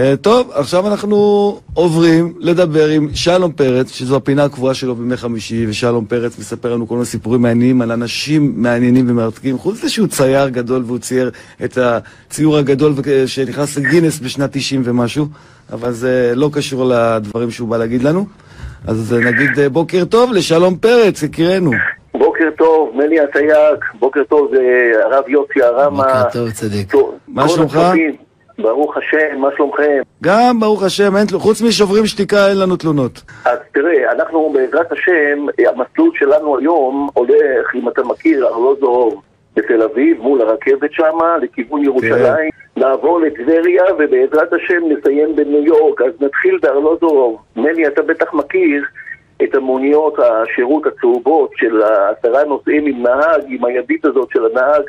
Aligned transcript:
אה, 0.00 0.16
טוב, 0.16 0.50
עכשיו 0.54 0.86
אנחנו 0.86 1.16
עוברים 1.74 2.34
לדבר 2.38 2.88
עם 2.88 3.08
שלום 3.14 3.52
פרץ, 3.52 3.92
שזו 3.92 4.16
הפינה 4.16 4.44
הקבועה 4.44 4.74
שלו 4.74 4.94
בימי 4.94 5.16
חמישי, 5.16 5.66
ושלום 5.68 6.04
פרץ 6.04 6.38
מספר 6.38 6.74
לנו 6.74 6.88
כל 6.88 6.94
מיני 6.94 7.06
סיפורים 7.06 7.42
מעניינים 7.42 7.82
על 7.82 7.92
אנשים 7.92 8.52
מעניינים 8.56 9.10
ומרתקים. 9.10 9.58
חוץ 9.58 9.78
מזה 9.78 9.88
שהוא 9.88 10.08
צייר 10.08 10.48
גדול 10.48 10.82
והוא 10.86 10.98
צייר 10.98 11.30
את 11.64 11.78
הציור 11.78 12.56
הגדול 12.56 12.92
שנכנס 13.26 13.78
לגינס 13.78 14.20
בשנת 14.20 14.50
90 14.52 14.82
ומשהו, 14.84 15.26
אבל 15.72 15.92
זה 15.92 16.32
לא 16.36 16.50
קשור 16.52 16.84
לדברים 16.84 17.50
שהוא 17.50 17.68
בא 17.68 17.76
להגיד 17.76 18.02
לנו. 18.02 18.26
אז 18.86 19.12
נגיד 19.12 19.58
אה, 19.58 19.68
בוקר 19.68 20.04
טוב 20.04 20.32
לשלום 20.32 20.76
פרץ, 20.76 21.22
יקירנו. 21.22 21.70
בוקר 22.14 22.48
טוב, 22.58 22.90
מני 22.94 23.16
הסייג, 23.20 23.78
בוקר 23.98 24.24
טוב, 24.28 24.50
הרב 25.04 25.28
יוסי 25.28 25.62
הרמה. 25.62 26.02
בוקר 26.02 26.30
טוב, 26.32 26.50
צדיק. 26.50 26.94
מה 27.28 27.48
שלומך? 27.48 27.80
ברוך 28.62 28.96
השם, 28.96 29.38
מה 29.38 29.48
שלומכם? 29.56 30.02
גם 30.22 30.60
ברוך 30.60 30.82
השם, 30.82 31.16
אין, 31.16 31.26
חוץ 31.32 31.62
משוברים 31.62 32.06
שתיקה 32.06 32.48
אין 32.48 32.58
לנו 32.58 32.76
תלונות. 32.76 33.22
אז 33.44 33.58
תראה, 33.74 34.12
אנחנו 34.12 34.52
בעזרת 34.54 34.92
השם, 34.92 35.46
המסלול 35.68 36.10
שלנו 36.14 36.58
היום 36.58 37.08
הולך, 37.14 37.74
אם 37.74 37.88
אתה 37.88 38.02
מכיר, 38.02 38.46
ארלוזורוב 38.46 39.22
בתל 39.56 39.82
אביב, 39.82 40.20
מול 40.20 40.40
הרכבת 40.40 40.92
שמה, 40.92 41.36
לכיוון 41.42 41.84
ירושלים, 41.84 42.50
כן. 42.50 42.80
נעבור 42.80 43.20
לטבריה, 43.20 43.82
ובעזרת 43.98 44.52
השם 44.52 44.82
נסיים 44.88 45.36
בניו 45.36 45.64
יורק. 45.64 46.02
אז 46.02 46.12
נתחיל 46.20 46.58
בארלוזורוב. 46.62 47.42
מני, 47.56 47.86
אתה 47.86 48.02
בטח 48.02 48.34
מכיר 48.34 48.84
את 49.42 49.54
המוניות 49.54 50.18
השירות 50.18 50.86
הצהובות 50.86 51.50
של 51.56 51.82
עשרה 51.82 52.44
נוסעים 52.44 52.86
עם 52.86 53.02
נהג, 53.02 53.42
עם 53.48 53.64
הידית 53.64 54.04
הזאת 54.04 54.28
של 54.32 54.46
הנהג. 54.46 54.82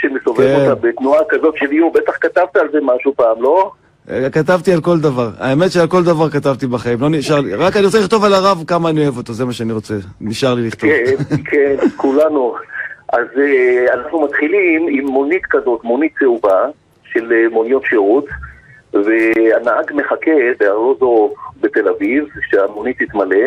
שמסובב 0.00 0.56
כן. 0.56 0.60
אותה 0.60 0.74
בתנועה 0.74 1.20
כזאת 1.28 1.54
של 1.56 1.70
איום, 1.70 1.92
בטח 1.92 2.12
כתבת 2.20 2.56
על 2.56 2.68
זה 2.72 2.78
משהו 2.82 3.14
פעם, 3.16 3.42
לא? 3.42 3.70
אה, 4.10 4.30
כתבתי 4.30 4.72
על 4.72 4.80
כל 4.80 5.00
דבר. 5.00 5.30
האמת 5.38 5.70
שעל 5.70 5.86
כל 5.86 6.04
דבר 6.04 6.30
כתבתי 6.30 6.66
בחיים, 6.66 7.00
לא 7.00 7.08
נשאר 7.10 7.40
לי. 7.40 7.54
רק 7.54 7.76
אני 7.76 7.84
רוצה 7.84 8.00
לכתוב 8.00 8.24
על 8.24 8.34
הרב 8.34 8.64
כמה 8.66 8.90
אני 8.90 9.04
אוהב 9.04 9.16
אותו, 9.16 9.32
זה 9.32 9.44
מה 9.44 9.52
שאני 9.52 9.72
רוצה. 9.72 9.94
נשאר 10.20 10.54
לי 10.54 10.66
לכתוב. 10.66 10.90
כן, 10.90 11.36
כן, 11.44 11.76
כולנו. 11.96 12.54
אז 13.12 13.26
uh, 13.34 13.94
אנחנו 13.94 14.20
מתחילים 14.20 14.86
עם 14.90 15.06
מונית 15.06 15.46
כזאת, 15.50 15.84
מונית 15.84 16.12
צהובה, 16.18 16.66
של 17.04 17.32
uh, 17.32 17.52
מוניות 17.52 17.82
שירות, 17.84 18.26
והנהג 18.92 19.92
מחכה 19.94 20.30
בארלוזו 20.60 21.34
בתל 21.60 21.88
אביב, 21.88 22.24
שהמונית 22.50 23.02
תתמלא. 23.02 23.46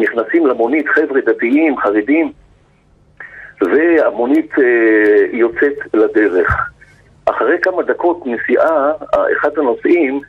נכנסים 0.00 0.46
למונית 0.46 0.88
חבר'ה 0.88 1.20
דתיים, 1.26 1.78
חרדים, 1.78 2.32
והמונית 3.62 4.58
אה, 4.58 5.26
יוצאת 5.32 5.94
לדרך. 5.94 6.70
אחרי 7.26 7.56
כמה 7.62 7.82
דקות 7.82 8.26
נסיעה, 8.26 8.92
אחד 9.38 9.58
הנוסעים 9.58 10.20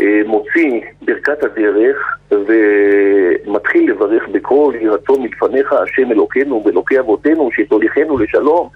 אה, 0.00 0.20
מוציא 0.26 0.80
ברכת 1.02 1.42
הדרך 1.42 1.96
ומתחיל 2.30 3.90
לברך 3.90 4.28
בקול 4.32 4.74
יהי 4.74 4.88
רצון 4.88 5.22
מלפניך 5.22 5.72
השם 5.72 6.12
אלוקינו 6.12 6.62
ואלוקי 6.64 6.98
אבותינו 6.98 7.50
שתוליכנו 7.52 8.18
לשלום 8.18 8.68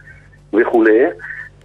וכולי 0.52 1.05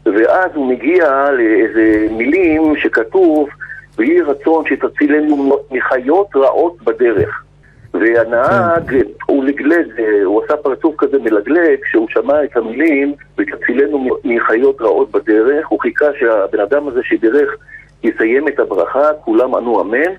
ואז 0.05 0.51
הוא 0.53 0.69
מגיע 0.69 1.31
לאיזה 1.31 2.07
מילים 2.11 2.75
שכתוב 2.77 3.49
ויהי 3.97 4.21
רצון 4.21 4.65
שתצילנו 4.67 5.57
מחיות 5.71 6.35
רעות 6.35 6.81
בדרך 6.83 7.44
והנהג, 7.99 8.89
כן. 8.89 9.01
הוא 9.25 9.43
לגלג, 9.43 9.87
הוא 10.23 10.43
עשה 10.43 10.57
פרצוף 10.57 10.95
כזה 10.97 11.17
מלגלג, 11.19 11.79
כשהוא 11.83 12.07
שמע 12.09 12.43
את 12.43 12.57
המילים, 12.57 13.13
ותצילנו 13.37 14.09
מחיות 14.23 14.81
רעות 14.81 15.11
בדרך, 15.11 15.67
הוא 15.67 15.79
חיכה 15.79 16.05
שהבן 16.19 16.59
אדם 16.59 16.87
הזה 16.87 16.99
שדרך 17.03 17.55
יסיים 18.03 18.47
את 18.47 18.59
הברכה, 18.59 19.13
כולם 19.13 19.55
ענו 19.55 19.81
אמן, 19.81 20.11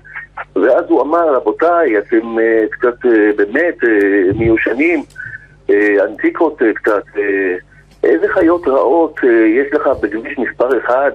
ואז 0.55 0.85
הוא 0.87 1.01
אמר, 1.01 1.33
רבותיי, 1.33 1.97
אתם 1.97 2.37
uh, 2.37 2.69
קצת 2.69 3.05
uh, 3.05 3.09
באמת 3.37 3.83
uh, 3.83 4.37
מיושנים, 4.37 5.03
uh, 5.67 5.73
אנטיקות 6.03 6.61
uh, 6.61 6.65
קצת, 6.73 7.03
uh, 7.15 7.19
איזה 8.03 8.27
חיות 8.27 8.67
רעות 8.67 9.19
uh, 9.19 9.27
יש 9.27 9.73
לך 9.73 9.87
בכביש 10.01 10.37
מספר 10.37 10.77
אחד 10.77 11.11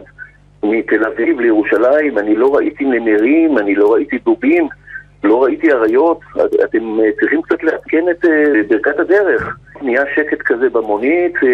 מתל 0.63 1.05
אביב 1.05 1.41
לירושלים, 1.41 2.19
אני 2.19 2.37
לא 2.37 2.55
ראיתי 2.55 2.85
נמרים, 2.85 3.59
אני 3.59 3.75
לא 3.75 3.93
ראיתי 3.93 4.19
דובים, 4.19 4.69
לא 5.25 5.43
ראיתי 5.43 5.73
אריות, 5.73 6.21
אתם 6.65 7.01
אה, 7.01 7.11
צריכים 7.21 7.43
קצת 7.43 7.63
לעדכן 7.63 8.05
את 8.11 8.25
אה, 8.25 8.63
ברכת 8.69 8.99
הדרך. 8.99 9.57
נהיה 9.83 10.03
שקט 10.15 10.43
כזה 10.43 10.71
במונית, 10.71 11.35
אה, 11.43 11.49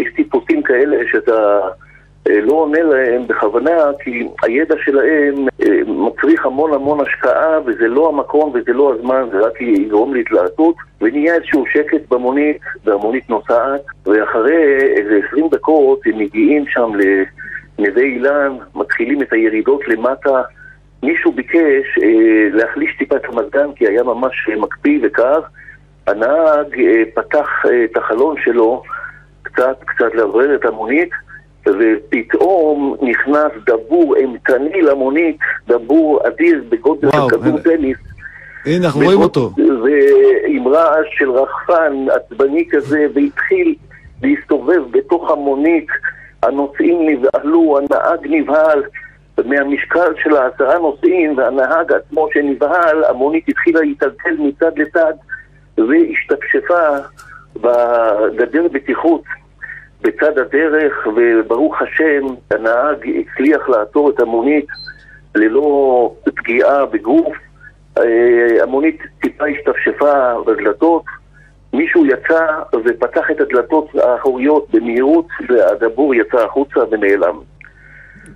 יש 0.00 0.12
טיפוסים 0.16 0.62
כאלה 0.62 0.96
שאתה 1.10 1.60
לא 2.26 2.52
עונה 2.52 2.82
להם 2.82 3.26
בכוונה, 3.26 3.90
כי 4.00 4.28
הידע 4.42 4.74
שלהם 4.84 5.34
מצריך 5.86 6.46
המון 6.46 6.74
המון 6.74 7.00
השקעה, 7.00 7.58
וזה 7.66 7.88
לא 7.88 8.08
המקום 8.08 8.52
וזה 8.54 8.72
לא 8.72 8.94
הזמן, 8.94 9.28
זה 9.32 9.38
רק 9.38 9.60
יגרום 9.60 10.14
להתלהטות, 10.14 10.74
ונהיה 11.00 11.34
איזשהו 11.34 11.64
שקט 11.72 12.08
במונית, 12.10 12.56
והמונית 12.84 13.30
נוסעת, 13.30 13.80
ואחרי 14.06 14.76
איזה 14.96 15.20
עשרים 15.26 15.48
דקות 15.50 16.00
הם 16.06 16.18
מגיעים 16.18 16.64
שם 16.66 16.90
לנווה 17.78 18.02
אילן, 18.02 18.56
מתחילים 18.74 19.22
את 19.22 19.32
הירידות 19.32 19.88
למטה. 19.88 20.42
מישהו 21.02 21.32
ביקש 21.32 21.98
אה, 22.02 22.48
להחליש 22.52 22.96
טיפה 22.98 23.16
את 23.16 23.24
המזגן 23.24 23.72
כי 23.76 23.88
היה 23.88 24.02
ממש 24.02 24.48
אה, 24.50 24.56
מקפיא 24.56 24.98
וקר. 25.02 25.40
הנהג 26.06 26.80
אה, 26.80 27.02
פתח 27.14 27.48
אה, 27.66 27.84
את 27.84 27.96
החלון 27.96 28.36
שלו 28.44 28.82
קצת, 29.42 29.76
קצת 29.84 30.14
לעורר 30.14 30.54
את 30.54 30.64
המונית, 30.64 31.10
ופתאום 31.66 32.96
נכנס 33.02 33.52
דבור 33.66 34.16
אימתני 34.16 34.82
למונית, 34.82 35.38
דבור 35.68 36.20
אדיר 36.28 36.64
בגודל 36.68 37.10
של 37.10 37.36
כדור 37.36 37.58
טניס. 37.58 37.98
הנה, 38.66 38.86
אנחנו 38.86 39.00
רואים 39.00 39.20
אותו. 39.20 39.50
ועם 39.56 40.68
רעש 40.68 41.06
של 41.18 41.30
רחפן 41.30 42.06
עצבני 42.10 42.68
כזה, 42.70 43.06
והתחיל 43.14 43.74
להסתובב 44.22 44.82
בתוך 44.90 45.30
המונית. 45.30 45.86
הנוסעים 46.42 47.08
נבהלו, 47.08 47.78
הנהג 47.78 48.26
נבהל. 48.30 48.82
מהמשקל 49.44 50.14
של 50.22 50.36
העשרה 50.36 50.78
נוסעים 50.78 51.38
והנהג 51.38 51.92
עצמו 51.92 52.28
שנבהל, 52.34 53.04
המונית 53.04 53.48
התחילה 53.48 53.80
להתעלקל 53.80 54.36
מצד 54.38 54.78
לצד 54.78 55.12
והשתפשפה 55.78 56.96
בגדר 57.56 58.68
בטיחות 58.72 59.22
בצד 60.02 60.38
הדרך, 60.38 61.06
וברוך 61.16 61.82
השם, 61.82 62.26
הנהג 62.50 63.10
הצליח 63.20 63.68
לעצור 63.68 64.10
את 64.10 64.20
המונית 64.20 64.66
ללא 65.34 66.14
פגיעה 66.24 66.86
בגוף. 66.86 67.36
אה, 67.98 68.62
המונית 68.62 68.98
טיפה 69.22 69.44
השתפשפה 69.46 70.34
בדלתות, 70.46 71.04
מישהו 71.72 72.06
יצא 72.06 72.46
ופתח 72.84 73.30
את 73.30 73.40
הדלתות 73.40 73.88
האחוריות 73.94 74.66
במהירות 74.70 75.26
והדבור 75.48 76.14
יצא 76.14 76.44
החוצה 76.44 76.80
ונעלם. 76.90 77.38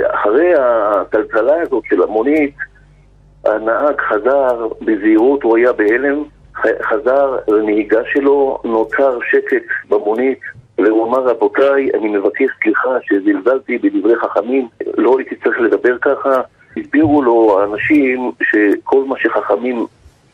אחרי 0.02 0.52
הטלטלה 0.58 1.60
הזאת 1.62 1.84
של 1.88 2.02
המונית, 2.02 2.54
הנהג 3.44 4.00
חזר 4.00 4.68
בזהירות, 4.80 5.42
הוא 5.42 5.56
היה 5.56 5.72
בהלם, 5.72 6.22
חזר 6.82 7.36
לנהיגה 7.48 8.00
שלו, 8.12 8.58
נוצר 8.64 9.18
שקט 9.30 9.66
במונית, 9.88 10.40
והוא 10.78 11.08
אמר, 11.08 11.18
רבותיי, 11.18 11.90
אני 11.94 12.08
מבקש 12.08 12.46
סליחה 12.62 12.96
שזלזלתי 13.02 13.78
בדברי 13.78 14.16
חכמים, 14.16 14.68
לא 14.96 15.18
הייתי 15.18 15.36
צריך 15.36 15.60
לדבר 15.60 15.98
ככה. 15.98 16.40
הסבירו 16.76 17.22
לו 17.22 17.60
האנשים 17.60 18.32
שכל 18.42 19.04
מה 19.04 19.14
שחכמים 19.18 19.86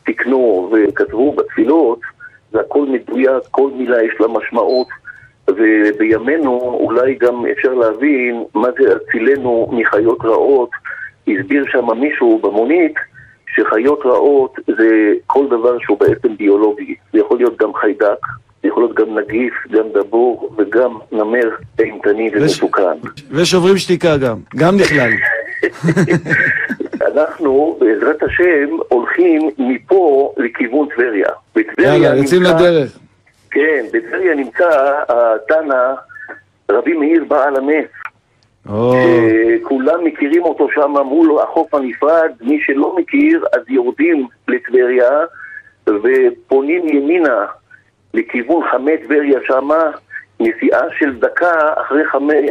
תיקנו 0.05 0.71
וכתבו 0.73 1.31
בתפילות, 1.31 1.99
זה 2.51 2.59
הכל 2.59 2.85
מדויק, 2.85 3.43
כל 3.51 3.69
מילה 3.75 4.03
יש 4.03 4.13
לה 4.19 4.27
משמעות. 4.27 4.87
ובימינו 5.47 6.59
אולי 6.59 7.15
גם 7.15 7.45
אפשר 7.51 7.73
להבין 7.73 8.43
מה 8.53 8.67
זה 8.79 8.95
הצילנו 8.95 9.69
מחיות 9.71 10.25
רעות. 10.25 10.69
הסביר 11.27 11.65
שם 11.71 11.99
מישהו 11.99 12.39
במונית 12.43 12.93
שחיות 13.55 13.99
רעות 14.05 14.55
זה 14.67 15.13
כל 15.27 15.45
דבר 15.47 15.77
שהוא 15.79 15.99
בעצם 15.99 16.37
ביולוגי. 16.37 16.95
זה 17.13 17.19
יכול 17.19 17.37
להיות 17.37 17.57
גם 17.57 17.73
חיידק, 17.73 18.25
זה 18.61 18.67
יכול 18.67 18.83
להיות 18.83 18.95
גם 18.95 19.17
נגיף, 19.19 19.53
גם 19.71 19.83
דבור 19.93 20.55
וגם 20.57 20.97
נמר 21.11 21.49
אימתני 21.79 22.31
ומסוכן. 22.33 22.97
ושוברים 23.31 23.77
שתיקה 23.77 24.17
גם, 24.17 24.37
גם 24.55 24.75
נכלל. 24.77 25.11
אנחנו, 27.13 27.77
בעזרת 27.79 28.23
השם, 28.23 28.77
הולכים 28.89 29.49
מפה 29.57 30.33
לכיוון 30.37 30.87
טבריה. 30.95 31.29
יאללה, 31.79 32.15
יוצאים 32.15 32.43
לדרך. 32.43 32.99
כן, 33.53 33.85
בטבריה 33.93 34.35
נמצא 34.35 34.93
התנא 35.09 35.93
רבי 36.71 36.93
מאיר 36.93 37.23
בעל 37.23 37.55
הנס. 37.55 37.89
כולם 39.63 40.03
מכירים 40.03 40.43
אותו 40.43 40.67
שם 40.75 40.91
מול 41.05 41.39
החוף 41.39 41.73
הנפרד, 41.73 42.31
מי 42.41 42.59
שלא 42.61 42.95
מכיר 42.95 43.45
אז 43.53 43.61
יורדים 43.67 44.27
לטבריה 44.47 45.09
ופונים 45.87 46.87
ימינה 46.87 47.45
לכיוון 48.13 48.63
חמי 48.71 48.97
טבריה 48.97 49.39
שמה, 49.43 49.91
נסיעה 50.39 50.81
של 50.99 51.19
דקה 51.19 51.73
אחרי 51.73 52.03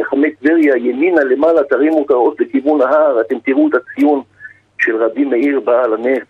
חמי 0.03 0.31
טבריה 0.39 0.77
ימינה 0.77 1.23
למעלה 1.23 1.63
תרימו 1.63 2.05
את 2.05 2.11
האות 2.11 2.39
לכיוון 2.39 2.81
ההר, 2.81 3.21
אתם 3.21 3.39
תראו 3.45 3.67
את 3.67 3.73
הציון 3.73 4.21
של 4.79 5.03
רבי 5.03 5.25
מאיר 5.25 5.59
בעל 5.59 5.93
הנס, 5.93 6.23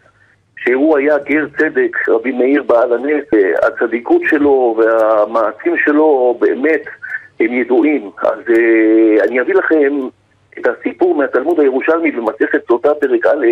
שהוא 0.63 0.97
היה 0.97 1.17
גר 1.17 1.45
צדק, 1.57 2.09
רבי 2.09 2.31
מאיר 2.31 2.63
בעל 2.63 2.93
הנס, 2.93 3.25
הצדיקות 3.63 4.21
שלו 4.29 4.77
והמעשים 4.77 5.77
שלו 5.77 6.37
באמת 6.39 6.81
הם 7.39 7.53
ידועים. 7.53 8.11
אז 8.21 8.39
uh, 8.47 9.23
אני 9.23 9.41
אביא 9.41 9.55
לכם 9.55 9.99
את 10.59 10.67
הסיפור 10.67 11.15
מהתלמוד 11.15 11.59
הירושלמי 11.59 12.11
במסכת 12.11 12.67
סוטה 12.67 12.93
פרק 12.95 13.25
א', 13.25 13.45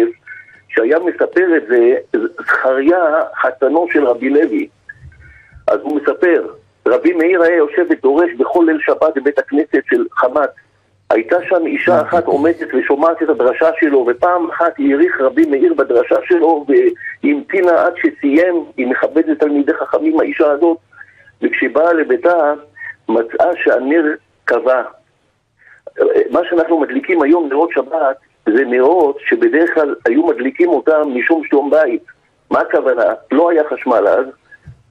שהיה 0.69 0.97
מספר 0.99 1.57
את 1.57 1.63
זה 1.67 1.95
זכריה, 2.41 3.05
חתנו 3.41 3.87
של 3.91 4.05
רבי 4.05 4.29
לוי. 4.29 4.67
אז 5.67 5.79
הוא 5.81 6.01
מספר, 6.01 6.47
רבי 6.87 7.13
מאיר 7.13 7.41
היה 7.41 7.55
יושב 7.55 7.85
ודורש 7.89 8.29
בכל 8.37 8.65
ליל 8.67 8.79
שבת 8.81 9.15
בבית 9.15 9.39
הכנסת 9.39 9.81
של 9.89 10.05
חמת. 10.11 10.49
הייתה 11.11 11.35
שם 11.49 11.65
אישה 11.65 12.01
אחת 12.01 12.25
עומדת 12.25 12.67
ושומעת 12.73 13.23
את 13.23 13.29
הדרשה 13.29 13.69
שלו, 13.79 14.05
ופעם 14.07 14.49
אחת 14.49 14.73
העריך 14.79 15.21
רבי 15.21 15.45
מאיר 15.45 15.73
בדרשה 15.73 16.15
שלו 16.25 16.65
והמתינה 17.23 17.85
עד 17.85 17.93
שסיים, 17.97 18.65
היא 18.77 18.87
מכבדת 18.87 19.39
תלמידי 19.39 19.73
חכמים 19.73 20.19
האישה 20.19 20.51
הזאת, 20.51 20.77
וכשבאה 21.41 21.93
לביתה 21.93 22.53
מצאה 23.09 23.49
שהנר 23.55 24.05
קבע. 24.45 24.83
מה 26.31 26.39
שאנחנו 26.49 26.79
מדליקים 26.79 27.21
היום, 27.21 27.49
נרות 27.49 27.69
שבת, 27.71 28.17
זה 28.45 28.65
נרות 28.65 29.17
שבדרך 29.25 29.73
כלל 29.73 29.95
היו 30.05 30.27
מדליקים 30.27 30.69
אותם 30.69 31.01
משום 31.13 31.41
שלום 31.49 31.69
בית. 31.69 32.03
מה 32.51 32.59
הכוונה? 32.59 33.13
לא 33.31 33.49
היה 33.49 33.63
חשמל 33.69 34.07
אז, 34.07 34.25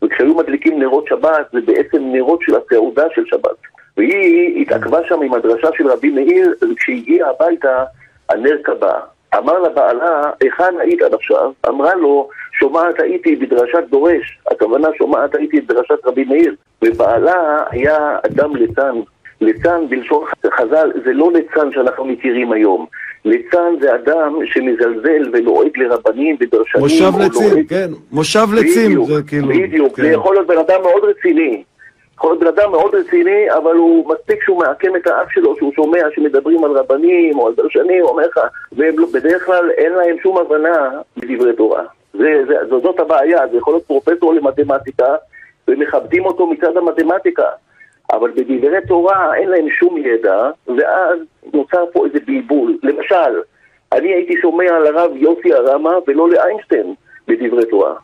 וכשהיו 0.04 0.34
מדליקים 0.34 0.78
נרות 0.78 1.06
שבת, 1.06 1.46
זה 1.52 1.60
בעצם 1.60 2.02
נרות 2.02 2.42
של 2.42 2.52
הסעודה 2.56 3.04
של 3.14 3.26
שבת. 3.26 3.69
והיא 4.00 4.62
התעכבה 4.62 4.98
שם 5.08 5.22
עם 5.22 5.34
הדרשה 5.34 5.68
של 5.76 5.88
רבי 5.88 6.10
מאיר, 6.10 6.54
וכשהגיעה 6.62 7.30
הביתה, 7.30 7.84
הנר 8.28 8.56
קבע. 8.62 8.94
אמר 9.38 9.58
לה 9.58 9.68
בעלה, 9.68 10.30
היכן 10.40 10.74
היית 10.78 11.02
עד 11.02 11.14
עכשיו? 11.14 11.52
אמרה 11.68 11.94
לו, 11.94 12.28
שומעת 12.58 13.00
הייתי 13.00 13.36
בדרשת 13.36 13.84
דורש, 13.90 14.38
הכוונה 14.50 14.88
שומעת 14.98 15.34
הייתי 15.34 15.60
בדרשת 15.60 16.04
רבי 16.04 16.24
מאיר. 16.24 16.54
ובעלה 16.84 17.62
היה 17.70 18.18
אדם 18.26 18.56
ליצן. 18.56 18.94
ליצן 19.40 19.88
בלשון 19.88 20.24
חז"ל 20.52 20.92
זה 21.04 21.12
לא 21.12 21.32
ליצן 21.32 21.72
שאנחנו 21.72 22.04
מכירים 22.04 22.52
היום. 22.52 22.86
ליצן 23.24 23.74
זה 23.80 23.94
אדם 23.94 24.34
שמזלזל 24.44 25.30
ולועג 25.32 25.78
לרבנים 25.78 26.36
ודרשנים. 26.40 26.84
מושב 26.84 27.12
לצים, 27.18 27.50
לועג... 27.50 27.68
כן, 27.68 27.90
מושב 28.12 28.46
לצים 28.54 29.04
זה 29.04 29.22
כאילו... 29.26 29.48
בדיוק, 29.48 29.96
כן. 29.96 30.02
זה 30.02 30.08
יכול 30.08 30.34
להיות 30.34 30.46
בן 30.46 30.58
אדם 30.58 30.82
מאוד 30.82 31.04
רציני. 31.04 31.62
יכול 32.20 32.30
להיות 32.32 32.40
בן 32.40 32.46
אדם 32.46 32.70
מאוד 32.70 32.94
רציני, 32.94 33.50
אבל 33.50 33.74
הוא 33.76 34.08
מספיק 34.14 34.42
שהוא 34.42 34.58
מעקם 34.58 34.96
את 34.96 35.06
האף 35.06 35.30
שלו, 35.30 35.56
שהוא 35.56 35.72
שומע 35.72 36.00
שמדברים 36.14 36.64
על 36.64 36.70
רבנים 36.70 37.38
או 37.38 37.46
על 37.46 37.54
דרשנים, 37.54 38.04
אומר 38.04 38.26
לך, 38.26 38.40
ובדרך 38.72 39.46
כלל 39.46 39.70
אין 39.70 39.92
להם 39.92 40.16
שום 40.22 40.38
הבנה 40.38 40.90
בדברי 41.16 41.52
תורה. 41.56 41.84
זה, 42.12 42.42
זה, 42.46 42.54
זאת 42.68 43.00
הבעיה, 43.00 43.48
זה 43.48 43.56
יכול 43.56 43.74
להיות 43.74 43.84
פרופסור 43.84 44.34
למתמטיקה, 44.34 45.14
ומכבדים 45.68 46.24
אותו 46.24 46.46
מצד 46.46 46.76
המתמטיקה. 46.76 47.48
אבל 48.12 48.30
בדברי 48.30 48.86
תורה 48.88 49.34
אין 49.34 49.48
להם 49.48 49.70
שום 49.70 49.98
ידע, 49.98 50.50
ואז 50.76 51.18
נוצר 51.54 51.84
פה 51.92 52.06
איזה 52.06 52.18
בלבול. 52.26 52.78
למשל, 52.82 53.40
אני 53.92 54.08
הייתי 54.12 54.34
שומע 54.42 54.76
על 54.76 54.86
הרב 54.86 55.10
יוסי 55.14 55.54
הרמה 55.54 55.92
ולא 56.06 56.30
לאיינשטיין 56.30 56.94
בדברי 57.28 57.66
תורה. 57.66 57.94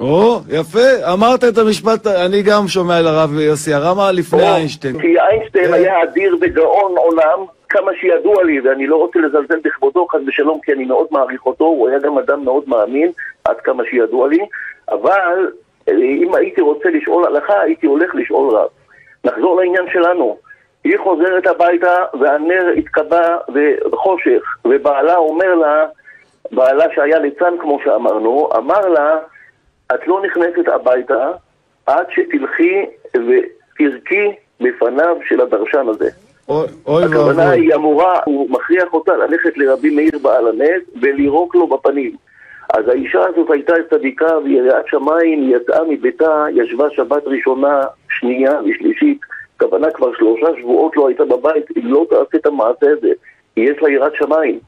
או, 0.00 0.40
יפה, 0.48 1.12
אמרת 1.12 1.44
את 1.44 1.58
המשפט, 1.58 2.06
אני 2.06 2.42
גם 2.42 2.68
שומע 2.68 2.98
על 2.98 3.06
הרב 3.06 3.38
יוסי 3.38 3.74
הרמה 3.74 4.12
לפני 4.12 4.42
או, 4.42 4.46
איינשטיין. 4.46 5.00
כי 5.00 5.20
איינשטיין 5.20 5.66
כן. 5.66 5.72
היה 5.72 6.02
אדיר 6.02 6.36
וגאון 6.40 6.96
עולם, 6.96 7.44
כמה 7.68 7.92
שידוע 8.00 8.44
לי, 8.44 8.60
ואני 8.60 8.86
לא 8.86 8.96
רוצה 8.96 9.18
לזלזל 9.18 9.58
בכבודו, 9.64 10.06
חס 10.06 10.20
ושלום, 10.26 10.60
כי 10.62 10.72
אני 10.72 10.84
מאוד 10.84 11.06
מעריך 11.10 11.46
אותו, 11.46 11.64
הוא 11.64 11.88
היה 11.88 11.98
גם 11.98 12.18
אדם 12.18 12.44
מאוד 12.44 12.64
מאמין, 12.66 13.10
עד 13.44 13.56
כמה 13.56 13.82
שידוע 13.90 14.28
לי, 14.28 14.38
אבל 14.88 15.50
אה, 15.88 15.94
אם 15.94 16.34
הייתי 16.34 16.60
רוצה 16.60 16.88
לשאול 16.90 17.24
הלכה, 17.24 17.60
הייתי 17.60 17.86
הולך 17.86 18.14
לשאול 18.14 18.56
רב. 18.56 18.68
נחזור 19.24 19.60
לעניין 19.60 19.84
שלנו. 19.92 20.36
היא 20.84 20.98
חוזרת 20.98 21.46
הביתה 21.46 21.96
והנר 22.20 22.66
התקבע 22.78 23.36
בחושך, 23.90 24.42
ובעלה 24.64 25.16
אומר 25.16 25.54
לה, 25.54 25.86
בעלה 26.52 26.84
שהיה 26.94 27.18
ליצן 27.18 27.54
כמו 27.60 27.78
שאמרנו, 27.84 28.48
אמר 28.56 28.80
לה, 28.80 29.16
את 29.94 30.06
לא 30.06 30.22
נכנסת 30.22 30.68
הביתה 30.68 31.30
עד 31.86 32.06
שתלכי 32.10 32.86
ותרקי 33.14 34.34
בפניו 34.60 35.16
של 35.28 35.40
הדרשן 35.40 35.86
הזה. 35.88 36.10
אוי 36.48 36.66
ואבוי. 36.86 37.04
הכוונה 37.04 37.50
היא 37.50 37.74
אמורה, 37.74 38.20
הוא 38.24 38.50
מכריח 38.50 38.92
אותה 38.92 39.16
ללכת 39.16 39.58
לרבי 39.58 39.90
מאיר 39.90 40.18
בעל 40.22 40.48
הנס 40.48 40.82
ולירוק 41.00 41.54
לו 41.54 41.66
בפנים. 41.66 42.16
אז 42.74 42.88
האישה 42.88 43.20
הזאת 43.26 43.50
הייתה 43.50 43.74
צדיקה 43.90 44.38
ויראת 44.44 44.86
שמיים, 44.86 45.42
היא 45.42 45.56
יצאה 45.56 45.84
מביתה, 45.88 46.44
ישבה 46.54 46.90
שבת 46.90 47.22
ראשונה, 47.26 47.80
שנייה 48.10 48.52
ושלישית, 48.64 49.20
כוונה 49.60 49.90
כבר 49.90 50.14
שלושה 50.14 50.46
שבועות 50.60 50.96
לא 50.96 51.08
הייתה 51.08 51.24
בבית, 51.24 51.64
היא 51.74 51.84
לא 51.84 52.06
תעשה 52.10 52.36
את 52.36 52.46
המעשה 52.46 52.86
הזה, 52.98 53.12
יש 53.56 53.82
לה 53.82 53.90
יראת 53.90 54.14
שמיים. 54.14 54.58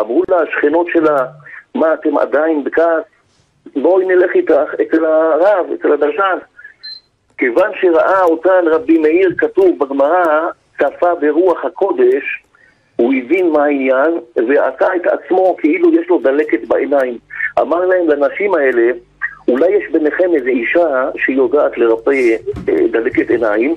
אמרו 0.00 0.22
לה 0.28 0.36
השכנות 0.40 0.86
שלה, 0.92 1.26
מה 1.74 1.94
אתם 1.94 2.18
עדיין 2.18 2.64
בכעס? 2.64 3.04
בואי 3.76 4.06
נלך 4.06 4.30
איתך 4.34 4.74
אצל 4.82 5.04
הרב, 5.04 5.66
אצל 5.74 5.92
הדרשן. 5.92 6.38
כיוון 7.38 7.70
שראה 7.80 8.22
אותן 8.22 8.64
רבי 8.66 8.98
מאיר 8.98 9.34
כתוב 9.38 9.78
בגמרא, 9.78 10.48
צפה 10.78 11.14
ברוח 11.14 11.64
הקודש, 11.64 12.42
הוא 12.96 13.14
הבין 13.14 13.50
מה 13.50 13.64
העניין 13.64 14.18
ועשה 14.48 14.86
את 14.96 15.06
עצמו 15.06 15.56
כאילו 15.58 15.94
יש 15.94 16.08
לו 16.08 16.18
דלקת 16.18 16.68
בעיניים. 16.68 17.18
אמר 17.60 17.84
להם 17.84 18.08
לנשים 18.08 18.54
האלה, 18.54 18.92
אולי 19.48 19.70
יש 19.70 19.84
ביניכם 19.92 20.34
איזו 20.34 20.46
אישה 20.46 21.10
שיודעת 21.16 21.78
לרפא 21.78 22.10
אה, 22.68 22.86
דלקת 22.90 23.30
עיניים. 23.30 23.74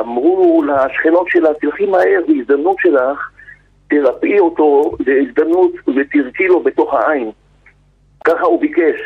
אמרו 0.00 0.62
לשכנות 0.62 1.28
שלה, 1.28 1.54
תלכי 1.54 1.86
מהר, 1.86 2.20
בהזדמנות 2.28 2.76
שלך, 2.80 3.30
תרפאי 3.88 4.38
אותו 4.38 4.92
בהזדמנות 5.00 5.72
ותרקי 5.96 6.46
לו 6.46 6.60
בתוך 6.60 6.94
העין. 6.94 7.30
ככה 8.24 8.46
הוא 8.46 8.60
ביקש. 8.60 9.00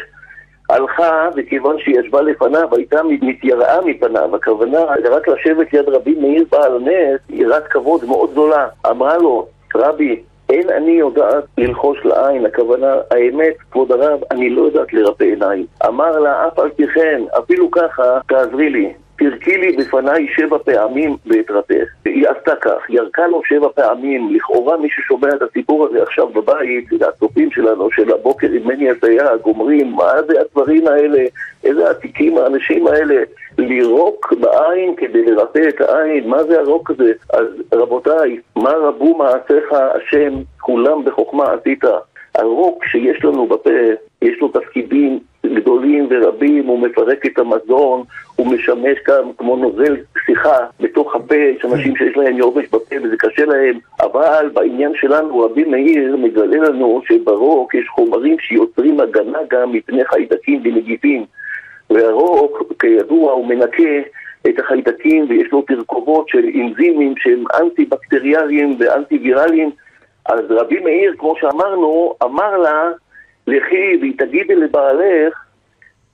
הלכה, 0.70 1.29
וכיוון 1.37 1.76
שהיא 1.79 2.00
ישבה 2.00 2.23
לפניו, 2.23 2.69
הייתה 2.76 3.03
מתייראה 3.03 3.81
מפניו, 3.81 4.37
הכוונה 4.37 4.79
רק 5.11 5.29
לשבת 5.29 5.73
ליד 5.73 5.88
רבי 5.88 6.15
מאיר 6.15 6.44
בעל 6.50 6.79
נס, 6.79 7.20
יראת 7.29 7.67
כבוד 7.67 8.05
מאוד 8.05 8.31
גדולה. 8.31 8.69
אמרה 8.91 9.17
לו, 9.19 9.47
רבי, 9.75 10.22
אין 10.51 10.70
אני 10.70 10.91
יודעת 10.91 11.44
ללחוש 11.58 11.98
לעין, 12.05 12.46
הכוונה, 12.46 12.94
האמת, 13.10 13.55
כבוד 13.70 13.93
הרב, 13.93 14.20
אני 14.31 14.51
לא 14.51 14.63
יודעת 14.63 14.93
לרפא 14.93 15.25
עיניים. 15.25 15.67
אמר 15.87 16.19
לה, 16.19 16.48
אף 16.48 16.58
על 16.58 16.70
פי 16.70 16.87
כן, 16.87 17.22
אפילו 17.39 17.70
ככה, 17.70 18.19
תעזרי 18.29 18.70
לי. 18.70 18.93
תרקי 19.19 19.58
לי 19.58 19.77
בפניי 19.77 20.27
שבע 20.37 20.58
פעמים 20.58 21.17
ואתרפך. 21.27 21.89
היא 22.05 22.29
עשתה 22.29 22.56
כך, 22.56 22.91
ירקה 22.91 23.27
לו 23.27 23.43
שבע 23.44 23.69
פעמים, 23.75 24.34
לכאורה 24.34 24.77
מי 24.77 24.89
ששומע 24.91 25.29
את 25.29 25.43
הסיפור 25.43 25.87
הזה 25.87 26.03
עכשיו 26.03 26.29
בבית, 26.29 26.84
הצופים 27.08 27.51
שלנו 27.51 27.91
של 27.91 28.13
הבוקר 28.13 28.46
עם 28.53 28.69
מני 28.69 28.91
הסייג, 28.91 29.41
אומרים, 29.44 29.93
מה 29.93 30.13
זה 30.27 30.41
הדברים 30.41 30.87
האלה, 30.87 31.25
איזה 31.65 31.91
עתיקים 31.91 32.39
האנשים 32.39 32.87
האלה, 32.87 33.22
לירוק 33.58 34.34
בעין 34.41 34.94
כדי 34.96 35.25
לרפא 35.25 35.69
את 35.69 35.81
העין, 35.81 36.29
מה 36.29 36.44
זה 36.44 36.60
הרוק 36.60 36.91
הזה? 36.91 37.13
אז 37.32 37.46
רבותיי, 37.75 38.39
מה 38.56 38.70
רבו 38.70 39.17
מעשיך 39.19 39.72
השם, 39.72 40.34
כולם 40.60 41.05
בחוכמה 41.05 41.53
עשית. 41.53 41.84
הרוק 42.34 42.84
שיש 42.84 43.25
לנו 43.25 43.46
בפה, 43.46 43.70
יש 44.22 44.41
לו 44.41 44.48
תפקידים 44.48 45.19
גדולים 45.47 46.07
ורבים, 46.11 46.67
הוא 46.67 46.79
מפרק 46.79 47.27
את 47.27 47.39
המזון, 47.39 48.03
הוא 48.37 48.47
משמש 48.47 48.99
כאן 49.05 49.23
כמו 49.39 49.57
נוזל 49.57 49.97
שיחה 50.27 50.57
בתוך 50.81 51.15
הפה, 51.15 51.35
יש 51.35 51.65
אנשים 51.65 51.97
שיש 51.97 52.17
להם 52.17 52.39
יורש 52.39 52.67
בפה 52.67 52.97
וזה 53.03 53.17
קשה 53.19 53.45
להם, 53.45 53.79
אבל 54.01 54.51
בעניין 54.53 54.93
שלנו 54.95 55.39
רבי 55.41 55.65
מאיר 55.65 56.17
מגלה 56.17 56.69
לנו 56.69 57.03
שברוק 57.09 57.75
יש 57.75 57.89
חומרים 57.89 58.37
שיוצרים 58.39 59.01
הגנה 59.01 59.39
גם 59.51 59.73
מפני 59.73 60.05
חיידקים 60.05 60.61
ונגיפים, 60.65 61.25
והרוק, 61.91 62.63
כידוע, 62.79 63.33
הוא 63.33 63.47
מנקה 63.47 63.99
את 64.49 64.59
החיידקים 64.59 65.27
ויש 65.29 65.53
לו 65.53 65.63
תרכובות 65.63 66.29
של 66.29 66.45
אנזימים 66.55 67.15
שהם 67.17 67.45
אנטי-בקטריאליים 67.61 68.77
ואנטי-וירליים 68.79 69.71
אז 70.27 70.41
רבי 70.51 70.81
מאיר, 70.81 71.15
כמו 71.19 71.35
שאמרנו, 71.41 72.15
אמר 72.23 72.59
לה, 72.59 72.91
לכי 73.48 73.98
ותגידי 74.02 74.55
לבעלך 74.55 75.44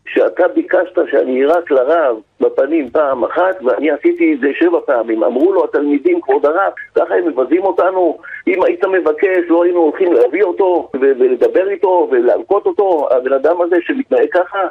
שאתה 0.06 0.48
ביקשת 0.48 0.98
שאני 1.10 1.40
אירק 1.40 1.70
לרב 1.70 2.16
בפנים 2.40 2.90
פעם 2.90 3.24
אחת 3.24 3.62
ואני 3.62 3.90
עשיתי 3.90 4.34
את 4.34 4.40
זה 4.40 4.48
שבע 4.58 4.78
פעמים. 4.86 5.24
אמרו 5.24 5.52
לו 5.52 5.64
התלמידים, 5.64 6.20
כבוד 6.20 6.46
הרב, 6.46 6.72
ככה 6.94 7.14
הם 7.14 7.28
מבזים 7.28 7.62
אותנו. 7.64 8.18
אם 8.46 8.62
היית 8.62 8.84
מבקש, 8.84 9.38
לא 9.48 9.64
היינו 9.64 9.78
הולכים 9.78 10.12
להביא 10.12 10.42
אותו 10.42 10.90
ולדבר 11.00 11.68
איתו 11.68 12.08
ולהלקות 12.10 12.66
אותו, 12.66 13.08
הבן 13.10 13.32
אדם 13.32 13.60
הזה 13.60 13.76
שמתנהג 13.80 14.28
ככה. 14.32 14.66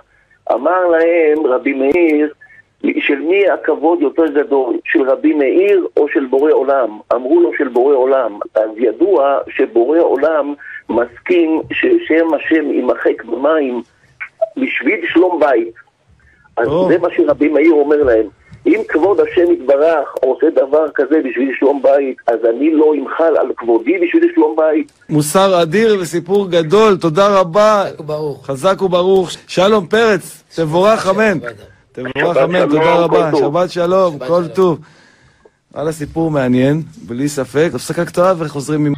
אמר 0.51 0.87
להם 0.87 1.47
רבי 1.47 1.73
מאיר, 1.73 2.33
של 2.99 3.19
מי 3.19 3.49
הכבוד 3.49 4.01
יותר 4.01 4.27
גדול, 4.27 4.77
של 4.85 5.09
רבי 5.09 5.33
מאיר 5.33 5.87
או 5.97 6.05
של 6.13 6.25
בורא 6.25 6.51
עולם? 6.51 6.99
אמרו 7.13 7.41
לו 7.41 7.51
של 7.57 7.67
בורא 7.67 7.95
עולם. 7.95 8.39
אז 8.55 8.69
ידוע 8.77 9.37
שבורא 9.49 9.99
עולם 9.99 10.53
מסכים 10.89 11.61
ששם 11.73 12.33
השם 12.33 12.71
יימחק 12.71 13.23
במים 13.23 13.81
בשביל 14.57 14.99
שלום 15.13 15.39
בית. 15.39 15.73
אז 16.57 16.67
או. 16.67 16.87
זה 16.87 16.97
מה 16.97 17.07
שרבי 17.15 17.49
מאיר 17.49 17.73
אומר 17.73 18.03
להם. 18.03 18.25
אם 18.67 18.81
כבוד 18.89 19.19
השם 19.19 19.51
יתברך 19.51 20.13
עושה 20.21 20.49
דבר 20.49 20.85
כזה 20.95 21.15
בשביל 21.25 21.51
שלום 21.59 21.81
בית, 21.81 22.17
אז 22.27 22.39
אני 22.49 22.73
לא 22.73 22.93
אמחל 22.95 23.37
על 23.37 23.47
כבודי 23.57 23.97
בשביל 23.97 24.31
שלום 24.35 24.55
בית. 24.55 24.91
מוסר 25.09 25.61
אדיר 25.61 25.97
וסיפור 26.01 26.49
גדול, 26.49 26.97
תודה 26.97 27.39
רבה. 27.39 27.83
ברוך. 27.99 28.45
חזק 28.45 28.81
וברוך. 28.81 29.29
שלום 29.47 29.87
פרץ, 29.87 30.43
תבורך 30.55 31.07
אמן. 31.09 31.39
תבורך 31.93 32.37
אמן, 32.37 32.69
תודה 32.69 32.93
רבה. 32.95 33.31
שבת 33.39 33.71
שלום, 33.71 34.19
כל. 34.27 34.47
טוב. 34.47 34.79
וואלה, 35.73 35.91
סיפור 35.91 36.31
מעניין, 36.31 36.81
בלי 37.07 37.29
ספק. 37.29 37.71
הפסקה 37.73 38.05
קצרה 38.05 38.33
וחוזרים 38.37 38.85
עם... 38.85 38.93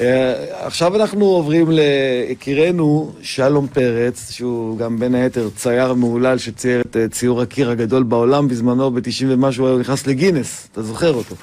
אה, 0.00 0.34
עכשיו 0.66 0.96
אנחנו 0.96 1.24
עוברים 1.24 1.66
ליקירנו 1.70 3.12
שלום 3.22 3.66
פרץ, 3.66 4.30
שהוא 4.30 4.78
גם 4.78 4.98
בין 4.98 5.14
היתר 5.14 5.48
צייר 5.56 5.94
מהולל 5.94 6.38
שצייר 6.38 6.80
את 6.80 6.96
אה, 6.96 7.08
ציור 7.08 7.42
הקיר 7.42 7.70
הגדול 7.70 8.02
בעולם 8.02 8.48
בזמנו, 8.48 8.90
ב-90 8.90 9.24
ומשהו, 9.28 9.68
הוא 9.68 9.80
נכנס 9.80 10.06
לגינס, 10.06 10.68
אתה 10.72 10.82
זוכר 10.82 11.14
אותו. 11.14 11.34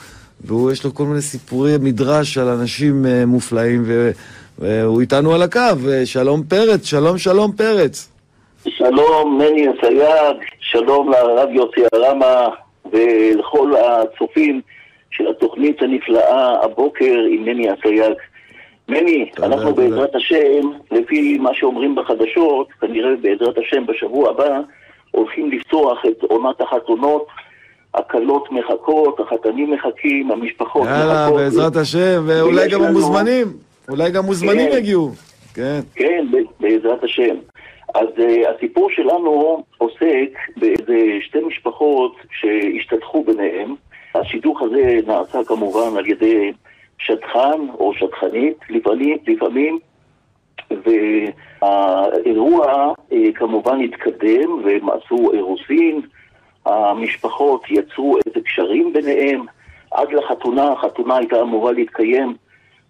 והוא, 0.41 0.71
יש 0.71 0.85
לו 0.85 0.93
כל 0.93 1.03
מיני 1.03 1.21
סיפורי 1.21 1.71
מדרש 1.81 2.37
על 2.37 2.47
אנשים 2.47 3.05
אה, 3.05 3.25
מופלאים, 3.25 3.83
והוא 4.59 5.01
איתנו 5.01 5.33
על 5.33 5.41
הקו. 5.41 5.59
אה, 5.89 6.05
שלום 6.05 6.43
פרץ, 6.43 6.85
שלום 6.85 7.17
שלום 7.17 7.51
פרץ. 7.51 8.09
שלום, 8.67 9.37
מני 9.37 9.67
אסייג, 9.69 10.37
שלום 10.59 11.11
לרב 11.11 11.49
יוסי 11.51 11.81
הרמה 11.93 12.47
ולכל 12.91 13.71
הצופים 13.75 14.61
של 15.11 15.27
התוכנית 15.27 15.81
הנפלאה 15.81 16.63
הבוקר 16.63 17.15
עם 17.29 17.43
מני 17.45 17.67
אסייג. 17.73 18.13
מני, 18.87 19.29
תודה, 19.35 19.47
אנחנו 19.47 19.71
תודה. 19.71 19.81
בעזרת 19.89 20.15
השם, 20.15 20.69
לפי 20.91 21.37
מה 21.37 21.49
שאומרים 21.53 21.95
בחדשות, 21.95 22.67
כנראה 22.81 23.15
בעזרת 23.21 23.57
השם 23.57 23.85
בשבוע 23.85 24.29
הבא, 24.29 24.59
הולכים 25.11 25.51
לפתוח 25.51 26.05
את 26.05 26.23
עונת 26.23 26.61
החתונות. 26.61 27.27
הכלות 27.93 28.51
מחכות, 28.51 29.19
החתנים 29.19 29.71
מחכים, 29.71 30.31
המשפחות 30.31 30.87
יאללה, 30.87 31.23
מחכות. 31.25 31.37
בעזרת 31.39 31.75
השם, 31.75 32.23
ואולי 32.25 32.67
גם 32.69 32.79
לנו- 32.81 32.87
המוזמנים. 32.89 33.47
אולי 33.89 34.11
גם 34.11 34.25
מוזמנים 34.25 34.71
כן. 34.71 34.77
יגיעו. 34.77 35.09
כן. 35.53 35.79
כן, 35.95 36.25
בעזרת 36.59 37.03
השם. 37.03 37.35
אז 37.95 38.07
uh, 38.17 38.21
הסיפור 38.57 38.89
שלנו 38.91 39.63
עוסק 39.77 40.29
באיזה 40.57 40.97
שתי 41.21 41.37
משפחות 41.47 42.15
שהשתתחו 42.39 43.23
ביניהם. 43.23 43.75
השידוך 44.15 44.61
הזה 44.61 44.99
נעשה 45.07 45.39
כמובן 45.47 45.97
על 45.97 46.05
ידי 46.07 46.51
שטחן 46.97 47.59
או 47.79 47.93
שטחנית 47.93 48.57
לפעמים, 48.69 49.17
לפעמים 49.27 49.79
והאירוע 51.61 52.93
uh, 53.11 53.15
כמובן 53.35 53.79
התקדם 53.81 54.51
והם 54.65 54.89
עשו 54.89 55.31
אירוסין, 55.33 56.01
המשפחות 56.69 57.63
יצרו 57.69 58.17
איזה 58.25 58.41
קשרים 58.45 58.93
ביניהם 58.93 59.45
עד 59.91 60.13
לחתונה, 60.13 60.71
החתונה 60.71 61.17
הייתה 61.17 61.41
אמורה 61.41 61.71
להתקיים 61.71 62.35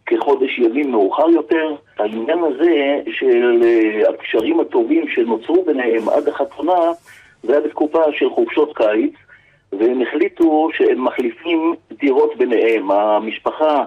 כחודש 0.05 0.57
ימים 0.57 0.91
מאוחר 0.91 1.29
יותר. 1.29 1.75
העניין 1.99 2.39
הזה 2.43 3.01
של 3.11 3.61
אה, 3.63 4.09
הקשרים 4.09 4.59
הטובים 4.59 5.07
שנוצרו 5.07 5.65
ביניהם 5.65 6.09
עד 6.09 6.27
החתונה, 6.27 6.91
זה 7.43 7.51
היה 7.51 7.61
בתקופה 7.61 8.03
של 8.11 8.29
חופשות 8.29 8.77
קיץ, 8.77 9.13
והם 9.71 10.01
החליטו 10.01 10.69
שהם 10.77 11.05
מחליפים 11.05 11.75
דירות 11.91 12.37
ביניהם. 12.37 12.91
המשפחה 12.91 13.83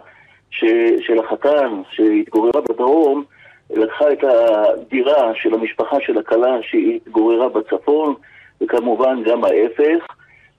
ש, 0.50 0.64
של 1.00 1.18
החתן 1.18 1.82
שהתגוררה 1.90 2.60
בדרום, 2.60 3.24
לקחה 3.70 4.12
את 4.12 4.24
הדירה 4.24 5.32
של 5.34 5.54
המשפחה 5.54 5.96
של 6.00 6.18
הכלה 6.18 6.56
שהתגוררה 6.62 7.48
בצפון, 7.48 8.14
וכמובן 8.62 9.22
גם 9.22 9.44
ההפך. 9.44 10.06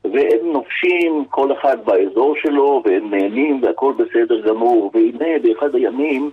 והם 0.03 0.51
נופשים 0.53 1.25
כל 1.29 1.53
אחד 1.53 1.77
באזור 1.85 2.35
שלו, 2.41 2.83
והם 2.85 3.09
נהנים 3.09 3.63
והכל 3.63 3.93
בסדר 3.97 4.41
גמור. 4.41 4.91
והנה 4.93 5.39
באחד 5.43 5.75
הימים, 5.75 6.31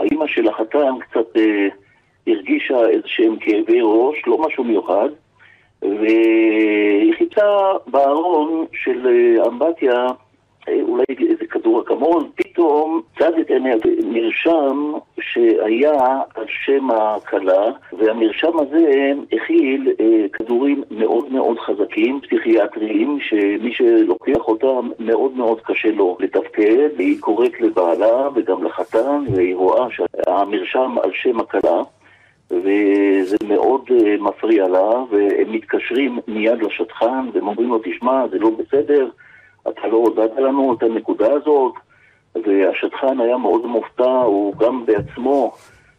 האימא 0.00 0.26
של 0.26 0.48
החתן 0.48 0.94
קצת 1.00 1.36
אה, 1.36 1.68
הרגישה 2.26 2.88
איזה 2.88 3.08
שהם 3.08 3.36
כאבי 3.36 3.80
ראש, 3.82 4.16
לא 4.26 4.38
משהו 4.38 4.64
מיוחד, 4.64 5.08
והיא 5.82 7.14
חיפשה 7.18 7.72
בארון 7.86 8.66
של 8.72 9.06
אה, 9.06 9.46
אמבטיה 9.46 10.06
אולי 10.82 11.04
איזה 11.30 11.46
כדור 11.50 11.82
אקמול, 11.82 12.24
פתאום 12.34 13.02
צד 13.18 13.32
את 13.40 13.50
עיניה 13.50 13.76
נרשם 14.04 14.92
שהיה 15.20 16.20
על 16.34 16.44
שם 16.48 16.90
הכלה, 16.90 17.64
והמרשם 17.92 18.58
הזה 18.58 19.12
הכיל 19.32 19.92
אה, 20.00 20.28
כדורים 20.32 20.82
מאוד 20.90 21.32
מאוד 21.32 21.58
חזקים, 21.58 22.20
פסיכיאטריים, 22.20 23.18
שמי 23.20 23.72
שלוקח 23.72 24.48
אותם 24.48 24.88
מאוד 24.98 25.36
מאוד 25.36 25.60
קשה 25.60 25.90
לו 25.90 26.16
לתפקד, 26.20 26.88
והיא 26.96 27.20
קוראת 27.20 27.60
לבעלה 27.60 28.28
וגם 28.34 28.64
לחתן, 28.64 29.24
והיא 29.34 29.54
רואה 29.54 29.86
שהמרשם 29.90 30.94
על 31.02 31.10
שם 31.12 31.40
הכלה. 31.40 31.82
וזה 32.50 33.36
מאוד 33.48 33.80
uh, 33.88 34.22
מפריע 34.22 34.68
לה, 34.68 34.90
והם 35.10 35.52
מתקשרים 35.52 36.18
מיד 36.28 36.62
לשטחן, 36.62 37.28
והם 37.32 37.48
אומרים 37.48 37.68
לו, 37.68 37.80
תשמע, 37.84 38.28
זה 38.30 38.38
לא 38.38 38.50
בסדר, 38.50 39.08
אתה 39.68 39.88
לא 39.88 39.96
הודעת 39.96 40.30
לנו 40.36 40.74
את 40.74 40.82
הנקודה 40.82 41.32
הזאת, 41.32 41.72
והשטחן 42.34 43.20
היה 43.20 43.36
מאוד 43.36 43.66
מופתע, 43.66 44.10
הוא 44.10 44.56
גם 44.56 44.86
בעצמו 44.86 45.52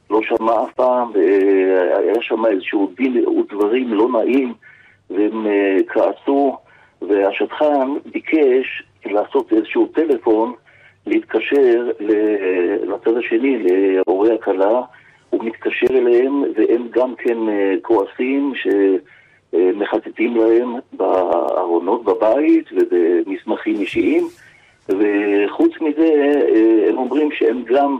לא 0.10 0.20
שמע 0.22 0.64
אף 0.64 0.74
פעם, 0.74 1.12
והיה 1.14 2.22
שם 2.22 2.46
איזשהו 2.46 2.92
דין 2.98 3.28
ודברים 3.28 3.94
לא 3.94 4.08
נעים, 4.10 4.54
והם 5.10 5.46
uh, 5.46 5.84
כעסו, 5.88 6.58
והשטחן 7.02 7.94
ביקש 8.12 8.84
לעשות 9.06 9.54
איזשהו 9.54 9.88
טלפון, 9.88 10.54
להתקשר 11.06 11.90
ל- 12.00 12.94
לצד 12.94 13.18
השני, 13.18 13.58
להורי 13.64 14.36
הכלה, 14.36 14.82
הוא 15.30 15.44
מתקשר 15.44 15.88
אליהם, 15.90 16.44
והם 16.56 16.88
גם 16.92 17.16
כן 17.16 17.50
אה, 17.50 17.74
כועסים 17.82 18.54
שמחטטים 19.58 20.38
להם 20.38 20.76
בארונות 20.94 22.04
בבית 22.04 22.66
ובמסמכים 22.72 23.76
אישיים, 23.76 24.28
וחוץ 24.90 25.72
מזה 25.82 26.14
אה, 26.56 26.90
הם 26.90 26.98
אומרים 26.98 27.30
שהם 27.32 27.64
גם 27.64 27.98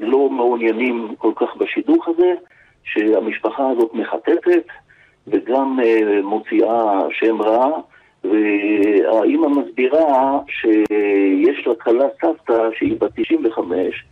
לא 0.00 0.30
מעוניינים 0.30 1.14
כל 1.18 1.32
כך 1.36 1.56
בשידוך 1.56 2.08
הזה, 2.08 2.34
שהמשפחה 2.84 3.70
הזאת 3.70 3.94
מחטטת 3.94 4.64
וגם 5.26 5.80
אה, 5.84 6.22
מוציאה 6.22 7.00
שם 7.10 7.42
רע, 7.42 7.80
והאימא 8.24 9.48
מסבירה 9.48 10.38
שיש 10.48 11.66
לה 11.66 11.74
כלה 11.74 12.06
סבתא 12.22 12.68
שהיא 12.78 12.96
בת 13.00 13.10
95, 13.16 14.04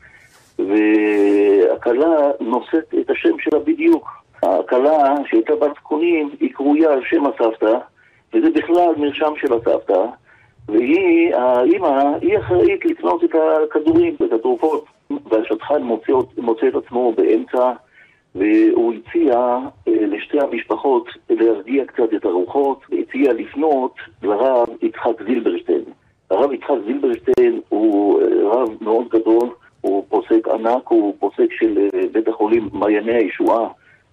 והכלה 0.59 2.31
נושאת 2.41 2.95
את 3.01 3.11
השם 3.11 3.39
שלה 3.39 3.59
בדיוק. 3.59 4.26
הכלה 4.43 5.15
שהייתה 5.27 5.57
בת 5.57 5.71
זקונים 5.81 6.31
היא 6.41 6.53
קרויה 6.53 6.93
על 6.93 7.01
שם 7.05 7.27
הסבתא, 7.27 7.79
וזה 8.35 8.51
בכלל 8.51 8.93
מרשם 8.97 9.33
של 9.37 9.53
הסבתא, 9.53 10.05
והיא, 10.69 11.35
האימא, 11.35 12.17
היא 12.21 12.39
אחראית 12.39 12.85
לקנות 12.85 13.25
את 13.25 13.31
הכדורים 13.35 14.17
ואת 14.21 14.33
התרופות. 14.33 14.85
והשטחן 15.11 15.83
מוצא, 15.83 16.13
מוצא 16.39 16.69
את 16.69 16.75
עצמו 16.75 17.13
באמצע, 17.13 17.73
והוא 18.35 18.95
הציע 18.95 19.33
אה, 19.89 20.07
לשתי 20.07 20.41
המשפחות 20.41 21.09
להרגיע 21.31 21.85
קצת 21.85 22.15
את 22.17 22.25
הרוחות, 22.25 22.81
והציע 22.91 23.33
לפנות 23.33 23.95
לרב 24.23 24.69
יצחק 24.83 25.23
זילברשטיין. 25.27 25.85
הרב 26.31 26.53
יצחק 26.53 26.75
זילברשטיין 26.87 27.61
הוא 27.69 28.21
אה, 28.21 28.27
רב 28.43 28.69
מאוד 28.81 29.09
גדול, 29.09 29.49
הוא 29.81 30.05
פוסק 30.09 30.49
ענק, 30.49 30.83
הוא 30.89 31.15
פוסק 31.19 31.53
של 31.59 31.79
אה, 31.79 32.01
בית 32.13 32.29
החולים 32.29 32.69
מעייני 32.73 33.15
הישועה 33.15 33.69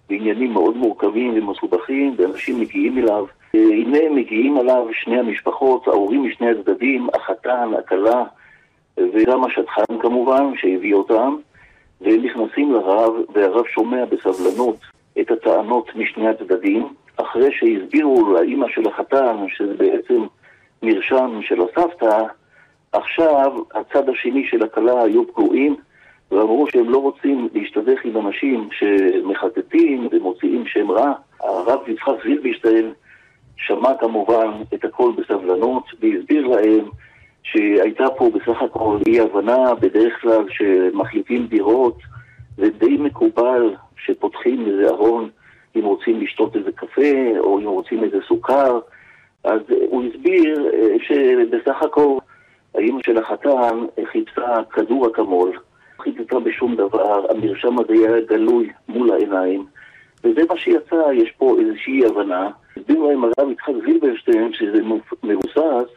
בעניינים 0.08 0.52
מאוד 0.52 0.76
מורכבים 0.76 1.34
ומסובכים, 1.36 2.14
ואנשים 2.16 2.60
מגיעים 2.60 2.98
אליו. 2.98 3.24
אה, 3.54 3.60
הנה 3.60 3.98
מגיעים 4.10 4.58
אליו 4.58 4.86
שני 4.92 5.18
המשפחות, 5.18 5.88
ההורים 5.88 6.24
משני 6.24 6.50
הצדדים, 6.50 7.08
החתן, 7.14 7.70
הכלה, 7.78 8.24
וגם 8.98 9.44
השטחן 9.44 9.98
כמובן, 10.00 10.52
שהביא 10.56 10.94
אותם, 10.94 11.36
והם 12.00 12.24
נכנסים 12.24 12.72
לרב, 12.72 13.12
והרב 13.34 13.66
שומע 13.66 14.04
בסבלנות 14.04 14.76
את 15.20 15.30
הטענות 15.30 15.96
משני 15.96 16.28
הצדדים. 16.28 16.88
אחרי 17.16 17.48
שהסבירו 17.52 18.32
לאימא 18.32 18.66
של 18.68 18.88
החתן, 18.88 19.36
שזה 19.48 19.74
בעצם 19.74 20.22
מרשם 20.82 21.40
של 21.42 21.60
הסבתא, 21.60 22.22
עכשיו 22.92 23.52
הצד 23.74 24.08
השני 24.08 24.46
של 24.46 24.62
הכלה 24.62 25.02
היו 25.02 25.28
פגועים 25.28 25.76
ואמרו 26.30 26.66
שהם 26.70 26.90
לא 26.90 26.98
רוצים 26.98 27.48
להשתדך 27.54 28.04
עם 28.04 28.26
אנשים 28.26 28.68
שמחטטים 28.72 30.08
ומוציאים 30.12 30.66
שם 30.66 30.90
רע. 30.90 31.12
הרב 31.40 31.88
יצחק 31.88 32.12
זילבישטיין 32.24 32.92
שמע 33.56 33.90
כמובן 34.00 34.50
את 34.74 34.84
הכל 34.84 35.12
בסבלנות 35.16 35.84
והסביר 36.00 36.46
להם 36.46 36.88
שהייתה 37.42 38.04
פה 38.16 38.30
בסך 38.34 38.62
הכל 38.62 38.98
אי 39.06 39.20
הבנה 39.20 39.74
בדרך 39.74 40.20
כלל 40.20 40.44
שמחליפים 40.48 41.46
דירות 41.46 41.98
ודי 42.58 42.96
מקובל 42.96 43.74
שפותחים 43.96 44.66
איזה 44.66 44.88
ארון 44.88 45.30
אם 45.76 45.84
רוצים 45.84 46.20
לשתות 46.20 46.56
איזה 46.56 46.72
קפה 46.72 47.38
או 47.38 47.58
אם 47.58 47.64
רוצים 47.64 48.04
איזה 48.04 48.18
סוכר 48.28 48.80
אז 49.44 49.60
הוא 49.90 50.04
הסביר 50.04 50.70
אה, 50.74 50.96
שבסך 50.98 51.82
הכל 51.82 52.18
האמא 52.74 53.02
של 53.06 53.18
החתן 53.18 53.86
חיפשה 54.12 54.56
כדור 54.70 55.06
אקמול, 55.06 55.58
חיפשה 56.04 56.38
בשום 56.38 56.76
דבר, 56.76 57.26
המרשם 57.30 57.78
הזה 57.78 57.92
היה 57.92 58.20
גלוי 58.20 58.70
מול 58.88 59.12
העיניים 59.12 59.64
וזה 60.24 60.40
מה 60.48 60.56
שיצא, 60.56 61.12
יש 61.12 61.30
פה 61.38 61.56
איזושהי 61.60 62.06
הבנה. 62.06 62.50
הסביר 62.76 63.00
להם 63.02 63.24
הרב 63.24 63.50
יצחק 63.50 63.72
זילברשטיין 63.86 64.52
שזה 64.52 64.82
מבוסס 65.22 65.90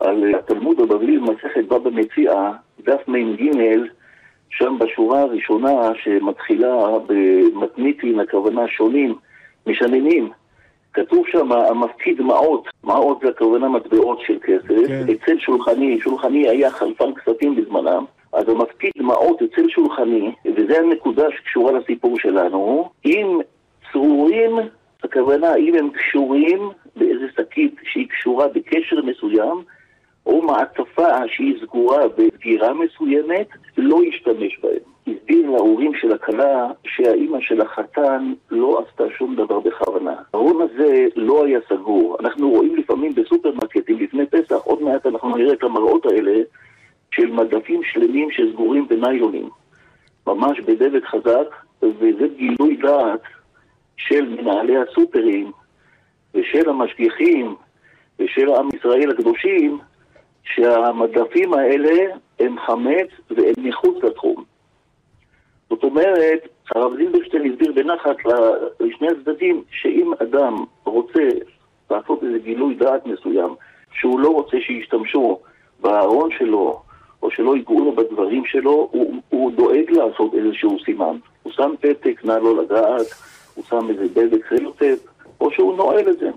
על 0.00 0.34
התלמוד 0.34 0.80
הבבלי 0.80 1.18
במסכת 1.18 1.64
בבא 1.68 1.90
מציאה, 1.90 2.52
דף 2.84 3.08
מ"ג, 3.08 3.50
שם 4.50 4.76
בשורה 4.80 5.20
הראשונה 5.20 5.90
שמתחילה 6.02 6.76
במתניתין, 7.06 8.20
הכוונה 8.20 8.68
שונים, 8.68 9.14
משננים. 9.66 10.30
כתוב 10.92 11.26
שם 11.26 11.52
המפקיד 11.52 12.22
מעות, 12.22 12.68
מעות 12.84 13.20
זה 13.22 13.28
הכוונה 13.28 13.68
מטבעות 13.68 14.20
של 14.26 14.38
כסף, 14.42 14.86
כן. 14.88 15.06
אצל 15.12 15.38
שולחני, 15.38 16.00
שולחני 16.00 16.48
היה 16.48 16.70
חלפן 16.70 17.14
כספים 17.14 17.56
בזמנם, 17.56 18.04
אז 18.32 18.48
המפקיד 18.48 18.92
מעות 18.96 19.42
אצל 19.42 19.68
שולחני, 19.68 20.32
וזו 20.56 20.74
הנקודה 20.74 21.24
שקשורה 21.36 21.72
לסיפור 21.72 22.18
שלנו, 22.18 22.90
אם 23.04 23.38
צרורים, 23.92 24.58
הכוונה 25.04 25.54
אם 25.56 25.74
הם 25.74 25.90
קשורים 25.90 26.70
באיזה 26.96 27.26
שקית 27.36 27.74
שהיא 27.82 28.08
קשורה 28.08 28.48
בקשר 28.48 29.02
מסוים, 29.02 29.62
או 30.26 30.42
מעטפה 30.42 31.28
שהיא 31.28 31.60
סגורה 31.62 32.08
בסגירה 32.08 32.74
מסוימת, 32.74 33.48
לא 33.76 33.98
ישתמש 34.04 34.58
בהם. 34.62 34.90
הסביר 35.06 35.50
להורים 35.50 35.94
של 35.94 36.12
הכלה 36.12 36.66
שהאימא 36.84 37.38
של 37.40 37.60
החתן 37.60 38.32
לא 38.50 38.84
עשתה 38.86 39.04
שום 39.18 39.36
דבר 39.36 39.60
בכוונה. 39.60 40.14
הארון 40.34 40.62
הזה 40.62 41.06
לא 41.16 41.44
היה 41.44 41.58
סגור. 41.68 42.16
אנחנו 42.20 42.50
רואים 42.50 42.76
לפעמים 42.76 43.14
בסופרמרקטים 43.14 43.98
לפני 43.98 44.26
פסח, 44.26 44.56
עוד 44.64 44.82
מעט 44.82 45.06
אנחנו 45.06 45.36
נראה 45.36 45.52
את 45.52 45.62
המראות 45.62 46.06
האלה 46.06 46.42
של 47.14 47.26
מדפים 47.26 47.80
שלמים 47.84 48.30
שסגורים 48.30 48.88
בניילונים. 48.88 49.48
ממש 50.26 50.60
בדבק 50.60 51.04
חזק, 51.04 51.56
וזה 51.82 52.28
גילוי 52.36 52.76
דעת 52.76 53.20
של 53.96 54.28
מנהלי 54.28 54.76
הסופרים 54.76 55.52
ושל 56.34 56.68
המשגיחים 56.70 57.54
ושל 58.18 58.54
עם 58.54 58.68
ישראל 58.74 59.10
הקדושים 59.10 59.78
שהמדפים 60.42 61.54
האלה 61.54 62.14
הם 62.40 62.56
חמץ 62.66 63.08
והם 63.30 63.54
מחוץ 63.58 64.04
לתחום. 64.04 64.44
זאת 65.70 65.84
אומרת, 65.84 66.48
הרב 66.74 66.96
זילברשטיין 66.96 67.52
הסביר 67.52 67.72
בנחת 67.72 68.16
לשני 68.80 69.08
הצדדים 69.08 69.62
שאם 69.70 70.12
אדם 70.22 70.64
רוצה 70.84 71.28
לעשות 71.90 72.22
איזה 72.22 72.38
גילוי 72.38 72.74
דעת 72.74 73.06
מסוים, 73.06 73.54
שהוא 73.92 74.20
לא 74.20 74.28
רוצה 74.28 74.56
שישתמשו 74.60 75.40
בארון 75.80 76.30
שלו, 76.38 76.82
או 77.22 77.30
שלא 77.30 77.56
ייגעו 77.56 77.84
לו 77.84 77.92
בדברים 77.92 78.44
שלו, 78.46 78.88
הוא, 78.90 79.14
הוא 79.28 79.52
דואג 79.52 79.90
לעשות 79.90 80.34
איזשהו 80.34 80.76
סימן. 80.84 81.16
הוא 81.42 81.52
שם 81.52 81.74
פתק, 81.80 82.24
נא 82.24 82.32
לא 82.32 82.62
לגעת, 82.62 83.06
הוא 83.54 83.64
שם 83.68 83.88
איזה 83.90 84.08
דבק 84.08 84.48
סלוטפ, 84.48 84.98
או 85.40 85.50
שהוא 85.50 85.76
נועל 85.76 86.10
את 86.10 86.18
זה. 86.18 86.30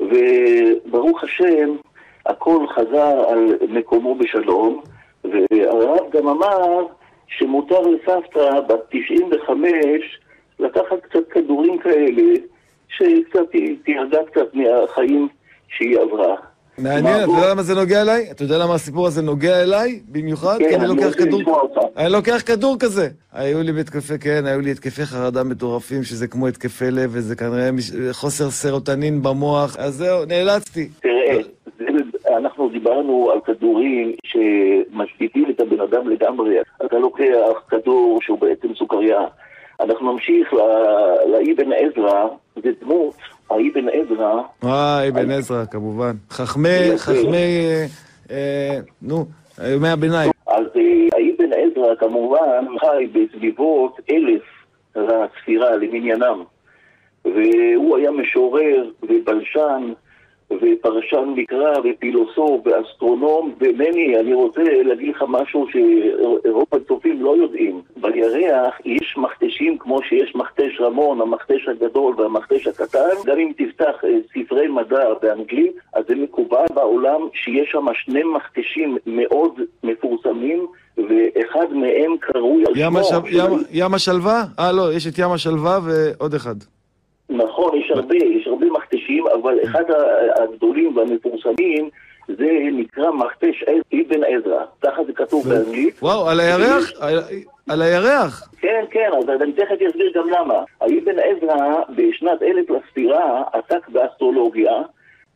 וברוך 0.00 1.24
השם, 1.24 1.76
הכל 2.26 2.66
חזר 2.68 3.24
על 3.28 3.58
מקומו 3.68 4.14
בשלום, 4.14 4.80
והרב 5.24 6.10
גם 6.10 6.28
אמר 6.28 6.86
שמותר 7.28 7.80
לסבתא 7.80 8.60
בת 8.60 8.80
95 8.90 10.20
לקחת 10.58 11.00
קצת 11.02 11.28
כדורים 11.30 11.78
כאלה, 11.78 12.32
שקצת 12.88 13.50
תירגע 13.84 14.18
קצת 14.24 14.54
מהחיים 14.54 15.28
שהיא 15.68 15.98
עברה. 15.98 16.36
מעניין, 16.78 17.22
אתה 17.22 17.30
יודע 17.30 17.50
למה 17.50 17.62
זה 17.62 17.74
נוגע 17.74 18.02
אליי? 18.02 18.30
אתה 18.30 18.42
יודע 18.42 18.58
למה 18.58 18.74
הסיפור 18.74 19.06
הזה 19.06 19.22
נוגע 19.22 19.62
אליי 19.62 20.00
במיוחד? 20.08 20.58
כן, 20.58 20.68
כי 20.68 20.76
אני 20.76 20.86
לוקח 20.88 21.14
כדור... 21.18 21.40
אני 21.96 22.12
לוקח 22.12 22.42
כדור 22.46 22.76
כזה. 22.80 23.08
היו 23.32 23.62
לי 23.62 23.72
בהתקפי, 23.72 24.18
כן, 24.18 24.46
היו 24.46 24.60
לי 24.60 24.70
התקפי 24.70 25.06
חרדה 25.06 25.44
מטורפים, 25.44 26.02
שזה 26.02 26.28
כמו 26.28 26.46
התקפי 26.46 26.90
לב, 26.90 27.10
וזה 27.12 27.36
כנראה. 27.36 27.70
חוסר 28.12 28.50
סרוטנין 28.50 29.22
במוח, 29.22 29.76
אז 29.76 29.94
זהו, 29.94 30.24
נאלצתי. 30.24 30.88
תראה, 31.00 31.38
אנחנו 32.36 32.68
דיברנו 32.68 33.30
על 33.32 33.40
כדורים 33.40 34.12
שמשביתים 34.24 35.50
את 35.50 35.60
הבן 35.60 35.80
אדם 35.80 36.08
לגמרי. 36.08 36.56
אתה 36.86 36.98
לוקח 36.98 37.62
כדור 37.68 38.18
שהוא 38.22 38.38
בעצם 38.38 38.68
סוכריה. 38.78 39.20
אנחנו 39.80 40.12
נמשיך 40.12 40.52
לאבן 41.26 41.72
עזרא, 41.72 42.26
זה 42.62 42.70
דמות, 42.80 43.14
האבן 43.50 43.88
עזרא. 43.88 44.42
אה, 44.64 45.08
אבן 45.08 45.30
עזרא, 45.30 45.64
כמובן. 45.64 46.12
חכמי, 46.30 46.68
חכמי, 46.96 47.66
אה, 47.66 47.86
אה, 48.30 48.78
נו, 49.02 49.26
ימי 49.74 49.88
הביניים. 49.88 50.30
אז 50.46 50.66
האבן 51.12 51.52
עזרא 51.52 51.94
כמובן 51.94 52.66
חי 52.80 53.06
בסביבות 53.12 54.00
אלף 54.10 54.42
לספירה 54.96 55.76
למניינם. 55.76 56.42
והוא 57.24 57.96
היה 57.96 58.10
משורר 58.10 58.90
ובלשן. 59.02 59.92
ופרשן 60.50 61.32
מקרא 61.36 61.74
ופילוסוף 61.84 62.66
ואסטרונום, 62.66 63.54
ומני, 63.60 64.18
אני 64.20 64.34
רוצה 64.34 64.62
להגיד 64.84 65.14
לך 65.14 65.24
משהו 65.28 65.66
שרוב 65.72 66.66
הצופים 66.72 67.22
לא 67.22 67.36
יודעים. 67.36 67.82
בירח 67.96 68.74
יש 68.84 69.14
מכתשים 69.16 69.78
כמו 69.78 70.02
שיש 70.02 70.34
מכתש 70.34 70.80
רמון, 70.80 71.20
המכתש 71.20 71.68
הגדול 71.68 72.14
והמכתש 72.18 72.66
הקטן. 72.66 73.14
גם 73.26 73.38
אם 73.38 73.52
תפתח 73.56 74.04
אה, 74.04 74.10
ספרי 74.34 74.68
מדע 74.68 75.14
באנגלית, 75.22 75.72
אז 75.94 76.04
זה 76.08 76.14
מקובל 76.14 76.64
בעולם 76.74 77.20
שיש 77.32 77.70
שם 77.70 77.86
שני 77.94 78.22
מכתשים 78.24 78.98
מאוד 79.06 79.60
מפורסמים. 79.84 80.66
ואחד 80.98 81.72
מהם 81.72 82.16
קרוי 82.20 82.64
על 82.66 82.72
ים, 82.76 82.90
שמו. 82.90 82.98
השל... 82.98 83.16
ים, 83.30 83.58
ים 83.70 83.94
השלווה? 83.94 84.44
אה, 84.58 84.72
לא, 84.72 84.92
יש 84.92 85.06
את 85.06 85.18
ים 85.18 85.30
השלווה 85.30 85.78
ועוד 85.84 86.34
אחד. 86.34 86.54
נכון, 87.30 87.78
יש 87.78 87.90
הרבה, 87.90 88.16
יש 88.16 88.46
הרבה 88.46 88.66
מכתשים, 88.66 88.87
אבל 89.26 89.58
אחד 89.64 89.84
הגדולים 90.38 90.96
והמפורסמים 90.96 91.88
זה 92.28 92.48
נקרא 92.72 93.10
מכתש 93.10 93.64
אבן 93.94 94.24
עזרא, 94.24 94.64
ככה 94.82 95.04
זה 95.04 95.12
כתוב 95.12 95.48
באנגלית. 95.48 96.02
וואו, 96.02 96.28
על 96.28 96.40
הירח? 96.40 96.92
על- 97.68 97.82
הירח. 97.82 98.48
כן, 98.60 98.84
כן, 98.90 99.10
אז 99.18 99.42
אני 99.42 99.52
תכף 99.52 99.76
אסביר 99.90 100.12
גם 100.14 100.28
למה. 100.30 100.54
האבן 100.80 101.18
עזרא 101.18 101.56
בשנת 101.96 102.42
אלף 102.42 102.70
לספירה 102.70 103.42
עסק 103.52 103.88
באסטרולוגיה 103.88 104.72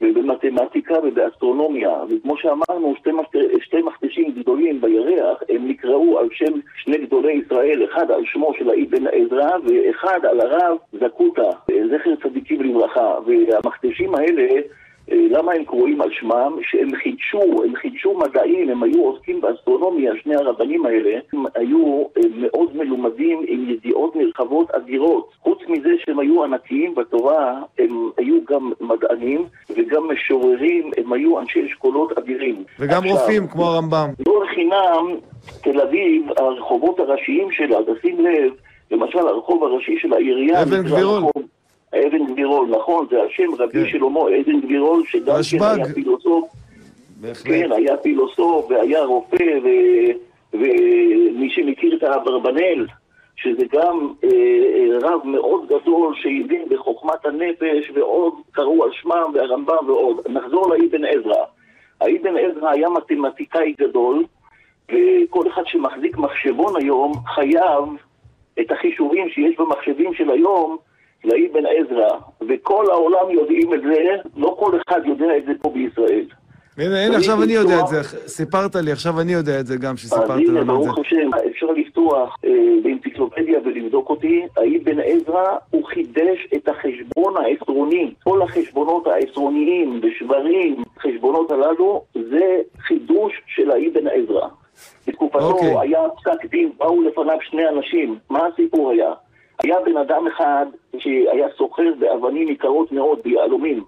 ובמתמטיקה 0.03 0.95
ובאסטרונומיה, 1.03 1.91
וכמו 2.09 2.37
שאמרנו, 2.37 2.95
שתי, 2.99 3.11
מכת- 3.12 3.62
שתי 3.65 3.83
מכתשים 3.83 4.33
גדולים 4.33 4.81
בירח, 4.81 5.43
הם 5.49 5.69
נקראו 5.69 6.19
על 6.19 6.29
שם 6.33 6.53
שני 6.85 6.99
גדולי 6.99 7.33
ישראל, 7.33 7.85
אחד 7.85 8.11
על 8.11 8.23
שמו 8.25 8.53
של 8.59 8.71
האבן 8.71 9.07
עזרא 9.07 9.51
ואחד 9.65 10.25
על 10.25 10.41
הרב 10.41 10.77
זקוטה, 10.93 11.51
זכר 11.69 12.15
צדיקים 12.23 12.62
לברכה, 12.62 13.15
והמכתשים 13.27 14.15
האלה 14.15 14.61
למה 15.09 15.53
הם 15.53 15.65
קרואים 15.65 16.03
על 16.03 16.09
שמם? 16.12 16.57
שהם 16.62 16.88
חידשו, 17.03 17.62
הם 17.65 17.75
חידשו 17.77 18.19
מדעים, 18.19 18.71
הם 18.71 18.83
היו 18.83 19.05
עוסקים 19.05 19.41
באסטרונומיה, 19.41 20.12
שני 20.23 20.35
הרבנים 20.35 20.87
האלה, 20.87 21.19
הם 21.33 21.45
היו 21.55 22.05
אה, 22.17 22.23
מאוד 22.37 22.77
מלומדים 22.77 23.45
עם 23.49 23.71
ידיעות 23.71 24.17
נרחבות 24.17 24.71
אדירות. 24.71 25.31
חוץ 25.43 25.59
מזה 25.69 25.91
שהם 26.05 26.19
היו 26.19 26.45
ענקיים 26.45 26.95
בתורה, 26.95 27.62
הם 27.79 28.11
היו 28.19 28.45
גם 28.45 28.73
מדענים 28.81 29.45
וגם 29.71 30.03
משוררים, 30.11 30.91
הם 30.97 31.12
היו 31.12 31.41
אנשי 31.41 31.67
אשכולות 31.67 32.19
אדירים. 32.19 32.65
וגם 32.79 32.99
עכשיו, 32.99 33.12
רופאים, 33.12 33.47
כמו 33.47 33.65
הרמב"ם. 33.65 34.09
לא 34.27 34.45
לחינם, 34.45 35.19
תל 35.62 35.81
אביב, 35.81 36.27
הרחובות 36.37 37.01
הראשיים 37.01 37.51
שלה, 37.51 37.79
תשים 37.83 38.21
לב, 38.21 38.53
למשל 38.91 39.19
הרחוב 39.19 39.65
הראשי 39.65 39.99
של 39.99 40.12
העירייה, 40.12 40.62
אבן 40.62 40.83
גבירול. 40.83 41.23
אבן 41.94 42.26
גבירול, 42.26 42.68
נכון, 42.68 43.07
זה 43.11 43.22
השם 43.22 43.55
רבי 43.59 43.72
כן. 43.72 43.90
שלמה 43.90 44.20
אבן 44.20 44.61
גבירול, 44.61 45.02
שגם 45.07 45.24
כן 45.26 45.33
רשב"ג. 45.33 45.62
היה 45.62 45.94
פילוסוף. 45.94 46.48
כן, 47.44 47.72
היה 47.72 47.96
פילוסוף 47.96 48.70
והיה 48.70 49.05
רופא, 49.05 49.59
ו- 49.64 50.12
ומי 50.55 51.50
שמכיר 51.50 51.96
את 51.96 52.02
האברבנאל, 52.02 52.87
שזה 53.37 53.62
גם 53.72 54.12
אה, 54.24 54.28
אה, 54.28 54.98
רב 55.00 55.20
מאוד 55.24 55.66
גדול 55.66 56.14
שהבין 56.16 56.64
בחוכמת 56.68 57.26
הנפש 57.26 57.90
ועוד 57.94 58.35
קראו 58.52 58.85
על 58.85 58.90
שמם 58.92 59.33
והרמב"ם 59.35 59.87
ועוד. 59.87 60.16
נחזור 60.28 60.74
לאבן 60.74 61.05
עזרא. 61.05 61.44
האבן 62.00 62.37
עזרא 62.37 62.70
היה 62.70 62.88
מתמטיקאי 62.88 63.74
גדול, 63.81 64.24
וכל 64.88 65.48
אחד 65.48 65.62
שמחזיק 65.66 66.16
מחשבון 66.16 66.76
היום 66.76 67.12
חייב 67.35 67.85
את 68.61 68.70
החישובים 68.70 69.28
שיש 69.28 69.57
במחשבים 69.59 70.14
של 70.14 70.31
היום 70.31 70.76
לאבן 71.25 71.67
עזרא, 71.67 72.19
וכל 72.49 72.85
העולם 72.91 73.31
יודעים 73.31 73.75
את 73.75 73.83
זה, 73.83 74.17
לא 74.37 74.57
כל 74.59 74.79
אחד 74.87 75.01
יודע 75.05 75.37
את 75.37 75.45
זה 75.45 75.53
פה 75.63 75.71
בישראל. 75.71 76.25
הנה, 76.79 77.07
הנה, 77.07 77.17
עכשיו 77.17 77.43
אני 77.43 77.53
יודע 77.53 77.81
את 77.81 77.87
זה, 77.87 78.03
סיפרת 78.29 78.77
לי, 78.77 78.93
עכשיו 78.93 79.21
אני 79.21 79.33
יודע 79.33 79.61
את 79.61 79.67
זה 79.67 79.77
גם, 79.77 79.97
שסיפרת 79.97 80.29
לנו 80.29 80.41
את 80.41 80.47
זה. 80.47 80.53
אז 80.53 80.57
הנה, 80.57 80.65
ברוך 80.65 80.99
השם, 80.99 81.31
אפשר 81.51 81.67
לפתוח 81.67 82.37
אה, 82.45 82.51
באנציקלופדיה 82.83 83.59
ולבדוק 83.65 84.11
אותי, 84.11 84.43
האבן 84.57 85.01
עזרא, 85.01 85.57
הוא 85.71 85.85
חידש 85.85 86.49
את 86.55 86.69
החשבון 86.69 87.35
העשרוני. 87.37 88.15
כל 88.25 88.43
החשבונות 88.43 89.07
העשרוניים 89.07 90.01
ושברים, 90.03 90.85
חשבונות 90.99 91.51
הללו, 91.51 92.05
זה 92.15 92.61
חידוש 92.79 93.33
של 93.47 93.71
האבן 93.71 94.07
עזרא. 94.07 94.49
בתקופתו 95.07 95.51
okay. 95.51 95.53
אוקיי. 95.53 95.79
היה 95.81 96.01
פסק 96.17 96.47
דין, 96.51 96.73
באו 96.79 97.03
לפניו 97.03 97.37
שני 97.41 97.69
אנשים, 97.69 98.19
מה 98.31 98.47
הסיפור 98.47 98.91
היה? 98.91 99.13
היה 99.64 99.77
בן 99.85 99.96
אדם 99.96 100.27
אחד 100.27 100.66
שהיה 100.98 101.48
סוחר 101.57 101.92
באבנים 101.98 102.48
יקרות 102.48 102.92
מאוד, 102.92 103.18
ביהלומים. 103.25 103.85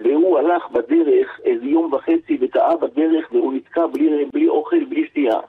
והוא 0.00 0.38
הלך 0.38 0.70
בדרך 0.70 1.40
איזה 1.44 1.64
יום 1.64 1.92
וחצי 1.92 2.38
וטעה 2.40 2.76
בדרך 2.76 3.32
והוא 3.32 3.52
נתקע 3.52 3.86
בלי, 3.86 4.24
בלי 4.32 4.48
אוכל, 4.48 4.84
בלי 4.84 5.06
שתייה. 5.06 5.40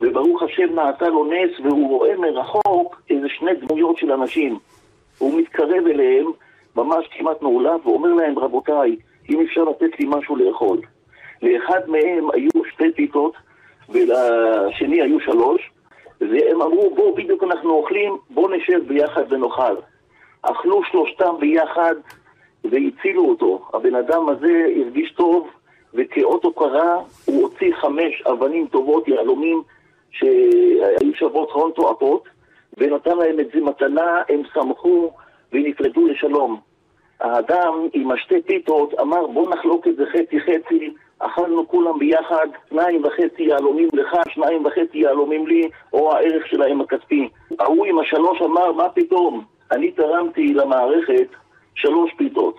וברוך 0.00 0.42
השם 0.42 0.74
נעשה 0.74 1.08
לו 1.08 1.24
נס 1.24 1.60
והוא 1.60 1.88
רואה 1.88 2.16
מרחוק 2.16 3.02
איזה 3.10 3.28
שני 3.28 3.54
דמויות 3.54 3.96
של 3.96 4.12
אנשים. 4.12 4.58
הוא 5.18 5.38
מתקרב 5.38 5.86
אליהם, 5.86 6.26
ממש 6.76 7.06
כמעט 7.10 7.42
מעולב, 7.42 7.86
ואומר 7.86 8.14
להם, 8.14 8.38
רבותיי, 8.38 8.96
אם 9.30 9.40
אפשר 9.40 9.64
לתת 9.64 10.00
לי 10.00 10.06
משהו 10.08 10.36
לאכול. 10.36 10.78
לאחד 11.42 11.80
מהם 11.86 12.30
היו 12.34 12.64
שתי 12.72 12.92
פיתות, 12.92 13.34
ולשני 13.88 15.02
היו 15.02 15.20
שלוש, 15.20 15.70
והם 16.20 16.62
אמרו, 16.62 16.94
בואו, 16.94 17.14
בדיוק 17.14 17.42
אנחנו 17.42 17.70
אוכלים, 17.70 18.16
בואו 18.30 18.48
נשב 18.56 18.80
ביחד 18.86 19.32
ונאכל. 19.32 19.76
אכלו 20.42 20.80
שלושתם 20.84 21.34
ביחד, 21.40 21.94
והצילו 22.64 23.24
אותו. 23.24 23.68
הבן 23.74 23.94
אדם 23.94 24.28
הזה 24.28 24.66
הרגיש 24.76 25.12
טוב, 25.12 25.48
וכאות 25.94 26.44
הוקרה 26.44 26.98
הוא 27.24 27.42
הוציא 27.42 27.74
חמש 27.74 28.22
אבנים 28.22 28.66
טובות, 28.66 29.08
יהלומים, 29.08 29.62
שהיו 30.10 31.14
שוות 31.14 31.50
הון 31.50 31.70
תועפות, 31.74 32.28
ונתן 32.78 33.16
להם 33.16 33.40
את 33.40 33.46
זה 33.54 33.60
מתנה, 33.60 34.22
הם 34.28 34.42
שמחו 34.54 35.10
ונפרדו 35.52 36.06
לשלום. 36.06 36.60
האדם 37.20 37.88
עם 37.92 38.10
השתי 38.10 38.42
פיתות 38.42 38.94
אמר 39.00 39.26
בוא 39.26 39.50
נחלוק 39.50 39.86
את 39.88 39.96
זה 39.96 40.04
חצי 40.06 40.40
חצי, 40.40 40.94
אכלנו 41.18 41.68
כולם 41.68 41.98
ביחד, 41.98 42.46
שניים 42.68 43.04
וחצי 43.04 43.42
יהלומים 43.42 43.88
לך, 43.92 44.16
שניים 44.28 44.66
וחצי 44.66 44.98
יהלומים 44.98 45.46
לי, 45.46 45.68
או 45.92 46.12
הערך 46.12 46.46
שלהם 46.46 46.80
הכספי. 46.80 47.28
ההוא 47.58 47.86
עם 47.86 47.98
השלוש 47.98 48.42
אמר 48.42 48.72
מה 48.72 48.88
פתאום, 48.88 49.44
אני 49.72 49.92
תרמתי 49.92 50.54
למערכת 50.54 51.28
שלוש 51.74 52.10
פיתות. 52.16 52.56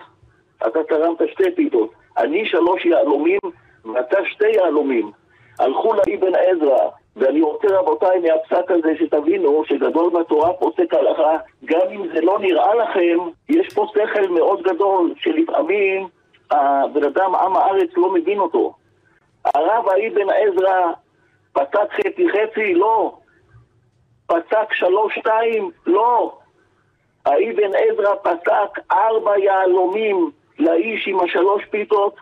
אתה 0.66 0.84
תרמת 0.88 1.18
שתי 1.32 1.54
פיתות. 1.56 1.90
אני 2.18 2.46
שלוש 2.46 2.84
יהלומים 2.84 3.38
ואתה 3.84 4.18
שתי 4.24 4.48
יהלומים. 4.48 5.10
הלכו 5.58 5.92
לאבן 5.94 6.34
עזרא, 6.34 6.88
ואני 7.16 7.40
רוצה 7.40 7.68
רבותיי 7.70 8.18
מהפסק 8.18 8.70
הזה 8.70 8.92
שתבינו 8.98 9.62
שגדול 9.64 10.10
בתורה 10.10 10.52
פוסק 10.52 10.94
הלכה, 10.94 11.36
גם 11.64 11.80
אם 11.90 12.08
זה 12.14 12.20
לא 12.20 12.38
נראה 12.38 12.74
לכם, 12.74 13.18
יש 13.48 13.74
פה 13.74 13.86
שכל 13.92 14.28
מאוד 14.28 14.62
גדול, 14.62 15.14
שלפעמים 15.16 16.08
הבן 16.50 17.04
אדם, 17.04 17.34
עם 17.34 17.56
הארץ, 17.56 17.90
לא 17.96 18.12
מבין 18.12 18.38
אותו. 18.38 18.74
הרב 19.44 19.88
האבן 19.88 20.30
עזרא 20.30 20.92
פסק 21.52 21.92
חצי 21.92 22.26
חצי? 22.28 22.74
לא. 22.74 23.18
פסק 24.26 24.72
שלוש 24.72 25.14
שתיים? 25.14 25.70
לא. 25.86 26.38
האבן 27.26 27.70
עזרא 27.74 28.14
פסק 28.22 28.90
ארבע 28.92 29.38
יהלומים 29.38 30.30
לאיש 30.58 31.08
עם 31.08 31.20
השלוש 31.20 31.64
פיתות, 31.70 32.16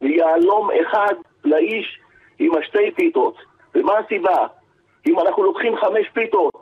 ויהלום 0.00 0.70
אחד 0.70 1.14
לאיש 1.44 2.00
עם 2.38 2.54
השתי 2.54 2.90
פיתות. 2.90 3.36
ומה 3.74 3.98
הסיבה? 3.98 4.46
אם 5.06 5.20
אנחנו 5.20 5.42
לוקחים 5.42 5.76
חמש 5.76 6.08
פיתות 6.12 6.54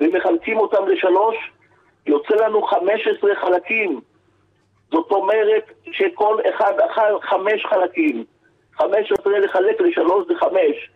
ומחלקים 0.00 0.58
אותם 0.58 0.88
לשלוש, 0.88 1.36
יוצא 2.06 2.34
לנו 2.34 2.62
חמש 2.62 3.06
עשרה 3.06 3.34
חלקים. 3.34 4.00
זאת 4.90 5.10
אומרת 5.10 5.64
שכל 5.92 6.36
אחד 6.54 6.72
אכל 6.90 7.20
חמש 7.22 7.66
חלקים. 7.70 8.24
חמש 8.74 9.12
עשרה 9.12 9.38
לחלק 9.38 9.80
לשלוש 9.80 10.26
זה 10.28 10.34
חמש. 10.34 10.90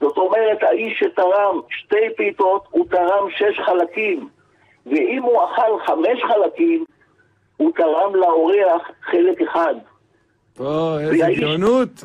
זאת 0.00 0.16
אומרת, 0.16 0.62
האיש 0.62 0.98
שתרם 0.98 1.60
שתי 1.68 2.14
פיתות, 2.16 2.64
הוא 2.70 2.86
תרם 2.90 3.30
שש 3.30 3.60
חלקים. 3.66 4.28
ואם 4.86 5.22
הוא 5.22 5.44
אכל 5.44 5.86
חמש 5.86 6.22
חלקים, 6.28 6.84
הוא 7.56 7.72
תרם 7.76 8.14
לאורח 8.14 8.90
חלק 9.02 9.42
אחד. 9.42 9.74
או, 10.60 10.98
איזה 10.98 11.26
גאונות. 11.40 12.04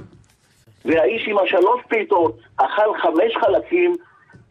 והאיש 0.85 1.27
עם 1.27 1.37
השלוש 1.37 1.81
פיתות 1.89 2.35
אכל 2.57 2.97
חמש 2.97 3.37
חלקים 3.37 3.95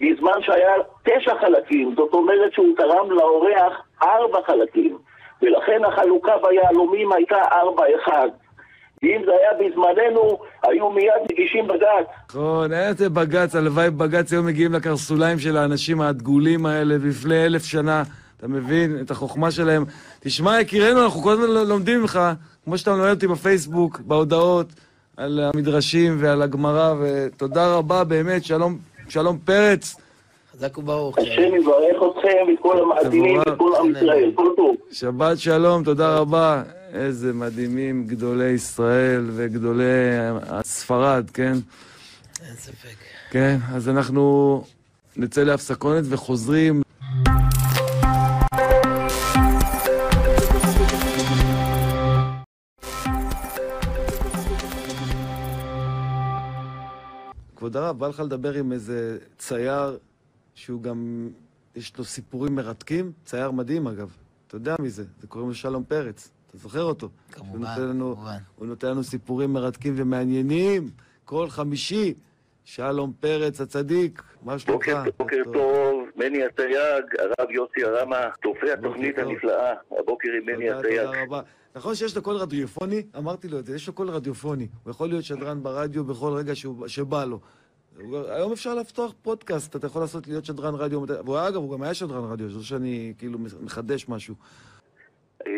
בזמן 0.00 0.42
שהיה 0.42 0.74
תשע 1.04 1.34
חלקים, 1.40 1.94
זאת 1.96 2.12
אומרת 2.12 2.52
שהוא 2.52 2.76
תרם 2.76 3.10
לאורח 3.10 3.82
ארבע 4.02 4.38
חלקים, 4.46 4.98
ולכן 5.46 5.84
החלוקה 5.84 6.32
ביהלומים 6.42 7.12
הייתה 7.12 7.36
ארבע 7.52 7.82
אחד. 7.96 8.28
אם 9.02 9.22
זה 9.26 9.32
היה 9.32 9.50
בזמננו, 9.70 10.38
היו 10.62 10.90
מיד 10.90 11.12
מגישים 11.32 11.66
בג"ץ. 11.66 12.06
נכון, 12.30 12.72
איזה 12.72 13.08
בג"ץ, 13.08 13.54
הלוואי 13.54 13.90
בג"ץ 13.90 14.32
היו 14.32 14.42
מגיעים 14.42 14.72
לקרסוליים 14.72 15.38
של 15.38 15.56
האנשים 15.56 16.00
הדגולים 16.00 16.66
האלה 16.66 16.94
לפני 17.04 17.46
אלף 17.46 17.64
שנה. 17.64 18.02
אתה 18.36 18.48
מבין 18.48 18.98
את 19.00 19.10
החוכמה 19.10 19.50
שלהם. 19.50 19.84
תשמע, 20.20 20.60
יקירנו, 20.60 21.04
אנחנו 21.04 21.22
כל 21.22 21.32
הזמן 21.32 21.68
לומדים 21.68 22.00
ממך, 22.00 22.20
כמו 22.64 22.78
שאתה 22.78 22.94
מלמד 22.94 23.10
אותי 23.10 23.26
בפייסבוק, 23.26 24.00
בהודעות, 24.00 24.66
על 25.16 25.40
המדרשים 25.54 26.16
ועל 26.20 26.42
הגמרא, 26.42 26.94
ותודה 27.00 27.74
רבה, 27.74 28.04
באמת, 28.04 28.44
שלום, 28.44 28.78
שלום 29.08 29.38
פרץ. 29.38 29.96
חזק 30.56 30.78
וברוך. 30.78 31.18
השם 31.18 31.54
יברך 31.54 31.96
אתכם 31.96 32.48
ואת 32.48 32.58
כל 32.60 32.78
המאזינים 32.80 33.38
ואת 33.38 33.58
כל 33.58 33.72
עם 33.80 33.90
ישראל, 33.90 34.32
כל 34.34 34.48
טוב. 34.56 34.76
שבת 34.92 35.38
שלום, 35.38 35.84
תודה 35.84 36.18
רבה. 36.18 36.62
איזה 36.92 37.32
מדהימים 37.32 38.06
גדולי 38.06 38.48
ישראל 38.50 39.30
וגדולי 39.32 39.84
ספרד, 40.62 41.30
כן? 41.34 41.52
אין 41.52 42.54
ספק. 42.56 42.96
כן, 43.30 43.56
אז 43.74 43.88
אנחנו 43.88 44.64
נצא 45.16 45.42
להפסקונת 45.42 46.04
וחוזרים. 46.08 46.82
כבוד 57.56 57.76
הרב, 57.76 57.98
בא 57.98 58.08
לך 58.08 58.20
לדבר 58.20 58.52
עם 58.52 58.72
איזה 58.72 59.18
צייר 59.38 59.98
שהוא 60.56 60.82
גם, 60.82 61.28
יש 61.74 61.98
לו 61.98 62.04
סיפורים 62.04 62.54
מרתקים, 62.54 63.12
צייר 63.24 63.50
מדהים 63.50 63.86
אגב, 63.86 64.16
אתה 64.46 64.56
יודע 64.56 64.76
מי 64.78 64.90
זה, 64.90 65.04
זה 65.20 65.26
קוראים 65.26 65.48
לו 65.48 65.54
שלום 65.54 65.84
פרץ, 65.84 66.30
אתה 66.46 66.58
זוכר 66.58 66.82
אותו? 66.82 67.08
כמובן, 67.32 67.74
כמובן. 67.76 68.36
הוא 68.56 68.66
נותן 68.66 68.88
לנו 68.88 69.04
סיפורים 69.04 69.52
מרתקים 69.52 69.94
ומעניינים, 69.96 70.90
כל 71.24 71.48
חמישי. 71.48 72.14
שלום 72.64 73.12
פרץ 73.20 73.60
הצדיק, 73.60 74.22
מה 74.42 74.58
שלומך? 74.58 74.88
בוקר, 74.88 75.02
בוקר 75.18 75.42
טוב, 75.52 76.08
מני 76.16 76.38
הסייג, 76.44 77.04
הרב 77.18 77.50
יוסי 77.50 77.84
הרמה, 77.84 78.16
צופה 78.42 78.72
התוכנית 78.72 79.18
הנפלאה, 79.18 79.74
הבוקר 79.98 80.28
עם 80.40 80.46
מני 80.46 80.70
רבה. 80.70 81.40
נכון 81.76 81.94
שיש 81.94 82.16
לו 82.16 82.22
קול 82.22 82.36
רדיופוני? 82.36 83.02
אמרתי 83.18 83.48
לו 83.48 83.58
את 83.58 83.66
זה, 83.66 83.74
יש 83.74 83.86
לו 83.86 83.92
קול 83.92 84.10
רדיופוני. 84.10 84.68
הוא 84.84 84.90
יכול 84.90 85.08
להיות 85.08 85.24
שדרן 85.24 85.62
ברדיו 85.62 86.04
בכל 86.04 86.32
רגע 86.32 86.54
שהוא, 86.54 86.88
שבא 86.88 87.24
לו. 87.24 87.40
היום 88.28 88.52
אפשר 88.52 88.74
לפתוח 88.74 89.14
פודקאסט, 89.22 89.76
אתה 89.76 89.86
יכול 89.86 90.02
לעשות 90.02 90.26
להיות 90.26 90.44
שדרן 90.44 90.74
רדיו. 90.74 91.00
ואגב, 91.02 91.56
הוא 91.56 91.76
גם 91.76 91.82
היה 91.82 91.94
שדרן 91.94 92.32
רדיו, 92.32 92.48
זה 92.48 92.56
לא 92.56 92.62
שאני 92.62 93.14
כאילו 93.18 93.38
מחדש 93.60 94.08
משהו. 94.08 94.34
אה, 95.46 95.52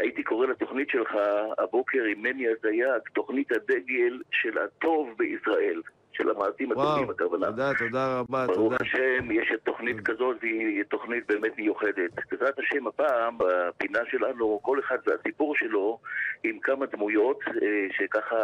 הייתי 0.00 0.22
קורא 0.22 0.46
לתוכנית 0.46 0.88
שלך 0.90 1.10
הבוקר 1.58 1.98
עם 2.04 2.22
מני 2.22 2.44
הזייג, 2.48 3.02
תוכנית 3.12 3.52
הדגל 3.52 4.20
של 4.30 4.58
הטוב 4.58 5.08
בישראל. 5.18 5.82
של 6.22 6.30
המעטים 6.30 6.72
הטובים, 6.72 7.10
הכוונה. 7.10 7.46
תודה, 7.46 7.72
תודה 7.78 8.18
רבה, 8.18 8.46
תודה. 8.46 8.58
ברוך 8.58 8.74
השם, 8.80 9.30
יש 9.30 9.52
תוכנית 9.64 10.00
כזאת, 10.00 10.36
והיא 10.40 10.82
תוכנית 10.82 11.26
באמת 11.28 11.58
מיוחדת. 11.58 12.10
בעזרת 12.30 12.58
השם, 12.58 12.86
הפעם, 12.86 13.38
בפינה 13.38 13.98
שלנו, 14.10 14.60
כל 14.62 14.80
אחד 14.80 14.98
והסיפור 15.06 15.56
שלו, 15.56 15.98
עם 16.44 16.58
כמה 16.58 16.86
דמויות 16.86 17.38
אה, 17.48 17.86
שככה 17.90 18.36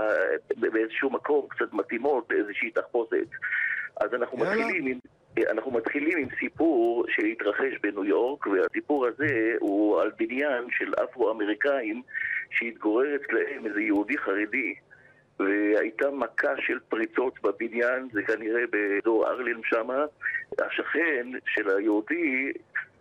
באיזשהו 0.57 1.11
מקום 1.11 1.47
קצת 1.49 1.73
מתאימות 1.73 2.27
לאיזושהי 2.31 2.71
תחפושת. 2.71 3.29
אז 4.01 4.14
אנחנו 4.14 4.38
מתחילים 4.38 4.87
עם... 4.87 4.99
אנחנו 5.51 5.71
מתחילים 5.71 6.19
עם 6.19 6.29
סיפור 6.41 7.05
שהתרחש 7.09 7.79
בניו 7.83 8.05
יורק, 8.05 8.47
והסיפור 8.47 9.07
הזה 9.07 9.55
הוא 9.61 10.01
על 10.01 10.11
בניין 10.19 10.64
של 10.71 10.95
אפרו-אמריקאים 11.05 12.03
שהתגורר 12.51 13.17
אצלם 13.17 13.67
איזה 13.67 13.81
יהודי 13.81 14.19
חרדי 14.19 14.75
והייתה 15.40 16.11
מכה 16.11 16.53
של 16.66 16.79
פריצות 16.88 17.35
בבניין, 17.42 18.09
זה 18.12 18.22
כנראה 18.22 18.62
באזור 18.70 19.29
ארלין 19.29 19.61
שמה. 19.64 20.05
השכן 20.59 21.27
של 21.46 21.70
היהודי 21.70 22.53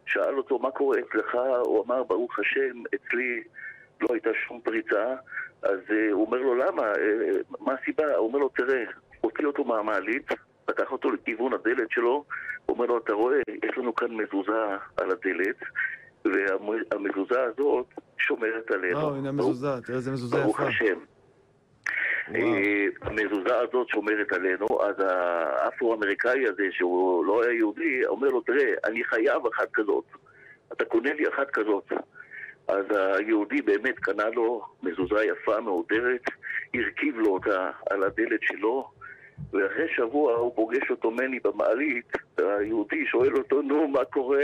שאל 0.06 0.38
אותו 0.38 0.60
מה 0.60 0.72
קורה 0.72 0.98
אצלך, 1.00 1.38
הוא 1.66 1.86
אמר 1.86 2.04
ברוך 2.04 2.40
השם, 2.40 2.84
אצלי 2.96 3.44
לא 4.02 4.08
הייתה 4.12 4.30
שום 4.48 4.62
פריצה, 4.62 5.16
אז 5.64 5.80
uh, 5.88 6.12
הוא 6.12 6.26
אומר 6.26 6.38
לו 6.38 6.56
למה, 6.56 6.92
uh, 6.94 7.58
מה 7.60 7.74
הסיבה? 7.82 8.16
הוא 8.16 8.28
אומר 8.28 8.40
לו 8.40 8.50
תראה, 8.50 8.84
הוציא 9.22 9.46
אותו 9.46 9.64
מהמעלית, 9.64 10.32
פתח 10.66 10.92
אותו 10.92 11.12
לכיוון 11.12 11.54
הדלת 11.54 11.92
שלו, 11.92 12.24
הוא 12.66 12.76
אומר 12.76 12.86
לו 12.86 12.98
אתה 12.98 13.14
רואה, 13.14 13.38
יש 13.64 13.78
לנו 13.78 13.96
כאן 13.96 14.08
מזוזה 14.12 14.62
על 14.98 15.12
הדלת, 15.12 15.56
והמזוזה 16.26 17.44
הזאת 17.44 17.86
שומרת 18.18 18.72
עלינו. 18.72 19.00
וואו, 19.00 19.16
הנה 19.16 19.30
המזוזה, 19.30 19.82
תראה 19.86 19.98
איזה 19.98 20.12
מזוזה 20.12 20.38
יפה. 20.38 20.46
ברוך 20.46 20.60
השם. 20.60 21.00
וואו. 22.30 22.54
אה, 22.54 22.86
המזוזה 23.02 23.60
הזאת 23.60 23.90
שומרת 23.90 24.32
עלינו, 24.32 24.68
אז 24.82 24.96
האפרו-אמריקאי 25.00 26.48
הזה, 26.48 26.64
שהוא 26.72 27.26
לא 27.26 27.44
היה 27.44 27.54
יהודי, 27.54 28.06
אומר 28.06 28.28
לו, 28.28 28.42
תראה, 28.42 28.74
אני 28.86 29.04
חייב 29.04 29.48
אחת 29.54 29.68
כזאת. 29.74 30.06
אתה 30.74 30.86
קונה 30.86 31.14
לי 31.14 31.30
אחת 31.30 31.52
כזאת. 31.52 31.92
אז 32.68 32.86
היהודי 32.92 33.62
באמת 33.62 34.00
קנה 34.00 34.30
לו 34.30 34.66
מזוזה 34.84 35.26
יפה, 35.26 35.60
מהודרת, 35.60 36.22
הרכיב 36.74 37.18
לו 37.18 37.34
אותה 37.34 37.72
על 37.90 38.04
הדלת 38.04 38.42
שלו, 38.42 38.90
ואחרי 39.54 39.88
שבוע 39.96 40.34
הוא 40.34 40.56
פוגש 40.56 40.92
אותו 40.92 41.12
מני 41.12 41.40
במעלית, 41.44 42.12
היהודי 42.38 43.06
שואל 43.06 43.38
אותו, 43.38 43.62
נו, 43.62 43.88
מה 43.88 44.06
קורה? 44.06 44.44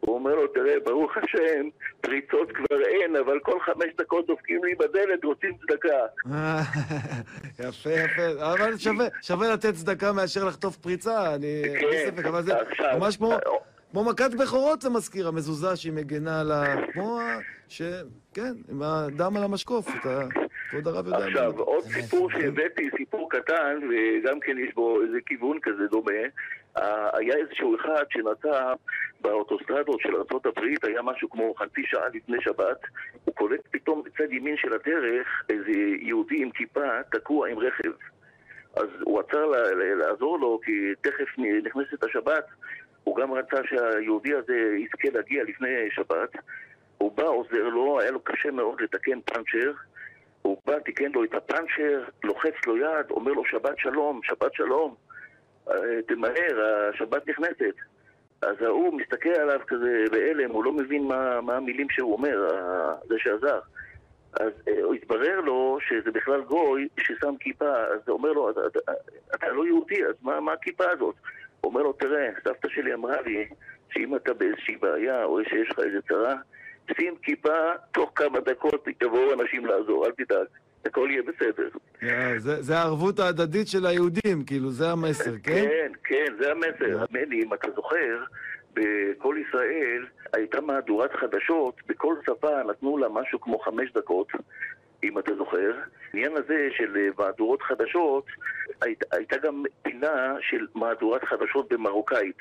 הוא 0.00 0.14
אומר 0.14 0.34
לו, 0.34 0.46
תראה, 0.46 0.74
ברוך 0.84 1.12
השם, 1.16 1.68
פריצות 2.00 2.52
כבר 2.52 2.80
אין, 2.86 3.16
אבל 3.16 3.38
כל 3.42 3.60
חמש 3.60 3.86
דקות 3.98 4.26
דופקים 4.26 4.64
לי 4.64 4.74
בדלת, 4.74 5.24
רוצים 5.24 5.50
צדקה. 5.60 5.98
יפה, 7.68 7.90
יפה. 7.90 8.52
אבל 8.52 8.72
שווה, 9.22 9.52
לתת 9.52 9.74
צדקה 9.74 10.12
מאשר 10.12 10.44
לחטוף 10.44 10.76
פריצה, 10.76 11.34
אני... 11.34 11.62
אין 11.64 11.80
כן, 11.80 12.10
ספק, 12.10 12.24
אבל 12.24 12.42
זה 12.42 12.52
ממש 12.98 13.16
כמו... 13.16 13.32
אה, 13.32 13.38
כמו 13.92 14.04
מכת 14.04 14.34
בכורות 14.34 14.82
זה 14.82 14.90
מזכיר, 14.90 15.28
המזוזה 15.28 15.76
שהיא 15.76 15.92
מגנה 15.92 16.40
על 16.40 16.52
ה... 16.52 16.64
כמו 16.92 17.20
ה... 17.20 17.38
ש... 17.68 17.82
כן, 18.34 18.52
עם 18.70 18.82
הדם 18.82 19.36
על 19.36 19.44
המשקוף, 19.44 19.88
אתה... 20.00 20.22
כבוד 20.70 20.86
הרב 20.86 21.06
יודע. 21.06 21.18
עכשיו, 21.26 21.52
מה- 21.56 21.62
עוד 21.62 21.84
סיפור. 21.84 22.30
שהבאתי, 22.30 22.90
סיפור 22.96 23.30
קטן, 23.30 23.80
וגם 23.90 24.40
כן 24.40 24.58
יש 24.58 24.74
בו 24.74 25.02
איזה 25.02 25.18
כיוון 25.26 25.58
כזה 25.62 25.86
דומה. 25.86 26.12
היה 27.12 27.36
איזשהו 27.36 27.76
אחד 27.76 28.04
שנסע 28.10 28.72
באוטוסטרדות 29.20 30.00
של 30.00 30.16
ארה"ב, 30.16 30.86
היה 30.86 31.02
משהו 31.02 31.30
כמו 31.30 31.54
חצי 31.54 31.82
שעה 31.84 32.08
לפני 32.14 32.36
שבת, 32.40 32.78
הוא 33.24 33.34
קולט 33.34 33.60
פתאום 33.70 34.02
בצד 34.02 34.32
ימין 34.32 34.56
של 34.56 34.72
הדרך 34.72 35.42
איזה 35.50 35.70
יהודי 36.00 36.42
עם 36.42 36.50
כיפה 36.50 37.02
תקוע 37.12 37.48
עם 37.48 37.58
רכב. 37.58 37.90
אז 38.76 38.88
הוא 39.00 39.20
עצר 39.20 39.46
לעזור 39.96 40.38
לו, 40.38 40.60
כי 40.64 40.72
תכף 41.00 41.38
נכנסת 41.64 42.04
השבת. 42.04 42.44
הוא 43.04 43.16
גם 43.16 43.32
רצה 43.32 43.56
שהיהודי 43.68 44.34
הזה 44.34 44.56
יזכה 44.78 45.08
להגיע 45.18 45.44
לפני 45.44 45.88
שבת. 45.90 46.30
הוא 46.98 47.12
בא, 47.16 47.22
עוזר 47.22 47.62
לו, 47.68 48.00
היה 48.00 48.10
לו 48.10 48.20
קשה 48.20 48.50
מאוד 48.50 48.80
לתקן 48.80 49.20
פאנצ'ר. 49.20 49.72
הוא 50.42 50.56
בא, 50.66 50.78
תיקן 50.78 51.12
לו 51.12 51.24
את 51.24 51.34
הפאנצ'ר, 51.34 52.04
לוחץ 52.24 52.54
לו 52.66 52.76
יד, 52.76 53.10
אומר 53.10 53.32
לו 53.32 53.44
שבת 53.44 53.78
שלום, 53.78 54.20
שבת 54.22 54.54
שלום. 54.54 54.94
אה, 55.70 55.74
תמהר, 56.08 56.88
השבת 56.94 57.28
נכנסת. 57.28 57.74
אז 58.42 58.62
ההוא 58.62 59.00
מסתכל 59.00 59.28
עליו 59.28 59.60
כזה 59.66 60.04
בהלם, 60.10 60.50
הוא 60.50 60.64
לא 60.64 60.72
מבין 60.72 61.04
מה, 61.08 61.40
מה 61.40 61.56
המילים 61.56 61.86
שהוא 61.90 62.12
אומר, 62.12 62.54
ה- 62.54 62.94
זה 63.08 63.14
שעזר. 63.18 63.60
אז 64.40 64.52
אה, 64.68 64.94
התברר 64.94 65.40
לו 65.40 65.78
שזה 65.88 66.10
בכלל 66.10 66.40
גוי 66.42 66.88
ששם 67.00 67.34
כיפה, 67.40 67.70
אז 67.76 68.00
הוא 68.08 68.16
אומר 68.18 68.32
לו, 68.32 68.50
אתה, 68.50 68.60
אתה, 68.66 68.92
אתה 69.34 69.48
לא 69.48 69.66
יהודי, 69.66 70.04
אז 70.06 70.14
מה, 70.22 70.40
מה 70.40 70.52
הכיפה 70.52 70.84
הזאת? 70.90 71.14
הוא 71.60 71.70
אומר 71.70 71.82
לו, 71.82 71.92
תראה, 71.92 72.28
סבתא 72.44 72.68
שלי 72.68 72.94
אמרה 72.94 73.20
לי 73.20 73.48
שאם 73.90 74.16
אתה 74.16 74.34
באיזושהי 74.34 74.76
בעיה 74.76 75.24
או 75.24 75.38
שיש 75.44 75.70
לך 75.70 75.78
איזה 75.78 76.02
צרה, 76.08 76.34
שים 76.96 77.14
כיפה, 77.22 77.72
תוך 77.92 78.12
כמה 78.14 78.40
דקות 78.40 78.88
יבואו 79.02 79.32
אנשים 79.32 79.66
לעזור, 79.66 80.06
אל 80.06 80.10
תדאג, 80.10 80.46
הכל 80.84 81.08
יהיה 81.10 81.22
בסדר. 81.22 81.68
זה 82.38 82.78
הערבות 82.78 83.18
ההדדית 83.18 83.68
של 83.68 83.86
היהודים, 83.86 84.44
כאילו, 84.46 84.70
זה 84.70 84.90
המסר, 84.90 85.32
כן? 85.42 85.52
כן, 85.52 85.92
כן, 86.04 86.32
זה 86.40 86.50
המסר. 86.50 87.04
מני, 87.10 87.42
אם 87.42 87.54
אתה 87.54 87.68
זוכר, 87.76 88.24
בכל 88.74 89.36
ישראל 89.48 90.06
הייתה 90.32 90.60
מהדורת 90.60 91.10
חדשות, 91.12 91.74
בכל 91.88 92.14
שפה 92.26 92.62
נתנו 92.70 92.98
לה 92.98 93.08
משהו 93.08 93.40
כמו 93.40 93.58
חמש 93.58 93.92
דקות, 93.92 94.28
אם 95.04 95.18
אתה 95.18 95.34
זוכר. 95.34 95.72
העניין 96.12 96.32
הזה 96.36 96.68
של 96.76 96.96
אה, 96.96 97.08
מהדורות 97.18 97.62
חדשות, 97.62 98.26
היית, 98.82 99.04
הייתה 99.12 99.36
גם 99.38 99.62
פינה 99.82 100.34
של 100.40 100.66
מהדורת 100.74 101.24
חדשות 101.24 101.72
במרוקאית. 101.72 102.36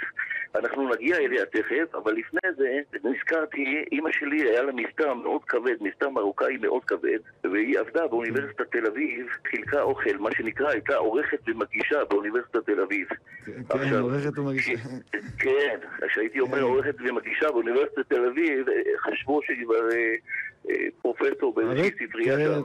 אנחנו 0.55 0.89
נגיע 0.89 1.17
אליה 1.17 1.45
תכף, 1.45 1.95
אבל 1.95 2.13
לפני 2.13 2.39
זה 2.57 2.79
נזכרתי, 3.03 3.83
אימא 3.91 4.11
שלי 4.11 4.41
היה 4.41 4.61
לה 4.61 4.71
מסתר 4.71 5.13
מאוד 5.13 5.41
כבד, 5.47 5.75
מסתר 5.81 6.09
מרוקאי 6.09 6.57
מאוד 6.57 6.85
כבד, 6.85 7.19
והיא 7.43 7.79
עבדה 7.79 8.07
באוניברסיטת 8.07 8.71
תל 8.71 8.85
אביב, 8.85 9.27
חילקה 9.47 9.81
אוכל, 9.81 10.17
מה 10.19 10.29
שנקרא, 10.31 10.69
הייתה 10.69 10.95
עורכת 10.95 11.39
ומגישה 11.47 12.05
באוניברסיטת 12.09 12.65
תל 12.65 12.81
אביב. 12.81 13.07
כן, 13.45 13.61
כן, 13.69 13.99
עורכת 13.99 14.39
ומגישה. 14.39 14.71
כן, 15.39 15.77
כשהייתי 16.07 16.39
אומר 16.39 16.61
עורכת 16.61 16.95
ומגישה 16.99 17.51
באוניברסיטת 17.51 18.09
תל 18.09 18.25
אביב, 18.25 18.69
אה, 18.69 18.73
חשבו 18.97 19.41
שהיא 19.43 19.65
כבר 19.65 19.91
אה, 19.91 20.15
פרופסור 21.01 21.53
באיזושהי 21.55 22.07
ספרייה 22.07 22.37
כן. 22.37 22.45
שם. 22.45 22.61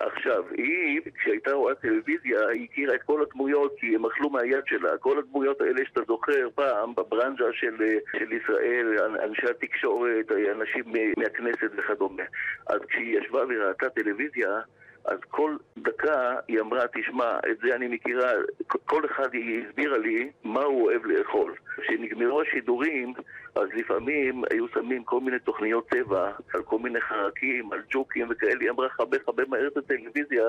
עכשיו, 0.00 0.44
היא, 0.56 1.00
כשהייתה 1.18 1.52
רואה 1.52 1.74
טלוויזיה, 1.74 2.48
היא 2.48 2.66
הכירה 2.70 2.94
את 2.94 3.02
כל 3.02 3.22
הדמויות, 3.22 3.74
כי 3.80 3.94
הם 3.94 4.06
אכלו 4.06 4.30
מהיד 4.30 4.60
שלה. 4.66 4.98
כל 4.98 5.18
הדמויות 5.18 5.60
האלה 5.60 5.80
שאתה 5.84 6.00
זוכר 6.06 6.48
פעם, 6.54 6.94
בברנז'ה 6.94 7.44
של, 7.52 7.74
אה, 7.82 8.18
של 8.18 8.32
ישראל, 8.32 8.96
אנ- 9.04 9.20
אנשי 9.24 9.46
התקשורת, 9.50 10.32
אה, 10.32 10.52
אנשים 10.52 10.84
מהכנסת 11.16 11.70
וכדומה. 11.76 12.22
אז 12.66 12.80
כשהיא 12.88 13.18
ישבה 13.18 13.40
וראתה 13.48 13.88
טלוויזיה, 13.88 14.60
אז 15.06 15.18
כל 15.28 15.56
דקה 15.78 16.34
היא 16.48 16.60
אמרה, 16.60 16.84
תשמע, 16.94 17.38
את 17.50 17.58
זה 17.62 17.74
אני 17.74 17.88
מכירה, 17.88 18.30
כל 18.66 19.06
אחד 19.06 19.34
היא 19.34 19.64
הסבירה 19.68 19.98
לי 19.98 20.30
מה 20.44 20.62
הוא 20.62 20.82
אוהב 20.84 21.06
לאכול. 21.06 21.54
כשנגמרו 21.76 22.42
השידורים, 22.42 23.12
אז 23.54 23.68
לפעמים 23.74 24.42
היו 24.50 24.68
שמים 24.68 25.04
כל 25.04 25.20
מיני 25.20 25.38
תוכניות 25.38 25.88
טבע 25.88 26.30
על 26.54 26.62
כל 26.62 26.78
מיני 26.78 27.00
חרקים, 27.00 27.72
על 27.72 27.82
ג'וקים 27.90 28.26
וכאלה, 28.30 28.60
היא 28.60 28.70
אמרה, 28.70 28.88
חבר 28.88 29.16
חבר 29.26 29.42
מהר 29.48 29.66
את 29.66 29.76
הטלוויזיה, 29.76 30.44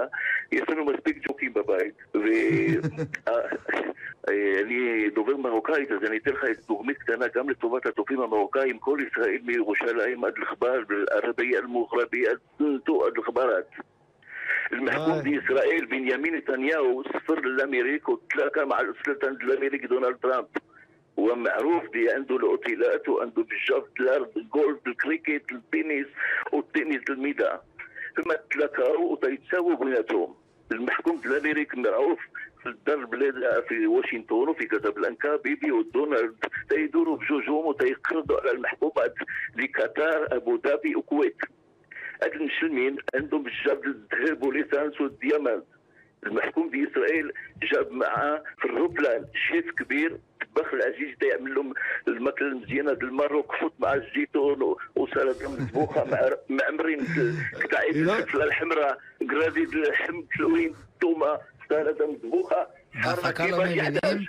יש 0.52 0.62
לנו 0.70 0.86
מספיק 0.86 1.18
ג'וקים 1.28 1.54
בבית. 1.54 1.96
ואני 4.28 5.10
דובר 5.16 5.38
מרוקאית, 5.38 5.92
אז 5.92 6.04
אני 6.08 6.18
אתן 6.18 6.32
לך 6.32 6.44
דוגמית 6.68 6.98
קטנה 6.98 7.26
גם 7.36 7.50
לטובת 7.50 7.86
הצופים 7.86 8.22
המרוקאים, 8.22 8.80
כל 8.80 9.00
ישראל 9.08 9.38
מירושלים 9.44 10.26
עד 10.26 10.34
לחבל, 10.38 10.86
ערבי 11.12 11.58
אל-מוחרבי 11.58 12.28
עד 12.28 12.38
עד 13.06 13.18
לחברת. 13.18 13.68
المحكوم 14.74 15.14
آه. 15.14 15.22
بإسرائيل 15.22 15.86
بنيامين 15.86 16.36
نتنياهو 16.36 17.04
صفر 17.04 17.46
للأمريك 17.46 18.10
وتلاقى 18.10 18.68
مع 18.68 18.82
السلطان 18.82 19.32
الأمريكي 19.32 19.88
دونالد 19.88 20.18
ترامب. 20.18 20.48
هو 21.20 21.36
معروف 21.36 21.90
بي 21.90 22.12
عنده 22.12 22.36
الاوتيلات 22.36 23.10
وعنده 23.10 23.44
بالجافت 23.44 24.00
الأرض 24.00 24.38
الجولف 24.38 24.88
الكريكيت 24.88 25.52
التنس 25.52 26.08
والتنس 26.54 27.02
الميدا 27.10 27.62
ثم 28.16 28.34
تلاقاو 28.52 29.12
وتيتساووا 29.12 29.76
بيناتهم. 29.76 30.36
المحكوم 30.72 31.22
الأمريكي 31.26 31.82
معروف 31.82 32.20
في 32.64 32.70
الدار 32.70 33.00
البلاد 33.00 33.64
في 33.70 33.88
واشنطن 33.88 34.36
وفي 34.36 34.66
كازابلانكا 34.66 35.36
بيبي 35.36 35.72
ودونالد 35.72 36.36
تيدوروا 36.70 37.18
بجوجهم 37.18 37.66
وتيقرضوا 37.66 38.40
على 38.42 38.52
المحكومات 38.52 39.14
لقطر 39.58 40.36
أبو 40.36 40.58
ظبي 40.58 40.96
وكويت. 40.96 41.38
هاد 42.24 42.32
المسلمين 42.34 42.98
عندهم 43.16 43.44
بزاف 43.44 43.80
الذهب 43.86 44.44
وليسانس 44.44 45.02
والديامانت 45.02 45.64
المحكوم 46.26 46.70
بإسرائيل 46.70 47.32
جاب 47.74 47.92
معاه 47.92 48.44
في 48.60 48.66
الروبلان 48.66 49.26
شيف 49.52 49.72
كبير 49.72 50.18
الطباخ 50.42 50.74
العزيز 50.74 51.16
يعمل 51.24 51.56
لهم 51.56 51.74
الماكلة 52.08 52.48
المزيانة 52.48 52.94
ديال 52.94 53.10
الماروك 53.10 53.56
فوت 53.56 53.74
مع 53.80 53.94
الزيتون 53.94 54.76
وسلطه 54.96 55.52
مطبوخه 55.52 56.04
مع 56.04 56.30
معمرين 56.50 57.00
قطع 57.64 57.82
الفلفله 57.90 58.44
الحمراء 58.44 58.98
كرادي 59.30 59.64
الحمد 59.64 60.26
تلوين 60.38 60.76
الثومه 60.96 61.40
سلطه 61.70 62.12
مطبوخه 62.12 62.68
حركة 62.94 63.32
كيما 63.32 63.64
يحتاج. 63.72 64.28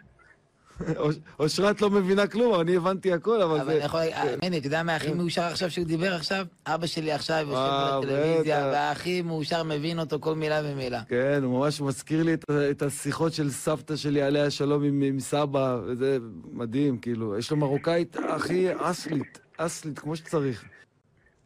אוש- 0.96 1.18
אושרת 1.38 1.80
לא 1.82 1.90
מבינה 1.90 2.26
כלום, 2.26 2.60
אני 2.60 2.76
הבנתי 2.76 3.12
הכל, 3.12 3.42
אבל 3.42 3.56
אבל 3.60 3.64
זה... 3.64 3.76
אני 3.76 3.84
יכול 3.84 4.00
להגיד, 4.00 4.38
מני, 4.44 4.58
אתה 4.58 4.66
יודע 4.66 4.82
מה 4.82 4.96
הכי 4.96 5.12
מאושר 5.14 5.42
עכשיו 5.42 5.70
שהוא 5.70 5.86
דיבר 5.86 6.14
עכשיו? 6.14 6.46
אבא 6.66 6.86
שלי 6.86 7.12
עכשיו 7.12 7.36
יושב 7.38 7.50
וואו, 7.52 8.00
בטלוויזיה. 8.02 8.70
והכי 8.72 9.22
מאושר 9.22 9.62
מבין 9.64 9.98
אותו 9.98 10.20
כל 10.20 10.34
מילה 10.34 10.60
ומילה. 10.64 11.00
כן, 11.08 11.40
הוא 11.44 11.58
ממש 11.58 11.80
מזכיר 11.80 12.22
לי 12.22 12.34
את, 12.70 12.82
השיחות 12.82 13.32
של 13.32 13.50
סבתא 13.50 13.96
שלי 13.96 14.22
עליה 14.22 14.44
השלום 14.46 14.84
עם, 14.84 15.20
סבא, 15.20 15.78
וזה 15.86 16.18
מדהים, 16.52 16.98
כאילו, 16.98 17.38
יש 17.38 17.50
לו 17.50 17.56
מרוקאית 17.56 18.16
הכי 18.28 18.66
אסלית, 18.76 19.38
אסלית, 19.56 19.98
כמו 19.98 20.16
שצריך. 20.16 20.64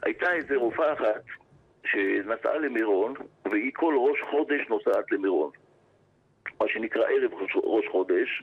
הייתה 0.02 0.26
איזה 0.32 0.54
רופאה 0.56 0.92
אחת 0.92 1.22
שנסעה 1.84 2.58
למירון, 2.66 3.14
והיא 3.50 3.70
כל 3.74 3.94
ראש 4.08 4.18
חודש 4.30 4.60
נוסעת 4.70 5.12
למירון. 5.12 5.50
מה 6.60 6.66
שנקרא 6.72 7.02
ערב 7.02 7.30
ראש 7.64 7.84
חודש, 7.92 8.42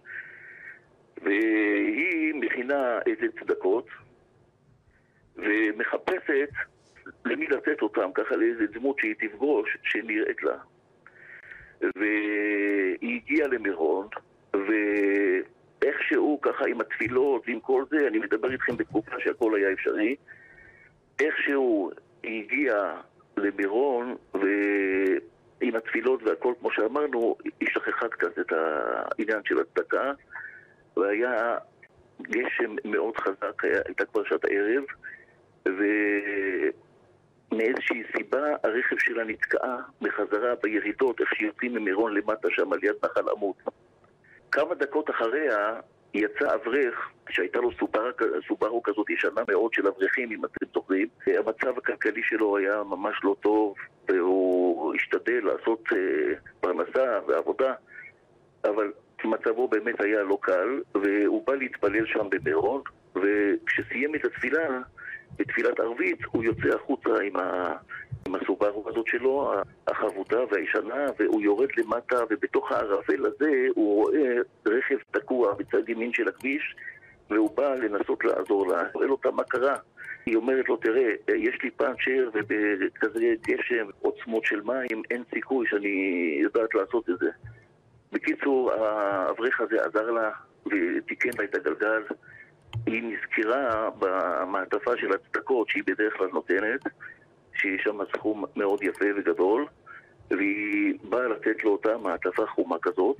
והיא 1.21 2.33
מכינה 2.35 2.99
איזה 3.05 3.27
צדקות, 3.39 3.87
ומחפשת 5.35 6.49
למי 7.25 7.47
לתת 7.47 7.81
אותם, 7.81 8.09
ככה 8.13 8.35
לאיזה 8.35 8.67
דמות 8.67 8.99
שהיא 8.99 9.15
תפגוש, 9.19 9.77
שנראית 9.83 10.43
לה. 10.43 10.57
והיא 11.95 13.21
הגיעה 13.21 13.47
למירון, 13.47 14.07
ואיכשהו 15.81 16.39
ככה 16.41 16.65
עם 16.67 16.81
התפילות, 16.81 17.47
עם 17.47 17.59
כל 17.59 17.83
זה, 17.89 18.07
אני 18.07 18.19
מדבר 18.19 18.51
איתכם 18.51 18.77
בתקופה 18.77 19.15
שהכל 19.19 19.55
היה 19.55 19.71
אפשרי, 19.71 20.15
איכשהו 21.19 21.91
היא 22.23 22.43
הגיעה 22.43 23.01
למירון, 23.37 24.15
ועם 24.33 25.75
התפילות 25.75 26.23
והכל, 26.23 26.53
כמו 26.59 26.71
שאמרנו, 26.71 27.35
היא 27.59 27.69
שכחה 27.69 28.07
קצת 28.07 28.39
את 28.39 28.51
העניין 28.51 29.41
של 29.45 29.59
הצדקה, 29.59 30.11
והיה 30.99 31.57
גשם 32.21 32.75
מאוד 32.85 33.17
חזק, 33.17 33.63
הייתה 33.85 34.05
כבר 34.05 34.23
שעת 34.23 34.45
ערב, 34.49 34.83
ומאיזושהי 37.51 38.03
סיבה 38.17 38.55
הרכב 38.63 38.97
שלה 38.99 39.23
נתקעה 39.23 39.77
בחזרה 40.01 40.55
בירידות, 40.63 41.21
איך 41.21 41.35
שיוצאים 41.35 41.73
ממירון 41.73 42.13
למטה 42.13 42.47
שם 42.51 42.73
על 42.73 42.79
יד 42.83 42.95
נחל 43.03 43.29
עמוד. 43.29 43.55
כמה 44.51 44.75
דקות 44.75 45.09
אחריה 45.09 45.79
יצא 46.13 46.55
אברך 46.55 47.09
שהייתה 47.29 47.59
לו 47.59 47.71
סוברו, 47.71 48.09
סוברו 48.47 48.83
כזאת 48.83 49.09
ישנה 49.09 49.41
מאוד 49.47 49.73
של 49.73 49.87
אברכים, 49.87 50.31
אם 50.31 50.45
אתם 50.45 50.65
זוכרים. 50.73 51.07
המצב 51.27 51.77
הכלכלי 51.77 52.21
שלו 52.23 52.57
היה 52.57 52.83
ממש 52.83 53.15
לא 53.23 53.35
טוב, 53.41 53.75
והוא 54.07 54.95
השתדל 54.95 55.41
לעשות 55.43 55.83
uh, 55.87 55.95
פרנסה 56.61 57.19
ועבודה, 57.27 57.73
אבל 58.63 58.91
מצבו 59.25 59.67
באמת 59.67 60.01
היה 60.01 60.23
לא 60.23 60.37
קל, 60.41 60.81
והוא 60.95 61.47
בא 61.47 61.55
להתפלל 61.55 62.05
שם 62.05 62.27
במירון, 62.29 62.81
וכשסיים 63.15 64.15
את 64.15 64.25
התפילה, 64.25 64.79
בתפילת 65.39 65.79
ערבית, 65.79 66.19
הוא 66.31 66.43
יוצא 66.43 66.75
החוצה 66.75 67.09
עם, 67.23 67.35
ה... 67.35 67.73
עם 68.27 68.35
הסוברו 68.35 68.89
הזאת 68.89 69.07
שלו, 69.07 69.53
החבודה 69.87 70.39
והישנה, 70.51 71.05
והוא 71.19 71.41
יורד 71.41 71.69
למטה, 71.77 72.17
ובתוך 72.29 72.71
הערפל 72.71 73.25
הזה 73.25 73.51
הוא 73.75 74.03
רואה 74.03 74.35
רכב 74.65 74.97
תקוע 75.11 75.53
בצד 75.53 75.89
ימין 75.89 76.13
של 76.13 76.27
הכביש, 76.27 76.75
והוא 77.29 77.57
בא 77.57 77.75
לנסות 77.75 78.23
לעזור 78.23 78.67
לה. 78.67 78.79
הוא 78.79 78.87
שואל 78.93 79.11
אותה 79.11 79.31
מה 79.31 79.43
קרה. 79.43 79.75
היא 80.25 80.35
אומרת 80.35 80.69
לו, 80.69 80.77
תראה, 80.77 81.11
יש 81.35 81.57
לי 81.63 81.71
פאנצ'ר 81.71 82.29
ובכזה 82.33 83.33
גשם, 83.47 83.87
עוצמות 84.01 84.45
של 84.45 84.61
מים, 84.61 85.01
אין 85.11 85.23
סיכוי 85.33 85.67
שאני 85.67 86.37
יודעת 86.41 86.75
לעשות 86.75 87.09
את 87.09 87.19
זה. 87.19 87.29
בקיצור, 88.11 88.71
האברך 88.71 89.61
הזה 89.61 89.75
עזר 89.85 90.11
לה 90.11 90.29
ותיקן 90.65 91.29
לה 91.37 91.43
את 91.43 91.55
הגלגל. 91.55 92.03
היא 92.85 93.03
נזכרה 93.03 93.89
במעטפה 93.99 94.97
של 94.97 95.13
הצדקות 95.13 95.69
שהיא 95.69 95.83
בדרך 95.87 96.13
כלל 96.17 96.27
נותנת, 96.33 96.81
שיש 97.53 97.81
שם 97.83 97.97
סכום 98.15 98.45
מאוד 98.55 98.83
יפה 98.83 99.05
וגדול, 99.17 99.65
והיא 100.29 100.99
באה 101.03 101.27
לתת 101.27 101.63
לו 101.63 101.71
אותה 101.71 101.97
מעטפה 101.97 102.45
חומה 102.45 102.75
כזאת. 102.81 103.17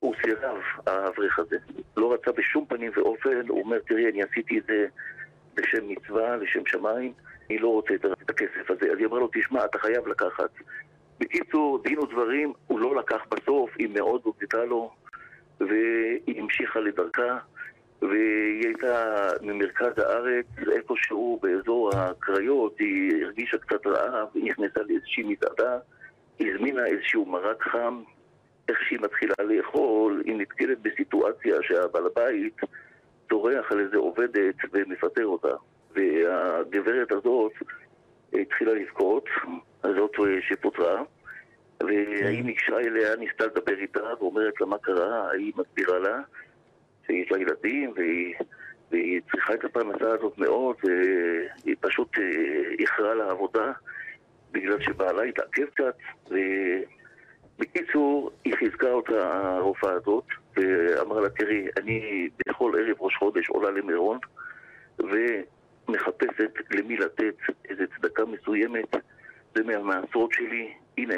הוא 0.00 0.14
סירב, 0.24 0.56
האברך 0.86 1.38
הזה. 1.38 1.56
לא 1.96 2.12
רצה 2.12 2.32
בשום 2.32 2.66
פנים 2.66 2.92
ואופן, 2.96 3.48
הוא 3.48 3.62
אומר, 3.62 3.78
תראי, 3.78 4.10
אני 4.10 4.22
עשיתי 4.22 4.58
את 4.58 4.64
זה 4.66 4.86
בשם 5.54 5.88
מצווה, 5.88 6.36
לשם 6.36 6.66
שמיים, 6.66 7.12
אני 7.50 7.58
לא 7.58 7.68
רוצה 7.68 7.94
את 7.94 8.30
הכסף 8.30 8.70
הזה. 8.70 8.92
אז 8.92 8.98
היא 8.98 9.06
אמרה 9.06 9.20
לו, 9.20 9.28
תשמע, 9.32 9.64
אתה 9.64 9.78
חייב 9.78 10.08
לקחת. 10.08 10.50
בקיצור, 11.22 11.82
דין 11.82 11.98
ודברים, 11.98 12.52
הוא 12.66 12.80
לא 12.80 12.96
לקח 12.96 13.20
בסוף, 13.30 13.70
היא 13.78 13.88
מאוד 13.94 14.20
הודתה 14.24 14.64
לו, 14.64 14.90
והיא 15.60 16.40
המשיכה 16.40 16.80
לדרכה, 16.80 17.38
והיא 18.02 18.66
הייתה 18.66 19.28
ממרכז 19.42 19.98
הארץ, 19.98 20.46
איפשהו 20.72 21.38
באזור 21.42 21.90
הקריות, 21.96 22.78
היא 22.78 23.24
הרגישה 23.24 23.58
קצת 23.58 23.86
רעב, 23.86 24.28
היא 24.34 24.50
נכנסה 24.50 24.80
לאיזושהי 24.88 25.22
מסעדה, 25.22 25.78
הזמינה 26.40 26.86
איזשהו 26.86 27.26
מרק 27.26 27.62
חם, 27.62 28.02
איך 28.68 28.78
שהיא 28.88 28.98
מתחילה 29.02 29.34
לאכול, 29.38 30.22
היא 30.26 30.36
נתקלת 30.36 30.78
בסיטואציה 30.82 31.56
שהבעל 31.62 32.06
הבית 32.06 32.56
צורח 33.28 33.72
על 33.72 33.80
איזה 33.80 33.96
עובדת 33.96 34.54
ומפטר 34.72 35.26
אותה. 35.26 35.54
והגברת 35.94 37.12
הזאת 37.12 37.52
התחילה 38.32 38.74
לבכות, 38.74 39.24
הזאת 39.84 40.12
שפוטרה, 40.48 41.02
והיא 41.80 42.44
ניגשה 42.44 42.78
אליה, 42.78 43.16
ניסתה 43.16 43.46
לדבר 43.46 43.78
איתה, 43.78 44.00
ואומרת 44.20 44.60
לה 44.60 44.66
מה 44.66 44.78
קרה, 44.78 45.30
היא 45.30 45.52
מסבירה 45.56 45.98
לה 45.98 46.20
שיש 47.06 47.32
לה 47.32 47.38
ילדים, 47.38 47.92
והיא, 47.96 48.34
והיא 48.90 49.20
צריכה 49.30 49.54
את 49.54 49.64
הפרנסה 49.64 50.12
הזאת 50.12 50.38
מאוד, 50.38 50.76
והיא 50.84 51.76
פשוט 51.80 52.16
איחרה 52.78 53.14
לעבודה 53.14 53.72
בגלל 54.52 54.80
שבעלה 54.80 55.22
התעכב 55.22 55.64
קצת, 55.64 55.96
ובקיצור, 57.58 58.30
היא 58.44 58.54
חיזקה 58.56 58.90
אותה 58.92 59.40
הרופאה 59.56 59.92
הזאת, 59.92 60.24
ואמרה 60.56 61.20
לה, 61.20 61.28
תראי, 61.30 61.66
אני 61.76 62.28
בכל 62.48 62.72
ערב 62.78 62.96
ראש 63.00 63.16
חודש 63.16 63.48
עולה 63.48 63.70
למירון, 63.70 64.18
ומחפשת 64.98 66.52
למי 66.70 66.96
לתת 66.96 67.34
איזו 67.68 67.82
צדקה 67.96 68.24
מסוימת, 68.24 68.96
זה 69.54 69.62
מהמעשרות 69.62 70.32
שלי, 70.32 70.74
הנה, 70.98 71.14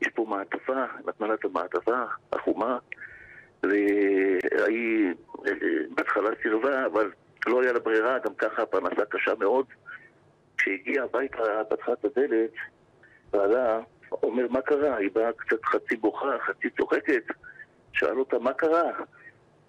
יש 0.00 0.08
פה 0.14 0.26
מעטפה, 0.28 0.84
נתנה 1.06 1.26
לה 1.26 1.34
את 1.34 1.44
המעטפה 1.44 2.02
החומה, 2.32 2.78
והיא 3.62 5.14
בהתחלה 5.94 6.30
סירבה, 6.42 6.86
אבל 6.86 7.10
לא 7.46 7.62
היה 7.62 7.72
לה 7.72 7.78
ברירה, 7.78 8.18
גם 8.18 8.34
ככה 8.34 8.62
הפרנסה 8.62 9.04
קשה 9.10 9.32
מאוד. 9.38 9.66
כשהגיעה 10.58 11.04
הביתה, 11.04 11.64
פתחה 11.70 11.92
את 11.92 12.04
הדלת, 12.04 12.50
בעלה 13.30 13.80
אומר, 14.22 14.46
מה 14.50 14.60
קרה? 14.60 14.96
היא 14.96 15.10
באה 15.12 15.32
קצת 15.32 15.64
חצי 15.64 15.96
בוכה, 15.96 16.38
חצי 16.46 16.70
צוחקת. 16.70 17.22
שאל 17.92 18.18
אותה, 18.18 18.38
מה 18.38 18.52
קרה? 18.52 18.90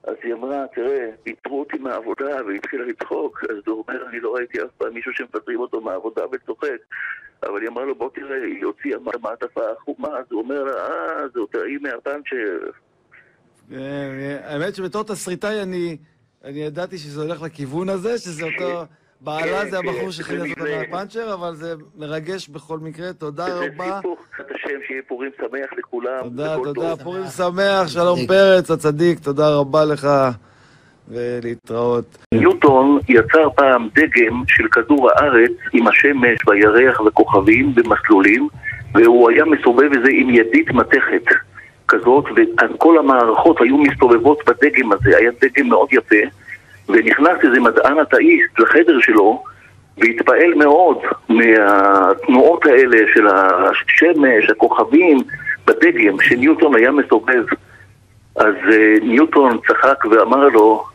אז 0.03 0.15
היא 0.23 0.33
אמרה, 0.33 0.65
תראה, 0.75 1.09
פיטרו 1.23 1.59
אותי 1.59 1.77
מהעבודה, 1.77 2.45
והיא 2.45 2.57
התחילה 2.57 2.85
לצחוק. 2.85 3.43
אז 3.49 3.57
הוא 3.67 3.83
אומר, 3.87 4.09
אני 4.09 4.19
לא 4.19 4.35
ראיתי 4.35 4.61
אף 4.61 4.69
פעם 4.77 4.93
מישהו 4.93 5.11
שמפטרים 5.13 5.59
אותו 5.59 5.81
מהעבודה 5.81 6.21
וצוחק. 6.31 6.77
אבל 7.43 7.61
היא 7.61 7.69
אמרה 7.69 7.85
לו, 7.85 7.95
בוא 7.95 8.09
תראה, 8.15 8.43
היא 8.43 8.65
הוציאה 8.65 8.99
מעטפה 9.21 9.61
חומה, 9.79 10.07
אז 10.07 10.25
הוא 10.31 10.41
אומר 10.41 10.63
לה, 10.63 10.71
אה, 10.71 11.27
זאת 11.33 11.55
היא 11.55 11.79
מהפאנצ'ר. 11.81 12.59
האמת 14.43 14.75
שבתור 14.75 15.03
תסריטאי 15.03 15.61
אני 15.61 15.97
ידעתי 16.43 16.97
שזה 16.97 17.21
הולך 17.21 17.41
לכיוון 17.41 17.89
הזה, 17.89 18.17
שזה 18.17 18.45
אותו... 18.45 18.85
בעלה 19.21 19.65
זה 19.65 19.79
הבחור 19.79 20.11
שחילץ 20.11 20.49
אותו 20.49 20.71
מהפאנצ'ר, 20.77 21.33
אבל 21.33 21.55
זה 21.55 21.73
מרגש 21.97 22.49
בכל 22.49 22.79
מקרה, 22.79 23.13
תודה 23.13 23.45
רבה. 23.47 23.99
השם, 24.39 24.79
שיהיה 24.87 25.01
פורים 25.07 25.31
שמח 25.37 25.69
לכולם. 25.77 26.23
תודה, 26.23 26.55
תודה, 26.63 26.95
פורים 26.95 27.23
שמח, 27.37 27.87
שלום 27.87 28.19
פרץ, 28.27 28.71
הצדיק, 28.71 29.19
תודה 29.19 29.49
רבה 29.49 29.85
לך, 29.85 30.07
ולהתראות. 31.07 32.17
ניוטון 32.33 32.99
יצר 33.09 33.49
פעם 33.55 33.89
דגם 33.95 34.43
של 34.47 34.67
כדור 34.71 35.09
הארץ 35.11 35.51
עם 35.73 35.87
השמש 35.87 36.39
והירח 36.47 36.99
וכוכבים 37.01 37.75
במסלולים, 37.75 38.47
והוא 38.93 39.29
היה 39.29 39.45
מסובב 39.45 39.93
את 39.93 40.03
זה 40.03 40.09
עם 40.11 40.29
ידית 40.29 40.71
מתכת. 40.71 41.23
כזאת, 41.87 42.25
ואז 42.25 42.69
כל 42.77 42.97
המערכות 42.97 43.61
היו 43.61 43.77
מסתובבות 43.77 44.39
בדגם 44.47 44.91
הזה, 44.91 45.17
היה 45.17 45.31
דגם 45.41 45.69
מאוד 45.69 45.87
יפה, 45.91 46.15
ונכנס 46.89 47.37
איזה 47.43 47.59
מדען 47.59 48.01
אתאיסט 48.01 48.59
לחדר 48.59 48.99
שלו, 48.99 49.43
והתפעל 49.97 50.53
מאוד 50.55 50.97
מהתנועות 51.29 52.65
האלה 52.65 52.97
של 53.13 53.27
השמש, 53.27 54.49
הכוכבים, 54.49 55.17
בדגם, 55.65 56.21
שניוטון 56.21 56.75
היה 56.75 56.91
מסובב. 56.91 57.43
אז 58.35 58.53
uh, 58.67 59.03
ניוטון 59.03 59.57
צחק 59.67 60.05
ואמר 60.11 60.47
לו, 60.47 60.85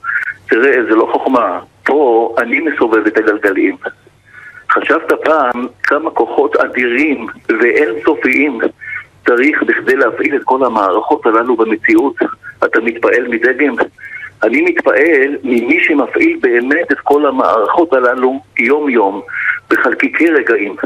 תראה, 0.48 0.84
זה 0.84 0.94
לא 0.94 1.08
חוכמה, 1.12 1.60
פה 1.84 2.34
אני 2.38 2.60
מסובב 2.60 3.06
את 3.06 3.16
הגלגלים. 3.16 3.76
חשבת 4.70 5.12
פעם 5.24 5.66
כמה 5.82 6.10
כוחות 6.10 6.56
אדירים 6.56 7.26
ואינסופיים 7.60 8.58
צריך 9.26 9.62
בכדי 9.62 9.96
להפעיל 9.96 10.36
את 10.36 10.44
כל 10.44 10.64
המערכות 10.64 11.26
הללו 11.26 11.56
במציאות? 11.56 12.16
אתה 12.64 12.80
מתפעל 12.80 13.28
מדגם? 13.28 13.74
אני 14.44 14.62
מתפעל 14.62 15.36
ממי 15.42 15.84
שמפעיל 15.84 16.38
באמת 16.42 16.92
את 16.92 16.98
כל 17.02 17.26
המערכות 17.26 17.92
הללו 17.92 18.40
יום-יום, 18.58 19.22
בחלקיקי 19.70 20.30
רגעים. 20.30 20.76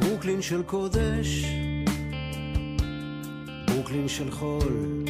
ברוקלין 0.00 0.42
של 0.42 0.62
קודש, 0.62 1.44
ברוקלין 3.66 4.08
של 4.08 4.30
חול, 4.30 5.03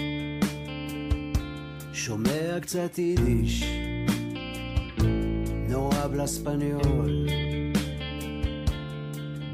שומע 2.06 2.60
קצת 2.60 2.98
יידיש, 2.98 3.64
נורא 5.68 6.06
בלספניול. 6.06 7.28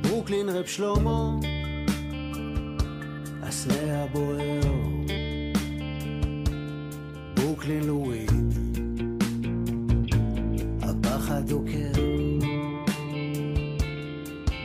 ברוקלין 0.03 0.49
רב 0.49 0.67
שלמה, 0.67 1.37
הסנה 3.43 4.03
הבוער, 4.03 4.61
ברוקלין 7.35 7.85
לואיד, 7.85 8.33
הפחד 10.83 11.43
דוקר. 11.47 11.93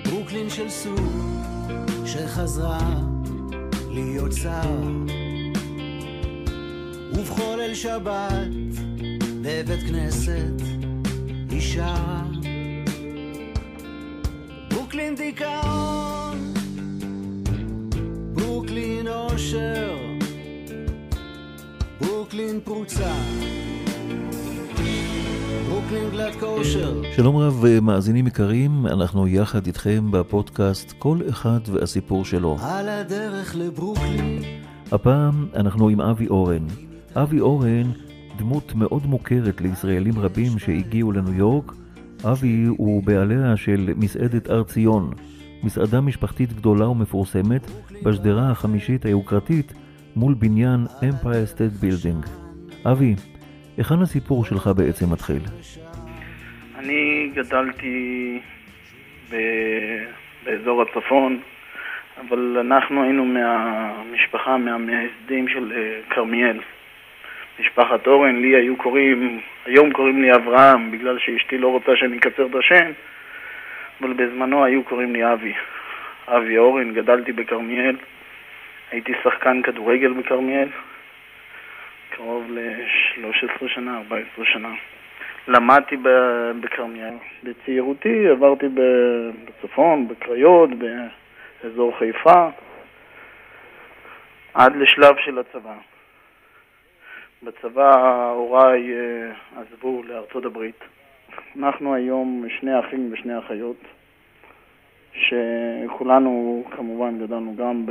ברוקלין 0.06 0.50
של 0.50 0.70
סוג 0.70 1.00
שחזרה 2.06 3.02
להיות 3.90 4.32
שר 4.34 5.15
ובכל 7.18 7.62
אל 7.62 7.74
שבת 7.74 8.48
בבית 9.42 9.84
כנסת 9.88 10.62
היא 11.50 11.62
שרה 11.62 12.24
ברוקלין 14.70 15.16
דיכאון 15.16 16.54
ברוקלין 18.34 19.08
אושר 19.08 19.98
ברוקלין 22.02 22.60
פרוצה 22.64 23.14
שלום 27.16 27.38
רב 27.38 27.66
מאזינים 27.82 28.28
יקרים, 28.28 28.88
אנחנו 28.88 29.28
יחד 29.28 29.66
איתכם 29.66 30.12
בפודקאסט 30.12 30.94
כל 31.00 31.20
אחד 31.30 31.60
והסיפור 31.68 32.26
שלו. 32.26 32.58
על 32.62 32.90
הדרך 32.90 33.56
לברוקלין 33.56 34.42
הפעם 34.92 35.48
אנחנו 35.56 35.90
עם 35.90 36.02
אבי 36.02 36.28
אורן. 36.28 36.68
אבי 37.24 37.40
אורן, 37.40 37.88
דמות 38.38 38.76
מאוד 38.76 39.06
מוכרת 39.06 39.62
לישראלים 39.62 40.14
רבים 40.18 40.60
שהגיעו 40.60 41.12
לניו 41.12 41.34
יורק. 41.34 41.72
אבי 42.32 42.66
הוא 42.78 43.04
בעליה 43.04 43.58
של 43.58 43.90
מסעדת 43.98 44.50
הר 44.50 44.64
ציון, 44.64 45.12
מסעדה 45.64 46.02
משפחתית 46.02 46.54
גדולה 46.54 46.88
ומפורסמת 46.90 47.62
בשדרה 48.04 48.52
החמישית 48.52 49.06
היוקרתית 49.06 49.74
מול 50.16 50.34
בניין 50.34 50.80
Empire 51.02 51.56
State 51.56 51.84
Building. 51.84 52.30
אבי, 52.92 53.16
היכן 53.78 54.02
הסיפור 54.02 54.46
שלך 54.46 54.70
בעצם 54.78 55.06
מתחיל? 55.14 55.42
אני 56.76 57.32
גדלתי 57.36 58.40
ב... 59.32 59.36
באזור 60.46 60.82
הצפון, 60.82 61.40
אבל 62.22 62.58
אנחנו 62.60 63.04
היינו 63.04 63.26
מהמשפחה, 63.26 64.58
מהמייסדים 64.58 65.48
של 65.48 65.72
אה, 65.76 66.00
כרמיאל. 66.10 66.60
משפחת 67.60 68.08
אורן, 68.08 68.42
לי 68.42 68.56
היו 68.56 68.78
קוראים, 68.78 69.42
היום 69.66 69.94
קוראים 69.94 70.22
לי 70.22 70.36
אברהם, 70.36 70.92
בגלל 70.92 71.20
שאשתי 71.20 71.58
לא 71.58 71.68
רוצה 71.68 71.96
שאני 71.96 72.18
אקצר 72.18 72.46
את 72.46 72.56
השם, 72.56 72.92
אבל 74.02 74.14
בזמנו 74.14 74.66
היו 74.66 74.84
קוראים 74.84 75.14
לי 75.14 75.34
אבי. 75.34 75.54
אבי 76.28 76.58
אורן, 76.58 76.94
גדלתי 76.94 77.32
בכרמיאל, 77.32 77.96
הייתי 78.92 79.14
שחקן 79.24 79.62
כדורגל 79.62 80.14
בכרמיאל, 80.14 80.68
קרוב 82.10 82.46
ל-13 82.50 83.68
שנה, 83.68 83.98
14 83.98 84.46
שנה. 84.46 84.74
למדתי 85.48 85.98
בכרמיאל. 86.62 87.14
בצעירותי 87.44 88.28
עברתי 88.28 88.66
בצפון, 88.74 90.08
בקריות, 90.08 90.70
באזור 91.64 91.98
חיפה, 91.98 92.48
עד 94.54 94.76
לשלב 94.76 95.16
של 95.26 95.40
הצבא. 95.40 95.74
בצבא 97.46 98.30
הוריי 98.32 98.94
אה, 98.94 99.32
עזבו 99.62 100.04
לארצות 100.04 100.46
הברית. 100.46 100.80
אנחנו 101.60 101.96
היום 101.96 102.46
שני 102.60 102.80
אחים 102.80 103.10
ושני 103.14 103.40
אחיות, 103.40 103.78
שכולנו 105.14 106.64
כמובן 106.72 107.20
גדלנו 107.20 107.56
גם 107.56 107.86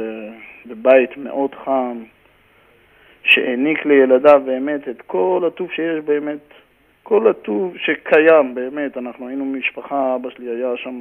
בבית 0.67 1.17
מאוד 1.17 1.55
חם, 1.55 2.03
שהעניק 3.23 3.87
לילדיו 3.87 4.43
באמת 4.45 4.89
את 4.89 5.03
כל 5.03 5.45
הטוב 5.47 5.71
שיש 5.71 6.05
באמת, 6.05 6.55
כל 7.03 7.29
הטוב 7.29 7.77
שקיים 7.77 8.55
באמת. 8.55 8.97
אנחנו 8.97 9.29
היינו 9.29 9.45
משפחה, 9.45 10.15
אבא 10.15 10.31
שלי 10.31 10.49
היה 10.49 10.77
שם 10.77 11.01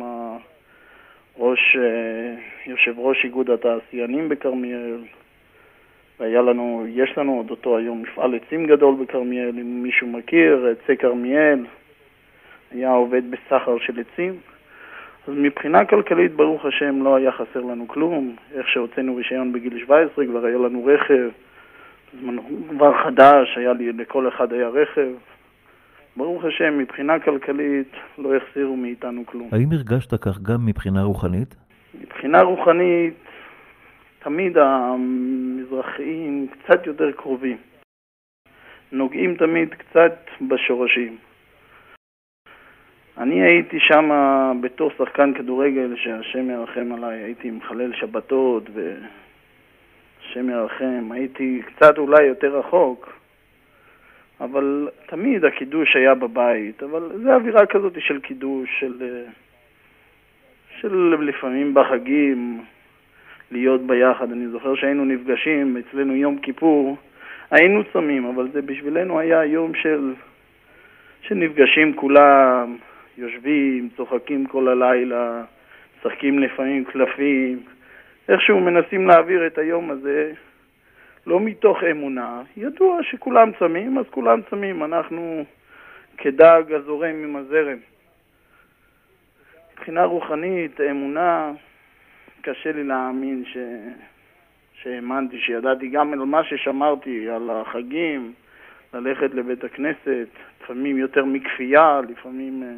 ראש, 1.37 1.77
אה, 1.79 2.35
יושב 2.65 2.99
ראש 2.99 3.23
איגוד 3.23 3.49
התעשיינים 3.49 4.29
בכרמיאל, 4.29 4.97
והיה 6.23 6.41
לנו, 6.41 6.85
יש 6.89 7.17
לנו 7.17 7.37
עוד 7.37 7.49
אותו 7.49 7.77
היום 7.77 8.01
מפעל 8.01 8.35
עצים 8.35 8.67
גדול 8.67 8.95
בכרמיאל, 8.95 9.49
אם 9.49 9.83
מישהו 9.83 10.07
מכיר, 10.07 10.67
עצי 10.67 10.97
כרמיאל, 10.97 11.65
היה 12.71 12.91
עובד 12.91 13.21
בסחר 13.31 13.77
של 13.79 13.93
עצים. 13.99 14.33
אז 15.27 15.33
מבחינה 15.37 15.85
כלכלית, 15.85 16.35
ברוך 16.35 16.65
השם, 16.65 17.03
לא 17.03 17.15
היה 17.15 17.31
חסר 17.31 17.61
לנו 17.61 17.87
כלום. 17.87 18.35
איך 18.53 18.67
שהוצאנו 18.67 19.15
רישיון 19.15 19.53
בגיל 19.53 19.79
17, 19.85 20.25
כבר 20.25 20.45
היה 20.45 20.57
לנו 20.57 20.85
רכב. 20.85 21.29
זמן 22.21 22.35
כבר 22.69 23.03
חדש, 23.03 23.57
היה 23.57 23.73
לי, 23.73 23.91
לכל 23.91 24.27
אחד 24.27 24.53
היה 24.53 24.67
רכב. 24.67 25.09
ברוך 26.17 26.45
השם, 26.45 26.77
מבחינה 26.77 27.19
כלכלית 27.19 27.91
לא 28.17 28.35
החסירו 28.35 28.75
מאיתנו 28.75 29.25
כלום. 29.25 29.49
האם 29.51 29.71
הרגשת 29.71 30.13
כך 30.21 30.41
גם 30.41 30.65
מבחינה 30.65 31.03
רוחנית? 31.03 31.55
מבחינה 32.01 32.41
רוחנית, 32.41 33.13
תמיד 34.23 34.57
המזרחיים 34.57 36.47
קצת 36.47 36.87
יותר 36.87 37.11
קרובים. 37.11 37.57
נוגעים 38.91 39.35
תמיד 39.35 39.73
קצת 39.73 40.15
בשורשים. 40.47 41.17
אני 43.17 43.41
הייתי 43.41 43.79
שם 43.79 44.09
בתור 44.61 44.91
שחקן 44.97 45.33
כדורגל, 45.33 45.95
שהשם 45.95 46.49
ירחם 46.49 46.91
עליי, 46.93 47.19
הייתי 47.19 47.51
מחלל 47.51 47.93
שבתות 47.93 48.63
והשם 48.73 50.49
ירחם, 50.49 51.11
הייתי 51.11 51.61
קצת 51.65 51.97
אולי 51.97 52.23
יותר 52.23 52.57
רחוק, 52.57 53.13
אבל 54.41 54.89
תמיד 55.05 55.45
הקידוש 55.45 55.95
היה 55.95 56.15
בבית, 56.15 56.83
אבל 56.83 57.11
זה 57.23 57.35
אווירה 57.35 57.65
כזאת 57.65 57.93
של 57.99 58.19
קידוש, 58.21 58.69
של, 58.79 59.23
של 60.79 61.15
לפעמים 61.19 61.73
בחגים, 61.73 62.63
להיות 63.53 63.81
ביחד. 63.81 64.31
אני 64.31 64.47
זוכר 64.47 64.75
שהיינו 64.75 65.05
נפגשים, 65.05 65.77
אצלנו 65.77 66.15
יום 66.15 66.37
כיפור, 66.37 66.97
היינו 67.51 67.83
צמים, 67.93 68.25
אבל 68.25 68.47
זה 68.53 68.61
בשבילנו 68.61 69.19
היה 69.19 69.45
יום 69.45 69.75
של, 69.75 70.13
שנפגשים 71.21 71.95
כולם, 71.95 72.77
יושבים, 73.17 73.89
צוחקים 73.97 74.45
כל 74.45 74.67
הלילה, 74.67 75.43
משחקים 75.99 76.39
לפעמים 76.39 76.85
קלפים, 76.85 77.59
איכשהו 78.29 78.59
מנסים 78.59 79.07
להעביר 79.07 79.47
את 79.47 79.57
היום 79.57 79.91
הזה 79.91 80.31
לא 81.27 81.39
מתוך 81.39 81.83
אמונה. 81.83 82.41
ידוע 82.57 83.03
שכולם 83.03 83.51
צמים, 83.59 83.97
אז 83.97 84.05
כולם 84.09 84.41
צמים, 84.49 84.83
אנחנו 84.83 85.45
כדג 86.17 86.63
הזורם 86.69 87.23
עם 87.23 87.35
הזרם. 87.35 87.77
מבחינה 89.73 90.03
רוחנית, 90.03 90.81
אמונה, 90.81 91.51
קשה 92.43 92.71
לי 92.71 92.83
להאמין 92.83 93.43
ש... 93.45 93.57
שהאמנתי, 94.73 95.39
שידעתי 95.39 95.87
גם 95.87 96.13
על 96.13 96.19
מה 96.19 96.43
ששמרתי, 96.43 97.29
על 97.29 97.49
החגים, 97.49 98.33
ללכת 98.93 99.33
לבית 99.33 99.63
הכנסת, 99.63 100.27
לפעמים 100.61 100.97
יותר 100.97 101.25
מכפייה, 101.25 102.01
לפעמים, 102.09 102.63
אה, 102.63 102.75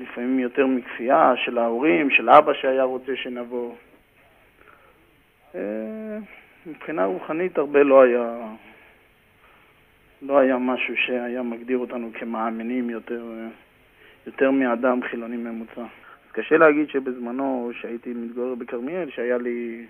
לפעמים 0.00 0.38
יותר 0.38 0.66
מכפייה 0.66 1.32
של 1.36 1.58
ההורים, 1.58 2.10
של 2.10 2.30
אבא 2.30 2.52
שהיה 2.54 2.82
רוצה 2.82 3.16
שנבוא. 3.16 3.74
אה, 5.54 6.18
מבחינה 6.66 7.04
רוחנית 7.04 7.58
הרבה 7.58 7.82
לא 7.82 8.02
היה, 8.02 8.38
לא 10.22 10.38
היה 10.38 10.56
משהו 10.56 10.96
שהיה 10.96 11.42
מגדיר 11.42 11.78
אותנו 11.78 12.10
כמאמינים 12.14 12.90
יותר, 12.90 13.22
אה, 13.38 13.48
יותר 14.26 14.50
מאדם 14.50 15.02
חילוני 15.02 15.36
ממוצע. 15.36 15.99
אז 16.30 16.34
קשה 16.34 16.56
להגיד 16.56 16.88
שבזמנו, 16.88 17.70
שהייתי 17.80 18.12
מתגורר 18.12 18.54
בכרמיאל, 18.54 19.10
שהיה 19.10 19.38
לי, 19.38 19.86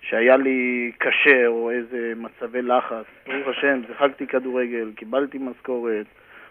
שהיה 0.00 0.36
לי 0.36 0.92
קשה 0.98 1.46
או 1.46 1.70
איזה 1.70 2.12
מצבי 2.16 2.62
לחץ. 2.62 3.04
ברוך 3.26 3.48
השם, 3.48 3.80
שיחקתי 3.86 4.26
כדורגל, 4.26 4.92
קיבלתי 4.96 5.38
משכורת, 5.38 6.06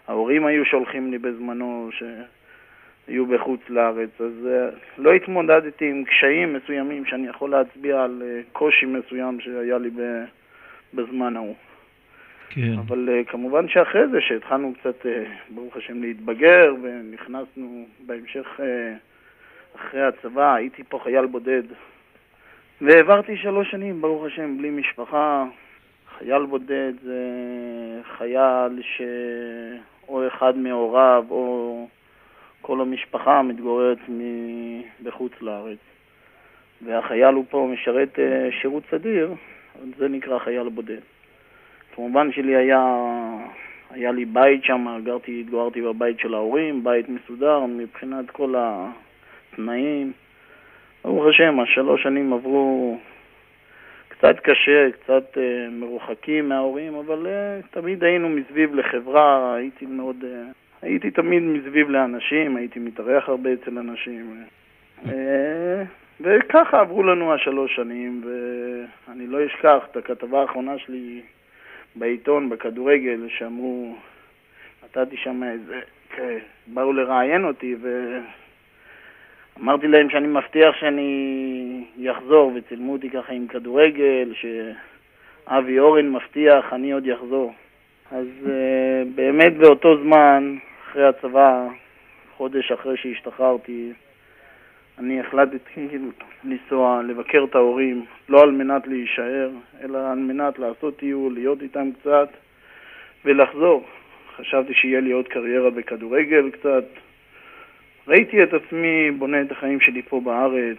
ההורים 0.08 0.46
היו 0.46 0.66
שולחים 0.66 1.12
לי 1.12 1.18
בזמנו 1.18 1.90
שהיו 1.92 3.26
בחוץ 3.26 3.60
לארץ, 3.70 4.10
אז 4.22 4.48
uh, 4.48 4.76
לא 4.98 5.14
התמודדתי 5.14 5.90
עם 5.90 6.04
קשיים 6.04 6.54
מסוימים 6.54 7.06
שאני 7.06 7.28
יכול 7.28 7.52
להצביע 7.52 8.04
על 8.04 8.22
uh, 8.22 8.50
קושי 8.52 8.86
מסוים 8.86 9.40
שהיה 9.40 9.78
לי 9.78 9.90
בזמן 10.94 11.36
ההוא. 11.36 11.56
כן. 12.50 12.74
אבל 12.80 13.10
uh, 13.10 13.32
כמובן 13.32 13.68
שאחרי 13.68 14.08
זה, 14.08 14.22
שהתחלנו 14.22 14.74
קצת, 14.80 15.02
uh, 15.02 15.08
ברוך 15.50 15.78
השם, 15.78 16.02
להתבגר, 16.02 16.74
ונכנסנו 16.84 17.86
בהמשך, 18.06 18.48
uh, 18.58 18.62
אחרי 19.76 20.02
הצבא, 20.04 20.54
הייתי 20.54 20.84
פה 20.84 21.00
חייל 21.04 21.26
בודד. 21.26 21.64
והעברתי 22.82 23.38
שלוש 23.38 23.72
שנים, 23.72 24.02
ברוך 24.02 24.26
השם, 24.26 24.58
בלי 24.58 24.70
משפחה. 24.70 25.46
חייל 26.18 26.46
בודד 26.46 26.94
זה 27.04 27.22
חייל 28.18 28.82
שאו 28.82 30.28
אחד 30.28 30.58
מהוריו 30.58 31.26
או 31.30 31.88
כל 32.62 32.82
המשפחה 32.82 33.42
מתגוררת 33.42 33.98
בחוץ 35.04 35.32
לארץ. 35.42 35.78
והחייל 36.86 37.34
הוא 37.36 37.46
פה 37.50 37.70
משרת 37.74 38.20
שירות 38.62 38.84
סדיר, 38.92 39.34
זה 39.98 40.08
נקרא 40.08 40.40
חייל 40.40 40.70
בודד. 40.70 41.00
כמובן 41.96 42.32
שלי 42.32 42.56
היה, 42.56 42.86
היה 43.90 44.12
לי 44.12 44.26
בית 44.26 44.64
שם, 44.64 45.00
גרתי, 45.04 45.40
התגוררתי 45.40 45.82
בבית 45.82 46.20
של 46.20 46.34
ההורים, 46.34 46.84
בית 46.84 47.10
מסודר 47.10 47.66
מבחינת 47.66 48.30
כל 48.30 48.56
התנאים. 48.58 50.12
ברוך 51.04 51.26
השם, 51.26 51.60
השלוש 51.60 52.04
שנים 52.04 52.34
עברו 52.34 52.98
קצת 54.08 54.40
קשה, 54.40 54.92
קצת 54.92 55.38
uh, 55.38 55.40
מרוחקים 55.72 56.50
מההורים, 56.50 56.96
אבל 56.96 57.28
uh, 57.28 57.68
תמיד 57.72 58.04
היינו 58.04 58.30
מסביב 58.30 58.76
לחברה, 58.76 59.56
הייתי 59.56 59.86
מאוד... 59.86 60.16
Uh, 60.22 60.54
הייתי 60.82 61.12
תמיד 61.12 61.44
מסביב 61.44 61.90
לאנשים, 61.90 62.56
הייתי 62.56 62.80
מתארח 62.80 63.30
הרבה 63.30 63.54
אצל 63.54 63.78
אנשים. 63.78 64.44
Uh, 65.06 65.10
וככה 66.22 66.80
עברו 66.80 67.04
לנו 67.04 67.34
השלוש 67.34 67.76
שנים, 67.76 68.22
ואני 69.08 69.28
לא 69.28 69.46
אשכח 69.46 69.84
את 69.92 69.98
הכתבה 69.98 70.42
האחרונה 70.42 70.78
שלי 70.78 71.22
בעיתון, 71.96 72.50
בכדורגל, 72.50 73.28
שאמרו, 73.30 73.96
נתתי 74.84 75.18
שם 75.18 75.44
איזה... 75.44 75.80
כן, 76.16 76.38
באו 76.68 76.94
לראיין 76.94 77.46
אותי, 77.46 77.76
ו... 77.82 78.18
אמרתי 79.60 79.88
להם 79.88 80.10
שאני 80.10 80.28
מבטיח 80.28 80.76
שאני 80.80 82.12
אחזור, 82.12 82.52
וצילמו 82.56 82.94
אותי 82.94 83.10
ככה 83.10 83.34
עם 83.34 83.48
כדורגל, 83.48 84.34
שאבי 84.34 85.80
אורן 85.80 86.12
מבטיח, 86.12 86.74
אני 86.74 86.92
עוד 86.92 87.08
אחזור. 87.10 87.54
אז 88.12 88.28
uh, 88.44 88.50
באמת 89.16 89.58
באותו 89.58 89.98
זמן, 90.04 90.58
אחרי 90.84 91.08
הצבא, 91.08 91.68
חודש 92.38 92.72
אחרי 92.72 92.98
שהשתחררתי, 92.98 93.92
אני 95.00 95.20
החלטתי 95.20 95.88
לנסוע, 96.44 97.02
לבקר 97.08 97.46
את 97.50 97.56
ההורים, 97.56 98.06
לא 98.30 98.42
על 98.42 98.52
מנת 98.52 98.88
להישאר, 98.88 99.50
אלא 99.84 100.12
על 100.12 100.18
מנת 100.18 100.60
לעשות 100.60 100.98
טיול, 100.98 101.34
להיות 101.34 101.62
איתם 101.62 101.90
קצת 102.00 102.30
ולחזור. 103.26 103.86
חשבתי 104.36 104.74
שיהיה 104.74 105.00
לי 105.00 105.12
עוד 105.12 105.28
קריירה 105.28 105.70
בכדורגל 105.70 106.50
קצת, 106.50 106.84
ראיתי 108.08 108.44
את 108.44 108.54
עצמי 108.54 109.12
בונה 109.12 109.42
את 109.42 109.52
החיים 109.52 109.80
שלי 109.82 110.02
פה 110.02 110.22
בארץ, 110.22 110.78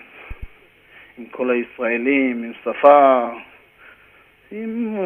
עם 1.18 1.24
כל 1.30 1.50
הישראלים, 1.50 2.42
עם 2.44 2.52
שפה, 2.64 3.28
עם, 4.52 4.98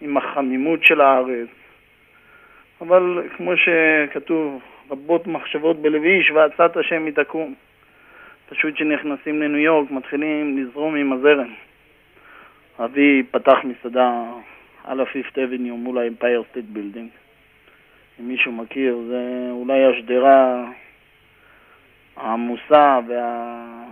עם 0.00 0.16
החמימות 0.16 0.84
של 0.84 1.00
הארץ. 1.00 1.48
אבל 2.80 3.22
כמו 3.36 3.52
שכתוב, 3.56 4.62
רבות 4.90 5.26
מחשבות 5.26 5.82
בלב 5.82 6.02
איש 6.02 6.30
ועצת 6.30 6.76
השם 6.76 7.04
היא 7.04 7.14
תקום. 7.14 7.54
פשוט 8.52 8.74
כשנכנסים 8.74 9.42
לניו 9.42 9.60
יורק 9.60 9.90
מתחילים 9.90 10.58
לזרום 10.58 10.94
עם 10.94 11.12
הזרם. 11.12 11.54
אבי 12.84 13.22
פתח 13.30 13.58
מסעדה 13.64 14.24
על 14.84 15.00
ה 15.00 15.06
Fifth 15.06 15.38
Avenue 15.38 15.76
מול 15.76 15.98
ה 15.98 16.04
Empire 16.04 16.42
State 16.50 16.64
Building. 16.68 17.08
אם 18.20 18.28
מישהו 18.28 18.52
מכיר, 18.52 18.98
זה 19.08 19.48
אולי 19.50 19.84
השדרה 19.84 20.64
העמוסה 22.16 22.98
וה... 23.08 23.84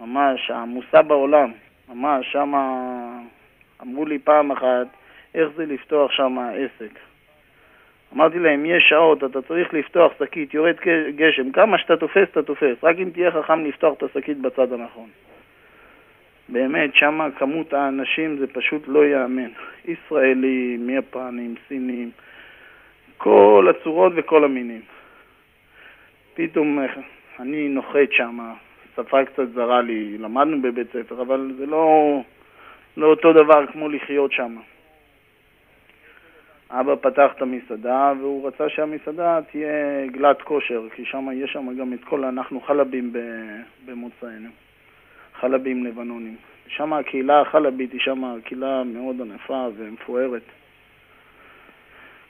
ממש 0.00 0.50
העמוסה 0.50 1.02
בעולם. 1.02 1.52
ממש 1.88 2.32
שמה 2.32 2.80
אמרו 3.82 4.06
לי 4.06 4.18
פעם 4.18 4.50
אחת 4.50 4.86
איך 5.34 5.48
זה 5.56 5.66
לפתוח 5.66 6.12
שם 6.12 6.38
עסק. 6.38 6.98
אמרתי 8.14 8.38
להם, 8.38 8.66
יש 8.66 8.84
שעות, 8.88 9.24
אתה 9.24 9.42
צריך 9.42 9.74
לפתוח 9.74 10.12
שקית, 10.18 10.54
יורד 10.54 10.76
גשם, 11.16 11.52
כמה 11.52 11.78
שאתה 11.78 11.96
תופס, 11.96 12.28
אתה 12.30 12.42
תופס, 12.42 12.76
רק 12.82 12.96
אם 12.98 13.10
תהיה 13.10 13.30
חכם 13.30 13.64
לפתוח 13.64 13.94
את 13.98 14.02
השקית 14.02 14.38
בצד 14.38 14.72
הנכון. 14.72 15.08
באמת, 16.48 16.94
שם 16.94 17.20
כמות 17.38 17.72
האנשים 17.72 18.36
זה 18.36 18.46
פשוט 18.46 18.82
לא 18.88 19.04
ייאמן. 19.04 19.50
ישראלים, 19.84 20.90
יפנים, 20.90 21.54
סינים, 21.68 22.10
כל 23.18 23.66
הצורות 23.70 24.12
וכל 24.16 24.44
המינים. 24.44 24.80
פתאום 26.34 26.78
אני 27.40 27.68
נוחת 27.68 28.12
שם, 28.12 28.38
שפה 28.96 29.24
קצת 29.24 29.48
זרה 29.54 29.80
לי, 29.82 30.18
למדנו 30.18 30.62
בבית 30.62 30.86
ספר, 30.92 31.22
אבל 31.22 31.52
זה 31.58 31.66
לא, 31.66 32.20
לא 32.96 33.06
אותו 33.06 33.32
דבר 33.32 33.66
כמו 33.66 33.88
לחיות 33.88 34.32
שם. 34.32 34.56
אבא 36.70 36.94
פתח 36.94 37.30
את 37.36 37.42
המסעדה 37.42 38.12
והוא 38.20 38.48
רצה 38.48 38.68
שהמסעדה 38.68 39.40
תהיה 39.50 40.06
גלת 40.06 40.42
כושר, 40.42 40.82
כי 40.94 41.04
שם 41.04 41.28
יש 41.32 41.52
שם 41.52 41.76
גם 41.80 41.92
את 41.92 42.04
כל, 42.04 42.24
אנחנו 42.24 42.60
חלבים 42.60 43.12
במוצאנו, 43.86 44.48
חלבים 45.40 45.84
לבנונים. 45.84 46.36
שם 46.66 46.92
הקהילה 46.92 47.40
החלבית 47.40 47.92
היא 47.92 48.00
שם 48.00 48.40
קהילה 48.44 48.82
מאוד 48.84 49.20
ענפה 49.20 49.68
ומפוארת. 49.76 50.42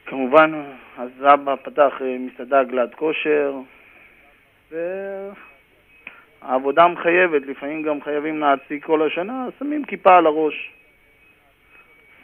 כמובן, 0.07 0.65
אז 0.99 1.11
אבא 1.35 1.55
פתח 1.57 2.01
מסעדה 2.19 2.65
גלת 2.65 2.95
כושר, 2.95 3.55
והעבודה 6.43 6.89
מחייבת, 6.89 7.43
לפעמים 7.47 7.83
גם 7.83 8.03
חייבים 8.03 8.39
להציג 8.39 8.85
כל 8.85 9.07
השנה, 9.07 9.47
שמים 9.59 9.85
כיפה 9.85 10.17
על 10.17 10.27
הראש. 10.27 10.71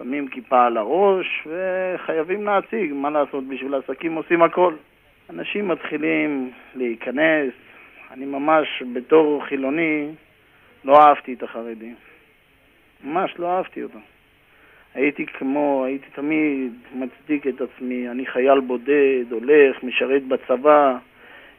שמים 0.02 0.28
כיפה 0.28 0.66
על 0.66 0.76
הראש 0.76 1.46
וחייבים 1.46 2.44
להציג, 2.44 2.92
מה 2.92 3.10
לעשות, 3.10 3.44
בשביל 3.48 3.74
עסקים 3.74 4.14
עושים 4.14 4.42
הכל. 4.42 4.74
אנשים 5.30 5.68
מתחילים 5.68 6.50
להיכנס, 6.74 7.52
אני 8.10 8.26
ממש 8.26 8.82
בתור 8.92 9.44
חילוני 9.44 10.08
לא 10.84 10.98
אהבתי 11.00 11.34
את 11.34 11.42
החרדים. 11.42 11.94
ממש 13.04 13.34
לא 13.38 13.46
אהבתי 13.46 13.82
אותם. 13.82 13.98
הייתי 14.94 15.26
כמו, 15.26 15.84
הייתי 15.86 16.06
תמיד 16.14 16.72
מצדיק 16.94 17.46
את 17.46 17.60
עצמי, 17.60 18.08
אני 18.08 18.26
חייל 18.26 18.60
בודד, 18.60 19.24
הולך, 19.30 19.82
משרת 19.82 20.22
בצבא, 20.24 20.96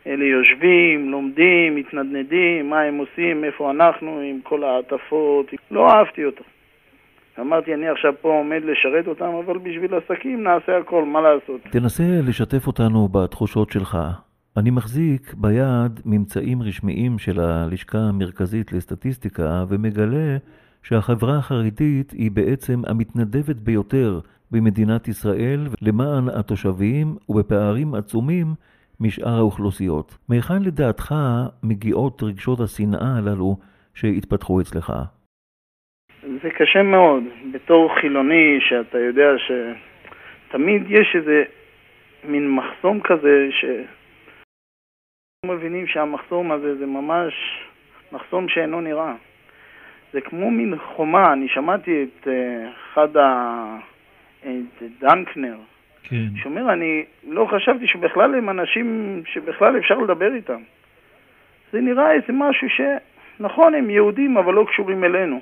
אלה 0.08 0.26
יושבים, 0.26 1.12
לומדים, 1.12 1.76
מתנדנדים, 1.76 2.70
מה 2.70 2.82
הם 2.82 2.98
עושים, 2.98 3.44
איפה 3.44 3.72
אנחנו, 3.72 4.20
עם 4.20 4.40
כל 4.44 4.64
העטפות. 4.64 5.54
לא 5.72 5.90
אהבתי 5.90 6.26
אותם. 6.26 6.44
אמרתי, 7.40 7.74
אני 7.74 7.90
עכשיו 7.90 8.14
פה 8.22 8.30
עומד 8.30 8.62
לשרת 8.64 9.08
אותם, 9.08 9.32
אבל 9.46 9.58
בשביל 9.58 9.92
עסקים 9.96 10.44
נעשה 10.44 10.78
הכל, 10.78 11.06
מה 11.06 11.22
לעשות? 11.22 11.62
תנסה 11.72 12.04
לשתף 12.28 12.68
אותנו 12.68 13.08
בתחושות 13.08 13.72
שלך. 13.72 13.98
אני 14.58 14.70
מחזיק 14.70 15.34
ביד 15.34 16.00
ממצאים 16.06 16.62
רשמיים 16.62 17.20
של 17.20 17.40
הלשכה 17.40 17.98
המרכזית 17.98 18.72
לסטטיסטיקה 18.72 19.66
ומגלה 19.70 20.38
שהחברה 20.84 21.38
החרדית 21.38 22.12
היא 22.12 22.32
בעצם 22.32 22.82
המתנדבת 22.88 23.56
ביותר 23.56 24.20
במדינת 24.52 25.08
ישראל 25.08 25.68
למען 25.82 26.30
התושבים 26.30 27.16
ובפערים 27.30 27.96
עצומים 27.96 28.54
משאר 29.00 29.38
האוכלוסיות. 29.38 30.18
מהיכן 30.30 30.64
לדעתך 30.64 31.16
מגיעות 31.64 32.24
רגשות 32.24 32.60
השנאה 32.60 33.18
הללו 33.18 33.58
שהתפתחו 33.94 34.62
אצלך? 34.62 34.94
זה 36.22 36.50
קשה 36.50 36.84
מאוד. 36.84 37.24
בתור 37.52 37.96
חילוני, 37.96 38.60
שאתה 38.62 39.00
יודע 39.00 39.30
שתמיד 39.38 40.84
יש 40.90 41.16
איזה 41.16 41.44
מין 42.24 42.52
מחסום 42.52 43.02
כזה, 43.02 43.48
ש... 43.52 43.66
מבינים 45.46 45.88
שהמחסום 45.88 46.52
הזה 46.52 46.76
זה 46.76 46.86
ממש 46.86 47.34
מחסום 48.12 48.50
שאינו 48.50 48.82
נראה. 48.82 49.14
זה 50.14 50.22
כמו 50.22 50.52
מין 50.52 50.78
חומה, 50.78 51.34
אני 51.34 51.48
שמעתי 51.48 52.04
את 52.04 52.28
אה, 52.28 52.70
אחד 52.72 53.18
ה... 53.18 53.78
את 54.42 54.84
דנקנר, 55.00 55.58
כן. 56.04 56.26
שאומר, 56.36 56.74
אני 56.74 57.06
לא 57.28 57.46
חשבתי 57.52 57.88
שבכלל 57.88 58.36
הם 58.36 58.50
אנשים 58.50 59.22
שבכלל 59.26 59.78
אפשר 59.78 59.98
לדבר 59.98 60.36
איתם. 60.36 60.62
זה 61.72 61.82
נראה 61.82 62.12
איזה 62.12 62.34
משהו 62.34 62.70
ש... 62.70 62.82
נכון, 63.40 63.76
הם 63.76 63.90
יהודים, 63.90 64.38
אבל 64.38 64.54
לא 64.54 64.66
קשורים 64.70 65.04
אלינו. 65.04 65.42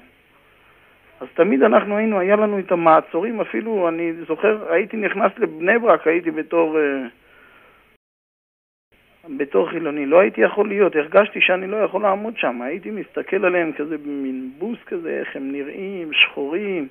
אז 1.22 1.28
תמיד 1.34 1.64
אנחנו 1.64 1.98
היינו, 1.98 2.20
היה 2.20 2.36
לנו 2.36 2.60
את 2.60 2.72
המעצורים, 2.72 3.42
אפילו, 3.42 3.88
אני 3.88 4.14
זוכר, 4.28 4.74
הייתי 4.74 4.98
נכנס 4.98 5.32
לבני 5.38 5.80
ברק, 5.80 6.08
הייתי 6.08 6.32
בתור... 6.32 6.78
Uh, 6.78 7.10
בתור 9.38 9.70
חילוני, 9.70 10.06
לא 10.06 10.20
הייתי 10.20 10.42
יכול 10.42 10.68
להיות, 10.68 10.96
הרגשתי 10.96 11.42
שאני 11.42 11.68
לא 11.68 11.78
יכול 11.78 12.02
לעמוד 12.02 12.38
שם, 12.38 12.62
הייתי 12.62 12.92
מסתכל 12.92 13.46
עליהם 13.46 13.72
כזה 13.72 13.98
במין 13.98 14.52
בוס 14.58 14.78
כזה, 14.86 15.10
איך 15.10 15.36
הם 15.36 15.52
נראים, 15.52 16.14
שחורים, 16.14 16.88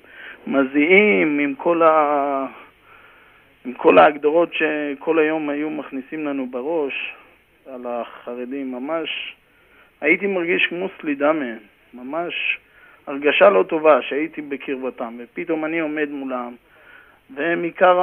מזיעים, 0.47 1.39
עם 1.39 1.55
כל, 1.55 1.83
ה... 1.83 2.45
עם 3.65 3.73
כל 3.73 3.97
ההגדרות 3.97 4.53
שכל 4.53 5.19
היום 5.19 5.49
היו 5.49 5.69
מכניסים 5.69 6.25
לנו 6.25 6.47
בראש 6.47 7.13
על 7.65 7.81
החרדים, 7.87 8.71
ממש. 8.71 9.35
הייתי 10.01 10.27
מרגיש 10.27 10.67
כמו 10.69 10.87
סלידה 11.01 11.33
מהם, 11.33 11.57
ממש 11.93 12.59
הרגשה 13.09 13.49
לא 13.49 13.63
טובה 13.63 14.01
שהייתי 14.01 14.41
בקרבתם, 14.41 15.17
ופתאום 15.19 15.65
אני 15.65 15.79
עומד 15.79 16.09
מולם, 16.09 16.55
והם 17.35 17.63
עיקר 17.63 17.99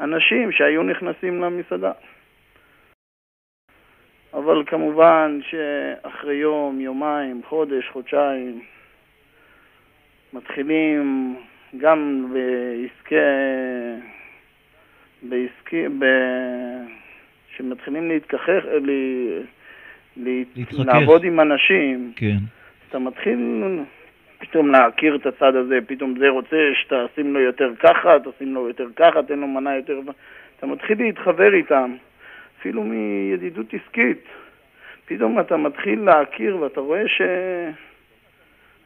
האנשים 0.00 0.52
שהיו 0.52 0.82
נכנסים 0.82 1.40
למסעדה. 1.42 1.92
אבל 4.34 4.64
כמובן 4.66 5.40
שאחרי 5.42 6.34
יום, 6.34 6.80
יומיים, 6.80 7.40
חודש, 7.48 7.88
חודשיים, 7.88 8.60
מתחילים 10.32 11.36
גם 11.78 12.26
בעסקי... 12.32 13.14
בעסקי... 15.22 15.88
ב... 15.98 16.04
שמתחילים 17.56 18.08
להתכחך, 18.08 18.64
ל... 18.82 18.90
להתחכך. 20.16 20.78
לעבוד 20.78 21.24
עם 21.24 21.40
אנשים, 21.40 22.12
כן. 22.16 22.59
אתה 22.90 22.98
מתחיל 22.98 23.62
פתאום 24.38 24.70
להכיר 24.70 25.16
את 25.16 25.26
הצד 25.26 25.56
הזה, 25.56 25.78
פתאום 25.86 26.18
זה 26.18 26.28
רוצה 26.28 26.56
שתשים 26.74 27.34
לו 27.34 27.40
יותר 27.40 27.72
ככה, 27.78 28.16
תשים 28.18 28.54
לו 28.54 28.68
יותר 28.68 28.86
ככה, 28.96 29.22
תן 29.22 29.38
לו 29.38 29.46
מנה 29.46 29.76
יותר... 29.76 30.00
אתה 30.56 30.66
מתחיל 30.66 30.98
להתחבר 30.98 31.54
איתם, 31.54 31.94
אפילו 32.58 32.82
מידידות 32.82 33.74
עסקית. 33.74 34.24
פתאום 35.06 35.40
אתה 35.40 35.56
מתחיל 35.56 36.00
להכיר 36.00 36.56
ואתה 36.56 36.80
רואה 36.80 37.02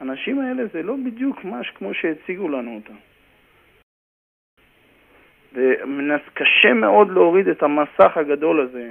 שהאנשים 0.01 0.41
האלה 0.41 0.63
זה 0.73 0.83
לא 0.83 0.95
בדיוק 1.05 1.45
מה 1.45 1.61
כמו 1.75 1.95
שהציגו 1.95 2.49
לנו 2.49 2.75
אותם. 2.75 2.95
וקשה 5.53 6.73
מאוד 6.73 7.11
להוריד 7.11 7.49
את 7.49 7.63
המסך 7.63 8.17
הגדול 8.17 8.61
הזה, 8.61 8.91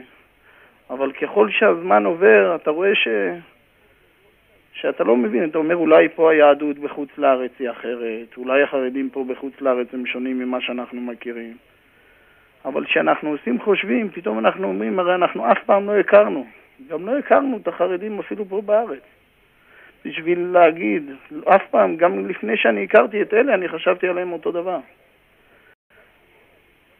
אבל 0.89 1.11
ככל 1.11 1.49
שהזמן 1.49 2.05
עובר, 2.05 2.55
אתה 2.55 2.71
רואה 2.71 2.95
ש... 2.95 3.07
שאתה 4.73 5.03
לא 5.03 5.17
מבין, 5.17 5.49
אתה 5.49 5.57
אומר 5.57 5.75
אולי 5.75 6.09
פה 6.09 6.31
היהדות 6.31 6.79
בחוץ 6.79 7.09
לארץ 7.17 7.51
היא 7.59 7.69
אחרת, 7.69 8.37
אולי 8.37 8.63
החרדים 8.63 9.09
פה 9.09 9.25
בחוץ 9.27 9.61
לארץ 9.61 9.87
הם 9.93 10.05
שונים 10.05 10.39
ממה 10.39 10.61
שאנחנו 10.61 11.01
מכירים. 11.01 11.57
אבל 12.65 12.85
כשאנחנו 12.85 13.29
עושים 13.29 13.59
חושבים, 13.59 14.09
פתאום 14.09 14.39
אנחנו 14.39 14.67
אומרים, 14.67 14.99
הרי 14.99 15.15
אנחנו 15.15 15.51
אף 15.51 15.63
פעם 15.65 15.87
לא 15.87 15.99
הכרנו. 15.99 16.45
גם 16.89 17.05
לא 17.05 17.17
הכרנו 17.17 17.57
את 17.57 17.67
החרדים 17.67 18.19
אפילו 18.19 18.45
פה 18.45 18.61
בארץ. 18.61 19.03
בשביל 20.05 20.39
להגיד, 20.51 21.11
אף 21.45 21.61
פעם, 21.71 21.95
גם 21.95 22.29
לפני 22.29 22.57
שאני 22.57 22.83
הכרתי 22.83 23.21
את 23.21 23.33
אלה, 23.33 23.53
אני 23.53 23.67
חשבתי 23.67 24.07
עליהם 24.07 24.31
אותו 24.31 24.51
דבר. 24.51 24.79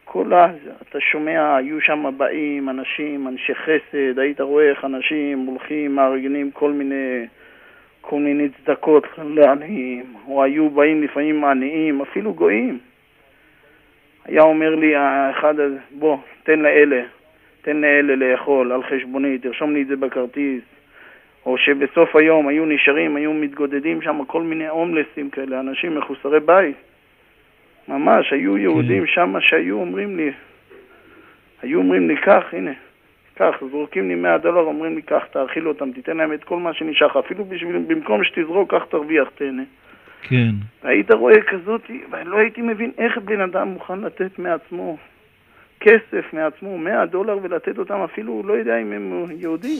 כל 0.06 0.34
ה... 0.34 0.48
אתה 0.82 1.00
שומע, 1.00 1.56
היו 1.56 1.82
שם 1.82 2.12
באים 2.18 2.70
אנשים, 2.70 3.28
אנשי 3.28 3.56
חסד, 3.56 4.20
היית 4.20 4.42
רואה 4.42 4.70
איך 4.70 4.86
אנשים 4.86 5.40
הולכים, 5.40 5.96
מארגנים 5.96 6.52
כל 6.52 6.72
מיני, 6.72 7.26
כל 8.06 8.20
מיני 8.20 8.50
צדקות 8.50 9.08
לעניים, 9.18 10.04
או 10.28 10.44
היו 10.44 10.70
באים 10.70 11.04
לפעמים 11.04 11.46
עניים, 11.46 12.02
אפילו 12.02 12.34
גויים. 12.34 12.80
היה 14.26 14.42
אומר 14.42 14.76
לי 14.76 14.96
האחד 14.96 15.60
הזה, 15.60 15.78
בוא, 15.92 16.18
תן 16.44 16.60
לאלה, 16.60 17.04
תן 17.62 17.78
לאלה 17.78 18.16
לאכול 18.16 18.72
על 18.72 18.84
חשבוני, 18.84 19.38
תרשום 19.38 19.74
לי 19.74 19.82
את 19.82 19.88
זה 19.88 19.96
בכרטיס. 19.96 20.64
או 21.46 21.58
שבסוף 21.58 22.16
היום 22.16 22.48
היו 22.48 22.66
נשארים, 22.66 23.16
היו 23.16 23.34
מתגודדים 23.34 24.02
שם 24.02 24.26
כל 24.28 24.42
מיני 24.42 24.68
הומלסים 24.68 25.30
כאלה, 25.30 25.60
אנשים 25.60 25.98
מחוסרי 25.98 26.40
בית. 26.40 26.76
ממש, 27.88 28.34
היו 28.34 28.58
יהודים 28.58 29.08
שם 29.08 29.36
שהיו 29.40 29.80
אומרים 29.80 30.18
לי, 30.18 30.32
היו 31.62 31.80
אומרים 31.80 32.08
לי, 32.08 32.18
קח, 32.18 32.44
הנה, 32.52 32.72
קח, 33.36 33.56
זורקים 33.72 34.08
לי 34.08 34.16
100 34.16 34.38
דולר, 34.38 34.60
אומרים 34.60 34.96
לי, 34.96 35.02
קח, 35.02 35.24
תאכיל 35.32 35.68
אותם, 35.68 35.92
תיתן 35.92 36.18
להם 36.18 36.34
את 36.34 36.44
כל 36.44 36.58
מה 36.58 36.74
שנשאר 36.74 37.08
לך, 37.08 37.18
אפילו 37.26 37.46
בשביל, 37.46 37.78
במקום 37.88 38.24
שתזרוק, 38.24 38.72
קח, 38.72 38.84
תרוויח, 38.90 39.28
תהנה. 39.36 39.64
כן. 40.22 40.52
והיית 40.84 41.12
רואה 41.12 41.42
כזאת, 41.42 41.82
ואני 42.12 42.30
לא 42.30 42.38
הייתי 42.38 42.62
מבין 42.62 42.92
איך 42.98 43.18
בן 43.18 43.42
אדם 43.42 43.68
מוכן 43.68 44.00
לתת 44.00 44.40
מעצמו 44.40 44.98
כסף 45.80 46.34
מעצמו, 46.34 46.78
100 46.78 47.06
דולר, 47.06 47.38
ולתת 47.42 47.78
אותם 47.78 48.00
אפילו, 48.04 48.34
הוא 48.34 48.46
לא 48.46 48.54
יודע 48.54 48.78
אם 48.78 48.92
הם 48.92 49.26
יהודים. 49.40 49.80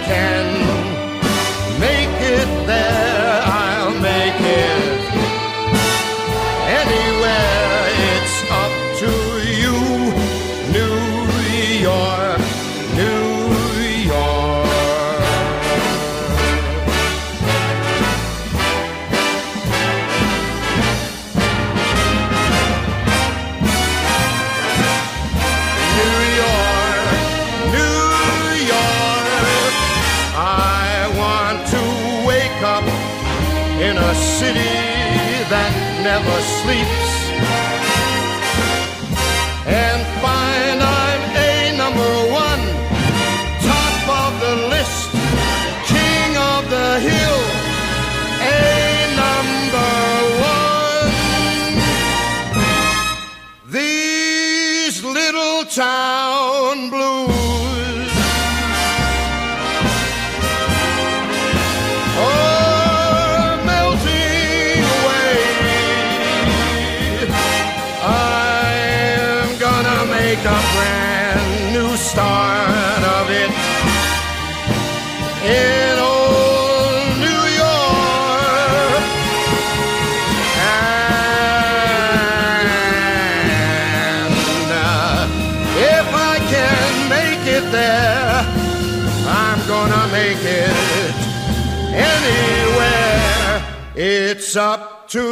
It's 94.51 94.57
up 94.57 95.07
to 95.15 95.25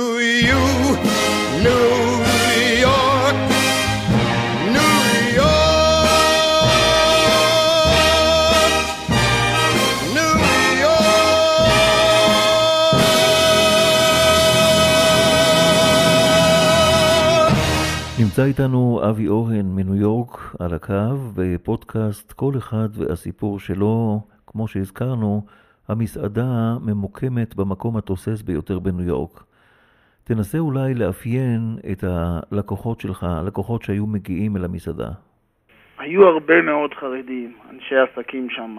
you, 0.47 0.63
New 1.65 1.87
York, 2.87 3.37
New 4.75 4.97
York, 5.41 6.19
New 10.15 10.35
York. 10.83 11.59
נמצא 18.19 18.43
איתנו 18.43 19.01
אבי 19.09 19.27
אורן 19.27 19.75
מניו 19.75 19.95
יורק 19.95 20.55
על 20.59 20.73
הקו 20.73 20.93
בפודקאסט 21.35 22.31
כל 22.31 22.57
אחד 22.57 22.89
והסיפור 22.93 23.59
שלו, 23.59 24.21
כמו 24.47 24.67
שהזכרנו, 24.67 25.45
המסעדה 25.89 26.77
ממוקמת 26.85 27.55
במקום 27.55 27.97
התוסס 27.97 28.41
ביותר 28.41 28.79
בניו 28.79 29.07
יורק. 29.07 29.43
תנסה 30.23 30.57
אולי 30.57 30.93
לאפיין 30.93 31.77
את 31.91 32.03
הלקוחות 32.03 32.99
שלך, 32.99 33.23
הלקוחות 33.23 33.81
שהיו 33.81 34.05
מגיעים 34.05 34.57
אל 34.57 34.65
המסעדה. 34.65 35.09
היו 35.97 36.27
הרבה 36.27 36.61
מאוד 36.61 36.93
חרדים, 36.93 37.53
אנשי 37.69 37.95
עסקים 37.95 38.49
שם, 38.49 38.77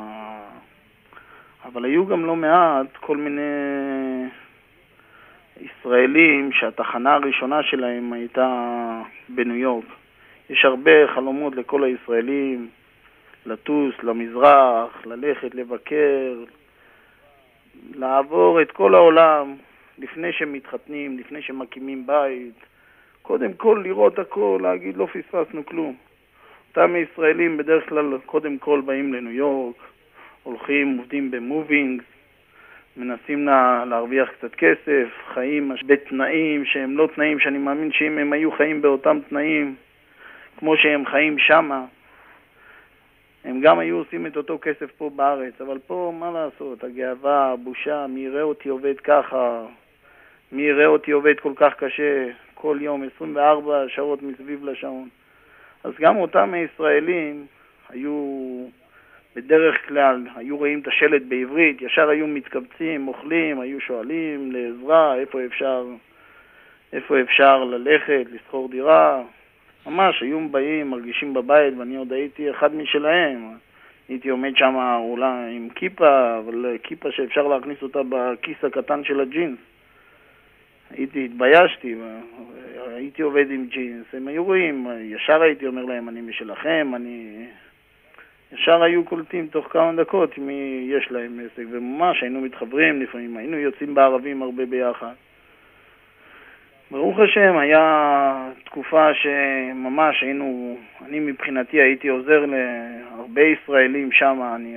אבל 1.64 1.84
היו 1.84 2.06
גם 2.06 2.26
לא 2.26 2.36
מעט 2.36 2.96
כל 3.00 3.16
מיני 3.16 3.40
ישראלים 5.60 6.52
שהתחנה 6.52 7.14
הראשונה 7.14 7.62
שלהם 7.62 8.12
הייתה 8.12 8.48
בניו 9.28 9.56
יורק. 9.56 9.84
יש 10.50 10.64
הרבה 10.64 10.90
חלומות 11.14 11.56
לכל 11.56 11.84
הישראלים 11.84 12.68
לטוס 13.46 13.94
למזרח, 14.02 15.06
ללכת 15.06 15.54
לבקר, 15.54 16.34
לעבור 17.94 18.62
את 18.62 18.72
כל 18.72 18.94
העולם 18.94 19.56
לפני 19.98 20.32
שמתחתנים, 20.32 21.18
לפני 21.18 21.42
שמקימים 21.42 22.06
בית. 22.06 22.54
קודם 23.22 23.52
כל 23.52 23.80
לראות 23.84 24.18
הכל, 24.18 24.58
להגיד 24.62 24.96
לא 24.96 25.06
פספסנו 25.06 25.66
כלום. 25.66 25.94
אותם 26.68 26.96
ישראלים 26.96 27.56
בדרך 27.56 27.88
כלל 27.88 28.18
קודם 28.26 28.58
כל 28.58 28.80
באים 28.80 29.14
לניו 29.14 29.32
יורק, 29.32 29.76
הולכים, 30.42 30.98
עובדים 30.98 31.30
במובינגס, 31.30 32.04
מנסים 32.96 33.46
לה, 33.46 33.84
להרוויח 33.84 34.28
קצת 34.30 34.54
כסף, 34.54 35.08
חיים 35.34 35.72
בתנאים 35.86 36.64
שהם 36.64 36.96
לא 36.96 37.08
תנאים 37.14 37.40
שאני 37.40 37.58
מאמין 37.58 37.92
שאם 37.92 38.18
הם 38.18 38.32
היו 38.32 38.52
חיים 38.52 38.82
באותם 38.82 39.18
תנאים 39.28 39.74
כמו 40.58 40.76
שהם 40.76 41.06
חיים 41.06 41.38
שמה, 41.38 41.84
הם 43.44 43.60
גם 43.60 43.78
היו 43.78 43.96
עושים 43.96 44.26
את 44.26 44.36
אותו 44.36 44.58
כסף 44.62 44.90
פה 44.98 45.10
בארץ, 45.16 45.60
אבל 45.60 45.78
פה, 45.86 46.12
מה 46.18 46.30
לעשות, 46.30 46.84
הגאווה, 46.84 47.52
הבושה, 47.52 48.06
מי 48.06 48.20
יראה 48.20 48.42
אותי 48.42 48.68
עובד 48.68 49.00
ככה, 49.00 49.66
מי 50.52 50.62
יראה 50.62 50.86
אותי 50.86 51.10
עובד 51.10 51.40
כל 51.40 51.52
כך 51.56 51.74
קשה, 51.76 52.26
כל 52.54 52.78
יום, 52.80 53.02
24 53.16 53.84
שעות 53.88 54.22
מסביב 54.22 54.64
לשעון. 54.64 55.08
אז 55.84 55.92
גם 56.00 56.16
אותם 56.16 56.54
הישראלים 56.54 57.46
היו, 57.88 58.66
בדרך 59.36 59.88
כלל, 59.88 60.26
היו 60.36 60.56
רואים 60.56 60.80
את 60.80 60.88
השלט 60.88 61.22
בעברית, 61.28 61.82
ישר 61.82 62.08
היו 62.08 62.26
מתקבצים, 62.26 63.08
אוכלים, 63.08 63.60
היו 63.60 63.80
שואלים 63.80 64.52
לעזרה, 64.52 65.14
איפה 65.14 65.44
אפשר, 65.44 65.84
איפה 66.92 67.20
אפשר 67.20 67.64
ללכת, 67.64 68.24
לשכור 68.32 68.68
דירה, 68.68 69.22
ממש, 69.86 70.22
היו 70.22 70.48
באים, 70.48 70.90
מרגישים 70.90 71.34
בבית, 71.34 71.74
ואני 71.78 71.96
עוד 71.96 72.12
הייתי 72.12 72.50
אחד 72.50 72.74
משלהם. 72.74 73.50
הייתי 74.08 74.28
עומד 74.28 74.56
שם 74.56 74.74
אולי 75.00 75.56
עם 75.56 75.68
כיפה, 75.74 76.38
אבל 76.38 76.76
כיפה 76.82 77.12
שאפשר 77.12 77.48
להכניס 77.48 77.82
אותה 77.82 78.00
בכיס 78.08 78.64
הקטן 78.64 79.04
של 79.04 79.20
הג'ינס. 79.20 79.58
הייתי, 80.90 81.24
התביישתי, 81.24 81.94
הייתי 82.94 83.22
עובד 83.22 83.50
עם 83.50 83.66
ג'ינס, 83.66 84.06
הם 84.12 84.28
היו 84.28 84.44
רואים, 84.44 84.86
ישר 85.00 85.42
הייתי 85.42 85.66
אומר 85.66 85.84
להם, 85.84 86.08
אני 86.08 86.20
משלכם, 86.20 86.92
אני... 86.94 87.46
ישר 88.52 88.82
היו 88.82 89.04
קולטים 89.04 89.46
תוך 89.46 89.66
כמה 89.70 89.92
דקות 89.92 90.38
מי 90.38 90.88
יש 90.90 91.10
להם 91.10 91.40
עסק, 91.44 91.64
וממש 91.70 92.22
היינו 92.22 92.40
מתחברים 92.40 93.02
לפעמים, 93.02 93.36
היינו 93.36 93.56
יוצאים 93.56 93.94
בערבים 93.94 94.42
הרבה 94.42 94.66
ביחד. 94.66 95.12
ברוך 96.90 97.18
השם, 97.18 97.58
היה 97.58 97.82
תקופה 98.64 99.06
שממש 99.14 100.22
היינו, 100.22 100.76
אני 101.06 101.20
מבחינתי 101.20 101.80
הייתי 101.80 102.08
עוזר 102.08 102.46
להרבה 102.46 103.42
ישראלים 103.42 104.12
שם, 104.12 104.38
אני... 104.56 104.76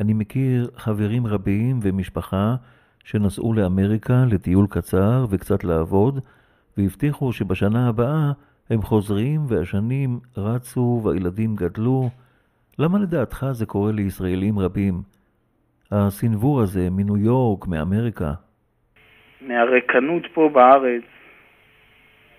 אני 0.00 0.12
מכיר 0.14 0.70
חברים 0.76 1.26
רבים 1.26 1.76
ומשפחה 1.82 2.54
שנסעו 3.04 3.52
לאמריקה 3.54 4.14
לטיול 4.32 4.66
קצר 4.70 5.24
וקצת 5.30 5.64
לעבוד, 5.64 6.18
והבטיחו 6.78 7.32
שבשנה 7.32 7.88
הבאה 7.88 8.32
הם 8.70 8.82
חוזרים 8.82 9.40
והשנים 9.48 10.18
רצו 10.36 11.00
והילדים 11.04 11.56
גדלו. 11.56 12.08
למה 12.78 12.98
לדעתך 12.98 13.46
זה 13.50 13.66
קורה 13.66 13.92
לישראלים 13.92 14.58
רבים? 14.58 14.94
הסנוור 15.92 16.60
הזה 16.60 16.88
מניו 16.90 17.16
יורק, 17.16 17.66
מאמריקה. 17.66 18.32
מהרקנות 19.40 20.22
פה 20.34 20.50
בארץ, 20.52 21.02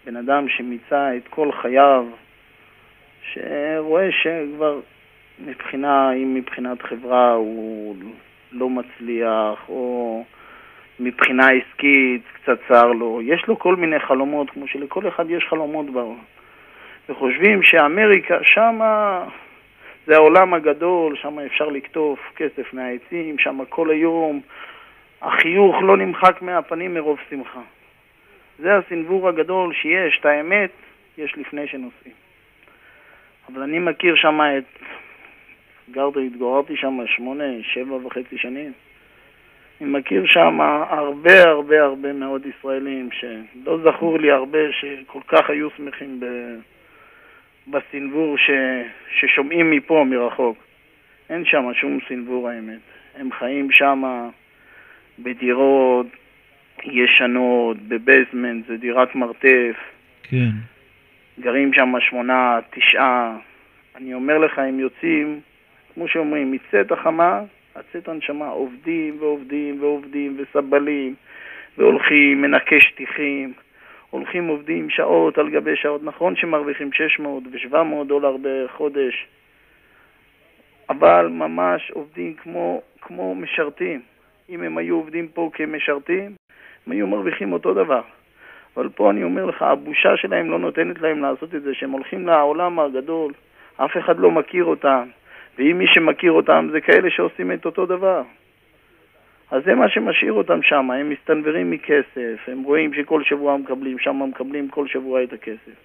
בן 0.06 0.16
אדם 0.16 0.49
שמיצה 0.49 1.18
את 1.18 1.28
כל 1.28 1.52
חייו, 1.52 2.06
שרואה 3.24 4.10
שכבר 4.12 4.80
מבחינה, 5.45 6.14
אם 6.14 6.34
מבחינת 6.34 6.82
חברה 6.82 7.34
הוא 7.34 7.95
לא 8.52 8.70
מצליח, 8.70 9.70
או 9.70 10.24
מבחינה 10.99 11.47
עסקית 11.49 12.22
קצת 12.34 12.60
צר 12.68 12.88
לו, 12.88 13.20
יש 13.24 13.47
לו 13.47 13.60
כל 13.60 13.76
מיני 13.76 13.99
חלומות, 13.99 14.49
כמו 14.49 14.68
שלכל 14.68 15.08
אחד 15.08 15.30
יש 15.30 15.45
חלומות 15.49 15.89
בעולם. 15.89 16.20
וחושבים 17.10 17.64
שאמריקה, 17.64 18.38
שמה 18.43 19.24
זה 20.08 20.16
העולם 20.16 20.54
הגדול, 20.54 21.16
שם 21.16 21.39
אפשר 21.39 21.66
לקטוף 21.66 22.20
כסף 22.36 22.74
מהעצים, 22.74 23.39
שם 23.39 23.60
כל 23.70 23.89
היום 23.89 24.41
החיוך 25.22 25.76
לא 25.82 25.97
נמחק 25.97 26.41
מהפנים 26.41 26.93
מרוב 26.93 27.20
שמחה. 27.30 27.62
זה 28.62 28.78
הסנוור 28.78 29.30
הגדול 29.30 29.74
שיש, 29.74 30.20
את 30.20 30.26
האמת, 30.26 30.72
יש 31.18 31.38
לפני 31.38 31.68
שנוסעים. 31.68 32.14
אבל 33.47 33.62
אני 33.62 33.80
מכיר 33.80 34.16
שם 34.16 34.39
את... 34.57 34.84
גרתי, 35.91 36.28
התגוררתי 36.28 36.78
שם 36.78 36.97
שמונה, 37.07 37.43
שבע 37.62 37.95
וחצי 37.95 38.38
שנים. 38.38 38.72
אני 39.82 39.89
מכיר 39.89 40.26
שם 40.26 40.62
הרבה 40.89 41.43
הרבה 41.43 41.84
הרבה 41.84 42.14
מאוד 42.14 42.45
ישראלים 42.45 43.09
שלא 43.12 43.78
זכור 43.84 44.20
לי 44.20 44.32
הרבה 44.32 44.59
שכל 44.72 45.22
כך 45.28 45.49
היו 45.49 45.70
שמחים 45.78 46.20
ב... 46.20 46.26
בסנוור 47.68 48.38
ש... 48.38 48.49
ששומעים 49.20 49.72
מפה, 49.72 50.03
מרחוק. 50.07 50.57
אין 51.30 51.45
שם 51.45 51.74
שום 51.74 51.99
סנוור 52.07 52.49
האמת. 52.49 52.80
הם 53.16 53.32
חיים 53.32 53.72
שם 53.72 54.30
בדירות 55.20 56.07
ישנות, 56.84 57.78
בבייסמנט, 57.88 58.68
זה 58.68 58.78
דירת 58.78 59.16
מרתף. 59.16 59.76
כן. 60.24 60.50
גרים 61.40 61.74
שם 61.74 61.94
שמונה, 62.00 62.60
תשעה. 62.70 63.38
אני 63.96 64.14
אומר 64.14 64.38
לך, 64.38 64.60
הם 64.60 64.80
יוצאים, 64.80 65.40
כמו 65.94 66.08
שאומרים, 66.08 66.52
מצאת 66.52 66.92
החמה, 66.92 67.42
הצאת 67.76 68.08
הנשמה, 68.08 68.48
עובדים 68.48 69.18
ועובדים 69.20 69.82
ועובדים 69.82 70.38
וסבלים, 70.38 71.16
והולכים, 71.78 72.42
מנקה 72.42 72.80
שטיחים, 72.80 73.54
הולכים 74.10 74.48
עובדים 74.48 74.90
שעות 74.90 75.38
על 75.38 75.50
גבי 75.50 75.76
שעות. 75.76 76.04
נכון 76.04 76.36
שמרוויחים 76.36 76.94
600 76.94 77.44
ו-700 77.52 78.08
דולר 78.08 78.36
בחודש, 78.42 79.28
אבל 80.90 81.28
ממש 81.28 81.92
עובדים 81.92 82.34
כמו, 82.34 82.82
כמו 83.02 83.36
משרתים. 83.36 84.02
אם 84.50 84.64
הם 84.64 84.78
היו 84.78 84.96
עובדים 84.96 85.28
פה 85.28 85.50
כמשרתים, 85.54 86.32
הם 86.88 86.94
היו 86.94 87.08
מרוויחים 87.08 87.54
אותו 87.54 87.74
דבר. 87.74 88.02
אבל 88.78 88.90
פה 88.90 89.12
אני 89.12 89.24
אומר 89.24 89.46
לך, 89.46 89.62
הבושה 89.62 90.18
שלהם 90.18 90.52
לא 90.52 90.60
נותנת 90.60 91.02
להם 91.02 91.22
לעשות 91.22 91.56
את 91.56 91.62
זה, 91.62 91.74
שהם 91.74 91.92
הולכים 91.92 92.28
לעולם 92.28 92.80
הגדול, 92.80 93.34
אף 93.78 93.98
אחד 93.98 94.20
לא 94.20 94.32
מכיר 94.32 94.64
אותם, 94.64 95.04
ואם 95.58 95.78
מי 95.78 95.88
שמכיר 95.88 96.32
אותם 96.32 96.68
זה 96.72 96.82
כאלה 96.82 97.10
שעושים 97.10 97.52
את 97.52 97.66
אותו 97.66 97.86
דבר. 97.86 98.22
אז 99.52 99.64
זה 99.66 99.76
מה 99.76 99.90
שמשאיר 99.90 100.34
אותם 100.34 100.62
שם, 100.64 100.92
הם 100.92 101.10
מסתנוורים 101.10 101.72
מכסף, 101.72 102.38
הם 102.48 102.64
רואים 102.64 102.94
שכל 102.94 103.24
שבוע 103.24 103.58
מקבלים, 103.58 104.00
שם 104.00 104.22
מקבלים 104.30 104.70
כל 104.70 104.88
שבוע 104.88 105.24
את 105.24 105.34
הכסף. 105.34 105.76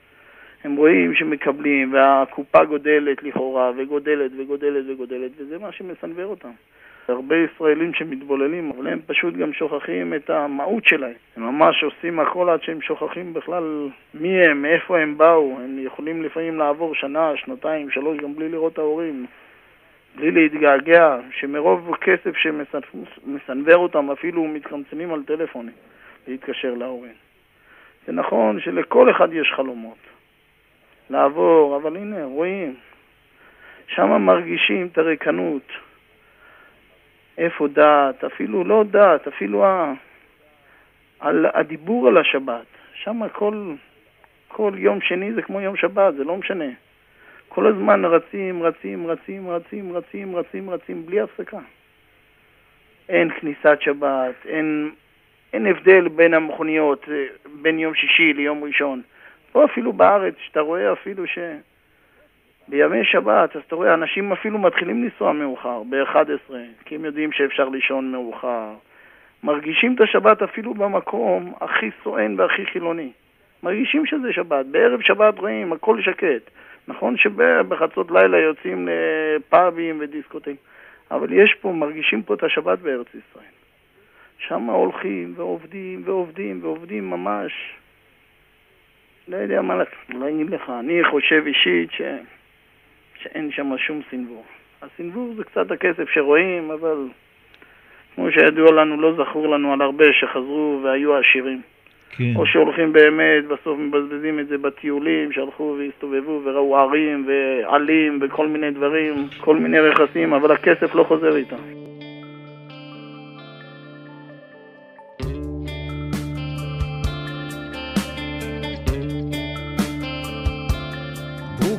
הם 0.65 0.77
רואים 0.77 1.15
שמקבלים, 1.15 1.93
והקופה 1.93 2.65
גודלת 2.65 3.23
לכאורה, 3.23 3.71
וגודלת 3.77 4.31
וגודלת 4.39 4.85
וגודלת, 4.89 5.31
וזה 5.39 5.59
מה 5.59 5.73
שמסנוור 5.73 6.25
אותם. 6.25 6.51
הרבה 7.09 7.37
ישראלים 7.37 7.95
שמתבוללים, 7.95 8.73
אבל 8.77 8.87
הם 8.87 8.99
פשוט 9.07 9.35
גם 9.35 9.53
שוכחים 9.53 10.15
את 10.15 10.31
המהות 10.31 10.85
שלהם. 10.87 11.15
הם 11.37 11.43
ממש 11.43 11.85
עושים 11.85 12.21
הכל 12.21 12.49
עד 12.49 12.63
שהם 12.63 12.83
שוכחים 12.83 13.35
בכלל 13.35 13.89
מי 14.15 14.47
הם, 14.47 14.63
מאיפה 14.63 14.99
הם 14.99 15.19
באו. 15.19 15.59
הם 15.65 15.79
יכולים 15.79 16.23
לפעמים 16.23 16.59
לעבור 16.59 16.95
שנה, 16.95 17.33
שנתיים, 17.37 17.91
שלוש, 17.91 18.19
גם 18.19 18.35
בלי 18.35 18.49
לראות 18.49 18.73
את 18.73 18.79
ההורים. 18.79 19.27
בלי 20.17 20.31
להתגעגע, 20.31 21.17
שמרוב 21.31 21.97
כסף 21.97 22.37
שמסנוור 22.37 23.77
אותם 23.77 24.11
אפילו 24.11 24.45
מתקמצנים 24.45 25.13
על 25.13 25.23
טלפונים 25.23 25.75
להתקשר 26.29 26.75
להורים. 26.75 27.13
זה 28.07 28.13
נכון 28.13 28.61
שלכל 28.61 29.11
אחד 29.11 29.33
יש 29.33 29.53
חלומות 29.57 29.99
לעבור, 31.11 31.77
אבל 31.77 31.97
הנה, 31.97 32.25
רואים, 32.25 32.75
שם 33.87 34.11
מרגישים 34.11 34.89
את 34.93 34.99
הריקנות. 34.99 35.86
איפה 37.39 37.69
דת? 37.69 38.25
אפילו 38.25 38.65
לא 38.65 38.85
דת, 38.91 39.29
אפילו 39.29 39.65
ה... 39.65 39.93
על 41.21 41.47
הדיבור 41.55 42.09
על 42.09 42.19
השבת. 42.19 42.67
שם 42.95 43.29
כל, 43.33 43.75
כל 44.49 44.73
יום 44.77 45.01
שני 45.01 45.33
זה 45.33 45.43
כמו 45.43 45.61
יום 45.61 45.77
שבת, 45.77 46.15
זה 46.15 46.25
לא 46.25 46.37
משנה. 46.37 46.71
כל 47.49 47.67
הזמן 47.67 48.05
רצים, 48.05 48.63
רצים, 48.63 49.07
רצים, 49.07 49.51
רצים, 49.51 49.93
רצים, 49.93 50.37
רצים, 50.37 50.71
רצים, 50.71 51.07
בלי 51.07 51.21
הפסקה. 51.21 51.59
אין 53.09 53.31
כניסת 53.41 53.79
שבת, 53.81 54.35
אין, 54.49 54.91
אין 55.53 55.67
הבדל 55.67 56.09
בין 56.09 56.35
המכוניות, 56.35 57.07
אה, 57.09 57.25
בין 57.63 57.79
יום 57.79 57.95
שישי 57.95 58.33
ליום 58.33 58.65
ראשון. 58.65 59.03
פה 59.53 59.65
אפילו 59.65 59.93
בארץ, 59.93 60.35
שאתה 60.39 60.61
רואה 60.61 60.93
אפילו 60.93 61.27
ש... 61.27 61.39
בימי 62.69 63.05
שבת, 63.05 63.57
אז 63.57 63.63
אתה 63.67 63.77
רואה, 63.77 63.95
אנשים 63.95 64.33
אפילו 64.33 64.59
מתחילים 64.59 65.05
לנסוע 65.05 65.33
מאוחר, 65.33 65.83
ב-11, 65.83 66.55
כי 66.85 66.95
הם 66.95 67.05
יודעים 67.05 67.33
שאפשר 67.33 67.69
לישון 67.69 68.13
מאוחר. 68.13 68.75
מרגישים 69.45 69.95
את 69.95 70.01
השבת 70.01 70.43
אפילו 70.43 70.75
במקום 70.75 71.53
הכי 71.61 71.91
סואן 72.03 72.41
והכי 72.41 72.67
חילוני. 72.67 73.13
מרגישים 73.63 74.07
שזה 74.07 74.33
שבת. 74.33 74.67
בערב 74.67 75.01
שבת 75.01 75.39
רואים, 75.39 75.73
הכל 75.73 76.03
שקט. 76.03 76.51
נכון 76.89 77.17
שבחצות 77.17 78.11
לילה 78.11 78.39
יוצאים 78.39 78.89
לפאבים 78.89 79.97
ודיסקוטים, 80.01 80.57
אבל 81.11 81.33
יש 81.33 81.55
פה, 81.61 81.73
מרגישים 81.73 82.23
פה 82.23 82.35
את 82.35 82.43
השבת 82.43 82.79
בארץ 82.79 83.07
ישראל. 83.09 83.53
שם 84.39 84.63
הולכים 84.63 85.35
ועובדים 85.37 86.03
ועובדים 86.05 86.59
ועובדים 86.63 87.11
ממש. 87.11 87.53
לא 89.29 89.37
יודע 89.37 89.63
מה 89.63 89.83
להגיד 90.09 90.51
לך. 90.51 90.73
אני 90.81 91.05
חושב 91.05 91.43
אישית 91.47 91.93
ש... 91.93 92.03
שאין 93.23 93.51
שם 93.53 93.79
שום 93.79 94.01
סנוור. 94.11 94.45
הסנוור 94.83 95.35
זה 95.37 95.45
קצת 95.45 95.71
הכסף 95.71 96.09
שרואים, 96.11 96.71
אבל 96.71 96.97
כמו 98.15 98.33
שידוע 98.33 98.73
לנו, 98.73 99.01
לא 99.01 99.15
זכור 99.17 99.49
לנו 99.49 99.73
על 99.73 99.83
הרבה 99.83 100.05
שחזרו 100.13 100.81
והיו 100.85 101.17
עשירים. 101.17 101.61
כן. 102.11 102.33
או 102.37 102.47
שהולכים 102.47 102.93
באמת, 102.93 103.45
בסוף 103.45 103.79
מבזבזים 103.79 104.41
את 104.41 104.49
זה 104.49 104.59
בטיולים, 104.59 105.33
שהלכו 105.33 105.77
והסתובבו 105.79 106.41
וראו 106.45 106.77
ערים 106.77 107.29
ועלים 107.29 108.19
וכל 108.23 108.49
מיני 108.49 108.71
דברים, 108.71 109.29
כל 109.41 109.57
מיני 109.57 109.79
רכסים, 109.79 110.33
אבל 110.35 110.53
הכסף 110.53 110.95
לא 110.95 111.05
חוזר 111.05 111.37
איתם. 111.37 111.86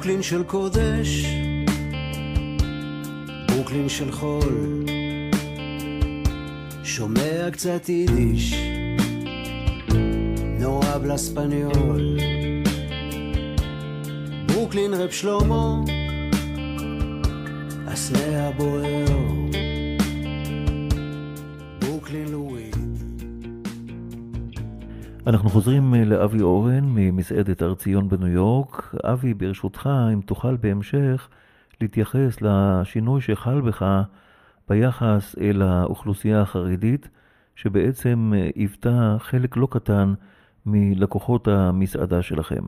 ברוקלין 0.08 0.24
של 0.24 0.44
קודש, 0.44 1.26
ברוקלין 3.48 3.90
של 3.90 4.12
חול, 4.12 4.86
שומע 6.84 7.52
קצת 7.52 7.90
יידיש. 7.90 8.54
habla 10.94 11.16
español. 11.16 12.02
ברוקלין 14.48 14.94
רב 14.94 15.10
שלמה, 15.10 15.82
הסנה 17.88 18.48
הבוער. 18.48 19.06
ברוקלין 21.80 22.28
לואי. 22.32 22.47
אנחנו 25.28 25.50
חוזרים 25.50 25.96
אה, 25.96 26.06
לאבי 26.06 26.42
אורן 26.42 26.84
ממסעדת 26.86 27.62
הר 27.62 27.76
ציון 27.76 28.10
בניו 28.10 28.28
יורק. 28.28 28.96
אבי, 29.04 29.34
ברשותך, 29.34 29.90
אם 30.14 30.22
תוכל 30.22 30.56
בהמשך 30.56 31.30
להתייחס 31.82 32.42
לשינוי 32.42 33.22
שחל 33.22 33.62
בך 33.62 34.04
ביחס 34.70 35.36
אל 35.42 35.62
האוכלוסייה 35.62 36.42
החרדית, 36.42 37.10
שבעצם 37.56 38.34
אה, 38.36 38.50
היוותה 38.56 39.16
חלק 39.20 39.58
לא 39.58 39.68
קטן 39.72 40.14
מלקוחות 40.66 41.48
המסעדה 41.48 42.22
שלכם? 42.22 42.64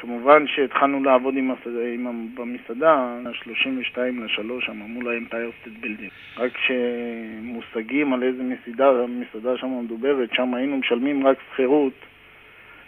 כמובן 0.00 0.46
שהתחלנו 0.46 1.04
לעבוד 1.04 1.36
עם, 1.36 1.50
הסעדה, 1.50 1.84
עם, 1.94 2.28
במסעדה, 2.34 2.94
ה-32 2.94 3.98
ל-3 3.98 4.60
שם 4.60 4.76
מול 4.76 5.08
האמפייר 5.08 5.50
סטייט 5.60 5.76
בילדינג. 5.80 6.10
רק 6.36 6.52
שמושגים 6.58 8.12
על 8.12 8.22
איזה 8.22 8.42
מסעדה, 8.42 8.90
מסעדה 9.08 9.56
שם 9.56 9.80
מדוברת, 9.84 10.34
שם 10.34 10.54
היינו 10.54 10.76
משלמים 10.76 11.26
רק 11.26 11.36
שכירות 11.52 11.92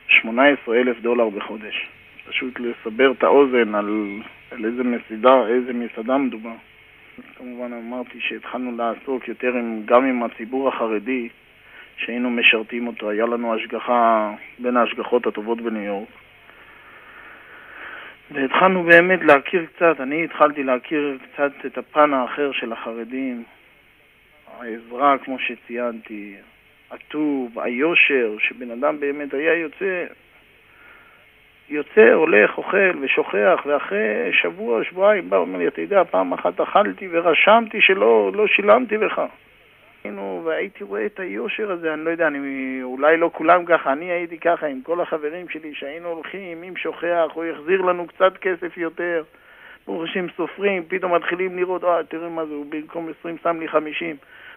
18 0.07 0.77
אלף 0.77 1.01
דולר 1.01 1.29
בחודש. 1.29 1.89
פשוט 2.29 2.61
לסבר 2.61 3.13
את 3.13 3.23
האוזן 3.23 3.75
על, 3.75 4.21
על 4.51 4.65
איזה 4.65 4.83
מסעדה, 4.85 5.47
איזה 5.47 5.73
מסעדה 5.73 6.19
מדובר. 6.19 6.55
כמובן 7.37 7.73
אמרתי 7.73 8.21
שהתחלנו 8.21 8.77
לעסוק 8.77 9.29
יותר 9.29 9.53
עם, 9.57 9.83
גם 9.85 10.05
עם 10.05 10.23
הציבור 10.23 10.69
החרדי, 10.69 11.29
שהיינו 11.97 12.31
משרתים 12.31 12.87
אותו, 12.87 13.11
היה 13.11 13.27
לנו 13.27 13.55
השגחה 13.55 14.35
בין 14.59 14.77
ההשגחות 14.77 15.27
הטובות 15.27 15.61
בניו 15.61 15.83
יורק. 15.83 16.22
והתחלנו 18.31 18.83
באמת 18.83 19.21
להכיר 19.23 19.67
קצת, 19.77 20.01
אני 20.01 20.25
התחלתי 20.25 20.63
להכיר 20.63 21.19
קצת 21.33 21.53
את 21.67 21.79
הפן 21.79 22.15
האחר 22.15 22.53
של 22.53 22.73
החרדים, 22.73 23.45
העזרה, 24.59 25.19
כמו 25.19 25.39
שציינתי, 25.39 26.35
הטוב, 26.91 27.59
היושר, 27.59 28.35
שבן 28.39 28.71
אדם 28.71 29.01
באמת 29.01 29.35
היה 29.35 29.55
יוצא, 29.55 30.05
יוצא, 31.69 32.13
הולך, 32.13 32.59
אוכל 32.59 32.93
ושוכח, 33.01 33.63
ואחרי 33.67 34.33
שבוע, 34.33 34.85
שבועיים 34.85 35.31
בא, 35.31 35.37
אומר 35.37 35.59
לי, 35.59 35.69
אתה 35.69 35.81
יודע, 35.81 36.05
פעם 36.05 36.33
אחת 36.33 36.61
אכלתי 36.61 37.09
ורשמתי 37.11 37.81
שלא 37.81 38.31
לא 38.35 38.47
שילמתי 38.47 38.97
לך. 38.97 39.23
היינו, 40.05 40.43
והייתי 40.45 40.85
רואה 40.85 41.07
את 41.07 41.21
היושר 41.21 41.73
הזה, 41.73 41.95
אני 41.95 42.05
לא 42.05 42.11
יודע, 42.11 42.27
אני, 42.27 42.81
אולי 42.83 43.17
לא 43.17 43.31
כולם 43.35 43.65
ככה, 43.65 43.93
אני 43.93 44.11
הייתי 44.11 44.39
ככה 44.39 44.67
עם 44.67 44.81
כל 44.83 45.01
החברים 45.01 45.49
שלי, 45.49 45.75
שהיינו 45.75 46.09
הולכים, 46.09 46.63
אם 46.63 46.77
שוכח, 46.77 47.31
הוא 47.35 47.45
יחזיר 47.45 47.81
לנו 47.81 48.07
קצת 48.07 48.37
כסף 48.37 48.77
יותר. 48.77 49.23
ברוך 49.87 50.03
השם 50.03 50.27
סופרים, 50.37 50.83
פתאום 50.89 51.15
מתחילים 51.15 51.57
לראות, 51.57 51.85
אה, 51.85 52.05
תראה 52.09 52.29
מה 52.29 52.47
זה, 52.47 52.55
הוא 52.55 52.67
במקום 52.69 53.09
20 53.21 53.37
שם 53.43 53.61
לי 53.61 53.69
50. 53.69 54.17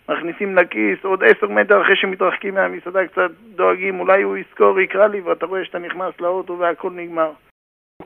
מכניסים 0.09 0.55
לכיס, 0.55 1.05
עוד 1.05 1.23
10 1.23 1.47
מטר 1.47 1.81
אחרי 1.81 1.95
שמתרחקים 1.95 2.53
מהמסעדה, 2.53 3.07
קצת 3.07 3.31
דואגים, 3.55 3.99
אולי 3.99 4.21
הוא 4.21 4.37
יזכור, 4.37 4.79
יקרא 4.79 5.07
לי, 5.07 5.21
ואתה 5.21 5.45
רואה 5.45 5.65
שאתה 5.65 5.79
נכנס 5.79 6.21
לאוטו 6.21 6.59
והכל 6.59 6.91
נגמר. 6.91 7.31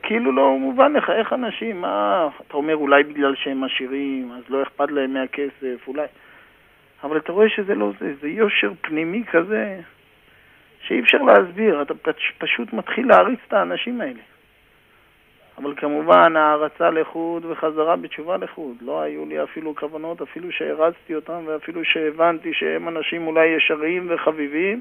כאילו 0.02 0.32
לא 0.32 0.58
מובן 0.58 0.92
לך, 0.92 1.10
איך 1.10 1.32
אנשים, 1.32 1.80
מה, 1.80 2.28
אתה 2.46 2.56
אומר 2.56 2.76
אולי 2.76 3.02
בגלל 3.02 3.34
שהם 3.34 3.64
עשירים, 3.64 4.32
אז 4.32 4.42
לא 4.48 4.62
אכפת 4.62 4.90
להם 4.90 5.14
מהכסף, 5.14 5.88
אולי... 5.88 6.06
אבל 7.04 7.16
אתה 7.16 7.32
רואה 7.32 7.48
שזה 7.48 7.74
לא 7.74 7.92
זה, 8.00 8.14
זה 8.20 8.28
יושר 8.28 8.72
פנימי 8.80 9.24
כזה 9.30 9.80
שאי 10.80 11.00
אפשר 11.00 11.18
להסביר, 11.18 11.82
אתה 11.82 11.94
פשוט 12.38 12.72
מתחיל 12.72 13.08
להריץ 13.08 13.38
את 13.48 13.52
האנשים 13.52 14.00
האלה. 14.00 14.20
אבל 15.58 15.74
כמובן 15.76 16.36
הערצה 16.36 16.90
לחוד 16.90 17.44
וחזרה 17.44 17.96
בתשובה 17.96 18.36
לחוד. 18.36 18.76
לא 18.80 19.00
היו 19.00 19.26
לי 19.26 19.42
אפילו 19.42 19.74
כוונות, 19.76 20.22
אפילו 20.22 20.52
שהרצתי 20.52 21.14
אותם 21.14 21.42
ואפילו 21.46 21.84
שהבנתי 21.84 22.54
שהם 22.54 22.88
אנשים 22.88 23.26
אולי 23.26 23.46
ישרים 23.46 24.06
וחביבים, 24.10 24.80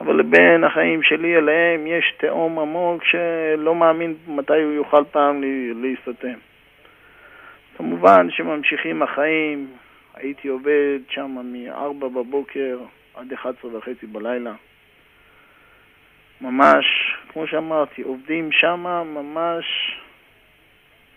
אבל 0.00 0.22
בין 0.22 0.64
החיים 0.64 1.02
שלי 1.02 1.36
אליהם 1.36 1.86
יש 1.86 2.14
תהום 2.18 2.58
עמוק 2.58 3.04
שלא 3.04 3.74
מאמין 3.74 4.14
מתי 4.28 4.62
הוא 4.62 4.72
יוכל 4.72 5.04
פעם 5.10 5.42
להסתתם. 5.82 6.38
כמובן 7.76 8.30
שממשיכים 8.30 9.02
החיים, 9.02 9.66
הייתי 10.14 10.48
עובד 10.48 10.98
שם 11.08 11.38
מ-4 11.52 12.04
בבוקר 12.04 12.78
עד 13.14 13.32
11 13.32 13.76
וחצי 13.76 14.06
בלילה. 14.06 14.52
ממש, 16.40 17.16
כמו 17.32 17.46
שאמרתי, 17.46 18.02
עובדים 18.02 18.52
שם 18.52 18.86
ממש 19.14 19.96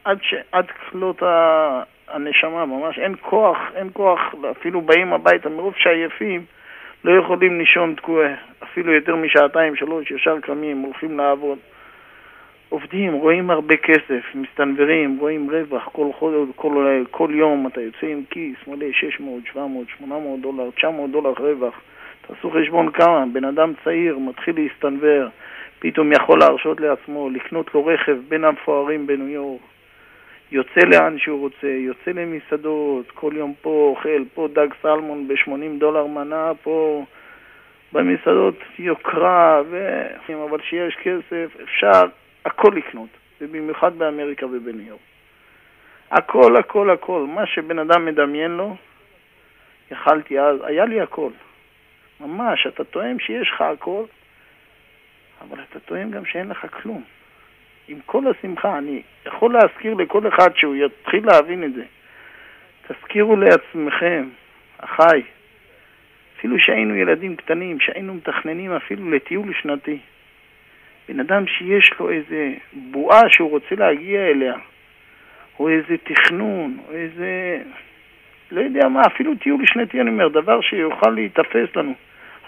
עד, 0.04 0.18
ש... 0.22 0.34
עד 0.52 0.66
כלות 0.72 1.24
ה... 1.24 1.84
הנשמה, 2.08 2.66
ממש 2.66 3.00
אין 3.00 3.16
כוח, 3.22 3.58
אין 3.76 3.89
כוח, 3.93 4.20
אפילו 4.52 4.82
באים 4.82 5.14
הביתה 5.14 5.50
מרוב 5.50 5.74
שעייפים, 5.78 6.46
לא 7.04 7.20
יכולים 7.20 7.60
לישון 7.60 7.96
תקועה, 7.96 8.34
אפילו 8.64 8.93
יותר 8.93 9.16
משעתיים, 9.16 9.76
שלוש, 9.76 10.12
ישר 10.12 10.39
קמים, 10.39 10.82
הולכים 10.82 11.18
לעבוד. 11.18 11.58
עובדים, 12.76 13.13
רואים 13.13 13.49
הרבה 13.49 13.78
כסף, 13.78 14.21
מסתנוורים, 14.36 15.17
רואים 15.19 15.49
רווח, 15.49 15.89
כל, 15.91 16.07
כל, 16.19 16.45
כל, 16.55 17.03
כל 17.11 17.30
יום 17.34 17.67
אתה 17.67 17.82
יוצא 17.82 18.07
עם 18.07 18.23
כיס 18.30 18.55
מלא 18.67 18.86
600, 18.91 19.43
700, 19.53 19.88
800 19.97 20.39
דולר, 20.41 20.71
900 20.71 21.11
דולר 21.11 21.34
רווח. 21.39 21.82
תעשו 22.28 22.51
חשבון 22.51 22.91
כמה, 22.91 23.26
בן 23.34 23.45
אדם 23.45 23.73
צעיר 23.84 24.17
מתחיל 24.17 24.55
להסתנוור, 24.55 25.28
פתאום 25.80 26.11
יכול 26.11 26.39
להרשות 26.39 26.82
לעצמו 26.82 27.30
לקנות 27.30 27.76
לו 27.76 27.86
רכב 27.86 28.17
בין 28.28 28.43
המפוארים 28.43 29.07
בניו 29.07 29.28
יורק, 29.28 29.61
יוצא 30.51 30.82
לאן 30.86 31.17
שהוא 31.17 31.39
רוצה, 31.39 31.67
יוצא 31.67 32.11
למסעדות, 32.11 33.11
כל 33.11 33.32
יום 33.36 33.53
פה 33.61 33.93
אוכל, 33.95 34.23
פה 34.34 34.47
דג 34.53 34.67
סלמון 34.82 35.28
ב-80 35.28 35.80
דולר 35.80 36.05
מנה, 36.05 36.51
פה 36.63 37.05
במסעדות 37.93 38.55
יוקרה, 38.80 39.61
ו... 39.69 40.05
אבל 40.49 40.59
כשיש 40.59 40.95
כסף 40.95 41.61
אפשר 41.63 42.03
הכל 42.46 42.72
לקנות, 42.76 43.10
ובמיוחד 43.41 43.98
באמריקה 43.98 44.46
ובניו 44.46 44.88
יורק. 44.88 45.02
הכל, 46.12 46.58
הכל, 46.58 46.89
הכל. 46.89 47.26
מה 47.28 47.46
שבן 47.46 47.80
אדם 47.80 48.06
מדמיין 48.06 48.52
לו, 48.52 48.76
יכלתי 49.91 50.39
אז, 50.39 50.58
היה 50.64 50.86
לי 50.86 51.02
הכל. 51.02 51.32
ממש, 52.20 52.68
אתה 52.68 52.84
טועם 52.84 53.20
שיש 53.20 53.50
לך 53.50 53.62
הכל, 53.62 54.04
אבל 55.41 55.58
אתה 55.70 55.80
טועם 55.80 56.12
גם 56.12 56.26
שאין 56.26 56.50
לך 56.50 56.66
כלום. 56.82 57.04
עם 57.88 58.00
כל 58.06 58.24
השמחה, 58.28 58.78
אני 58.78 59.02
יכול 59.26 59.54
להזכיר 59.54 59.93
לכל 59.93 60.28
אחד 60.28 60.56
שהוא 60.56 60.76
יתחיל 60.76 61.26
להבין 61.26 61.64
את 61.64 61.74
זה. 61.74 61.84
תזכירו 62.88 63.36
לעצמכם, 63.36 64.30
אחיי, 64.78 65.24
אפילו 66.38 66.60
שהיינו 66.60 66.96
ילדים 66.96 67.36
קטנים, 67.36 67.80
שהיינו 67.80 68.14
מתכננים 68.14 68.72
אפילו 68.72 69.12
לטיול 69.12 69.54
שנתי. 69.62 70.00
בן 71.10 71.20
אדם 71.20 71.47
שיש 71.47 71.93
לו 71.99 72.10
איזה 72.10 72.53
בועה 72.74 73.22
שהוא 73.30 73.49
רוצה 73.49 73.76
להגיע 73.76 74.28
אליה, 74.28 74.53
או 75.60 75.70
איזה 75.70 75.97
תכנון, 76.03 76.78
או 76.88 76.93
איזה... 76.93 77.62
לא 78.51 78.62
יודע 78.62 78.88
מה, 78.88 79.01
אפילו 79.08 79.36
טיול 79.36 79.66
שנתי, 79.66 80.01
אני 80.01 80.10
אומר, 80.10 80.28
דבר 80.28 80.62
שיוכל 80.62 81.10
להיתפס 81.10 81.76
לנו. 81.76 81.93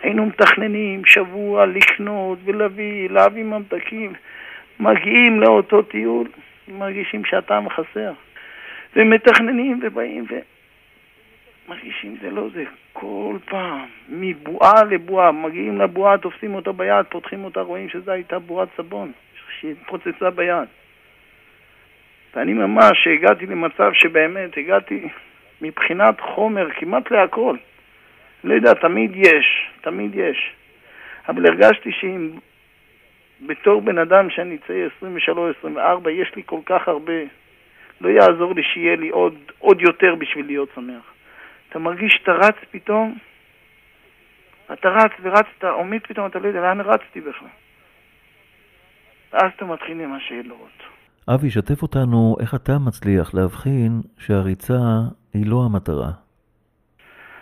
היינו 0.02 0.26
מתכננים 0.26 1.06
שבוע 1.06 1.66
לקנות 1.66 2.40
ולהביא, 2.46 3.10
להביא 3.10 3.44
ממתקים. 3.44 4.14
מגיעים 4.80 5.42
לאותו 5.42 5.82
טיול, 5.82 6.28
מרגישים 6.68 7.26
שהטעם 7.26 7.70
חסר. 7.70 8.12
ומתכננים 8.96 9.80
ובאים 9.84 10.26
ומרגישים 11.68 12.18
זה 12.22 12.30
לא 12.30 12.50
זה. 12.54 12.64
כל 12.94 13.38
פעם, 13.46 13.86
מבועה 14.10 14.84
לבועה, 14.84 15.32
מגיעים 15.32 15.82
לבועה, 15.82 16.18
תופסים 16.18 16.56
אותה 16.56 16.72
ביד, 16.72 17.06
פותחים 17.10 17.44
אותה, 17.44 17.62
רואים 17.62 17.90
שזו 17.90 18.12
הייתה 18.12 18.40
בועת 18.40 18.70
סבון, 18.78 19.12
שהתפוצצה 19.60 20.30
ביד. 20.30 20.68
ואני 22.36 22.54
ממש 22.54 23.08
הגעתי 23.08 23.46
למצב 23.46 23.94
שבאמת 23.94 24.58
הגעתי 24.58 25.08
מבחינת 25.62 26.22
חומר 26.22 26.68
כמעט 26.72 27.12
להכל. 27.12 27.56
לא 28.44 28.54
יודע, 28.54 28.74
תמיד 28.74 29.12
יש, 29.16 29.72
תמיד 29.82 30.16
יש. 30.16 30.52
אבל 31.30 31.46
הרגשתי 31.46 31.92
שאם 31.92 32.32
בתור 33.42 33.82
בן 33.82 33.98
אדם 33.98 34.30
שאני 34.30 34.58
צעיר 34.68 34.90
23-24, 35.66 36.10
יש 36.10 36.36
לי 36.36 36.42
כל 36.46 36.60
כך 36.66 36.88
הרבה, 36.88 37.14
לא 38.02 38.10
יעזור 38.10 38.54
לי 38.56 38.64
שיהיה 38.64 38.96
לי 38.96 39.10
עוד, 39.10 39.36
עוד 39.60 39.82
יותר 39.82 40.16
בשביל 40.16 40.46
להיות 40.46 40.70
שמח. 40.76 41.17
אתה 41.70 41.80
מרגיש 41.80 42.14
שאתה 42.14 42.32
רץ 42.32 42.56
פתאום, 42.72 43.18
אתה 44.74 44.90
רץ 44.90 45.12
ורצת, 45.22 45.64
עומד 45.64 46.00
פתאום, 46.08 46.28
אתה 46.28 46.40
לא 46.40 46.48
יודע 46.48 46.62
לאן 46.62 46.82
רצתי 46.82 47.22
בכלל. 47.22 47.48
ואז 49.34 49.52
אתה 49.56 49.66
מתחיל 49.66 50.02
עם 50.02 50.14
השאלות. 50.14 50.84
אבי, 51.34 51.50
שתף 51.50 51.82
אותנו 51.82 52.36
איך 52.42 52.56
אתה 52.56 52.72
מצליח 52.88 53.34
להבחין 53.34 54.02
שהריצה 54.20 54.80
היא 55.34 55.46
לא 55.46 55.66
המטרה. 55.66 56.12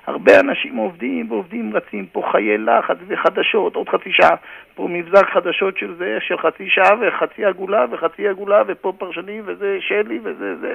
הרבה 0.07 0.39
אנשים 0.39 0.76
עובדים 0.76 1.32
ועובדים, 1.32 1.76
רצים 1.76 2.05
פה 2.05 2.21
חיי 2.32 2.57
לחץ 2.57 2.97
וחדשות, 3.07 3.76
עוד 3.76 3.89
חצי 3.89 4.11
שעה, 4.11 4.36
פה 4.76 4.88
מבזק 4.91 5.26
חדשות 5.34 5.78
של 5.78 5.95
זה, 5.97 6.17
של 6.21 6.38
חצי 6.38 6.69
שעה 6.69 6.91
וחצי 7.01 7.45
עגולה 7.45 7.86
וחצי 7.91 8.28
עגולה 8.28 8.61
ופה 8.67 8.93
פרשנים 8.97 9.43
וזה 9.45 9.78
שלי 9.80 10.19
וזה 10.23 10.55
זה. 10.61 10.73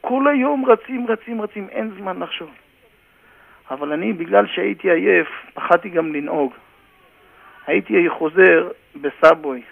כל 0.00 0.28
היום 0.28 0.64
רצים, 0.66 1.06
רצים, 1.08 1.42
רצים, 1.42 1.68
אין 1.68 1.90
זמן 1.98 2.18
לחשוב. 2.18 2.50
אבל 3.70 3.92
אני, 3.92 4.12
בגלל 4.12 4.46
שהייתי 4.46 4.90
עייף, 4.90 5.28
פחדתי 5.54 5.88
גם 5.88 6.14
לנהוג. 6.14 6.52
הייתי 7.66 8.08
חוזר 8.08 8.68
בסאבווי. 9.00 9.62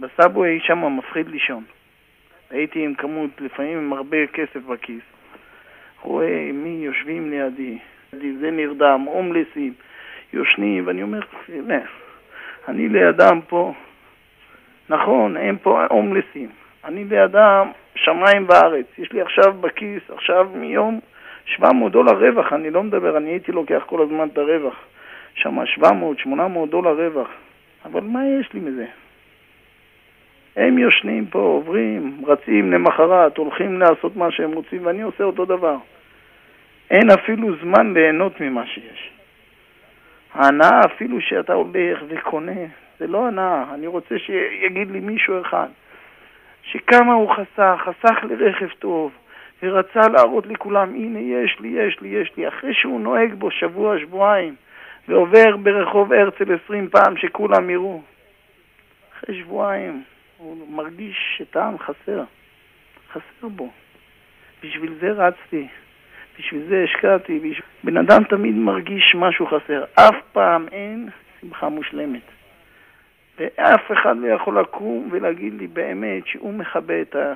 בסאבווי 0.00 0.60
שם 0.60 0.96
מפחיד 0.96 1.28
לישון. 1.28 1.64
הייתי 2.50 2.84
עם 2.84 2.94
כמות, 2.94 3.30
לפעמים 3.40 3.78
עם 3.78 3.92
הרבה 3.92 4.26
כסף 4.26 4.56
בכיס. 4.56 5.02
רואה 6.02 6.50
מי 6.52 6.78
יושבים 6.82 7.30
לידי, 7.30 7.78
זה 8.40 8.50
נרדם, 8.50 9.00
הומלסים, 9.00 9.74
יושנים, 10.32 10.86
ואני 10.86 11.02
אומר, 11.02 11.20
אני 12.68 12.88
לידם 12.88 13.40
פה, 13.48 13.74
נכון, 14.88 15.36
הם 15.36 15.56
פה 15.62 15.84
הומלסים, 15.90 16.48
אני 16.84 17.04
לידם 17.04 17.70
שמיים 17.94 18.46
וארץ, 18.48 18.86
יש 18.98 19.12
לי 19.12 19.20
עכשיו 19.20 19.52
בכיס, 19.60 20.02
עכשיו 20.10 20.50
מיום 20.54 21.00
700 21.46 21.92
דולר 21.92 22.12
רווח, 22.12 22.52
אני 22.52 22.70
לא 22.70 22.82
מדבר, 22.82 23.16
אני 23.16 23.30
הייתי 23.30 23.52
לוקח 23.52 23.82
כל 23.86 24.02
הזמן 24.02 24.28
את 24.28 24.38
הרווח, 24.38 24.74
שם 25.34 25.66
700, 25.66 26.18
800 26.18 26.70
דולר 26.70 27.06
רווח, 27.06 27.28
אבל 27.84 28.00
מה 28.00 28.20
יש 28.40 28.52
לי 28.52 28.60
מזה? 28.60 28.86
הם 30.56 30.78
יושנים 30.78 31.26
פה, 31.26 31.38
עוברים, 31.38 32.22
רצים 32.26 32.72
למחרת, 32.72 33.38
הולכים 33.38 33.80
לעשות 33.80 34.16
מה 34.16 34.30
שהם 34.30 34.52
רוצים, 34.52 34.86
ואני 34.86 35.02
עושה 35.02 35.24
אותו 35.24 35.44
דבר. 35.44 35.76
אין 36.90 37.10
אפילו 37.10 37.56
זמן 37.62 37.94
ליהנות 37.94 38.40
ממה 38.40 38.66
שיש. 38.66 39.10
ההנאה 40.34 40.80
אפילו 40.86 41.20
שאתה 41.20 41.52
הולך 41.52 42.02
וקונה, 42.08 42.60
זה 42.98 43.06
לא 43.06 43.26
הנאה. 43.26 43.64
אני 43.74 43.86
רוצה 43.86 44.18
שיגיד 44.18 44.90
לי 44.90 45.00
מישהו 45.00 45.40
אחד 45.40 45.68
שכמה 46.62 47.12
הוא 47.12 47.30
חסך, 47.30 47.80
חסך 47.84 48.24
לרכב 48.24 48.68
טוב, 48.78 49.12
ורצה 49.62 50.08
להראות 50.08 50.46
לכולם, 50.46 50.94
הנה 50.94 51.18
יש 51.18 51.60
לי, 51.60 51.68
יש 51.68 52.00
לי, 52.00 52.08
יש 52.08 52.32
לי, 52.36 52.48
אחרי 52.48 52.74
שהוא 52.74 53.00
נוהג 53.00 53.34
בו 53.34 53.50
שבוע, 53.50 53.98
שבועיים, 53.98 54.54
ועובר 55.08 55.56
ברחוב 55.56 56.12
הרצל 56.12 56.54
עשרים 56.54 56.88
פעם 56.88 57.16
שכולם 57.16 57.70
יראו. 57.70 58.02
אחרי 59.18 59.40
שבועיים 59.40 60.02
הוא 60.36 60.68
מרגיש 60.68 61.16
שטעם 61.38 61.78
חסר, 61.78 62.22
חסר 63.12 63.48
בו. 63.48 63.70
בשביל 64.62 64.94
זה 65.00 65.12
רצתי, 65.12 65.66
בשביל 66.38 66.62
זה 66.68 66.84
השקעתי. 66.84 67.38
בשביל... 67.38 67.62
בן 67.84 67.96
אדם 67.96 68.24
תמיד 68.24 68.54
מרגיש 68.54 69.14
משהו 69.14 69.46
חסר. 69.46 69.84
אף 69.94 70.16
פעם 70.32 70.66
אין 70.72 71.08
שמחה 71.40 71.68
מושלמת. 71.68 72.22
ואף 73.38 73.92
אחד 73.92 74.16
לא 74.16 74.26
יכול 74.26 74.60
לקום 74.60 75.08
ולהגיד 75.10 75.54
לי 75.54 75.66
באמת 75.66 76.26
שהוא 76.26 76.54
מכבה 76.54 77.02
את, 77.02 77.16
ה... 77.16 77.32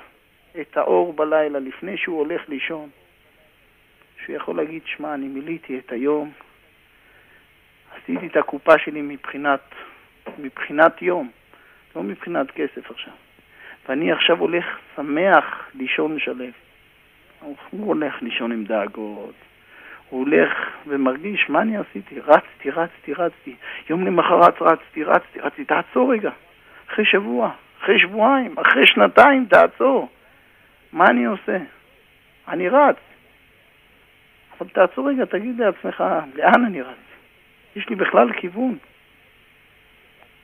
את 0.61 0.77
האור 0.77 1.13
בלילה 1.13 1.59
לפני 1.59 1.97
שהוא 1.97 2.19
הולך 2.19 2.49
לישון. 2.49 2.89
שהוא 4.25 4.37
יכול 4.37 4.57
להגיד, 4.57 4.83
שמע, 4.87 5.15
אני 5.15 5.29
מילאתי 5.29 5.79
את 5.79 5.93
היום, 5.93 6.33
עשיתי 7.97 8.27
את 8.27 8.37
הקופה 8.37 8.79
שלי 8.79 9.03
מבחינת, 9.03 9.61
מבחינת 10.39 11.03
יום, 11.03 11.31
לא 11.97 12.03
מבחינת 12.03 12.51
כסף 12.51 12.91
עכשיו. 12.91 13.13
ואני 13.89 14.13
עכשיו 14.13 14.39
הולך 14.39 14.79
שמח 14.97 15.69
לישון 15.75 16.19
שלב. 16.19 16.53
הוא 17.41 17.87
הולך 17.87 18.23
לישון 18.23 18.53
עם 18.53 18.65
דאגות, 18.65 19.35
הוא 20.09 20.21
הולך 20.21 20.71
ומרגיש, 20.87 21.49
מה 21.49 21.63
אני 21.63 21.77
עשיתי? 21.77 22.21
רצתי, 22.21 22.71
רצתי, 22.71 23.13
רצתי. 23.13 23.55
יום 23.91 24.07
למחרת 24.07 24.63
רצתי, 24.63 25.05
רצתי, 25.05 25.41
רצתי. 25.41 25.65
תעצור 25.65 26.13
רגע. 26.13 26.31
אחרי 26.89 27.05
שבוע, 27.05 27.51
אחרי 27.81 27.99
שבועיים, 28.01 28.55
אחרי 28.59 28.87
שנתיים, 28.87 29.47
תעצור. 29.51 30.09
מה 30.93 31.07
אני 31.07 31.25
עושה? 31.25 31.59
אני 32.49 32.69
רץ. 32.69 32.97
אבל 34.61 34.69
תעצור 34.69 35.09
רגע, 35.09 35.25
תגיד 35.25 35.59
לעצמך, 35.59 36.05
לאן 36.35 36.65
אני 36.67 36.83
רץ? 36.83 36.97
יש 37.77 37.89
לי 37.89 37.97
בכלל 37.97 38.33
כיוון. 38.33 38.79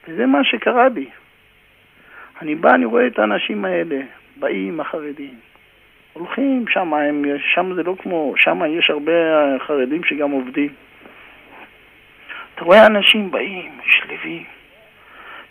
וזה 0.08 0.26
מה 0.26 0.44
שקרה 0.44 0.88
בי. 0.88 1.08
אני 2.42 2.54
בא, 2.54 2.74
אני 2.74 2.84
רואה 2.84 3.06
את 3.06 3.18
האנשים 3.18 3.64
האלה, 3.64 4.00
באים 4.36 4.80
החרדים, 4.80 5.34
הולכים 6.12 6.64
שם, 6.68 6.94
הם, 6.94 7.24
שם 7.54 7.74
זה 7.74 7.82
לא 7.82 7.94
כמו, 7.98 8.34
שם 8.36 8.60
יש 8.78 8.90
הרבה 8.90 9.12
חרדים 9.58 10.04
שגם 10.04 10.30
עובדים. 10.30 10.72
אתה 12.54 12.64
רואה 12.64 12.86
אנשים 12.86 13.30
באים, 13.30 13.78
שלווים, 13.84 14.44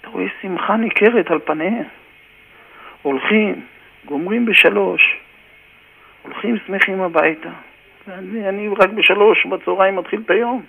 אתה 0.01 0.09
רואה 0.09 0.25
שמחה 0.41 0.77
ניכרת 0.77 1.31
על 1.31 1.39
פניהם. 1.39 1.85
הולכים, 3.01 3.65
גומרים 4.05 4.45
בשלוש, 4.45 5.17
הולכים 6.21 6.57
שמחים 6.67 7.01
הביתה. 7.01 7.49
ואני 8.07 8.49
אני 8.49 8.67
רק 8.77 8.89
בשלוש 8.89 9.45
בצהריים 9.45 9.95
מתחיל 9.95 10.21
את 10.25 10.29
היום. 10.29 10.63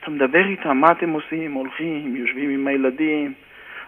אתה 0.00 0.10
מדבר 0.10 0.46
איתם, 0.46 0.76
מה 0.76 0.92
אתם 0.92 1.10
עושים? 1.10 1.52
הולכים, 1.52 2.16
יושבים 2.16 2.50
עם 2.50 2.66
הילדים, 2.66 3.32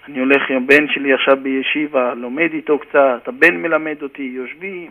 אני 0.09 0.19
הולך 0.19 0.51
עם 0.51 0.57
הבן 0.57 0.89
שלי 0.89 1.13
עכשיו 1.13 1.37
בישיבה, 1.43 2.15
לומד 2.15 2.53
איתו 2.53 2.79
קצת, 2.79 3.23
הבן 3.27 3.57
מלמד 3.57 4.03
אותי, 4.03 4.23
יושבים. 4.23 4.91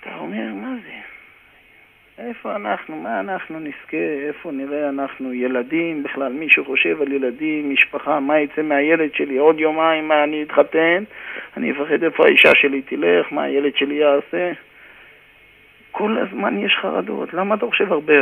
אתה 0.00 0.16
אומר, 0.16 0.54
מה 0.54 0.74
זה? 0.84 1.13
איפה 2.18 2.56
אנחנו, 2.56 2.96
מה 2.96 3.20
אנחנו 3.20 3.60
נזכה, 3.60 4.26
איפה 4.26 4.50
נראה 4.52 4.88
אנחנו 4.88 5.32
ילדים, 5.32 6.02
בכלל 6.02 6.32
מישהו 6.32 6.64
חושב 6.64 7.02
על 7.02 7.12
ילדים, 7.12 7.70
משפחה, 7.70 8.20
מה 8.20 8.40
יצא 8.40 8.62
מהילד 8.62 9.14
שלי, 9.14 9.36
עוד 9.36 9.60
יומיים 9.60 10.08
מה 10.08 10.24
אני 10.24 10.42
אתחתן, 10.42 11.04
אני 11.56 11.70
אפחד 11.72 12.02
איפה 12.04 12.24
האישה 12.24 12.54
שלי 12.54 12.82
תלך, 12.82 13.32
מה 13.32 13.42
הילד 13.42 13.76
שלי 13.76 13.94
יעשה. 13.94 14.52
כל 15.90 16.18
הזמן 16.18 16.58
יש 16.58 16.76
חרדות, 16.80 17.34
למה 17.34 17.54
אתה 17.54 17.66
חושב 17.66 17.92
הרבה, 17.92 18.14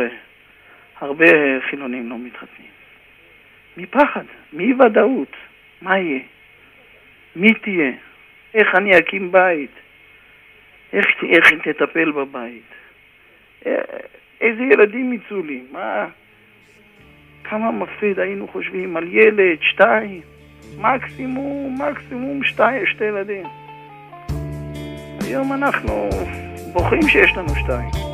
הרבה 1.01 1.27
חילונים 1.61 2.11
לא 2.11 2.17
מתחתנים? 2.19 2.71
מפחד, 3.77 4.25
מאי 4.53 4.73
ודאות, 4.75 5.37
מה 5.83 5.99
יהיה? 5.99 6.21
מי 7.37 7.55
תהיה? 7.55 7.93
איך 8.55 8.75
אני 8.75 8.99
אקים 8.99 9.33
בית? 9.33 9.71
איך, 10.93 11.07
איך 11.23 11.53
תטפל 11.53 12.11
בבית? 12.11 12.82
אה, 13.67 13.73
איזה 14.41 14.63
ילדים 14.63 15.13
יצאו 15.13 15.43
לי? 15.43 15.63
מה? 15.73 16.07
כמה 17.45 17.71
מפחיד 17.71 18.19
היינו 18.19 18.49
חושבים 18.49 18.97
על 18.97 19.09
ילד, 19.15 19.59
שתיים, 19.61 20.21
מקסימום, 20.79 21.79
מקסימום 21.83 22.45
שתי, 22.45 22.87
שתי 22.87 23.05
ילדים. 23.05 23.47
היום 25.21 25.53
אנחנו 25.53 26.09
בוכים 26.73 27.03
שיש 27.03 27.37
לנו 27.37 27.49
שתיים. 27.49 28.12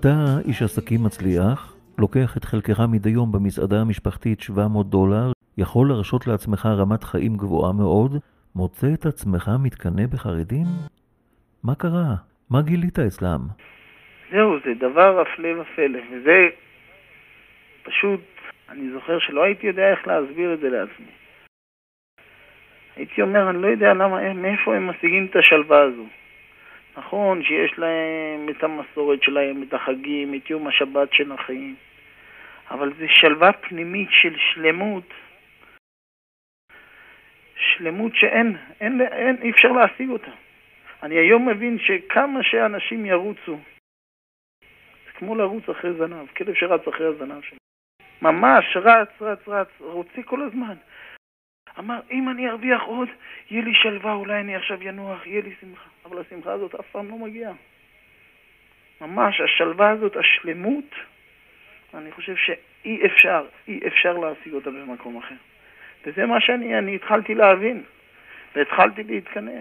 אתה 0.00 0.08
איש 0.48 0.62
עסקים 0.62 1.00
מצליח, 1.04 1.76
לוקח 1.98 2.36
את 2.36 2.44
חלקך 2.44 2.80
מדי 2.92 3.10
יום 3.10 3.32
במסעדה 3.32 3.76
המשפחתית 3.80 4.40
700 4.40 4.86
דולר, 4.90 5.32
יכול 5.58 5.88
להרשות 5.88 6.26
לעצמך 6.26 6.66
רמת 6.66 7.04
חיים 7.04 7.36
גבוהה 7.36 7.72
מאוד, 7.72 8.12
מוצא 8.54 8.86
את 8.94 9.06
עצמך 9.06 9.50
מתקנא 9.64 10.06
בחרדים? 10.12 10.66
מה 11.64 11.74
קרה? 11.74 12.14
מה 12.50 12.62
גילית 12.62 12.98
אצלם? 12.98 13.40
זהו, 14.30 14.58
זה 14.64 14.74
דבר 14.78 15.20
הפלא 15.20 15.48
ופלא, 15.60 15.98
וזה 16.10 16.48
פשוט, 17.82 18.20
אני 18.68 18.90
זוכר 18.92 19.18
שלא 19.18 19.42
הייתי 19.44 19.66
יודע 19.66 19.90
איך 19.90 20.06
להסביר 20.06 20.54
את 20.54 20.60
זה 20.60 20.68
לעצמי. 20.68 21.12
הייתי 22.96 23.22
אומר, 23.22 23.50
אני 23.50 23.62
לא 23.62 23.66
יודע 23.66 23.94
למה, 23.94 24.34
מאיפה 24.34 24.76
הם 24.76 24.90
משיגים 24.90 25.26
את 25.30 25.36
השלווה 25.36 25.82
הזו. 25.82 26.06
נכון 26.98 27.42
שיש 27.42 27.78
להם 27.78 28.48
את 28.50 28.64
המסורת 28.64 29.22
שלהם, 29.22 29.62
את 29.62 29.74
החגים, 29.74 30.34
את 30.34 30.50
יום 30.50 30.66
השבת 30.66 31.12
של 31.12 31.32
החיים, 31.32 31.74
אבל 32.70 32.92
זה 32.94 33.06
שלווה 33.08 33.52
פנימית 33.52 34.08
של 34.10 34.36
שלמות, 34.38 35.14
שלמות 37.56 38.12
שאין, 38.14 38.56
אין, 38.80 39.00
אין, 39.00 39.36
אי 39.42 39.50
אפשר 39.50 39.68
להשיג 39.68 40.10
אותה. 40.10 40.30
אני 41.02 41.14
היום 41.14 41.48
מבין 41.48 41.78
שכמה 41.78 42.42
שאנשים 42.42 43.06
ירוצו, 43.06 43.58
זה 45.06 45.12
כמו 45.14 45.34
לרוץ 45.34 45.68
אחרי 45.68 45.92
זנב, 45.92 46.26
כלב 46.36 46.54
שרץ 46.54 46.88
אחרי 46.88 47.06
הזנב 47.06 47.42
שלו. 47.42 47.58
ממש 48.22 48.76
רץ, 48.76 49.08
רץ, 49.20 49.48
רץ, 49.48 49.68
רוצה 49.80 50.22
כל 50.22 50.42
הזמן. 50.42 50.74
אמר, 51.78 52.00
אם 52.10 52.28
אני 52.28 52.48
ארוויח 52.50 52.82
עוד, 52.82 53.08
יהיה 53.50 53.64
לי 53.64 53.74
שלווה, 53.74 54.12
אולי 54.12 54.40
אני 54.40 54.56
עכשיו 54.56 54.82
ינוח, 54.82 55.26
יהיה 55.26 55.42
לי 55.42 55.54
שמחה. 55.60 55.88
אבל 56.04 56.20
השמחה 56.20 56.52
הזאת 56.52 56.74
אף 56.74 56.86
פעם 56.92 57.08
לא 57.08 57.16
מגיעה. 57.16 57.52
ממש, 59.00 59.40
השלווה 59.40 59.90
הזאת, 59.90 60.16
השלמות, 60.16 60.94
אני 61.94 62.12
חושב 62.12 62.36
שאי 62.36 63.06
אפשר, 63.06 63.44
אי 63.68 63.80
אפשר 63.86 64.12
להשיג 64.12 64.52
אותה 64.52 64.70
במקום 64.70 65.16
אחר. 65.16 65.34
וזה 66.06 66.26
מה 66.26 66.40
שאני 66.40 66.78
אני 66.78 66.94
התחלתי 66.94 67.34
להבין, 67.34 67.82
והתחלתי 68.54 69.02
להתקנא. 69.02 69.60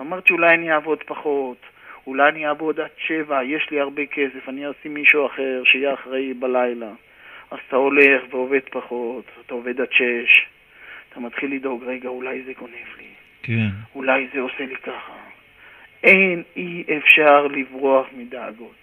אמרתי, 0.00 0.32
אולי 0.32 0.54
אני 0.54 0.72
אעבוד 0.72 1.02
פחות, 1.02 1.58
אולי 2.06 2.28
אני 2.28 2.46
אעבוד 2.46 2.80
עד 2.80 2.90
שבע, 2.96 3.44
יש 3.44 3.70
לי 3.70 3.80
הרבה 3.80 4.06
כסף, 4.06 4.48
אני 4.48 4.70
אשים 4.70 4.94
מישהו 4.94 5.26
אחר 5.26 5.62
שיהיה 5.64 5.94
אחראי 5.94 6.34
בלילה. 6.34 6.90
אז 7.50 7.58
אתה 7.68 7.76
הולך 7.76 8.22
ועובד 8.30 8.60
פחות, 8.70 9.24
אתה 9.46 9.54
עובד 9.54 9.80
עד 9.80 9.92
שש, 9.92 10.46
אתה 11.12 11.20
מתחיל 11.20 11.54
לדאוג, 11.54 11.84
רגע, 11.84 12.08
אולי 12.08 12.42
זה 12.42 12.52
גונב 12.58 12.72
לי, 12.98 13.08
כן. 13.42 13.68
אולי 13.94 14.28
זה 14.34 14.40
עושה 14.40 14.66
לי 14.66 14.76
ככה. 14.76 15.12
אין, 16.02 16.42
אי 16.56 16.84
אפשר 16.98 17.46
לברוח 17.46 18.06
מדאגות. 18.16 18.74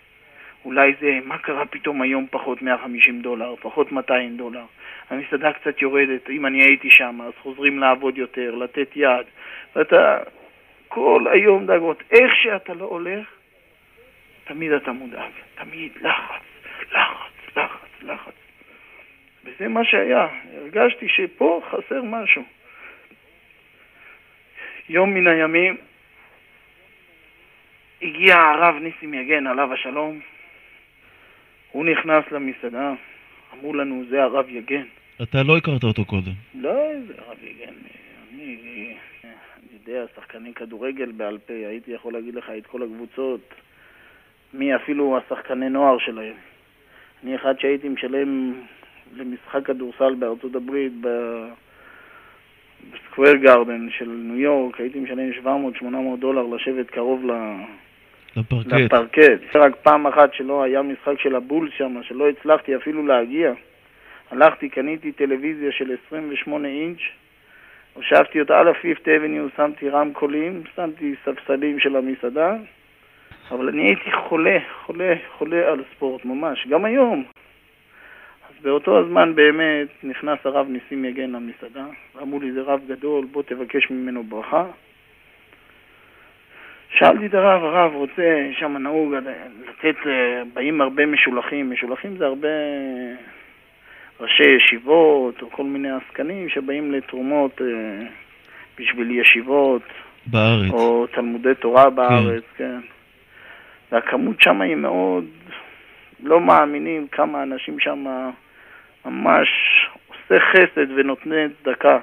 אולי 0.65 0.93
זה, 1.01 1.19
מה 1.25 1.37
קרה 1.37 1.65
פתאום 1.65 2.01
היום 2.01 2.27
פחות 2.31 2.61
150 2.61 3.21
דולר, 3.21 3.55
פחות 3.61 3.91
200 3.91 4.37
דולר. 4.37 4.65
המסעדה 5.09 5.53
קצת 5.53 5.81
יורדת, 5.81 6.29
אם 6.29 6.45
אני 6.45 6.63
הייתי 6.63 6.91
שם, 6.91 7.21
אז 7.21 7.33
חוזרים 7.41 7.79
לעבוד 7.79 8.17
יותר, 8.17 8.55
לתת 8.55 8.89
יד. 8.95 9.25
ואתה 9.75 10.17
כל 10.87 11.25
היום 11.33 11.65
דאגות. 11.65 12.03
איך 12.11 12.35
שאתה 12.35 12.73
לא 12.73 12.85
הולך, 12.85 13.27
תמיד 14.43 14.71
אתה 14.71 14.91
מודאג. 14.91 15.31
תמיד 15.55 15.91
לחץ, 16.01 16.43
לחץ, 16.91 17.57
לחץ, 17.57 18.03
לחץ. 18.03 18.38
וזה 19.55 19.67
מה 19.67 19.85
שהיה. 19.85 20.27
הרגשתי 20.57 21.07
שפה 21.09 21.61
חסר 21.71 22.01
משהו. 22.03 22.43
יום 24.89 25.13
מן 25.13 25.27
הימים 25.27 25.77
הגיע 28.01 28.35
הרב 28.35 28.75
ניסים 28.75 29.13
יגן, 29.13 29.47
עליו 29.47 29.73
השלום. 29.73 30.19
הוא 31.71 31.85
נכנס 31.85 32.23
למסעדה, 32.31 32.93
אמרו 33.53 33.73
לנו, 33.73 34.03
זה 34.09 34.23
הרב 34.23 34.49
יגן. 34.49 34.83
אתה 35.21 35.43
לא 35.43 35.57
הכרת 35.57 35.83
אותו 35.83 36.05
קודם. 36.05 36.31
לא, 36.55 36.73
זה 37.07 37.13
הרב 37.17 37.37
יגן. 37.43 37.73
אני, 38.33 38.57
אני 38.65 38.95
יודע, 39.73 40.05
שחקני 40.15 40.53
כדורגל 40.53 41.11
בעל 41.11 41.37
פה, 41.37 41.53
הייתי 41.53 41.91
יכול 41.91 42.13
להגיד 42.13 42.35
לך 42.35 42.49
את 42.57 42.67
כל 42.67 42.83
הקבוצות, 42.83 43.53
מי 44.53 44.75
אפילו 44.75 45.17
השחקני 45.17 45.69
נוער 45.69 45.97
שלהם. 45.99 46.33
אני 47.23 47.35
אחד 47.35 47.59
שהייתי 47.59 47.89
משלם 47.89 48.53
למשחק 49.15 49.65
כדורסל 49.65 50.15
בארצות 50.15 50.55
הברית, 50.55 50.93
ב... 51.01 51.07
בסקוויר 52.93 53.35
גארדן 53.35 53.87
של 53.89 54.09
ניו 54.09 54.39
יורק, 54.39 54.79
הייתי 54.79 54.99
משלם 54.99 55.31
700-800 56.15 56.19
דולר 56.19 56.43
לשבת 56.43 56.89
קרוב 56.89 57.25
ל... 57.25 57.31
לפרקט. 58.35 58.71
לפרקט. 58.71 59.55
רק 59.55 59.75
פעם 59.83 60.07
אחת 60.07 60.33
שלא 60.33 60.63
היה 60.63 60.81
משחק 60.81 61.19
של 61.19 61.35
הבולס 61.35 61.71
שם, 61.77 61.97
שלא 62.03 62.29
הצלחתי 62.29 62.75
אפילו 62.75 63.07
להגיע. 63.07 63.53
הלכתי, 64.31 64.69
קניתי 64.69 65.11
טלוויזיה 65.11 65.71
של 65.71 65.95
28 66.07 66.67
אינץ', 66.67 66.99
הושבתי 67.93 68.39
אותה 68.39 68.59
על 68.59 68.67
הפיפט 68.67 69.07
אבניו, 69.07 69.47
שמתי 69.57 69.89
רמקולים, 69.89 70.63
שמתי 70.75 71.15
ספסלים 71.25 71.79
של 71.79 71.95
המסעדה, 71.95 72.55
אבל 73.51 73.69
אני 73.69 73.81
הייתי 73.81 74.11
חולה, 74.11 74.57
חולה, 74.85 75.15
חולה 75.37 75.71
על 75.71 75.83
ספורט, 75.95 76.25
ממש, 76.25 76.67
גם 76.67 76.85
היום. 76.85 77.23
באותו 78.61 78.99
הזמן 78.99 79.35
באמת 79.35 79.87
נכנס 80.03 80.39
הרב 80.43 80.67
ניסים 80.69 81.05
יגן 81.05 81.31
למסעדה, 81.31 81.85
אמרו 82.21 82.39
לי, 82.39 82.51
זה 82.51 82.61
רב 82.61 82.81
גדול, 82.87 83.25
בוא 83.25 83.43
תבקש 83.43 83.89
ממנו 83.89 84.23
ברכה. 84.23 84.65
שאלתי 86.89 87.25
את 87.25 87.33
הרב, 87.33 87.63
הרב 87.63 87.93
רוצה, 87.93 88.49
שם 88.59 88.77
נהוג 88.77 89.13
לתת, 89.67 89.95
באים 90.53 90.81
הרבה 90.81 91.05
משולחים, 91.05 91.71
משולחים 91.71 92.17
זה 92.17 92.25
הרבה 92.25 92.47
ראשי 94.19 94.43
ישיבות 94.43 95.41
או 95.41 95.49
כל 95.51 95.63
מיני 95.63 95.89
עסקנים 95.91 96.49
שבאים 96.49 96.91
לתרומות 96.91 97.61
אה, 97.61 98.07
בשביל 98.79 99.19
ישיבות 99.19 99.81
בארץ. 100.25 100.71
או 100.71 101.07
תלמודי 101.07 101.55
תורה 101.55 101.89
בארץ, 101.89 102.43
כן. 102.57 102.79
והכמות 103.91 104.41
שם 104.41 104.61
היא 104.61 104.75
מאוד, 104.75 105.25
לא 106.23 106.41
מאמינים 106.41 107.07
כמה 107.07 107.43
אנשים 107.43 107.79
שם 107.79 108.05
ממש 109.05 109.49
עושה 110.07 110.39
חסד 110.39 110.91
ונותני 110.95 111.45
צדקה. 111.63 111.99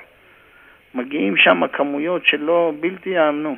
מגיעים 0.94 1.36
שם 1.36 1.66
כמויות 1.66 2.26
שלא, 2.26 2.72
בלתי 2.80 3.10
יאמנו. 3.10 3.56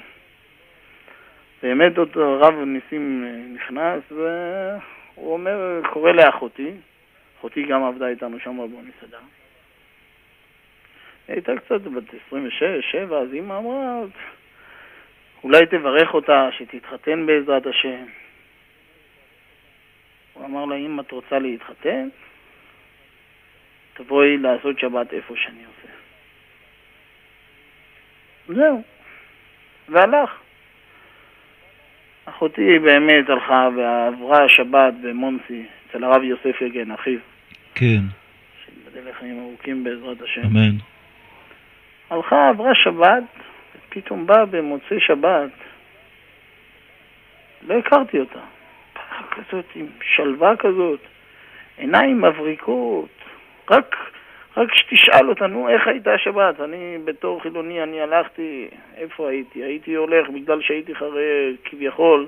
באמת 1.63 1.99
אותו 1.99 2.35
הרב 2.35 2.55
ניסים 2.55 3.25
אה, 3.27 3.55
נכנס 3.55 4.03
והוא 4.11 5.33
אומר, 5.33 5.81
קורא 5.93 6.13
לאחותי, 6.13 6.71
אחותי 7.39 7.63
גם 7.63 7.85
עבדה 7.85 8.09
איתנו 8.09 8.41
שם 8.41 8.57
במסעדה. 8.57 9.19
היא 11.29 11.35
הייתה 11.35 11.53
קצת 11.57 11.81
בת 11.81 12.15
26, 12.27 12.63
7, 12.91 13.19
אז 13.19 13.35
אמא 13.35 13.59
אמרה, 13.59 14.01
אולי 15.45 15.67
תברך 15.67 16.15
אותה, 16.15 16.49
שתתחתן 16.53 17.27
בעזרת 17.27 17.67
השם. 17.67 18.05
אמר 20.45 20.65
לה, 20.65 20.77
אם 20.77 21.01
את 21.01 21.11
רוצה 21.11 21.39
להתחתן, 21.39 22.09
תבואי 23.99 24.37
לעשות 24.37 24.79
שבת 24.79 25.13
איפה 25.13 25.35
שאני 25.37 25.65
עושה. 25.65 25.93
זהו. 28.49 28.83
והלך. 29.89 30.31
אחותי 32.25 32.79
באמת 32.79 33.31
הלכה 33.31 33.69
ועברה 33.77 34.49
שבת 34.49 34.95
במונסי, 35.03 35.67
אצל 35.91 36.05
הרב 36.05 36.23
יוסף 36.23 36.61
יגן, 36.61 36.91
אחיו, 36.91 37.19
כן, 37.75 38.01
שיבדל 38.65 39.11
לחיים 39.11 39.41
ארוכים 39.41 39.85
בעזרת 39.85 40.23
השם. 40.23 40.41
אמן. 40.41 40.77
הלכה, 42.11 42.49
עברה 42.49 42.75
שבת, 42.75 43.23
פתאום 43.89 44.27
באה 44.27 44.47
במוצאי 44.47 45.01
שבת, 45.01 45.51
לא 47.63 47.75
הכרתי 47.79 48.21
אותה. 48.21 48.41
באה 48.95 49.23
כזאת 49.31 49.65
עם 49.75 49.87
שלווה 50.03 50.57
כזאת, 50.57 51.01
עיניים 51.79 52.23
מבריקות, 52.23 53.18
רק, 53.71 53.97
רק 54.57 54.75
שתשאל 54.75 55.29
אותה, 55.29 55.47
נו, 55.47 55.69
איך 55.69 55.87
הייתה 55.87 56.15
השבת? 56.15 56.61
אני 56.61 56.99
בתור 57.05 57.43
חילוני, 57.43 57.83
אני 57.83 58.01
הלכתי, 58.01 58.69
איפה 58.97 59.29
הייתי? 59.29 59.63
הייתי 59.63 59.95
הולך 59.95 60.29
בגלל 60.29 60.61
שהייתי 60.61 60.95
חרד, 60.95 61.55
כביכול, 61.65 62.27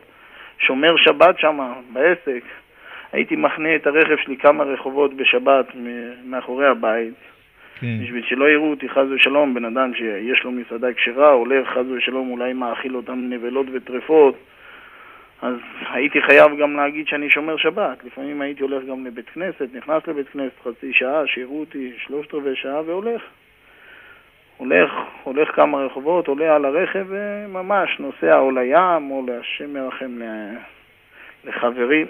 שומר 0.59 0.97
שבת 0.97 1.39
שם, 1.39 1.73
בעסק. 1.93 2.43
הייתי 3.13 3.37
מחנה 3.37 3.77
את 3.77 3.87
הרכב 3.87 4.17
שלי 4.25 4.37
כמה 4.37 4.65
רחובות 4.65 5.15
בשבת 5.15 5.67
מאחורי 6.25 6.67
הבית. 6.67 7.15
כן, 7.81 7.99
בשביל 8.03 8.25
שלא 8.27 8.51
יראו 8.51 8.71
אותי 8.71 8.89
חס 8.89 9.05
ושלום, 9.11 9.55
בן 9.55 9.65
אדם 9.65 9.95
שיש 9.95 10.45
לו 10.45 10.51
מסעדה 10.51 10.93
כשרה, 10.93 11.31
הולך 11.31 11.69
חס 11.69 11.85
ושלום, 11.97 12.31
אולי 12.31 12.53
מאכיל 12.53 12.97
אותם 12.97 13.19
נבלות 13.31 13.67
וטרפות, 13.73 14.35
אז 15.43 15.55
הייתי 15.91 16.23
חייב 16.23 16.59
גם 16.59 16.77
להגיד 16.77 17.09
שאני 17.09 17.31
שומר 17.31 17.57
שבת. 17.57 18.05
לפעמים 18.05 18.41
הייתי 18.41 18.63
הולך 18.63 18.85
גם 18.85 19.07
לבית 19.07 19.31
כנסת, 19.31 19.69
נכנס 19.75 20.07
לבית 20.07 20.29
כנסת 20.29 20.61
חצי 20.65 20.93
שעה, 20.93 21.27
שיראו 21.27 21.61
אותי 21.61 21.93
שלושת 21.99 22.35
רבעי 22.35 22.57
שעה 22.57 22.83
והולך. 22.83 23.23
הולך, 24.57 24.93
הולך 25.23 25.57
כמה 25.57 25.79
רחובות, 25.79 26.29
עולה 26.29 26.55
על 26.57 26.65
הרכב 26.65 27.07
וממש 27.09 27.99
נוסע 27.99 28.39
או 28.39 28.51
לים 28.51 29.11
או 29.11 29.27
להשם 29.27 29.75
מרחם 29.75 30.21
לחברים. 31.45 32.07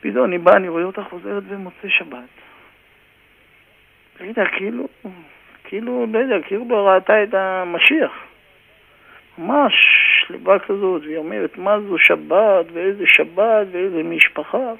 פתאום 0.00 0.24
אני 0.24 0.38
בא, 0.38 0.56
אני 0.56 0.68
רואה 0.68 0.84
אותה 0.84 1.02
חוזרת 1.02 1.42
במוצאי 1.42 1.90
שבת. 1.90 2.28
יודע, 4.20 4.44
כאילו, 4.46 4.88
כאילו, 5.64 6.06
לא 6.12 6.18
יודע, 6.18 6.36
כאילו 6.46 6.64
לא 6.68 6.88
ראתה 6.88 7.22
את 7.22 7.34
המשיח. 7.34 8.12
ממש 9.38 9.74
שלווה 10.26 10.58
כזאת, 10.58 11.02
והיא 11.02 11.16
אומרת, 11.16 11.58
מה 11.58 11.80
זו 11.80 11.98
שבת, 11.98 12.66
ואיזה 12.72 13.06
שבת, 13.06 13.66
ואיזה 13.72 14.02
משפחה. 14.02 14.72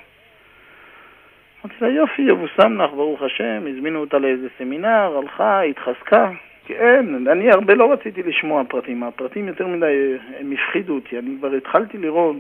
אמרתי 1.65 1.85
לה, 1.85 1.89
יופי, 1.89 2.23
יבושם 2.23 2.81
לך, 2.81 2.91
ברוך 2.91 3.23
השם, 3.23 3.63
הזמינו 3.69 4.01
אותה 4.01 4.19
לאיזה 4.19 4.49
סמינר, 4.59 5.19
הלכה, 5.19 5.63
התחזקה. 5.63 6.31
כן, 6.67 7.07
אני 7.29 7.51
הרבה 7.51 7.75
לא 7.75 7.93
רציתי 7.93 8.23
לשמוע 8.23 8.63
פרטים, 8.69 9.03
הפרטים 9.03 9.49
יותר 9.49 9.67
מדי, 9.67 10.17
הם 10.41 10.53
הפחידו 10.53 10.95
אותי, 10.95 11.19
אני 11.19 11.37
כבר 11.39 11.53
התחלתי 11.53 11.99
לראות 11.99 12.37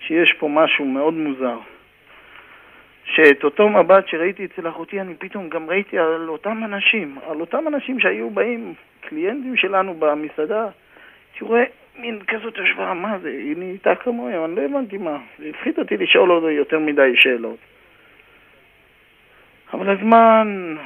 שיש 0.00 0.32
פה 0.32 0.48
משהו 0.48 0.84
מאוד 0.84 1.14
מוזר. 1.14 1.58
שאת 3.04 3.44
אותו 3.44 3.68
מבט 3.68 4.08
שראיתי 4.08 4.44
אצל 4.44 4.68
אחותי, 4.68 5.00
אני 5.00 5.14
פתאום 5.14 5.48
גם 5.48 5.70
ראיתי 5.70 5.98
על 5.98 6.28
אותם 6.28 6.64
אנשים, 6.64 7.18
על 7.30 7.40
אותם 7.40 7.64
אנשים 7.68 8.00
שהיו 8.00 8.30
באים, 8.30 8.74
קליינטים 9.00 9.56
שלנו 9.56 9.94
במסעדה, 9.94 10.66
רואה 11.40 11.64
מין 11.98 12.18
כזאת 12.26 12.58
השוואה, 12.58 12.94
מה 12.94 13.18
זה, 13.18 13.28
היא 13.28 13.56
נהייתה 13.56 13.94
כמוהם, 13.94 14.44
אני 14.44 14.56
לא 14.56 14.62
הבנתי 14.62 14.98
מה, 14.98 15.18
זה 15.38 15.48
הפחיד 15.48 15.78
אותי 15.78 15.96
לשאול 15.96 16.32
אותו 16.32 16.50
יותר 16.50 16.78
מדי 16.78 17.16
שאלות. 17.16 17.58
אבל 19.72 19.90
הזמן 19.90 20.76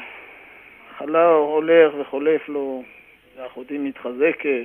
חלה, 0.98 1.28
הולך 1.28 1.92
וחולף 1.98 2.48
לו, 2.48 2.84
ואחותי 3.36 3.78
מתחזקת, 3.78 4.64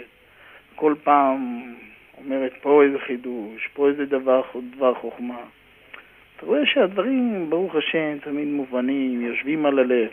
כל 0.75 0.95
פעם 1.03 1.73
אומרת 2.17 2.53
פה 2.61 2.83
איזה 2.83 2.99
חידוש, 2.99 3.67
פה 3.73 3.87
איזה 3.87 4.05
דבר, 4.05 4.41
דבר 4.77 4.93
חוכמה. 4.93 5.39
אתה 6.37 6.45
רואה 6.45 6.65
שהדברים, 6.65 7.45
ברוך 7.49 7.75
השם, 7.75 8.17
תמיד 8.23 8.47
מובנים, 8.47 9.21
יושבים 9.21 9.65
על 9.65 9.79
הלב. 9.79 10.09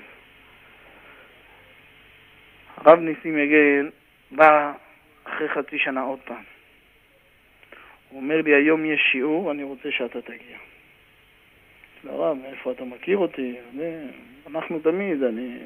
הרב 2.76 2.98
ניסים 2.98 3.38
יגן 3.38 3.88
בא 4.30 4.72
אחרי 5.24 5.48
חצי 5.48 5.78
שנה 5.78 6.02
עוד 6.02 6.18
פעם. 6.24 6.42
הוא 8.08 8.20
אומר 8.20 8.40
לי, 8.40 8.54
היום 8.54 8.84
יש 8.84 9.00
שיעור, 9.12 9.50
אני 9.50 9.62
רוצה 9.62 9.90
שאתה 9.90 10.22
תגיע. 10.22 10.56
לו, 12.04 12.12
הרב, 12.12 12.36
מאיפה 12.42 12.70
אתה 12.70 12.84
מכיר 12.84 13.18
אותי? 13.18 13.54
אנחנו 14.46 14.78
תמיד, 14.78 15.22
אני 15.22 15.58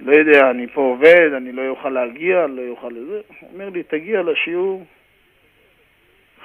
לא 0.00 0.12
יודע, 0.12 0.50
אני 0.50 0.66
פה 0.66 0.80
עובד, 0.80 1.30
אני 1.36 1.52
לא 1.52 1.68
אוכל 1.68 1.88
להגיע, 1.88 2.46
לא 2.46 2.62
אוכל 2.68 2.88
לזה. 2.88 3.20
הוא 3.40 3.50
אומר 3.52 3.68
לי, 3.68 3.82
תגיע 3.82 4.22
לשיעור, 4.22 4.84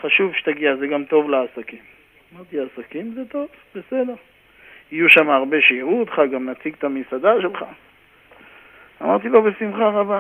חשוב 0.02 0.34
שתגיע, 0.36 0.76
זה 0.76 0.88
גם 0.88 1.06
טוב 1.06 1.30
לעסקים. 1.30 1.80
אמרתי, 2.36 2.58
עסקים 2.60 3.12
זה 3.12 3.26
טוב, 3.26 3.48
בסדר. 3.76 4.16
יהיו 4.92 5.10
שם 5.10 5.30
הרבה 5.30 5.62
שיראו 5.62 6.00
אותך, 6.00 6.22
גם 6.34 6.50
נציג 6.50 6.74
את 6.78 6.84
המסעדה 6.84 7.42
שלך. 7.42 7.66
אמרתי 9.02 9.30
לו, 9.30 9.44
בשמחה 9.44 9.88
רבה. 9.88 10.20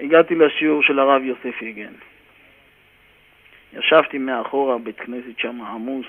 הגעתי 0.00 0.34
לשיעור 0.34 0.82
של 0.82 0.98
הרב 0.98 1.22
יוסף 1.22 1.62
יגן. 1.62 1.92
ישבתי 3.72 4.18
מאחורה, 4.18 4.78
בית 4.78 5.00
כנסת 5.00 5.38
שם 5.38 5.62
עמוס, 5.62 6.06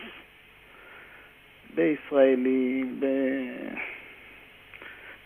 בישראלים, 1.75 2.95
ב... 2.99 3.05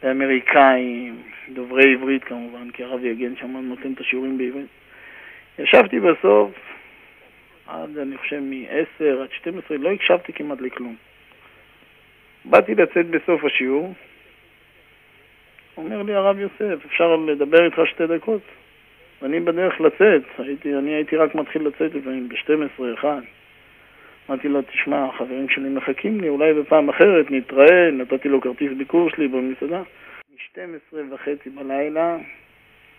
באמריקאים, 0.04 1.24
דוברי 1.54 1.94
עברית 1.94 2.24
כמובן, 2.24 2.72
כי 2.72 2.84
הרב 2.84 3.06
יגן 3.06 3.36
שם 3.36 3.58
נותן 3.58 3.94
את 3.94 4.00
השיעורים 4.00 4.38
בעברית. 4.38 4.68
ישבתי 5.60 6.00
בסוף, 6.00 6.52
עד 7.68 7.98
אני 7.98 8.18
חושב 8.18 8.40
מ-10 8.40 9.24
עד 9.24 9.32
12, 9.32 9.78
לא 9.78 9.92
הקשבתי 9.92 10.34
כמעט 10.34 10.62
לכלום. 10.62 10.96
באתי 12.46 12.76
לצאת 12.76 13.06
בסוף 13.06 13.44
השיעור, 13.44 13.94
אומר 15.78 16.04
לי 16.04 16.14
הרב 16.14 16.40
יוסף, 16.40 16.86
אפשר 16.86 17.16
לדבר 17.16 17.66
איתך 17.66 17.80
שתי 17.86 18.08
דקות? 18.08 18.42
ואני 19.22 19.40
בדרך 19.40 19.82
לצאת, 19.82 20.22
הייתי, 20.38 20.76
אני 20.76 20.94
הייתי 20.94 21.16
רק 21.16 21.36
מתחיל 21.36 21.68
לצאת 21.68 21.96
לפעמים 21.96 22.30
ב-12, 22.30 22.84
1. 23.00 23.08
אמרתי 24.30 24.48
לו, 24.48 24.62
תשמע, 24.62 25.06
החברים 25.06 25.50
שלי 25.50 25.70
מחכים 25.70 26.22
לי, 26.22 26.30
אולי 26.30 26.54
בפעם 26.54 26.90
אחרת 26.90 27.32
נתראה, 27.32 27.92
נתתי 27.92 28.30
לו 28.30 28.42
כרטיס 28.42 28.72
ביקור 28.78 29.10
שלי 29.10 29.28
במסעדה. 29.28 29.82
מ-12 30.34 30.96
וחצי 31.12 31.50
בלילה 31.50 32.18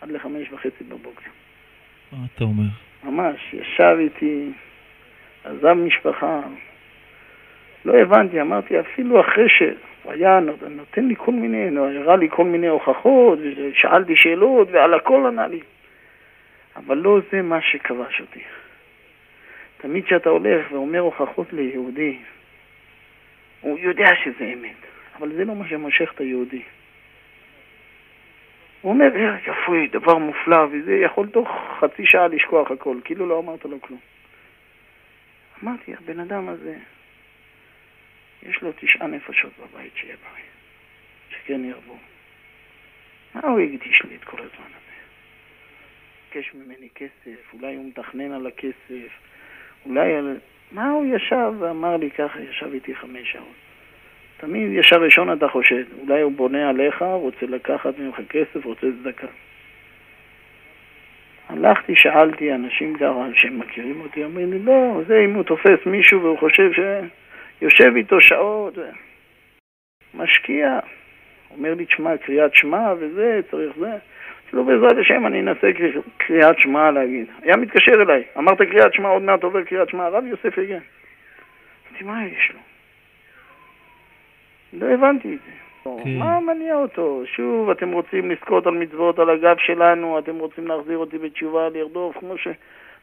עד 0.00 0.10
ל-5 0.10 0.26
וחצי 0.52 0.84
בבוקר. 0.88 1.30
מה 2.12 2.18
אתה 2.34 2.44
אומר? 2.44 2.68
ממש, 3.04 3.54
ישב 3.54 3.96
איתי, 3.98 4.50
עזב 5.44 5.72
משפחה. 5.72 6.40
לא 7.84 7.98
הבנתי, 7.98 8.40
אמרתי, 8.40 8.80
אפילו 8.80 9.20
אחרי 9.20 9.48
שהוא 10.06 10.14
היה 10.14 10.40
נותן 10.70 11.08
לי 11.08 11.14
כל 11.16 11.32
מיני, 11.32 11.78
הראה 11.78 12.16
לי 12.16 12.28
כל 12.30 12.44
מיני 12.44 12.66
הוכחות, 12.66 13.38
שאלתי 13.74 14.16
שאלות, 14.16 14.68
ועל 14.70 14.94
הכל 14.94 15.26
ענה 15.26 15.46
לי. 15.46 15.60
אבל 16.76 16.96
לא 16.96 17.20
זה 17.32 17.42
מה 17.42 17.62
שכבש 17.62 18.20
אותי. 18.20 18.42
תמיד 19.76 20.04
כשאתה 20.04 20.30
הולך 20.30 20.72
ואומר 20.72 20.98
הוכחות 20.98 21.52
ליהודי, 21.52 22.16
הוא 23.60 23.78
יודע 23.78 24.08
שזה 24.24 24.44
אמת, 24.44 24.76
אבל 25.18 25.32
זה 25.32 25.44
לא 25.44 25.54
מה 25.54 25.68
שמושך 25.68 26.12
את 26.14 26.20
היהודי. 26.20 26.62
הוא 28.82 28.92
אומר, 28.92 29.16
אה, 29.16 29.36
יפוי, 29.46 29.88
דבר 29.88 30.18
מופלא, 30.18 30.66
וזה 30.70 30.96
יכול 30.96 31.26
תוך 31.26 31.48
חצי 31.80 32.06
שעה 32.06 32.28
לשכוח 32.28 32.70
הכל, 32.70 32.96
כאילו 33.04 33.26
לא 33.26 33.38
אמרת 33.38 33.64
לו 33.64 33.80
כלום. 33.80 34.00
אמרתי, 35.64 35.94
הבן 35.94 36.20
אדם 36.20 36.48
הזה, 36.48 36.74
יש 38.50 38.62
לו 38.62 38.72
תשעה 38.80 39.06
נפשות 39.06 39.52
בבית 39.58 39.92
שיהיה 39.96 40.16
בריא, 40.16 40.44
שכן 41.30 41.64
ירבו. 41.64 41.96
מה 43.34 43.40
הוא 43.40 43.60
הקדיש 43.60 44.02
לי 44.02 44.16
את 44.16 44.24
כל 44.24 44.36
הזמן 44.36 44.66
הזה? 44.66 44.96
ביקש 46.34 46.54
ממני 46.54 46.88
כסף, 46.94 47.52
אולי 47.52 47.74
הוא 47.76 47.84
מתכנן 47.84 48.32
על 48.32 48.46
הכסף, 48.46 49.08
אולי 49.86 50.14
על... 50.14 50.36
מה 50.72 50.90
הוא 50.90 51.16
ישב 51.16 51.52
ואמר 51.58 51.96
לי 51.96 52.10
ככה, 52.10 52.40
ישב 52.40 52.72
איתי 52.72 52.94
חמש 52.94 53.32
שעות. 53.32 53.54
תמיד 54.36 54.72
ישר 54.72 54.96
ראשון 54.96 55.32
אתה 55.32 55.48
חושד, 55.48 55.84
אולי 55.98 56.20
הוא 56.20 56.32
בונה 56.32 56.68
עליך, 56.68 57.02
רוצה 57.02 57.46
לקחת 57.46 57.98
ממך 57.98 58.20
כסף, 58.28 58.64
רוצה 58.64 58.86
צדקה. 59.02 59.26
הלכתי, 61.48 61.96
שאלתי 61.96 62.54
אנשים 62.54 62.96
ככה 62.96 63.26
מכירים 63.58 64.00
אותי, 64.00 64.24
אומרים 64.24 64.52
לי, 64.52 64.58
לא, 64.58 65.00
זה 65.06 65.20
אם 65.24 65.34
הוא 65.34 65.42
תופס 65.42 65.86
מישהו 65.86 66.22
והוא 66.22 66.38
חושב 66.38 66.72
שיושב 67.58 67.92
איתו 67.96 68.20
שעות, 68.20 68.78
משקיע. 70.14 70.78
אומר 71.50 71.74
לי, 71.74 71.86
תשמע, 71.86 72.16
קריאת 72.16 72.54
שמע 72.54 72.94
וזה, 72.98 73.40
צריך 73.50 73.76
זה. 73.78 73.86
אמרתי 73.86 74.56
לו, 74.56 74.64
בעזרת 74.64 74.98
השם 75.00 75.26
אני 75.26 75.40
אנסה 75.40 75.66
קריאת 76.16 76.58
שמע 76.58 76.90
להגיד. 76.90 77.26
היה 77.42 77.56
מתקשר 77.56 77.92
אליי, 78.02 78.22
אמרת 78.38 78.58
קריאת 78.58 78.94
שמע, 78.94 79.08
עוד 79.08 79.22
מעט 79.22 79.42
עובר 79.42 79.62
קריאת 79.62 79.88
שמע, 79.88 80.04
הרב 80.04 80.24
יוסף 80.26 80.58
יגן. 80.58 80.78
אמרתי, 81.90 82.04
מה 82.04 82.26
יש 82.26 82.52
לו? 82.54 82.60
לא 84.72 84.94
הבנתי 84.94 85.34
את 85.34 85.38
זה. 85.46 85.52
כן. 86.04 86.18
מה 86.18 86.40
מניע 86.40 86.74
אותו? 86.74 87.22
שוב, 87.26 87.70
אתם 87.70 87.92
רוצים 87.92 88.30
לזכות 88.30 88.66
על 88.66 88.74
מצוות 88.74 89.18
על 89.18 89.30
הגב 89.30 89.56
שלנו, 89.58 90.18
אתם 90.18 90.38
רוצים 90.38 90.66
להחזיר 90.66 90.98
אותי 90.98 91.18
בתשובה, 91.18 91.68
לרדוף, 91.68 92.16
כמו 92.18 92.38
ש... 92.38 92.48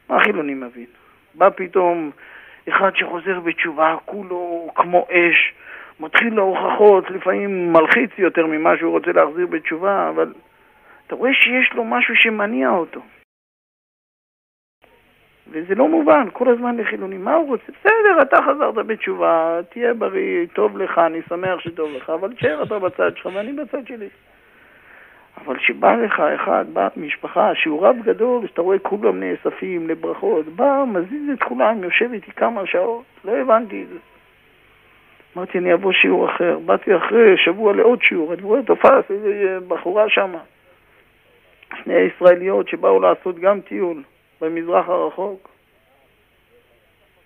מה 0.08 0.16
החילוני 0.16 0.54
מבין? 0.54 0.86
בא 1.34 1.48
פתאום 1.50 2.10
אחד 2.68 2.96
שחוזר 2.96 3.40
בתשובה, 3.40 3.96
כולו 4.04 4.70
כמו 4.74 5.06
אש, 5.10 5.54
מתחיל 6.00 6.34
להוכחות, 6.34 7.10
לפעמים 7.10 7.72
מלחיץ 7.72 8.10
יותר 8.18 8.46
ממה 8.46 8.78
שהוא 8.78 8.92
רוצה 8.92 9.12
להחזיר 9.12 9.46
בתשובה, 9.46 10.08
אבל 10.08 10.32
אתה 11.06 11.14
רואה 11.14 11.34
שיש 11.34 11.72
לו 11.74 11.84
משהו 11.84 12.16
שמניע 12.16 12.70
אותו. 12.70 13.00
וזה 15.48 15.74
לא 15.74 15.88
מובן, 15.88 16.28
כל 16.32 16.48
הזמן 16.48 16.76
לחילוני, 16.76 17.18
מה 17.18 17.34
הוא 17.34 17.48
רוצה? 17.48 17.72
בסדר, 17.80 18.22
אתה 18.22 18.36
חזרת 18.42 18.74
בתשובה, 18.86 19.60
תהיה 19.70 19.94
בריא, 19.94 20.46
טוב 20.54 20.78
לך, 20.78 20.98
אני 20.98 21.20
שמח 21.28 21.60
שטוב 21.60 21.90
לך, 21.90 22.10
אבל 22.10 22.34
תשאר 22.34 22.62
אתה 22.62 22.78
בצד 22.78 23.16
שלך 23.16 23.26
ואני 23.34 23.52
בצד 23.52 23.86
שלי. 23.86 24.08
אבל 25.46 25.56
כשבא 25.56 25.94
לך 25.94 26.20
אחד, 26.20 26.64
בא 26.72 26.88
משפחה, 26.96 27.54
שהוא 27.54 27.86
רב 27.86 27.96
גדול, 28.04 28.46
שאתה 28.46 28.62
רואה 28.62 28.78
כולם 28.78 29.20
נאספים 29.20 29.88
לברכות, 29.88 30.46
בא, 30.46 30.84
מזיז 30.86 31.30
את 31.32 31.42
כולם, 31.42 31.84
יושב 31.84 32.12
איתי 32.12 32.32
כמה 32.32 32.66
שעות, 32.66 33.04
לא 33.24 33.32
הבנתי 33.36 33.82
את 33.82 33.88
זה. 33.88 33.98
אמרתי, 35.36 35.58
אני 35.58 35.74
אבוא 35.74 35.92
שיעור 35.92 36.30
אחר. 36.30 36.58
באתי 36.58 36.96
אחרי 36.96 37.36
שבוע 37.36 37.72
לעוד 37.72 38.02
שיעור, 38.02 38.34
אני 38.34 38.42
רואה 38.42 38.62
תופס 38.62 39.10
איזה 39.10 39.58
בחורה 39.68 40.08
שמה. 40.08 40.38
שני 41.82 41.94
הישראליות 41.94 42.68
שבאו 42.68 43.00
לעשות 43.00 43.38
גם 43.38 43.60
טיול 43.60 44.02
במזרח 44.40 44.88
הרחוק. 44.88 45.48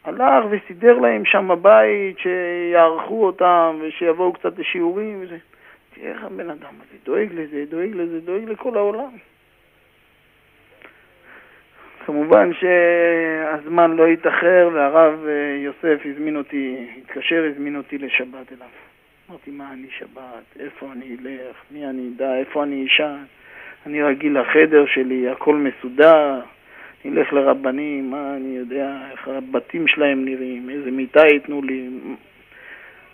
הלך 0.04 0.44
וסידר 0.50 0.98
להם 0.98 1.24
שם 1.24 1.50
בית 1.62 2.18
שיערכו 2.18 3.26
אותם 3.26 3.78
ושיבואו 3.80 4.32
קצת 4.32 4.58
לשיעורים 4.58 5.18
וזה. 5.22 5.36
תראה 6.00 6.12
איך 6.12 6.24
הבן 6.24 6.50
אדם 6.50 6.74
הזה 6.74 6.98
דואג 7.04 7.28
לזה, 7.32 7.64
דואג 7.68 7.90
לזה, 7.94 8.20
דואג 8.20 8.44
לכל 8.48 8.76
העולם. 8.76 9.10
כמובן 12.06 12.50
שהזמן 12.54 13.96
לא 13.96 14.06
התאחר 14.06 14.70
והרב 14.72 15.26
אה, 15.26 15.56
יוסף 15.58 16.00
הזמין 16.04 16.36
אותי, 16.36 16.88
התקשר, 16.98 17.44
הזמין 17.52 17.76
אותי 17.76 17.98
לשבת 17.98 18.52
אליו. 18.52 18.68
אמרתי, 19.30 19.50
מה 19.50 19.72
אני 19.72 19.86
שבת? 19.90 20.60
איפה 20.60 20.92
אני 20.92 21.16
אלך? 21.20 21.56
מי 21.70 21.86
אני 21.86 22.10
אדע? 22.16 22.34
איפה 22.36 22.62
אני 22.62 22.86
אשן? 22.86 23.16
אני 23.86 24.02
רגיל 24.02 24.40
לחדר 24.40 24.86
שלי, 24.86 25.28
הכל 25.28 25.54
מסודר. 25.54 26.40
נלך 27.04 27.32
לרבנים, 27.32 28.10
מה 28.10 28.36
אני 28.36 28.56
יודע, 28.56 28.98
איך 29.12 29.28
הבתים 29.28 29.88
שלהם 29.88 30.24
נראים, 30.24 30.70
איזה 30.70 30.90
מיטה 30.90 31.26
ייתנו 31.26 31.62
לי. 31.62 31.88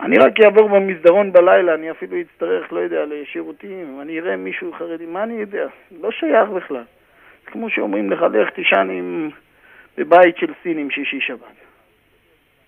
אני 0.01 0.19
רק 0.19 0.41
אעבור 0.41 0.69
במסדרון 0.69 1.33
בלילה, 1.33 1.75
אני 1.75 1.91
אפילו 1.91 2.17
אצטרך, 2.21 2.73
לא 2.73 2.81
יודע, 2.81 3.05
לשירותים, 3.05 3.99
אני 4.01 4.21
אראה 4.21 4.37
מישהו 4.37 4.73
חרדי, 4.73 5.07
מה 5.07 5.23
אני 5.23 5.35
יודע? 5.35 5.67
לא 6.01 6.11
שייך 6.11 6.49
בכלל. 6.49 6.85
זה 7.45 7.51
כמו 7.51 7.71
שאומרים 7.71 8.11
לך, 8.11 8.23
לך 8.33 8.51
תישן 8.51 8.89
עם... 8.91 9.31
בבית 9.99 10.37
של 10.37 10.53
סינים 10.63 10.91
שישי 10.91 11.21
שבת. 11.21 11.55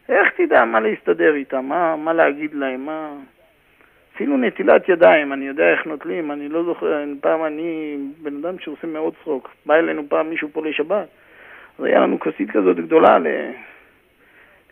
איך 0.08 0.28
תדע 0.36 0.64
מה 0.64 0.80
להסתדר 0.80 1.34
איתם, 1.34 1.64
מה, 1.64 1.96
מה 1.96 2.12
להגיד 2.12 2.54
להם, 2.54 2.86
מה... 2.86 3.10
אפילו 4.14 4.36
נטילת 4.36 4.88
ידיים, 4.88 5.32
אני 5.32 5.46
יודע 5.46 5.70
איך 5.70 5.86
נוטלים, 5.86 6.32
אני 6.32 6.48
לא 6.48 6.64
זוכר, 6.64 7.04
פעם 7.20 7.44
אני 7.44 7.96
בן 8.22 8.36
אדם 8.36 8.58
שעושה 8.58 8.86
מאוד 8.86 9.14
צחוק. 9.20 9.50
בא 9.66 9.74
אלינו 9.74 10.02
פעם 10.08 10.30
מישהו 10.30 10.48
פה 10.52 10.66
לשבת, 10.66 11.08
אז 11.78 11.84
היה 11.84 12.00
לנו 12.00 12.20
כוסית 12.20 12.50
כזאת 12.50 12.76
גדולה 12.76 13.18
ל... 13.18 13.26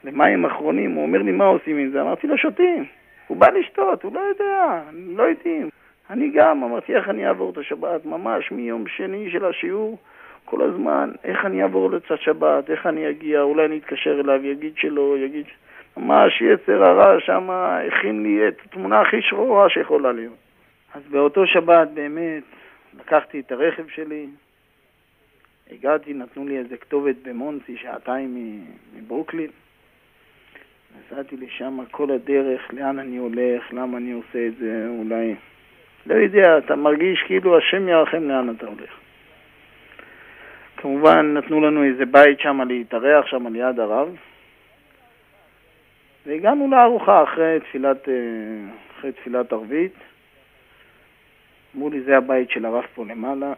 למים 0.05 0.45
אחרונים, 0.45 0.91
הוא 0.91 1.03
אומר 1.03 1.23
לי, 1.23 1.33
מה 1.33 1.45
עושים 1.45 1.79
עם 1.79 1.91
זה? 1.91 2.03
אמרתי 2.03 2.27
לו, 2.27 2.39
שותים. 2.39 2.85
הוא 3.27 3.37
בא 3.37 3.51
לשתות, 3.51 4.03
הוא 4.03 4.15
לא 4.15 4.21
יודע, 4.21 4.83
לא 4.93 5.23
יודעים. 5.23 5.69
אני 6.11 6.31
גם, 6.31 6.63
אמרתי, 6.63 6.97
איך 6.97 7.09
אני 7.09 7.27
אעבור 7.27 7.51
את 7.51 7.59
השבת? 7.59 8.07
ממש 8.07 8.53
מיום 8.53 8.87
שני 8.87 9.31
של 9.31 9.45
השיעור, 9.45 9.99
כל 10.45 10.63
הזמן, 10.63 11.11
איך 11.25 11.45
אני 11.45 11.63
אעבור 11.63 11.91
לצד 11.91 12.17
שבת, 12.19 12.71
איך 12.71 12.87
אני 12.87 13.11
אגיע, 13.11 13.41
אולי 13.41 13.67
אני 13.67 13.79
אתקשר 13.79 14.21
אליו, 14.21 14.47
יגיד 14.47 14.73
שלא, 14.77 15.19
יגיד... 15.19 15.47
ממש 15.97 16.41
יצר 16.41 16.85
הרע 16.85 17.21
שם 17.21 17.51
הכין 17.51 18.23
לי 18.23 18.49
את 18.49 18.61
התמונה 18.65 19.01
הכי 19.01 19.23
שחורה 19.23 19.71
שיכולה 19.71 20.13
להיות. 20.13 20.37
אז 20.95 21.03
באותו 21.11 21.47
שבת 21.47 21.89
באמת 21.95 22.43
לקחתי 22.99 23.41
את 23.41 23.53
הרכב 23.53 23.89
שלי, 23.89 24.27
הגעתי, 25.71 26.15
נתנו 26.15 26.47
לי 26.49 26.59
איזה 26.59 26.77
כתובת 26.77 27.17
במונסי, 27.23 27.77
שעתיים 27.77 28.61
מברוקלין. 28.97 29.51
נסעתי 30.99 31.37
לשם 31.37 31.79
כל 31.91 32.11
הדרך, 32.11 32.63
לאן 32.73 32.99
אני 32.99 33.17
הולך, 33.17 33.73
למה 33.73 33.97
אני 33.99 34.13
עושה 34.13 34.47
את 34.47 34.57
זה, 34.57 34.87
אולי... 34.89 35.35
לא 36.07 36.15
יודע, 36.15 36.59
אתה 36.59 36.77
מרגיש 36.77 37.23
כאילו 37.27 37.59
השם 37.59 37.89
ירחם 37.89 38.29
לאן 38.29 38.55
אתה 38.57 38.67
הולך. 38.67 38.91
כמובן 40.77 41.35
נתנו 41.35 41.61
לנו 41.61 41.85
איזה 41.85 42.07
בית 42.07 42.41
שם 42.41 42.61
להתארח 42.69 43.27
שם 43.27 43.47
ליד 43.47 43.81
הרב, 43.81 44.17
והגענו 46.27 46.71
לארוחה 46.71 47.23
אחרי 47.23 47.61
תפילת, 47.61 48.09
אה, 48.09 48.15
אחרי 48.99 49.13
תפילת 49.13 49.53
ערבית. 49.53 49.93
אמרו 51.77 51.91
לי, 51.91 52.01
זה 52.01 52.17
הבית 52.17 52.51
של 52.51 52.65
הרב 52.65 52.85
פה 52.95 53.05
למעלה. 53.05 53.53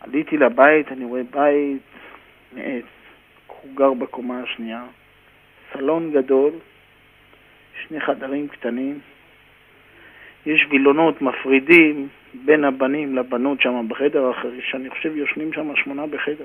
עליתי 0.00 0.36
לבית, 0.36 0.92
אני 0.92 1.04
רואה 1.04 1.22
בית 1.30 1.82
מעץ, 2.52 2.84
הוא 3.64 3.76
גר 3.76 3.92
בקומה 3.92 4.42
השנייה, 4.42 4.84
סלון 5.72 6.10
גדול, 6.12 6.52
שני 7.86 8.00
חדרים 8.00 8.48
קטנים, 8.48 8.98
יש 10.46 10.66
וילונות 10.70 11.22
מפרידים 11.22 12.08
בין 12.34 12.64
הבנים 12.64 13.16
לבנות 13.16 13.60
שם 13.60 13.86
בחדר 13.88 14.26
האחר, 14.26 14.48
שאני 14.60 14.90
חושב 14.90 15.16
יושנים 15.16 15.52
שם 15.52 15.76
שמונה 15.76 16.06
בחדר. 16.06 16.44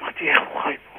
אמרתי, 0.00 0.30
איך 0.30 0.38
הוא 0.38 0.62
חי 0.62 0.74
פה? 0.92 0.98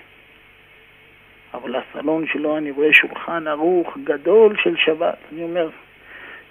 אבל 1.57 1.75
הסלון 1.75 2.27
שלו 2.27 2.57
אני 2.57 2.71
רואה 2.71 2.93
שולחן 2.93 3.47
ערוך 3.47 3.97
גדול 4.03 4.55
של 4.63 4.75
שבת. 4.77 5.17
אני 5.33 5.43
אומר, 5.43 5.69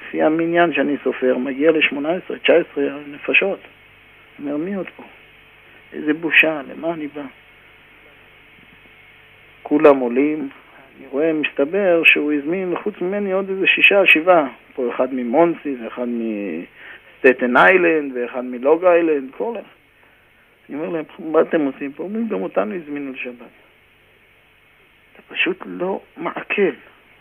לפי 0.03 0.23
המניין 0.23 0.73
שאני 0.73 0.97
סופר, 1.05 1.39
מגיע 1.39 1.71
ל-18, 1.71 2.39
19 2.39 2.85
נפשות. 3.07 3.61
אני 4.39 4.53
אומר, 4.53 4.65
מי 4.65 4.75
עוד 4.75 4.87
פה? 4.97 5.03
איזה 5.95 6.15
בושה, 6.15 6.61
למה 6.69 6.95
אני 6.95 7.07
בא? 7.07 7.23
כולם 9.63 9.99
עולים, 9.99 10.49
אני 10.99 11.07
רואה, 11.11 11.33
מסתבר 11.33 12.03
שהוא 12.05 12.33
הזמין 12.33 12.75
חוץ 12.83 12.95
ממני 13.01 13.33
עוד 13.33 13.49
איזה 13.49 13.67
שישה, 13.67 14.07
שבעה. 14.07 14.49
פה 14.75 14.91
אחד 14.95 15.15
ממונסי, 15.15 15.77
ואחד 15.85 16.07
מסטטן 16.09 17.57
איילנד, 17.57 18.13
ואחד 18.17 18.45
מלוג 18.45 18.85
איילנד, 18.85 19.31
כל 19.37 19.53
אחד. 19.53 19.69
אני 20.69 20.79
אומר 20.79 20.89
להם, 20.89 21.05
מה 21.19 21.41
אתם 21.41 21.61
עושים 21.61 21.93
פה? 21.93 22.03
אומרים, 22.03 22.29
גם 22.29 22.43
אותנו 22.43 22.75
הזמינו 22.75 23.13
לשבת. 23.13 23.55
אתה 25.13 25.23
פשוט 25.29 25.63
לא 25.67 26.01
מעכל. 26.17 26.73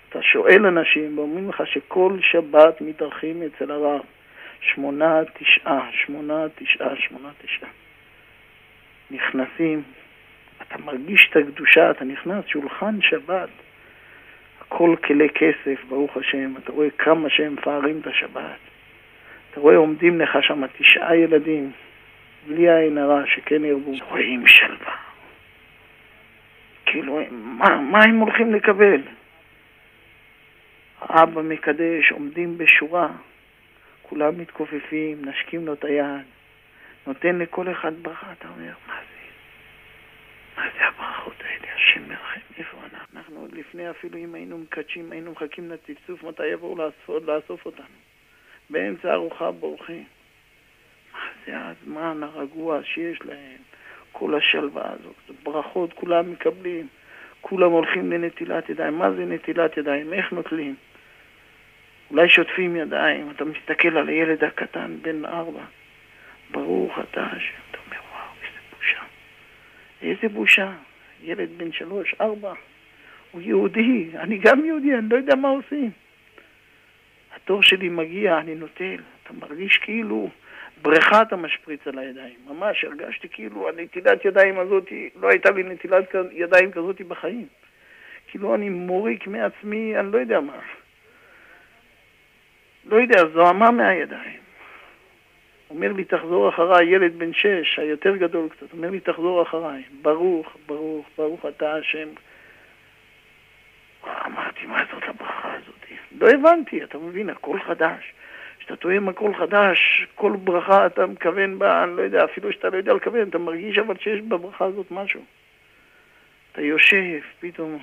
אתה 0.09 0.21
שואל 0.21 0.65
אנשים 0.65 1.17
ואומרים 1.17 1.49
לך 1.49 1.63
שכל 1.67 2.17
שבת 2.21 2.81
מתארחים 2.81 3.43
אצל 3.43 3.71
הרב. 3.71 4.01
שמונה, 4.61 5.21
תשעה, 5.33 5.89
שמונה, 5.91 6.45
תשעה, 6.55 6.95
שמונה, 6.95 7.29
תשעה. 7.41 7.69
נכנסים, 9.11 9.81
אתה 10.61 10.77
מרגיש 10.77 11.27
את 11.31 11.35
הקדושה, 11.35 11.91
אתה 11.91 12.05
נכנס, 12.05 12.45
שולחן 12.45 13.01
שבת. 13.01 13.49
הכל 14.61 14.95
כלי 15.03 15.29
כסף, 15.29 15.83
ברוך 15.89 16.17
השם. 16.17 16.53
אתה 16.57 16.71
רואה 16.71 16.89
כמה 16.89 17.29
שהם 17.29 17.53
מפארים 17.53 17.99
את 18.01 18.07
השבת. 18.07 18.57
אתה 19.51 19.59
רואה 19.59 19.75
עומדים 19.75 20.21
לך 20.21 20.37
שם 20.41 20.67
תשעה 20.77 21.17
ילדים, 21.17 21.71
בלי 22.47 22.75
עין 22.75 22.97
הרע, 22.97 23.21
שכן 23.25 23.65
ירבו, 23.65 23.91
רואים 24.09 24.47
שלווה. 24.47 24.95
כאילו, 26.85 27.19
מה, 27.31 27.81
מה 27.81 28.03
הם 28.03 28.19
הולכים 28.19 28.53
לקבל? 28.53 29.01
אבא 31.01 31.41
מקדש, 31.41 32.11
עומדים 32.11 32.57
בשורה, 32.57 33.07
כולם 34.01 34.37
מתכופפים, 34.37 35.25
נשקים 35.25 35.65
לו 35.65 35.73
את 35.73 35.85
היד, 35.85 36.25
נותן 37.07 37.37
לכל 37.39 37.71
אחד 37.71 37.91
ברכה, 38.01 38.31
אתה 38.31 38.47
אומר, 38.47 38.73
מה 38.87 38.95
זה? 38.95 39.23
מה 40.57 40.67
זה 40.77 40.85
הברכות 40.85 41.41
האלה? 41.41 41.75
השם 41.75 42.09
מרחם, 42.09 42.39
איפה 42.57 42.77
אנחנו? 42.83 43.19
אנחנו 43.19 43.39
עוד 43.39 43.53
לפני 43.53 43.89
אפילו 43.89 44.17
אם 44.17 44.35
היינו 44.35 44.57
מקדשים, 44.57 45.11
היינו 45.11 45.31
מחכים 45.31 45.71
לצפצוף, 45.71 46.23
מתי 46.23 46.47
יבואו 46.47 46.75
לאסוף, 46.75 47.23
לאסוף 47.25 47.65
אותנו. 47.65 47.85
באמצע 48.69 49.13
ארוחה 49.13 49.51
בורחים. 49.51 50.03
מה 51.13 51.19
זה 51.45 51.53
הזמן 51.55 52.23
הרגוע 52.23 52.83
שיש 52.83 53.21
להם? 53.21 53.57
כל 54.11 54.35
השלווה 54.35 54.91
הזאת, 54.91 55.43
ברכות 55.43 55.93
כולם 55.93 56.31
מקבלים, 56.31 56.87
כולם 57.41 57.71
הולכים 57.71 58.11
לנטילת 58.11 58.69
ידיים. 58.69 58.97
מה 58.97 59.11
זה 59.11 59.25
נטילת 59.25 59.77
ידיים? 59.77 60.13
איך 60.13 60.31
נוטלים? 60.31 60.75
אולי 62.11 62.29
שוטפים 62.29 62.75
ידיים, 62.75 63.31
אתה 63.31 63.45
מסתכל 63.45 63.97
על 63.97 64.09
הילד 64.09 64.43
הקטן 64.43 64.97
בן 65.01 65.25
ארבע, 65.25 65.63
ברוך 66.53 66.99
אתה 66.99 67.25
השם, 67.25 67.53
אתה 67.71 67.77
אומר 67.85 68.01
וואו, 68.11 68.31
איזה 68.41 68.59
בושה. 68.77 69.03
איזה 70.01 70.29
בושה. 70.29 70.71
ילד 71.23 71.49
בן 71.57 71.71
שלוש, 71.71 72.15
ארבע, 72.21 72.53
הוא 73.31 73.41
יהודי, 73.41 74.09
אני 74.15 74.37
גם 74.37 74.65
יהודי, 74.65 74.93
אני 74.93 75.09
לא 75.09 75.15
יודע 75.15 75.35
מה 75.35 75.49
עושים. 75.49 75.91
התור 77.35 77.63
שלי 77.63 77.89
מגיע, 77.89 78.39
אני 78.39 78.55
נוטל, 78.55 78.97
אתה 79.23 79.33
מרגיש 79.33 79.77
כאילו 79.77 80.29
בריכה 80.81 81.21
אתה 81.21 81.35
משפריץ 81.35 81.87
על 81.87 81.99
הידיים. 81.99 82.35
ממש 82.47 82.83
הרגשתי 82.83 83.29
כאילו 83.29 83.69
הנטילת 83.69 84.25
ידיים 84.25 84.59
הזאת, 84.59 84.91
לא 85.15 85.29
הייתה 85.29 85.51
לי 85.51 85.63
נטילת 85.63 86.15
ידיים 86.31 86.71
כזאת 86.71 87.01
בחיים. 87.01 87.47
כאילו 88.27 88.55
אני 88.55 88.69
מוריק 88.69 89.27
מעצמי, 89.27 89.99
אני 89.99 90.11
לא 90.11 90.17
יודע 90.17 90.39
מה. 90.39 90.59
לא 92.85 92.95
יודע, 92.95 93.25
זוהמה 93.33 93.71
מהידיים. 93.71 94.42
אומר 95.73 95.93
לי, 95.93 96.03
תחזור 96.03 96.49
אחריי, 96.49 96.87
ילד 96.87 97.19
בן 97.19 97.33
שש, 97.33 97.79
היותר 97.79 98.15
גדול 98.15 98.49
קצת, 98.49 98.73
אומר 98.73 98.89
לי, 98.89 98.99
תחזור 98.99 99.41
אחריי. 99.41 99.83
ברוך, 100.01 100.57
ברוך, 100.65 101.07
ברוך 101.17 101.45
אתה 101.45 101.75
השם. 101.75 102.07
אמרתי, 104.25 104.65
מה 104.65 104.83
זאת 104.93 105.03
הברכה 105.07 105.53
הזאת? 105.53 105.73
לא 106.21 106.29
הבנתי, 106.29 106.83
אתה 106.83 106.97
מבין, 106.97 107.29
הכל 107.29 107.59
חדש. 107.59 108.13
כשאתה 108.59 108.75
תואם 108.75 109.09
הכל 109.09 109.33
חדש, 109.33 110.07
כל 110.15 110.31
ברכה 110.43 110.85
אתה 110.85 111.05
מכוון 111.05 111.59
בה, 111.59 111.83
אני 111.83 111.97
לא 111.97 112.01
יודע, 112.01 112.23
אפילו 112.23 112.51
שאתה 112.51 112.69
לא 112.69 112.77
יודע 112.77 112.93
לכוון, 112.93 113.29
אתה 113.29 113.37
מרגיש 113.37 113.77
אבל 113.77 113.97
שיש 113.99 114.21
בברכה 114.21 114.65
הזאת 114.65 114.91
משהו. 114.91 115.21
אתה 116.51 116.61
יושב, 116.61 117.19
פתאום, 117.39 117.79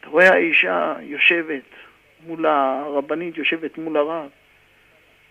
אתה 0.00 0.08
רואה 0.08 0.32
האישה 0.32 0.94
יושבת 1.00 1.70
מול 2.26 2.46
הרבנית, 2.46 3.38
יושבת 3.38 3.78
מול 3.78 3.96
הרב. 3.96 4.28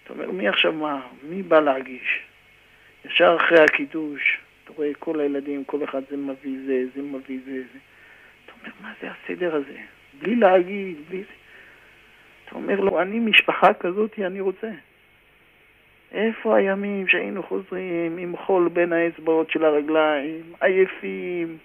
אתה 0.06 0.14
אומר, 0.14 0.32
מי 0.32 0.48
עכשיו 0.48 0.74
מה? 0.74 1.02
מי 1.24 1.44
בא 1.44 1.60
להגיש? 1.60 2.20
ישר 3.06 3.38
אחרי 3.40 3.60
הקידוש, 3.64 4.38
אתה 4.64 4.74
רואה 4.74 4.90
כל 5.00 5.20
הילדים, 5.20 5.64
כל 5.64 5.84
אחד 5.84 6.02
זה 6.10 6.18
מביא 6.18 6.58
זה, 6.66 6.84
זה 6.96 7.02
מביא 7.02 7.40
זה, 7.46 7.52
זה. 7.74 7.80
אתה 8.46 8.54
אומר, 8.62 8.74
מה 8.82 8.94
זה 9.02 9.08
הסדר 9.12 9.56
הזה? 9.56 9.78
בלי 10.22 10.36
להגיד, 10.36 10.96
בלי 11.10 11.18
זה. 11.18 11.34
אתה 12.46 12.56
אומר 12.56 12.80
לו, 12.80 13.02
אני 13.02 13.20
משפחה 13.20 13.74
כזאת, 13.74 14.20
אני 14.20 14.42
רוצה. 14.42 14.72
איפה 16.12 16.58
הימים 16.58 17.08
שהיינו 17.08 17.44
חוזרים 17.44 18.18
עם 18.18 18.38
חול 18.38 18.70
בין 18.70 18.94
האצבעות 18.94 19.52
של 19.52 19.66
הרגליים, 19.66 20.54
עייפים, 20.62 21.58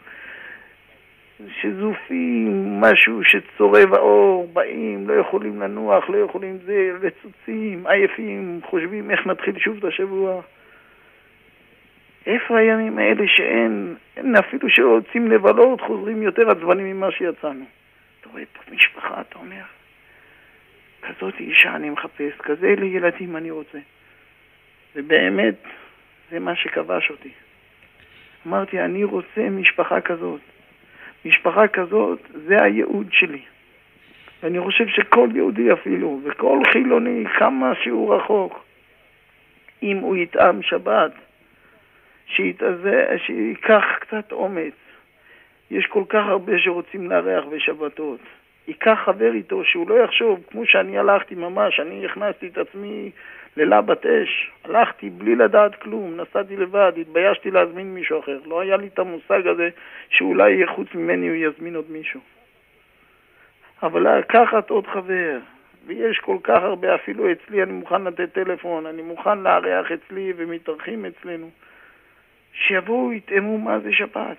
שזופים, 1.48 2.80
משהו 2.80 3.24
שצורב 3.24 3.94
האור, 3.94 4.48
באים, 4.52 5.08
לא 5.08 5.14
יכולים 5.14 5.60
לנוח, 5.60 6.10
לא 6.10 6.16
יכולים 6.16 6.58
זה, 6.64 6.90
רצוצים, 7.00 7.86
עייפים, 7.86 8.60
חושבים 8.64 9.10
איך 9.10 9.26
נתחיל 9.26 9.58
שוב 9.58 9.76
את 9.76 9.84
השבוע. 9.84 10.40
איפה 12.26 12.58
הימים 12.58 12.98
האלה 12.98 13.24
שאין, 13.26 13.94
אין 14.16 14.36
אפילו 14.36 14.70
שרוצים 14.70 15.30
לבלות, 15.30 15.80
חוזרים 15.80 16.22
יותר 16.22 16.50
עצבנים 16.50 16.86
ממה 16.96 17.10
שיצאנו. 17.10 17.64
אתה 18.20 18.28
רואה 18.28 18.42
פה 18.52 18.74
משפחה, 18.74 19.20
אתה 19.20 19.38
אומר, 19.38 19.62
כזאת 21.02 21.34
אישה 21.40 21.76
אני 21.76 21.90
מחפש, 21.90 22.32
כזה 22.38 22.66
אלה 22.66 22.86
ילדים 22.86 23.36
אני 23.36 23.50
רוצה. 23.50 23.78
ובאמת, 24.96 25.54
זה 26.30 26.38
מה 26.38 26.56
שכבש 26.56 27.10
אותי. 27.10 27.30
אמרתי, 28.46 28.80
אני 28.80 29.04
רוצה 29.04 29.40
משפחה 29.50 30.00
כזאת. 30.00 30.40
משפחה 31.24 31.68
כזאת, 31.68 32.18
זה 32.46 32.62
הייעוד 32.62 33.06
שלי. 33.12 33.42
ואני 34.42 34.60
חושב 34.60 34.88
שכל 34.88 35.28
יהודי 35.34 35.72
אפילו, 35.72 36.20
וכל 36.24 36.58
חילוני, 36.72 37.24
כמה 37.38 37.72
שהוא 37.82 38.14
רחוק, 38.14 38.64
אם 39.82 39.96
הוא 39.96 40.16
יטעם 40.16 40.62
שבת, 40.62 41.12
שיתאזה, 42.26 43.16
שייקח 43.26 43.84
קצת 44.00 44.32
אומץ. 44.32 44.74
יש 45.70 45.86
כל 45.86 46.04
כך 46.08 46.26
הרבה 46.26 46.58
שרוצים 46.58 47.10
לארח 47.10 47.44
בשבתות. 47.44 48.20
ייקח 48.68 48.98
חבר 49.04 49.32
איתו, 49.32 49.64
שהוא 49.64 49.90
לא 49.90 49.94
יחשוב, 49.94 50.40
כמו 50.50 50.66
שאני 50.66 50.98
הלכתי 50.98 51.34
ממש, 51.34 51.80
אני 51.80 52.06
הכנסתי 52.06 52.46
את 52.46 52.58
עצמי 52.58 53.10
ללבת 53.56 54.06
אש, 54.06 54.50
הלכתי 54.64 55.10
בלי 55.10 55.34
לדעת 55.34 55.74
כלום, 55.74 56.20
נסעתי 56.20 56.56
לבד, 56.56 56.92
התביישתי 57.00 57.50
להזמין 57.50 57.94
מישהו 57.94 58.20
אחר. 58.20 58.38
לא 58.46 58.60
היה 58.60 58.76
לי 58.76 58.86
את 58.86 58.98
המושג 58.98 59.46
הזה 59.46 59.68
שאולי 60.08 60.66
חוץ 60.66 60.94
ממני 60.94 61.28
הוא 61.28 61.36
יזמין 61.36 61.74
עוד 61.74 61.90
מישהו. 61.90 62.20
אבל 63.82 64.18
לקחת 64.18 64.70
עוד 64.70 64.86
חבר, 64.86 65.38
ויש 65.86 66.18
כל 66.18 66.36
כך 66.42 66.62
הרבה, 66.62 66.94
אפילו 66.94 67.32
אצלי 67.32 67.62
אני 67.62 67.72
מוכן 67.72 68.04
לתת 68.04 68.32
טלפון, 68.32 68.86
אני 68.86 69.02
מוכן 69.02 69.38
לארח 69.38 69.92
אצלי 69.92 70.32
ומתארחים 70.36 71.04
אצלנו, 71.06 71.50
שיבואו, 72.52 73.12
יטעמו 73.12 73.58
מה 73.58 73.78
זה 73.78 73.92
שבת. 73.92 74.36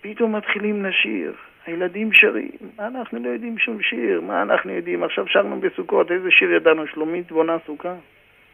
פתאום 0.00 0.36
מתחילים 0.36 0.84
לשיר, 0.84 1.32
הילדים 1.68 2.12
שרים, 2.12 2.50
מה 2.76 2.86
אנחנו 2.86 3.18
לא 3.24 3.28
יודעים 3.28 3.58
שום 3.58 3.82
שיר, 3.82 4.20
מה 4.20 4.42
אנחנו 4.42 4.72
יודעים? 4.72 5.04
עכשיו 5.04 5.28
שרנו 5.28 5.60
בסוכות, 5.60 6.10
איזה 6.12 6.30
שיר 6.30 6.52
ידענו? 6.52 6.86
שלומית 6.86 7.32
בונה 7.32 7.56
סוכה? 7.66 7.94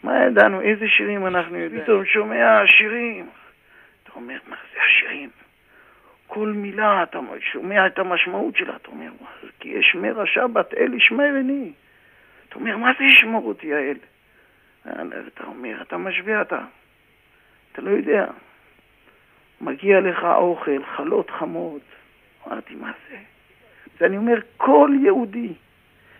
מה 0.02 0.24
ידענו? 0.24 0.60
איזה 0.60 0.88
שירים 0.88 1.26
אנחנו 1.26 1.58
יודעים? 1.58 1.82
פתאום 1.82 2.04
שומע 2.04 2.66
שירים. 2.66 3.28
אתה 4.02 4.12
אומר, 4.16 4.38
מה 4.48 4.56
זה 4.72 4.80
השירים? 4.82 5.30
כל 6.26 6.48
מילה, 6.48 7.02
אתה 7.02 7.18
שומע 7.52 7.86
את 7.86 7.98
המשמעות 7.98 8.56
שלה, 8.56 8.76
אתה 8.76 8.88
אומר, 8.88 9.10
כי 9.60 9.68
ישמר 9.68 10.20
השבת, 10.20 10.74
אל 10.74 10.94
ישמרני. 10.94 11.72
אתה 12.48 12.54
אומר, 12.54 12.76
מה 12.76 12.92
זה 12.98 13.04
ישמור 13.04 13.44
אותי 13.44 13.74
האל? 13.74 13.96
אתה 15.34 15.44
אומר, 15.44 15.82
אתה 15.82 15.96
משווה 15.96 16.40
אתה. 16.42 16.60
אתה 17.72 17.82
לא 17.82 17.90
יודע. 17.90 18.26
מגיע 19.60 20.00
לך 20.00 20.24
אוכל, 20.24 20.84
חלות 20.96 21.30
חמות. 21.30 21.82
אמרתי, 22.48 22.74
מה 22.74 22.92
זה? 23.10 23.16
ואני 24.00 24.16
אומר, 24.16 24.38
כל 24.56 24.90
יהודי 25.04 25.52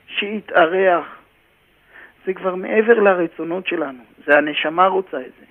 שיתארח, 0.07 1.19
זה 2.27 2.35
כבר 2.35 2.55
מעבר 2.55 3.01
לרצונות 3.01 3.67
שלנו, 3.67 4.03
זה 4.27 4.39
הנשמה 4.39 4.87
רוצה 4.87 5.21
את 5.21 5.33
זה. 5.41 5.47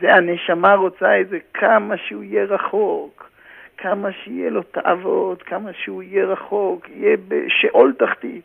זה 0.00 0.14
הנשמה 0.14 0.74
רוצה 0.74 1.20
את 1.20 1.28
זה 1.28 1.38
כמה 1.54 1.96
שהוא 1.96 2.22
יהיה 2.24 2.44
רחוק, 2.44 3.30
כמה 3.76 4.12
שיהיה 4.12 4.50
לו 4.50 4.62
תאוות, 4.62 5.42
כמה 5.42 5.72
שהוא 5.72 6.02
יהיה 6.02 6.24
רחוק, 6.24 6.88
יהיה 6.88 7.16
בשאול 7.28 7.94
תחתית. 7.98 8.44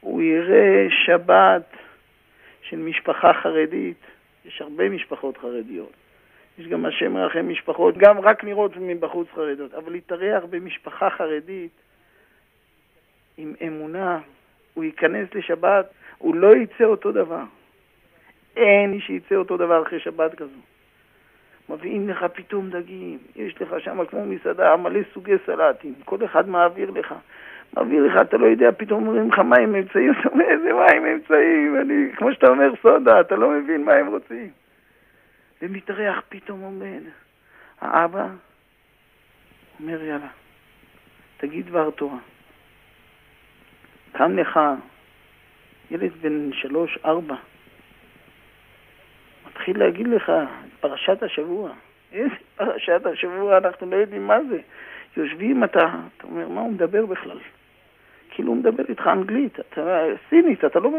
הוא 0.00 0.22
יראה 0.22 0.86
שבת 0.90 1.76
של 2.62 2.76
משפחה 2.76 3.32
חרדית, 3.32 3.96
יש 4.44 4.62
הרבה 4.62 4.88
משפחות 4.88 5.38
חרדיות. 5.38 5.92
יש 6.58 6.66
גם 6.66 6.86
השם 6.86 7.12
מרחם 7.12 7.48
משפחות, 7.48 7.98
גם 7.98 8.20
רק 8.20 8.44
נראות 8.44 8.76
מבחוץ 8.76 9.28
חרדות, 9.34 9.74
אבל 9.74 9.92
להתארח 9.92 10.44
במשפחה 10.50 11.10
חרדית 11.10 11.70
עם 13.36 13.54
אמונה, 13.66 14.18
הוא 14.74 14.84
ייכנס 14.84 15.34
לשבת, 15.34 15.86
הוא 16.18 16.34
לא 16.34 16.56
יצא 16.56 16.84
אותו 16.84 17.12
דבר. 17.12 17.42
אין 18.56 18.90
מי 18.90 19.00
שיצא 19.00 19.34
אותו 19.34 19.56
דבר 19.56 19.82
אחרי 19.82 20.00
שבת 20.00 20.34
כזו. 20.34 20.60
מביאים 21.68 22.08
לך 22.08 22.26
פתאום 22.34 22.70
דגים, 22.70 23.18
יש 23.36 23.62
לך 23.62 23.74
שם 23.78 24.04
כמו 24.04 24.24
מסעדה 24.24 24.76
מלא 24.76 25.00
סוגי 25.14 25.34
סלטים, 25.46 25.94
כל 26.04 26.24
אחד 26.24 26.48
מעביר 26.48 26.90
לך. 26.90 27.14
מעביר 27.76 28.04
לך, 28.04 28.16
אתה 28.20 28.36
לא 28.36 28.46
יודע, 28.46 28.70
פתאום 28.76 29.06
אומרים 29.06 29.30
לך 29.30 29.38
מים 29.38 29.74
אמצעים, 29.74 30.12
אתה 30.20 30.28
אומר, 30.28 30.44
איזה 30.44 30.72
מים 30.72 31.06
אמצעים, 31.06 31.76
אני, 31.80 32.16
כמו 32.16 32.32
שאתה 32.32 32.48
אומר 32.48 32.70
סודה, 32.82 33.20
אתה 33.20 33.36
לא 33.36 33.50
מבין 33.50 33.84
מה 33.84 33.92
הם 33.92 34.06
רוצים. 34.06 34.50
ומתארח 35.62 36.22
פתאום 36.28 36.60
עומד. 36.60 37.02
האבא 37.80 38.28
אומר, 39.80 40.02
יאללה, 40.02 40.28
תגיד 41.36 41.66
דבר 41.66 41.90
תורה. 41.90 42.18
קם 44.12 44.36
לך 44.38 44.60
ילד 45.90 46.12
בן 46.20 46.52
שלוש, 46.52 46.98
ארבע, 47.04 47.36
מתחיל 49.46 49.78
להגיד 49.78 50.06
לך 50.08 50.32
פרשת 50.80 51.22
השבוע. 51.22 51.70
איזה 52.12 52.34
פרשת 52.56 53.06
השבוע, 53.06 53.58
אנחנו 53.58 53.90
לא 53.90 53.96
יודעים 53.96 54.26
מה 54.26 54.38
זה. 54.48 54.60
יושבים 55.16 55.64
אתה, 55.64 55.80
אתה 56.16 56.26
אומר, 56.26 56.48
מה 56.48 56.60
הוא 56.60 56.72
מדבר 56.72 57.06
בכלל? 57.06 57.38
כאילו 58.30 58.48
הוא 58.48 58.56
מדבר 58.56 58.84
איתך 58.88 59.06
אנגלית, 59.06 59.60
אתה 59.60 60.04
סינית, 60.28 60.64
אתה 60.64 60.80
לא 60.80 60.90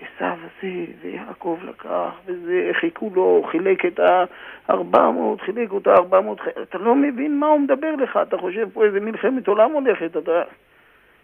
עשו 0.00 0.24
הזה, 0.24 0.84
ויעקב 1.00 1.58
לקח, 1.62 2.10
וזה, 2.26 2.70
חיכו 2.72 3.10
לו, 3.14 3.46
חילק 3.50 3.84
את 3.86 4.00
ה-400, 4.00 5.44
חילק 5.44 5.70
אותה 5.70 5.94
400, 5.94 6.40
אתה 6.62 6.78
לא 6.78 6.94
מבין 6.94 7.38
מה 7.38 7.46
הוא 7.46 7.60
מדבר 7.60 7.94
לך, 7.94 8.18
אתה 8.22 8.38
חושב 8.38 8.68
פה 8.72 8.84
איזה 8.84 9.00
מלחמת 9.00 9.48
עולם 9.48 9.72
הולכת, 9.72 10.16
אתה 10.16 10.42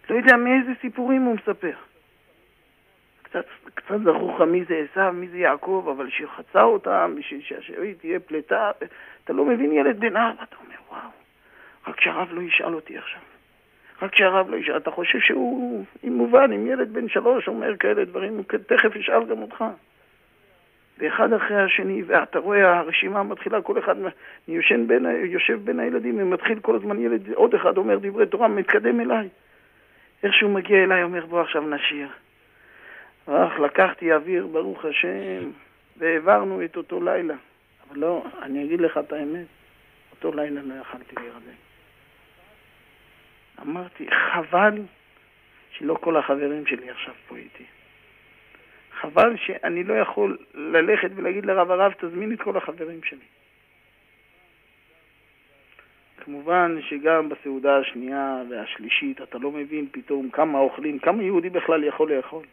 לא 0.09 0.15
יודע 0.15 0.37
מאיזה 0.37 0.71
סיפורים 0.81 1.21
הוא 1.21 1.35
מספר. 1.35 1.73
קצת, 3.21 3.45
קצת 3.73 3.97
זכור 4.03 4.35
לך 4.35 4.41
מי 4.41 4.63
זה 4.63 4.85
עשו, 4.91 5.13
מי 5.13 5.27
זה 5.27 5.37
יעקב, 5.37 5.87
אבל 5.95 6.09
שחצה 6.09 6.63
אותם, 6.63 7.15
בשביל 7.17 7.41
שהשארית 7.41 7.99
תהיה 7.99 8.19
פלטה, 8.19 8.71
אתה 9.23 9.33
לא 9.33 9.45
מבין 9.45 9.71
ילד 9.71 9.99
בן 9.99 10.17
ארבע, 10.17 10.43
אתה 10.43 10.55
אומר, 10.65 10.75
וואו, 10.89 11.09
רק 11.87 12.01
שהרב 12.01 12.27
לא 12.31 12.41
ישאל 12.41 12.73
אותי 12.73 12.97
עכשיו. 12.97 13.21
רק 14.01 14.15
שהרב 14.15 14.49
לא 14.49 14.55
ישאל, 14.55 14.77
אתה 14.77 14.91
חושב 14.91 15.19
שהוא, 15.19 15.85
אם 16.07 16.13
מובן, 16.13 16.51
אם 16.51 16.67
ילד 16.67 16.93
בן 16.93 17.09
שלוש 17.09 17.47
אומר 17.47 17.77
כאלה 17.77 18.05
דברים, 18.05 18.37
הוא 18.37 18.43
תכף 18.67 18.95
ישאל 18.95 19.25
גם 19.25 19.41
אותך. 19.41 19.63
ואחד 20.97 21.33
אחרי 21.33 21.61
השני, 21.61 22.03
ואתה 22.07 22.39
רואה, 22.39 22.77
הרשימה 22.77 23.23
מתחילה, 23.23 23.61
כל 23.61 23.79
אחד, 23.79 23.95
יושן 24.47 24.87
בין, 24.87 25.05
יושב 25.23 25.59
בין 25.63 25.79
הילדים, 25.79 26.15
ומתחיל 26.19 26.59
כל 26.59 26.75
הזמן 26.75 26.99
ילד, 26.99 27.31
עוד 27.33 27.55
אחד 27.55 27.77
אומר 27.77 27.97
דברי 28.01 28.25
תורה, 28.25 28.47
מתקדם 28.47 28.99
אליי. 28.99 29.29
איך 30.23 30.33
שהוא 30.33 30.51
מגיע 30.51 30.83
אליי, 30.83 31.03
אומר, 31.03 31.25
בוא 31.25 31.41
עכשיו 31.41 31.61
נשיר. 31.61 32.07
אך, 33.25 33.59
לקחתי 33.59 34.13
אוויר, 34.13 34.47
ברוך 34.47 34.85
השם, 34.85 35.49
והעברנו 35.97 36.65
את 36.65 36.77
אותו 36.77 37.03
לילה. 37.03 37.35
אבל 37.89 37.99
לא, 37.99 38.23
אני 38.41 38.63
אגיד 38.63 38.81
לך 38.81 38.97
את 38.97 39.13
האמת, 39.13 39.45
אותו 40.11 40.37
לילה 40.37 40.61
לא 40.61 40.73
יכלתי 40.81 41.15
להירדם. 41.15 41.66
אמרתי, 43.61 44.07
חבל 44.11 44.81
שלא 45.71 45.97
כל 46.01 46.17
החברים 46.17 46.65
שלי 46.65 46.89
עכשיו 46.89 47.13
פה 47.27 47.35
איתי. 47.35 47.63
חבל 48.91 49.37
שאני 49.37 49.83
לא 49.83 49.93
יכול 49.93 50.37
ללכת 50.53 51.09
ולהגיד 51.15 51.45
לרב 51.45 51.71
הרב, 51.71 51.93
תזמין 51.97 52.33
את 52.33 52.41
כל 52.41 52.57
החברים 52.57 53.03
שלי. 53.03 53.25
כמובן 56.17 56.77
שגם 56.81 57.29
בסעודה 57.29 57.77
השנייה 57.77 58.41
והשלישית 58.49 59.21
אתה 59.21 59.37
לא 59.37 59.51
מבין 59.51 59.87
פתאום 59.91 60.29
כמה 60.29 60.59
אוכלים, 60.59 60.99
כמה 60.99 61.23
יהודי 61.23 61.49
בכלל 61.49 61.83
יכול 61.83 62.11
לאכול. 62.13 62.45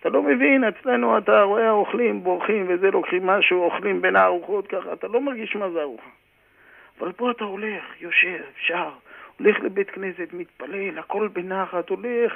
אתה 0.00 0.08
לא 0.08 0.22
מבין, 0.22 0.64
אצלנו 0.64 1.18
אתה 1.18 1.42
רואה 1.42 1.70
אוכלים, 1.70 2.22
בורחים 2.22 2.66
וזה, 2.68 2.90
לוקחים 2.90 3.26
משהו, 3.26 3.64
אוכלים 3.64 4.02
בין 4.02 4.16
הארוחות 4.16 4.66
ככה, 4.66 4.92
אתה 4.92 5.08
לא 5.08 5.20
מרגיש 5.20 5.56
מה 5.56 5.70
זה 5.70 5.82
ארוחה. 5.82 6.10
אבל 7.00 7.12
פה 7.12 7.30
אתה 7.30 7.44
הולך, 7.44 7.84
יושב, 8.00 8.42
שר, 8.66 8.90
הולך 9.40 9.60
לבית 9.60 9.90
כנסת, 9.90 10.28
מתפלל, 10.32 10.98
הכל 10.98 11.28
בנחת, 11.28 11.88
הולך, 11.88 12.32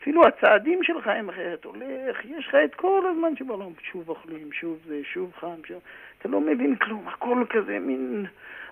אפילו 0.00 0.26
הצעדים 0.26 0.82
שלך 0.82 1.06
הם 1.06 1.28
אחרת, 1.28 1.64
הולך, 1.64 2.24
יש 2.24 2.48
לך 2.48 2.54
את 2.54 2.74
כל 2.74 3.02
הזמן 3.10 3.36
שבעולם, 3.36 3.70
שוב 3.92 4.08
אוכלים, 4.08 4.52
שוב 4.52 4.78
זה, 4.86 5.00
שוב 5.04 5.32
חם, 5.40 5.64
שוב... 5.68 5.80
אתה 6.18 6.28
לא 6.28 6.40
מבין 6.40 6.76
כלום, 6.76 7.08
הכל 7.08 7.44
כזה, 7.50 7.78
מין 7.78 8.26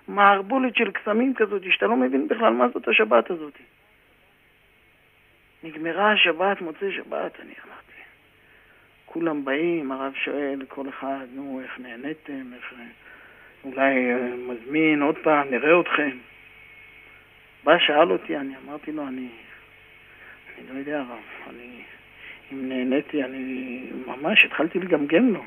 מערבולת 0.07 0.75
של 0.75 0.91
קסמים 0.91 1.33
כזאת, 1.33 1.61
שאתה 1.71 1.87
לא 1.87 1.95
מבין 1.95 2.27
בכלל 2.27 2.53
מה 2.53 2.67
זאת 2.73 2.87
השבת 2.87 3.31
הזאת. 3.31 3.57
נגמרה 5.63 6.11
השבת, 6.11 6.61
מוצאי 6.61 6.91
שבת, 6.91 7.39
אני 7.39 7.53
אמרתי. 7.65 8.01
כולם 9.05 9.45
באים, 9.45 9.91
הרב 9.91 10.13
שואל, 10.13 10.65
כל 10.67 10.89
אחד, 10.89 11.25
נו, 11.33 11.61
איך 11.63 11.79
נהניתם, 11.79 12.53
איך... 12.55 12.73
אולי 13.63 14.11
אה, 14.11 14.35
מזמין 14.47 15.01
עוד 15.01 15.15
פעם, 15.23 15.47
נראה 15.51 15.79
אתכם. 15.79 16.17
בא, 17.65 17.79
שאל 17.79 18.11
אותי, 18.11 18.37
אני 18.37 18.53
אמרתי 18.65 18.91
לו, 18.91 19.07
אני... 19.07 19.27
אני 20.57 20.73
לא 20.73 20.79
יודע, 20.79 20.99
הרב, 20.99 21.49
אני... 21.49 21.81
אם 22.53 22.69
נהניתי, 22.69 23.23
אני 23.23 23.83
ממש 24.07 24.45
התחלתי 24.45 24.79
לגמגם 24.79 25.33
לו. 25.33 25.43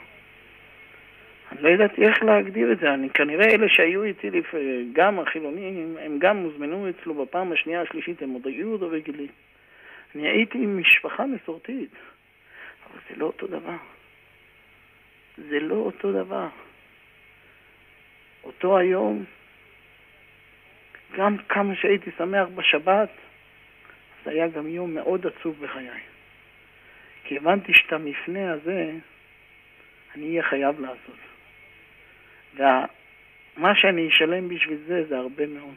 אני 1.53 1.63
לא 1.63 1.69
ידעתי 1.69 2.07
איך 2.07 2.23
להגדיר 2.23 2.73
את 2.73 2.79
זה. 2.79 2.95
אני, 2.95 3.11
כנראה 3.11 3.47
אלה 3.47 3.69
שהיו 3.69 4.05
איתי, 4.05 4.31
לפ... 4.31 4.55
גם 4.93 5.21
החילונים, 5.21 5.97
הם 6.01 6.19
גם 6.19 6.37
הוזמנו 6.37 6.91
אצלו 6.91 7.15
בפעם 7.15 7.53
השנייה, 7.53 7.83
השלישית, 7.83 8.23
הם 8.23 8.31
עוד 8.31 8.47
היו 8.47 8.71
עוד 8.71 8.83
רגילים. 8.83 9.31
אני 10.15 10.29
הייתי 10.29 10.59
עם 10.59 10.81
משפחה 10.81 11.27
מסורתית, 11.27 11.91
אבל 12.87 13.01
זה 13.11 13.17
לא 13.17 13.27
אותו 13.27 13.47
דבר. 13.47 13.77
זה 15.37 15.61
לא 15.61 15.75
אותו 15.75 16.13
דבר. 16.13 16.49
אותו 18.45 18.79
היום, 18.79 19.25
גם 21.17 21.37
כמה 21.49 21.75
שהייתי 21.75 22.11
שמח 22.19 22.49
בשבת, 22.55 23.09
זה 24.25 24.31
היה 24.31 24.49
גם 24.49 24.69
יום 24.69 24.95
מאוד 24.95 25.27
עצוב 25.27 25.57
בחיי. 25.61 25.89
כי 27.25 27.37
הבנתי 27.37 27.75
שאת 27.75 27.93
המפנה 27.93 28.53
הזה 28.53 28.93
אני 30.15 30.31
אהיה 30.31 30.43
חייב 30.43 30.81
לעשות. 30.81 31.19
ומה 32.55 33.75
שאני 33.75 34.09
אשלם 34.09 34.49
בשביל 34.49 34.79
זה, 34.87 35.05
זה 35.09 35.19
הרבה 35.19 35.47
מאוד. 35.47 35.75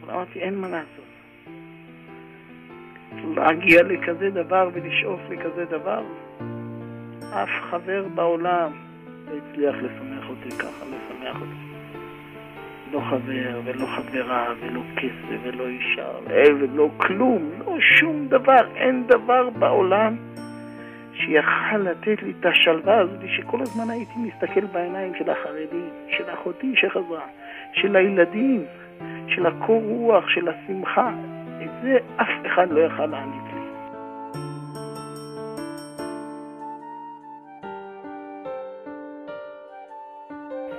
אבל 0.00 0.12
אמרתי, 0.12 0.40
אין 0.40 0.54
מה 0.54 0.68
לעשות. 0.68 1.12
להגיע 3.36 3.82
לכזה 3.82 4.30
דבר 4.30 4.70
ולשאוף 4.72 5.20
לכזה 5.30 5.64
דבר, 5.64 6.02
אף 7.32 7.48
חבר 7.70 8.08
בעולם 8.08 8.72
לא 9.26 9.36
הצליח 9.36 9.74
לשמח 9.74 10.28
אותי 10.28 10.50
ככה, 10.58 10.84
לשמח 10.84 11.40
אותי. 11.40 11.71
לא 12.92 13.00
חבר 13.00 13.60
ולא 13.64 13.86
חברה 13.86 14.46
ולא 14.60 14.80
כסף 14.96 15.40
ולא 15.42 15.68
אישה 15.68 16.08
ולא 16.28 16.88
כלום, 16.96 17.50
לא 17.58 17.76
שום 17.80 18.28
דבר, 18.28 18.76
אין 18.76 19.06
דבר 19.06 19.50
בעולם 19.50 20.16
שיכל 21.12 21.76
לתת 21.76 22.22
לי 22.22 22.32
את 22.40 22.46
השלווה 22.46 23.00
הזאת 23.00 23.20
שכל 23.28 23.62
הזמן 23.62 23.90
הייתי 23.90 24.12
מסתכל 24.16 24.64
בעיניים 24.66 25.12
של 25.18 25.30
החרדים, 25.30 25.90
של 26.08 26.24
אחותי 26.34 26.74
שחזרה, 26.76 27.26
של 27.72 27.96
הילדים, 27.96 28.64
של 29.28 29.46
הקור 29.46 29.82
רוח, 29.82 30.28
של 30.28 30.48
השמחה. 30.48 31.10
את 31.62 31.70
זה 31.82 31.98
אף 32.16 32.46
אחד 32.46 32.70
לא 32.70 32.80
יכל 32.80 33.06
להעניק 33.06 33.42
לי. 33.54 33.60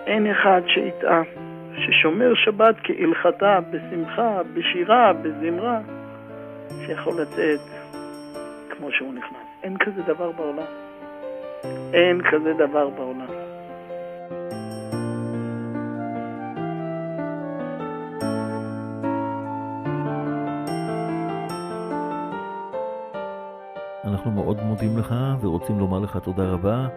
אין 0.06 0.28
אחד 0.28 0.62
שיטעה, 0.68 1.22
ששומר 1.78 2.34
שבת 2.36 2.76
כהלכתה, 2.84 3.60
בשמחה, 3.72 4.42
בשירה, 4.54 5.14
בזמרה, 5.14 5.80
שיכול 6.86 7.22
לצאת 7.22 7.60
כמו 8.70 8.92
שהוא 8.92 9.14
נכנס. 9.14 9.48
אין 9.64 9.78
כזה 9.78 10.02
דבר 10.02 10.32
בעולם. 10.32 10.66
אין 11.94 12.22
כזה 12.32 12.54
דבר 12.54 12.90
בעולם. 12.90 13.26
אנחנו 24.04 24.32
מאוד 24.32 24.58
מודים 24.64 24.98
לך 24.98 25.16
ורוצים 25.42 25.80
לומר 25.80 26.00
לך 26.00 26.18
תודה 26.18 26.44
רבה, 26.44 26.88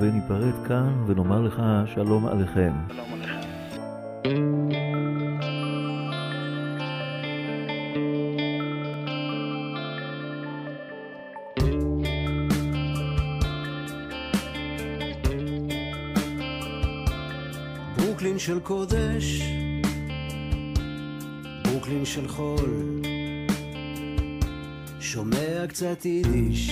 וניפרד 0.00 0.66
כאן 0.68 0.92
ונאמר 1.06 1.40
לך 1.40 1.62
שלום 1.86 2.26
עליכם. 2.26 2.72
שלום 2.88 3.12
עליכם. 3.12 3.37
קצת 25.98 26.06
יידיש, 26.06 26.70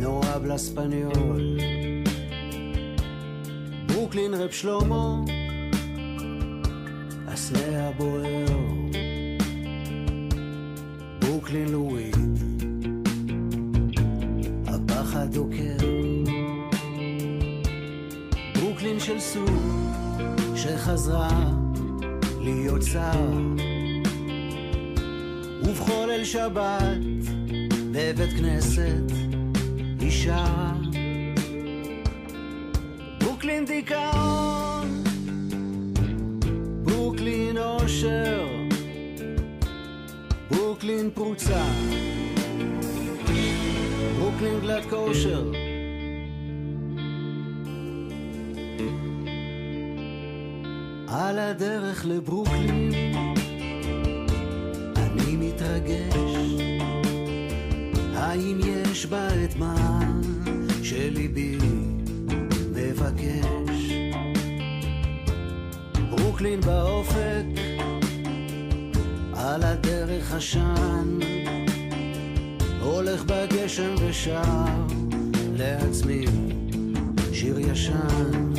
נורא 0.00 0.38
בלספניול. 0.38 1.58
ברוקלין 3.86 4.34
רב 4.34 4.50
שלמה, 4.50 5.20
הסנה 7.26 7.88
הבוער, 7.88 8.46
ברוקלין 11.20 11.68
לואיד, 11.68 12.16
הפחד 14.66 15.34
דוקר. 15.34 15.76
ברוקלין 18.54 19.00
של 19.00 19.20
סוג 19.20 19.50
שחזרה 20.54 21.50
להיות 22.40 22.82
שר 22.82 23.71
ובכל 25.64 26.06
ליל 26.08 26.24
שבת 26.24 26.98
בבית 27.92 28.30
כנסת 28.38 29.12
היא 30.00 30.10
שרה 30.10 30.72
ברוקלין 33.20 33.64
דיכאון 33.64 35.04
ברוקלין 36.82 37.58
אושר 37.58 38.46
ברוקלין 40.50 41.10
פרוצה. 41.14 41.64
ברוקלין 44.18 44.60
גלת 44.60 44.84
כושר. 44.90 45.52
על 51.08 51.38
הדרך 51.38 52.06
לברוקלין 52.06 52.92
אני 55.62 55.80
מתרגש 55.80 56.62
האם 58.14 58.60
יש 58.64 59.06
בה 59.06 59.28
את 59.44 59.56
מה 59.56 60.00
שליבי 60.82 61.58
מבקש 62.72 63.92
ברוקלין 66.10 66.60
באופק 66.60 67.44
על 69.34 69.62
הדרך 69.62 70.34
עשן 70.34 71.18
הולך 72.80 73.24
בגשם 73.24 73.94
ושר 74.00 74.42
לעצמי 75.56 76.24
שיר 77.32 77.58
ישן. 77.58 78.51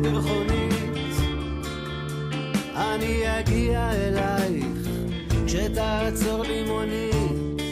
בשמלה 0.00 0.12
פרחונית, 0.12 1.16
אני 2.76 3.40
אגיע 3.40 3.92
אלייך 3.92 4.66
כשתעצור 5.46 6.42
לי 6.42 6.62
מונית. 6.62 7.62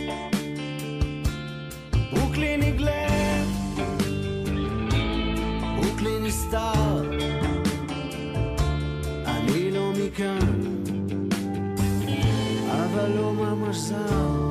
ברוקלין 2.12 2.60
נגלה, 2.60 3.06
ברוקלין 5.76 6.24
נסתר, 6.24 7.10
אני 9.26 9.70
לא 9.70 9.92
מכאן, 9.92 10.62
אבל 12.68 13.10
לא 13.16 13.32
ממש 13.32 13.76
זר. 13.76 14.47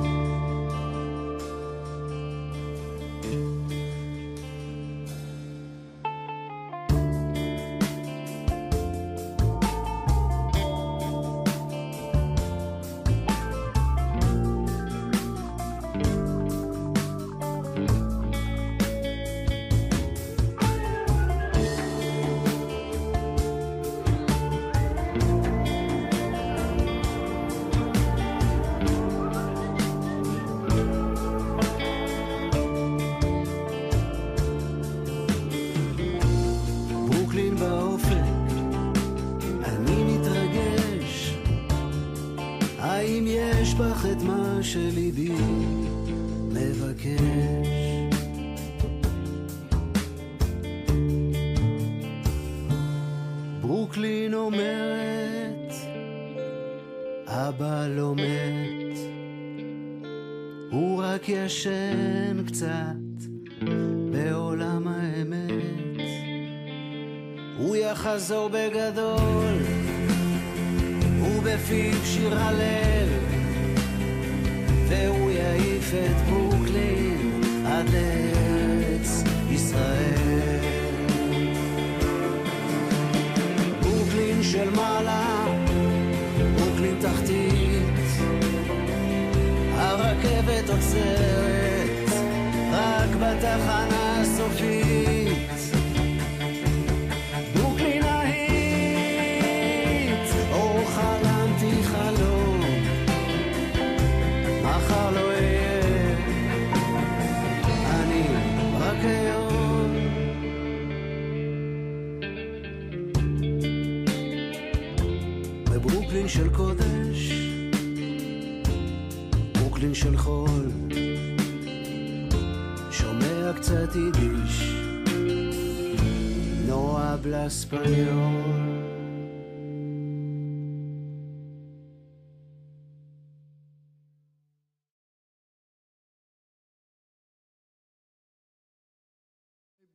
español. 127.68 128.78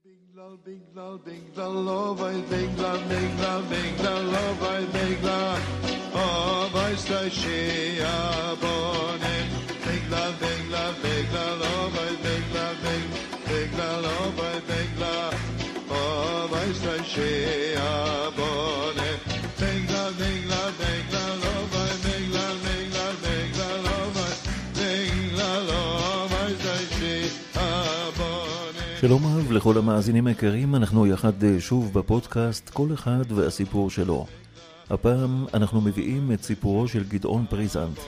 Big 0.05 0.21
love, 0.35 0.65
big 0.65 0.83
love, 0.95 1.25
big 1.25 1.57
love, 1.57 1.75
love, 1.75 2.23
I 2.23 2.41
big 2.43 2.79
love, 2.79 3.09
big 3.09 3.39
love, 3.41 3.71
big 3.71 4.01
love, 4.01 4.25
love, 4.33 4.63
I 4.63 4.85
big 4.93 5.23
love, 5.23 5.61
oh, 6.15 6.71
I 6.75 6.95
say 6.97 7.29
she 7.31 8.01
abone. 8.01 9.21
Big 9.87 10.11
love, 10.11 10.41
big 10.41 10.71
love, 10.71 11.03
big 11.03 11.33
love, 11.33 11.61
love. 11.61 11.82
שלום 29.01 29.27
אהב 29.27 29.53
לכל 29.53 29.79
המאזינים 29.79 30.27
היקרים, 30.27 30.75
אנחנו 30.75 31.07
יחד 31.07 31.45
אה, 31.45 31.57
שוב 31.61 31.99
בפודקאסט 31.99 32.71
כל 32.71 32.89
אחד 32.95 33.25
והסיפור 33.29 33.91
שלו. 33.91 34.27
הפעם 34.91 35.47
אנחנו 35.55 35.81
מביאים 35.81 36.33
את 36.33 36.43
סיפורו 36.43 36.89
של 36.89 37.05
גדעון 37.09 37.45
פריזנט. 37.51 37.99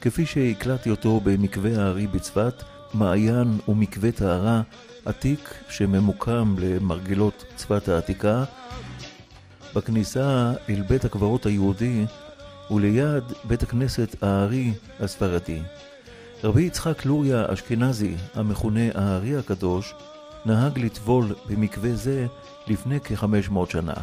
כפי 0.00 0.26
שהקלטתי 0.26 0.90
אותו 0.90 1.20
במקווה 1.20 1.70
הארי 1.84 2.06
בצפת, 2.06 2.62
מעיין 2.94 3.58
ומקווה 3.68 4.12
טהרה, 4.12 4.62
עתיק 5.04 5.54
שממוקם 5.68 6.54
למרגלות 6.58 7.44
צפת 7.56 7.88
העתיקה, 7.88 8.44
בכניסה 9.74 10.52
אל 10.68 10.82
בית 10.88 11.04
הקברות 11.04 11.46
היהודי 11.46 12.04
וליד 12.70 13.24
בית 13.44 13.62
הכנסת 13.62 14.22
הארי 14.22 14.72
הספרדי. 15.00 15.60
רבי 16.44 16.62
יצחק 16.62 17.04
לוריה 17.04 17.52
אשכנזי, 17.52 18.14
המכונה 18.34 18.80
הארי 18.94 19.36
הקדוש, 19.36 19.94
נהג 20.46 20.78
לטבול 20.78 21.34
במקווה 21.48 21.94
זה 21.94 22.26
לפני 22.66 22.98
כ-500 23.04 23.70
שנה. 23.70 23.94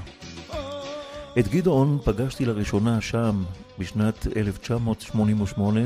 את 1.40 1.48
גדעון 1.48 1.98
פגשתי 2.04 2.46
לראשונה 2.46 3.02
שם 3.02 3.44
בשנת 3.80 4.28
1988. 4.38 5.80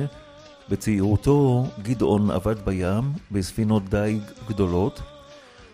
בצעירותו 0.73 1.65
גדעון 1.81 2.31
עבד 2.31 2.65
בים 2.65 3.03
בספינות 3.31 3.89
דיג 3.89 4.21
גדולות. 4.49 5.01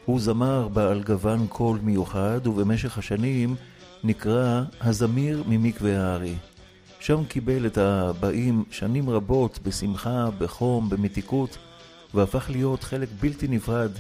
הוא 0.06 0.20
זמר 0.20 0.68
בעל 0.68 1.04
גוון 1.04 1.48
קול 1.48 1.80
מיוחד 1.84 2.48
ובמשך 2.48 2.98
השנים 2.98 3.56
נקרא 4.04 4.62
הזמיר 4.82 5.44
ממקווה 5.48 6.02
הארי. 6.02 6.36
שם 7.00 7.24
קיבל 7.26 7.66
את 7.66 7.78
הבאים 7.78 8.64
שנים 8.72 9.10
רבות 9.10 9.60
בשמחה, 9.64 10.30
בחום, 10.38 10.90
במתיקות, 10.90 11.58
והפך 12.14 12.50
להיות 12.50 12.84
חלק 12.84 13.10
בלתי 13.20 13.48
נפרד 13.48 13.92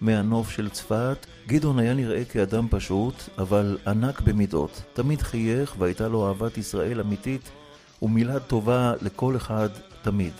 מהנוף 0.00 0.50
של 0.50 0.68
צפת. 0.68 1.26
גדעון 1.46 1.78
היה 1.78 1.94
נראה 1.94 2.24
כאדם 2.24 2.66
פשוט, 2.70 3.14
אבל 3.38 3.78
ענק 3.86 4.20
במידות. 4.20 4.82
תמיד 4.92 5.22
חייך 5.22 5.74
והייתה 5.78 6.08
לו 6.08 6.28
אהבת 6.28 6.58
ישראל 6.58 7.00
אמיתית 7.00 7.50
ומילה 8.02 8.40
טובה 8.40 8.92
לכל 9.02 9.36
אחד 9.36 9.68
תמיד. 10.10 10.32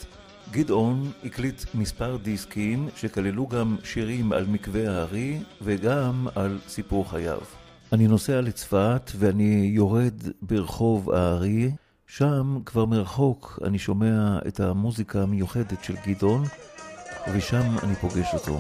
גדעון 0.51 1.11
הקליט 1.24 1.62
מספר 1.74 2.16
דיסקים 2.16 2.89
שכללו 2.97 3.47
גם 3.47 3.77
שירים 3.85 4.32
על 4.32 4.47
מקווה 4.47 4.90
הארי 4.90 5.39
וגם 5.62 6.27
על 6.35 6.59
סיפור 6.69 7.11
חייו. 7.11 7.39
אני 7.93 8.07
נוסע 8.07 8.40
לצפת 8.40 9.11
ואני 9.19 9.70
יורד 9.74 10.15
ברחוב 10.43 11.11
הארי, 11.11 11.70
שם 12.07 12.59
כבר 12.66 12.85
מרחוק 12.85 13.59
אני 13.65 13.78
שומע 13.78 14.39
את 14.49 14.61
המוזיקה 14.61 15.23
המיוחדת 15.23 15.85
של 15.85 15.95
גדעון 16.07 16.45
ושם 17.32 17.77
אני 17.82 17.95
פוגש 17.95 18.28
אותו. 18.35 18.59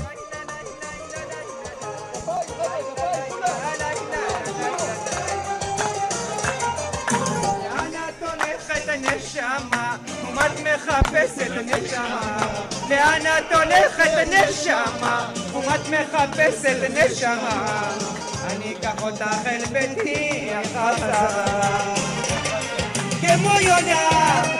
מחפשת 10.62 11.50
נשמה? 11.64 12.38
לאן 12.90 13.20
את 13.38 13.52
הולכת 13.52 14.10
נשמה? 14.28 15.28
ומה 15.52 15.74
את 15.74 15.80
מחפשת 15.88 16.90
נשמה? 16.90 17.88
אני 18.50 18.74
אקח 18.74 19.02
אותך 19.02 19.46
אל 19.46 19.64
ביתי 19.72 20.50
החזרה 20.54 21.94
כמו 23.20 23.60
יונה 23.60 24.57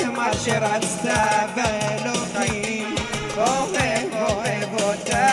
את 0.00 0.04
מה 0.04 0.30
שרצתה 0.32 1.46
ואלוהים 1.56 2.94
אוהב 3.36 4.12
אוהב 4.20 4.82
אותה 4.82 5.28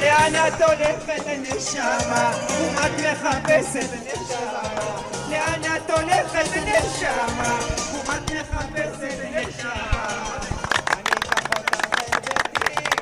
לאן 0.00 0.34
את 0.48 0.62
הולכת 0.62 1.26
נשמה? 1.26 2.32
ומה 2.60 2.86
את 2.86 2.92
מחפשת 2.92 3.90
נשמה? 4.06 4.62
לאן 5.30 5.62
את 5.76 5.90
הולכת 5.90 6.56
נשמה? 6.56 7.58
ומה 7.92 8.16
את 8.16 8.30
מחפשת 8.30 9.18
נשמה? 9.34 9.72
אני 10.88 11.12
אקח 11.12 11.46
אותך 11.56 11.74
אל 12.14 12.20
ביתי 12.20 12.92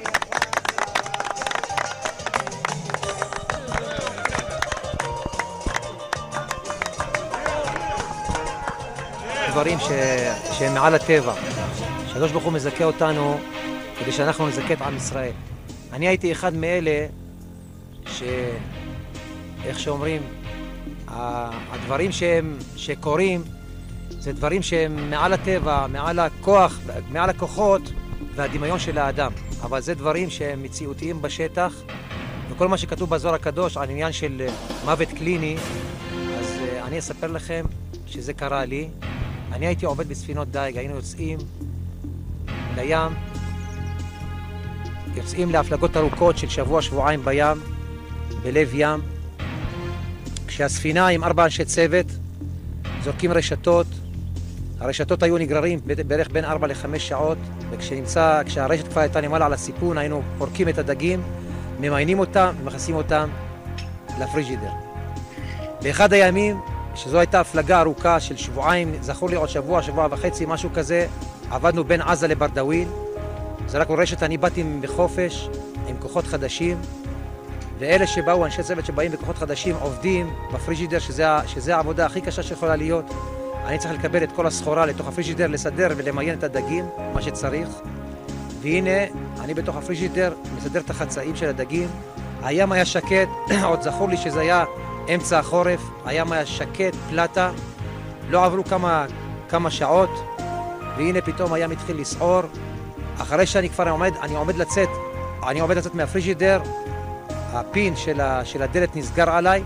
דברים 9.51 9.79
ש... 9.79 9.91
שהם 10.61 10.75
מעל 10.75 10.95
הטבע. 10.95 11.35
הקדוש 12.11 12.33
ברוך 12.33 12.45
הוא 12.45 12.53
מזכה 12.53 12.85
אותנו 12.85 13.41
כדי 13.99 14.13
שאנחנו 14.13 14.49
נזכה 14.49 14.73
את 14.73 14.83
עם 14.83 14.97
ישראל. 14.97 15.33
אני 15.93 16.09
הייתי 16.09 16.33
אחד 16.33 16.55
מאלה 16.55 17.07
ש... 18.07 18.23
איך 19.65 19.79
שאומרים, 19.79 20.23
הדברים 21.09 22.13
שהם, 22.13 22.59
שקורים 22.77 23.43
זה 24.09 24.33
דברים 24.33 24.63
שהם 24.63 25.11
מעל 25.11 25.33
הטבע, 25.33 25.87
מעל 25.87 26.19
הכוח, 26.19 26.81
מעל 27.11 27.31
הכוחות 27.31 27.83
והדמיון 28.35 28.79
של 28.79 28.99
האדם. 28.99 29.33
אבל 29.63 29.81
זה 29.81 29.95
דברים 29.95 30.31
שהם 30.31 30.63
מציאותיים 30.63 31.23
בשטח, 31.23 31.75
וכל 32.51 32.69
מה 32.69 32.79
שכתוב 32.79 33.11
בזוהר 33.11 33.35
הקדוש 33.35 33.77
על 33.77 33.91
עניין 33.91 34.13
של 34.13 34.47
מוות 34.85 35.09
קליני, 35.09 35.57
אז 36.39 36.59
אה, 36.61 36.87
אני 36.87 36.99
אספר 36.99 37.27
לכם 37.27 37.65
שזה 38.07 38.33
קרה 38.33 38.65
לי. 38.65 38.89
אני 39.53 39.67
הייתי 39.67 39.87
עובד 39.87 40.09
בספינות 40.09 40.49
דייג, 40.49 40.77
היינו 40.77 40.95
יוצאים 40.95 41.39
לים, 42.77 43.13
יוצאים 45.17 45.51
להפלגות 45.51 45.97
ארוכות 45.97 46.39
של 46.39 46.49
שבוע-שבועיים 46.49 47.25
בים, 47.25 47.61
בלב 48.43 48.71
ים. 48.75 49.01
כשהספינה 50.47 51.09
עם 51.09 51.25
ארבע 51.25 51.45
אנשי 51.45 51.65
צוות 51.65 52.07
זורקים 53.03 53.33
רשתות, 53.33 53.87
הרשתות 54.81 55.23
היו 55.23 55.39
נגררים 55.39 55.81
בערך 56.07 56.29
בין 56.31 56.45
ארבע 56.45 56.67
לחמש 56.67 57.09
שעות, 57.09 57.39
וכשנמצא, 57.71 58.43
כשהרשת 58.47 58.89
כבר 58.89 59.01
הייתה 59.01 59.21
למעלה 59.21 59.47
על 59.47 59.53
הסיפון, 59.53 59.99
היינו 59.99 60.23
פורקים 60.39 60.69
את 60.69 60.79
הדגים, 60.79 61.23
ממיינים 61.81 62.19
אותם 62.19 62.55
ומכניסים 62.61 62.95
אותם 62.95 63.29
לפריג'ידר. 64.21 64.73
באחד 65.83 66.13
הימים, 66.13 66.61
שזו 66.95 67.19
הייתה 67.19 67.41
הפלגה 67.41 67.81
ארוכה 67.81 68.21
של 68.21 68.37
שבועיים, 68.37 68.95
זכור 69.01 69.31
לי 69.31 69.37
עוד 69.37 69.49
שבוע, 69.49 69.83
שבוע 69.83 70.09
וחצי, 70.11 70.45
משהו 70.49 70.71
כזה, 70.75 71.07
עבדנו 71.51 71.85
בין 71.85 72.01
עזה 72.01 72.29
לברדוויל, 72.29 72.89
זרקנו 73.67 73.95
רשת, 73.99 74.23
אני 74.23 74.37
באתי 74.37 74.65
בחופש 74.81 75.49
עם 75.89 75.97
כוחות 75.99 76.27
חדשים, 76.27 76.77
ואלה 77.79 78.07
שבאו, 78.07 78.45
אנשי 78.45 78.63
צוות 78.63 78.87
שבאים 78.87 79.13
בכוחות 79.13 79.39
חדשים, 79.39 79.77
עובדים 79.81 80.35
בפריג'ידר, 80.53 80.99
שזה, 80.99 81.27
שזה 81.47 81.77
העבודה 81.77 82.07
הכי 82.07 82.21
קשה 82.21 82.43
שיכולה 82.43 82.77
להיות. 82.77 83.05
אני 83.67 83.79
צריך 83.79 83.95
לקבל 83.95 84.23
את 84.23 84.33
כל 84.33 84.47
הסחורה 84.47 84.87
לתוך 84.87 85.09
הפריג'ידר, 85.09 85.47
לסדר 85.47 85.89
ולמיין 85.97 86.39
את 86.39 86.45
הדגים, 86.45 86.85
מה 87.15 87.23
שצריך. 87.23 87.69
והנה, 88.61 89.05
אני 89.41 89.55
בתוך 89.55 89.77
הפריג'ידר, 89.77 90.35
מסדר 90.57 90.81
את 90.81 90.91
החצאים 90.91 91.37
של 91.37 91.47
הדגים. 91.47 91.89
הים 92.43 92.73
היה 92.73 92.85
שקט, 92.85 93.29
עוד 93.69 93.83
זכור 93.83 94.09
לי 94.09 94.17
שזה 94.17 94.41
היה 94.41 94.65
אמצע 95.15 95.39
החורף, 95.39 95.81
הים 96.05 96.33
היה 96.33 96.47
שקט, 96.47 96.95
פלטה. 97.11 97.51
לא 98.29 98.45
עברו 98.45 98.65
כמה, 98.65 99.07
כמה 99.49 99.71
שעות, 99.71 100.11
והנה 100.97 101.21
פתאום 101.21 101.53
הים 101.53 101.71
התחיל 101.71 102.01
לסעור. 102.01 102.43
אחרי 103.19 103.47
שאני 103.47 103.71
כבר 103.71 103.89
עומד, 103.89 104.13
אני 104.23 104.37
עומד 104.37 104.57
לצאת, 104.57 104.89
אני 105.49 105.61
עומד 105.61 105.77
לצאת 105.77 105.95
מהפריג'ידר, 105.95 106.61
הפין 107.53 107.97
של, 107.97 108.21
ה, 108.21 108.45
של 108.45 108.63
הדלת 108.63 108.97
נסגר 108.97 109.31
עליי, 109.31 109.63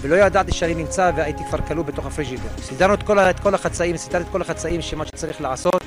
ולא 0.00 0.16
ידעתי 0.16 0.52
שאני 0.52 0.74
נמצא 0.74 1.10
והייתי 1.16 1.42
כבר 1.48 1.58
כלוא 1.58 1.84
בתוך 1.84 2.06
הפריג'ידר. 2.06 2.48
סידרנו 2.58 2.94
את 2.94 3.02
כל, 3.02 3.18
את 3.18 3.40
כל 3.40 3.54
החצאים, 3.54 3.96
סידרתי 3.96 4.24
את 4.24 4.32
כל 4.32 4.42
החצאים 4.42 4.82
שמה 4.82 5.06
שצריך 5.06 5.40
לעשות, 5.40 5.82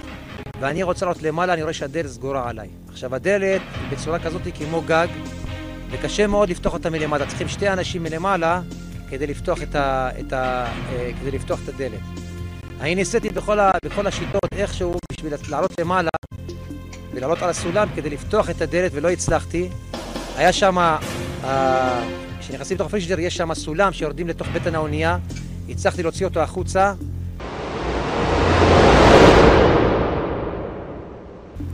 ואני 0.60 0.84
רוצה 0.84 1.06
לעלות 1.06 1.24
למעלה, 1.24 1.54
אני 1.54 1.62
רואה 1.62 1.74
שהדלת 1.74 2.08
סגורה 2.08 2.50
עליי. 2.50 2.70
עכשיו, 2.90 3.16
הדלת 3.16 3.62
היא 3.76 3.98
בצורה 3.98 4.20
כזאת 4.20 4.42
כמו 4.58 4.82
גג, 4.82 5.08
וקשה 5.92 6.28
מאוד 6.28 6.50
לפתוח 6.50 6.74
אותה 6.74 6.90
מלמטה. 6.90 7.26
צריכים 7.26 7.48
שתי 7.48 7.70
אנשים 7.70 8.04
מלמעלה 8.04 8.62
כדי 9.12 9.28
לפתוח 9.28 9.64
את, 9.64 9.76
ה, 9.76 10.10
את, 10.20 10.34
ה, 10.34 10.66
אה, 10.92 11.12
כדי 11.22 11.32
לפתוח 11.32 11.60
את 11.64 11.70
הדלת. 11.70 12.00
אני 12.80 12.96
ניסיתי 12.96 13.30
בכל, 13.30 13.60
ה, 13.60 13.72
בכל 13.86 14.08
השיטות 14.08 14.46
איכשהו 14.52 14.96
בשביל 15.12 15.34
לעלות 15.50 15.72
למעלה 15.80 16.10
ולעלות 17.14 17.42
על 17.42 17.50
הסולם 17.50 17.88
כדי 17.96 18.10
לפתוח 18.10 18.50
את 18.50 18.62
הדלת 18.62 18.92
ולא 18.96 19.10
הצלחתי. 19.10 19.70
היה 20.38 20.54
שם, 20.54 20.78
אה, 21.44 22.04
כשנכנסים 22.40 22.76
לתוך 22.76 22.88
הפריג'ידר 22.88 23.20
יש 23.20 23.38
שם 23.38 23.54
סולם 23.54 23.94
שיורדים 23.94 24.28
לתוך 24.28 24.48
בטן 24.48 24.76
האונייה, 24.76 25.18
הצלחתי 25.70 26.04
להוציא 26.04 26.26
אותו 26.26 26.40
החוצה. 26.40 26.94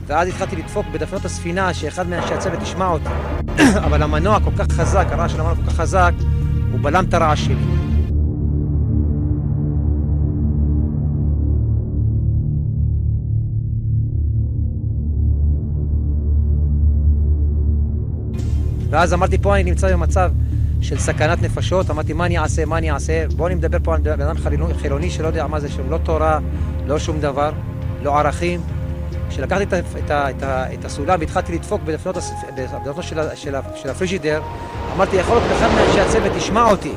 ואז 0.08 0.28
התחלתי 0.28 0.56
לדפוק 0.56 0.86
בדפנות 0.92 1.26
הספינה 1.26 1.74
שאחד 1.74 2.08
מאנשי 2.08 2.34
הצוות 2.34 2.62
ישמע 2.62 2.88
אותי. 2.88 3.10
אבל 3.86 4.04
המנוע 4.04 4.40
כל 4.40 4.52
כך 4.58 4.72
חזק, 4.72 5.08
הרעש 5.12 5.32
של 5.32 5.40
המנוע 5.40 5.56
כל 5.56 5.72
כך 5.72 5.76
חזק, 5.76 6.12
הוא 6.72 6.80
בלם 6.82 7.06
את 7.10 7.14
הרעש 7.14 7.46
שלי. 7.46 7.56
ואז 18.90 19.14
אמרתי, 19.14 19.38
פה 19.38 19.56
אני 19.56 19.64
נמצא 19.64 19.94
במצב 19.94 20.32
של 20.82 20.98
סכנת 20.98 21.42
נפשות, 21.42 21.90
אמרתי, 21.90 22.14
מה 22.14 22.26
אני 22.26 22.38
אעשה, 22.38 22.66
מה 22.66 22.78
אני 22.78 22.92
אעשה? 22.92 23.28
בואו 23.36 23.48
אני 23.48 23.56
מדבר 23.56 23.78
פה 23.84 23.96
על 23.96 24.02
בן 24.02 24.22
אדם 24.22 24.36
חילוני, 24.78 25.10
שלא 25.10 25.28
יודע 25.28 25.48
מה 25.48 25.60
זה, 25.60 25.70
שם 25.70 25.90
לא 25.90 25.98
תורה, 25.98 26.40
לא 26.88 27.00
שום 27.00 27.20
דבר, 27.20 27.52
לא 28.04 28.20
ערכים. 28.20 28.62
כשלקחתי 29.30 29.64
את, 29.64 29.74
את, 29.74 30.12
את, 30.12 30.44
את 30.74 30.86
הסולם 30.86 31.20
והתחלתי 31.20 31.54
לדפוק 31.54 31.82
בדפנות, 31.82 32.16
בדפנות 32.56 33.04
של, 33.04 33.36
של, 33.36 33.56
של 33.76 33.90
הפריג'ידר, 33.90 34.42
אמרתי, 34.96 35.16
יכול 35.16 35.38
להיות 35.38 35.52
אחד 35.52 35.68
מאנשי 35.76 36.00
הצוות 36.00 36.36
ישמע 36.36 36.70
אותי. 36.70 36.94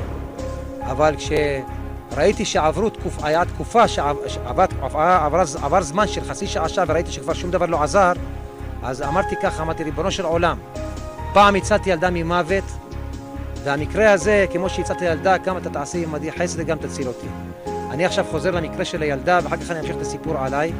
אבל 0.82 1.14
כשראיתי 1.16 2.44
שעברו 2.44 2.90
תקופ, 2.90 3.24
היה 3.24 3.44
תקופה 3.44 3.88
שעבר, 3.88 4.64
עבר, 4.82 5.42
עבר 5.62 5.82
זמן 5.82 6.08
של 6.08 6.24
חצי 6.24 6.46
שעה 6.46 6.68
שעה 6.68 6.84
וראיתי 6.88 7.12
שכבר 7.12 7.32
שום 7.32 7.50
דבר 7.50 7.66
לא 7.66 7.82
עזר, 7.82 8.12
אז 8.82 9.02
אמרתי 9.02 9.36
ככה, 9.42 9.62
אמרתי, 9.62 9.84
ריבונו 9.84 10.10
של 10.10 10.24
עולם, 10.24 10.58
פעם 11.32 11.54
הצלתי 11.54 11.90
ילדה 11.90 12.10
ממוות, 12.10 12.64
והמקרה 13.64 14.12
הזה, 14.12 14.46
כמו 14.52 14.68
שהצלתי 14.68 15.04
ילדה, 15.04 15.36
גם 15.36 15.56
אתה 15.56 15.70
תעשה 15.70 15.98
עמדי 15.98 16.32
חסד 16.32 16.60
וגם 16.60 16.78
תציל 16.78 17.08
אותי. 17.08 17.26
אני 17.90 18.04
עכשיו 18.04 18.24
חוזר 18.30 18.50
למקרה 18.50 18.84
של 18.84 19.02
הילדה, 19.02 19.38
ואחר 19.42 19.56
כך 19.56 19.70
אני 19.70 19.80
אמשיך 19.80 19.96
את 19.96 20.00
הסיפור 20.00 20.38
עליי. 20.38 20.72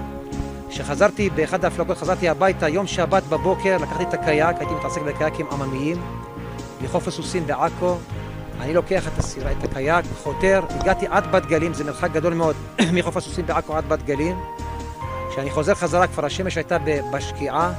כשחזרתי 0.70 1.30
באחד 1.30 1.64
ההפלגות, 1.64 1.98
חזרתי 1.98 2.28
הביתה, 2.28 2.68
יום 2.68 2.86
שבת 2.86 3.22
בבוקר, 3.22 3.76
לקחתי 3.76 4.02
את 4.02 4.14
הקייק, 4.14 4.56
הייתי 4.58 4.74
מתעסק 4.74 5.00
בקייקים 5.00 5.46
עממיים, 5.52 5.96
מחוף 6.82 7.08
הסוסים 7.08 7.46
בעכו, 7.46 7.96
אני 8.60 8.74
לוקח 8.74 9.08
את 9.08 9.18
הסירה, 9.18 9.52
את 9.52 9.64
הקייק, 9.64 10.04
חותר, 10.22 10.62
הגעתי 10.70 11.06
עד 11.06 11.32
בת 11.32 11.46
גלים, 11.46 11.74
זה 11.74 11.84
מרחק 11.84 12.12
גדול 12.12 12.34
מאוד 12.34 12.56
מחוף 12.94 13.16
הסוסים 13.16 13.46
בעכו 13.46 13.76
עד 13.76 13.88
בת 13.88 14.02
גלים. 14.02 14.36
כשאני 15.30 15.50
חוזר 15.50 15.74
חזרה, 15.74 16.06
כבר 16.06 16.24
השמש 16.24 16.56
הייתה 16.56 16.76
בשקיעה, 17.12 17.72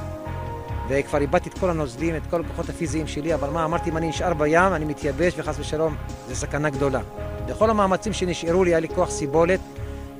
וכבר 0.88 1.20
איבדתי 1.20 1.48
את 1.48 1.58
כל 1.58 1.70
הנוזלים, 1.70 2.16
את 2.16 2.22
כל 2.30 2.40
הכוחות 2.40 2.68
הפיזיים 2.68 3.06
שלי, 3.06 3.34
אבל 3.34 3.50
מה, 3.50 3.64
אמרתי, 3.64 3.90
אם 3.90 3.96
אני 3.96 4.08
נשאר 4.08 4.34
בים, 4.34 4.74
אני 4.74 4.84
מתייבש, 4.84 5.34
וחס 5.36 5.58
ושלום, 5.58 5.96
זה 6.28 6.36
סכנה 6.36 6.70
גדולה. 6.70 7.00
בכל 7.46 7.70
המאמצים 7.70 8.12
שנשארו 8.12 8.64
לי, 8.64 8.70
היה 8.70 8.80
לי 8.80 8.88
כוח 8.88 9.10
סיבולת, 9.10 9.60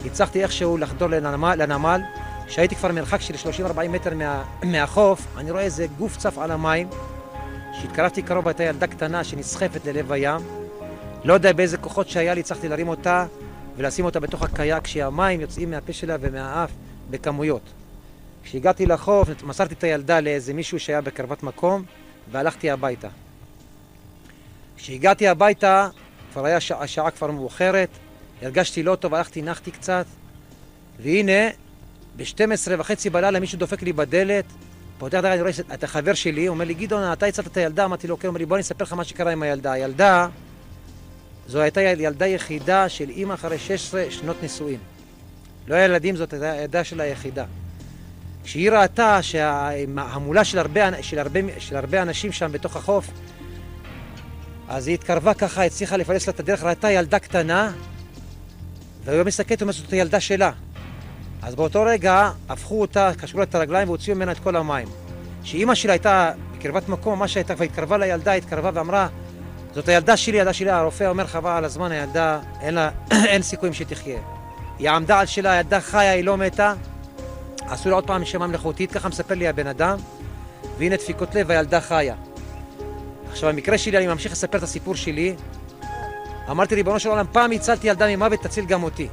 הצלחתי 0.07 0.43
איכשהו 0.43 0.79
לחדור 0.79 1.09
לנמל, 1.09 1.55
לנמל. 1.59 2.01
כשהייתי 2.53 2.77
כבר 2.77 2.93
מרחק 2.93 3.21
של 3.21 3.35
30-40 3.35 3.89
מטר 3.89 4.15
מה, 4.15 4.45
מהחוף, 4.63 5.27
אני 5.37 5.51
רואה 5.51 5.63
איזה 5.63 5.87
גוף 5.99 6.17
צף 6.17 6.39
על 6.39 6.51
המים. 6.51 6.89
כשהתקרבתי 7.73 8.23
קרוב 8.23 8.49
הייתה 8.49 8.65
ילדה 8.65 8.87
קטנה 8.87 9.25
שנסחפת 9.25 9.87
ללב 9.87 10.13
הים. 10.13 10.41
לא 11.25 11.35
יודע 11.35 11.53
באיזה 11.53 11.77
כוחות 11.77 12.09
שהיה 12.09 12.35
לי, 12.35 12.41
הצלחתי 12.41 12.69
להרים 12.69 12.89
אותה 12.89 13.27
ולשים 13.77 14.05
אותה 14.05 14.21
בתוך 14.21 14.43
הקייק, 14.43 14.85
כשהמים 14.85 15.41
יוצאים 15.41 15.71
מהפה 15.71 15.93
שלה 15.93 16.17
ומהאף 16.21 16.71
בכמויות. 17.11 17.63
כשהגעתי 18.45 18.87
לחוף, 18.87 19.29
מסרתי 19.45 19.75
את 19.75 19.85
הילדה 19.85 20.21
לאיזה 20.21 20.55
מישהו 20.55 20.81
שהיה 20.81 21.01
בקרבת 21.01 21.43
מקום, 21.43 21.83
והלכתי 22.33 22.71
הביתה. 22.71 23.09
כשהגעתי 24.77 25.29
הביתה, 25.29 25.89
כבר 26.33 26.45
היה 26.45 26.61
שעה, 26.61 26.83
השעה 26.83 27.11
כבר 27.11 27.31
מאוחרת, 27.31 27.89
הרגשתי 28.43 28.83
לא 28.83 28.95
טוב, 28.95 29.15
הלכתי, 29.15 29.43
נחתי 29.43 29.71
קצת, 29.71 30.07
והנה, 31.01 31.62
ב-12 32.17 32.73
וחצי 32.79 33.11
בלילה 33.11 33.41
מישהו 33.41 33.59
דופק 33.59 33.83
לי 33.83 33.93
בדלת, 33.93 34.45
פותח 34.99 35.19
הדלת, 35.19 35.33
אני 35.33 35.41
רואה 35.41 35.53
את 35.75 35.85
החבר 35.85 36.15
שלי, 36.15 36.49
אומר 36.49 36.65
לי, 36.65 36.75
גדעון, 36.75 37.13
אתה 37.13 37.27
הצלת 37.27 37.47
את 37.47 37.57
הילדה? 37.57 37.85
אמרתי 37.85 38.07
לו, 38.07 38.19
כן, 38.19 38.29
אומר 38.29 38.39
לי, 38.39 38.47
בוא 38.47 38.57
אני 38.57 38.63
אספר 38.63 38.85
לך 38.85 38.93
מה 38.93 39.05
שקרה 39.05 39.33
עם 39.33 39.43
הילדה. 39.43 39.73
הילדה, 39.73 40.29
זו 41.47 41.61
הייתה 41.61 41.81
ילדה 41.81 42.27
יחידה 42.27 42.89
של 42.89 43.11
אימא 43.11 43.35
אחרי 43.35 43.59
16 43.59 44.05
שנות 44.11 44.37
נישואין. 44.43 44.79
לא 45.67 45.75
היה 45.75 45.85
ילדים, 45.85 46.17
זאת 46.17 46.33
הייתה 46.33 46.53
הילדה 46.53 46.85
שלה 46.85 47.05
היחידה. 47.05 47.45
כשהיא 48.45 48.71
ראתה 48.71 49.23
שההמולה 49.23 50.45
של 50.45 50.59
הרבה, 50.59 51.03
של, 51.03 51.19
הרבה, 51.19 51.41
של 51.59 51.77
הרבה 51.77 52.03
אנשים 52.03 52.33
שם 52.33 52.53
בתוך 52.53 52.77
החוף, 52.77 53.11
אז 54.69 54.87
היא 54.87 54.95
התקרבה 54.95 55.35
ככה, 55.35 55.65
הצליחה 55.65 55.97
לפלס 55.97 56.27
לה 56.27 56.33
את 56.33 56.41
הדרך, 56.41 56.63
ראתה 56.63 56.91
ילדה 56.91 57.19
קטנה, 57.19 57.73
והיא 59.05 59.23
מסתכלת 59.23 59.63
ואומרת 59.63 59.75
זאת 59.75 59.93
הילדה 59.93 60.21
שלה. 60.21 60.51
אז 61.43 61.55
באותו 61.55 61.83
רגע 61.83 62.31
הפכו 62.49 62.81
אותה, 62.81 63.11
קשרו 63.21 63.39
לה 63.39 63.45
את 63.45 63.55
הרגליים 63.55 63.89
והוציאו 63.89 64.17
ממנה 64.17 64.33
את 64.33 64.39
כל 64.39 64.57
המים. 64.57 64.89
כשאימא 65.43 65.75
שלה 65.75 65.93
הייתה 65.93 66.33
בקרבת 66.57 66.89
מקום, 66.89 67.19
מה 67.19 67.29
שהייתה, 67.29 67.55
והתקרבה 67.57 67.99
לילדה, 67.99 68.33
התקרבה 68.33 68.71
ואמרה, 68.75 69.09
זאת 69.75 69.89
הילדה 69.89 70.17
שלי, 70.17 70.37
הילדה 70.37 70.53
שלי, 70.53 70.71
הרופא 70.71 71.05
אומר 71.05 71.27
חבל 71.27 71.51
על 71.51 71.65
הזמן, 71.65 71.93
הילדה, 71.93 72.41
אין, 72.61 72.75
לה, 72.75 72.91
אין 73.31 73.43
סיכויים 73.43 73.75
שהיא 73.75 73.87
תחיה. 73.87 74.19
היא 74.79 74.91
עמדה 74.91 75.21
על 75.21 75.27
שלה, 75.27 75.53
הילדה 75.53 75.81
חיה, 75.81 76.13
היא 76.13 76.25
לא 76.25 76.37
מתה. 76.37 76.75
עשו 77.67 77.89
לה 77.89 77.95
עוד 77.95 78.07
פעם 78.07 78.23
נשימה 78.23 78.47
מלאכותית, 78.47 78.93
ככה 78.93 79.09
מספר 79.09 79.35
לי 79.35 79.49
הבן 79.49 79.67
אדם, 79.67 79.99
והנה 80.79 80.97
דפיקות 80.97 81.35
לב, 81.35 81.51
הילדה 81.51 81.81
חיה. 81.81 82.15
עכשיו, 83.31 83.53
במקרה 83.53 83.79
שלי, 83.79 83.99
אני 83.99 84.07
ממשיך 84.07 84.33
לספר 84.33 84.59
את 84.59 84.63
הסיפור 84.63 84.95
שלי. 84.95 85.35
אמרתי, 86.51 86.75
ריבונו 86.75 87.01
של 87.01 87.09
עולם, 87.09 87.27
פעם 87.33 87.51
הצלתי 87.51 87.89
ילדה 87.89 88.17
ממוות, 88.17 88.41
תציל 88.43 88.65
גם 88.65 88.83
אותי. 88.83 89.09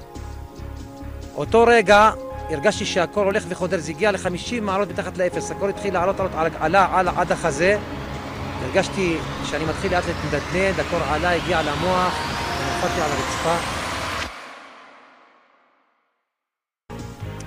אותו 1.40 1.64
רגע 1.68 2.12
הרגשתי 2.50 2.86
שהקור 2.86 3.24
הולך 3.24 3.44
וחודר, 3.48 3.78
זה 3.78 3.92
הגיע 3.92 4.12
ל-50 4.12 4.62
מעלות 4.62 4.90
מתחת 4.90 5.18
לאפס, 5.18 5.52
הקור 5.52 5.68
התחיל 5.68 5.94
לעלות, 5.94 6.20
לעלות, 6.20 6.32
עלה, 6.36 6.50
עלה, 6.60 7.00
עלה 7.00 7.12
עד 7.16 7.32
החזה. 7.32 7.80
הרגשתי 8.62 9.18
שאני 9.46 9.66
מתחיל 9.66 9.92
לאט 9.92 10.04
להתנדנד, 10.08 10.80
הקור 10.80 11.00
עלה, 11.10 11.32
הגיע 11.36 11.62
למוח, 11.62 12.14
ונפלתי 12.60 13.02
על 13.02 13.12
הרצפה. 13.12 13.56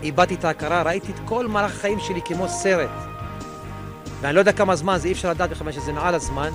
איבדתי 0.02 0.34
את 0.34 0.44
ההכרה, 0.44 0.82
ראיתי 0.82 1.12
את 1.12 1.18
כל 1.24 1.46
מהלך 1.46 1.76
החיים 1.76 2.00
שלי 2.00 2.20
כמו 2.24 2.48
סרט. 2.48 2.90
ואני 4.20 4.34
לא 4.34 4.40
יודע 4.40 4.52
כמה 4.52 4.76
זמן, 4.76 4.98
זה 4.98 5.08
אי 5.08 5.12
אפשר 5.12 5.30
לדעת 5.30 5.50
בכלל 5.50 5.72
שזה 5.72 5.92
מעל 5.92 6.14
הזמן. 6.14 6.50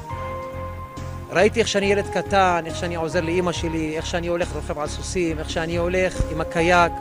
ראיתי 1.31 1.59
איך 1.59 1.68
שאני 1.68 1.85
ילד 1.85 2.07
קטן, 2.14 2.64
איך 2.65 2.76
שאני 2.76 2.95
עוזר 2.95 3.22
לאימא 3.22 3.51
שלי, 3.51 3.97
איך 3.97 4.05
שאני 4.05 4.27
הולך 4.27 4.51
רוכב 4.55 4.80
על 4.80 4.88
סוסים, 4.88 5.39
איך 5.39 5.49
שאני 5.49 5.77
הולך 5.77 6.22
עם 6.31 6.41
הקייק. 6.41 6.91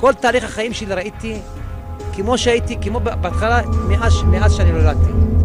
כל 0.00 0.12
תהליך 0.14 0.44
החיים 0.44 0.72
שלי 0.72 0.94
ראיתי 0.94 1.40
כמו 2.12 2.38
שהייתי, 2.38 2.76
כמו 2.80 3.00
בהתחלה, 3.00 3.60
מאז, 3.88 4.22
מאז 4.22 4.54
שאני 4.54 4.72
נולדתי. 4.72 5.35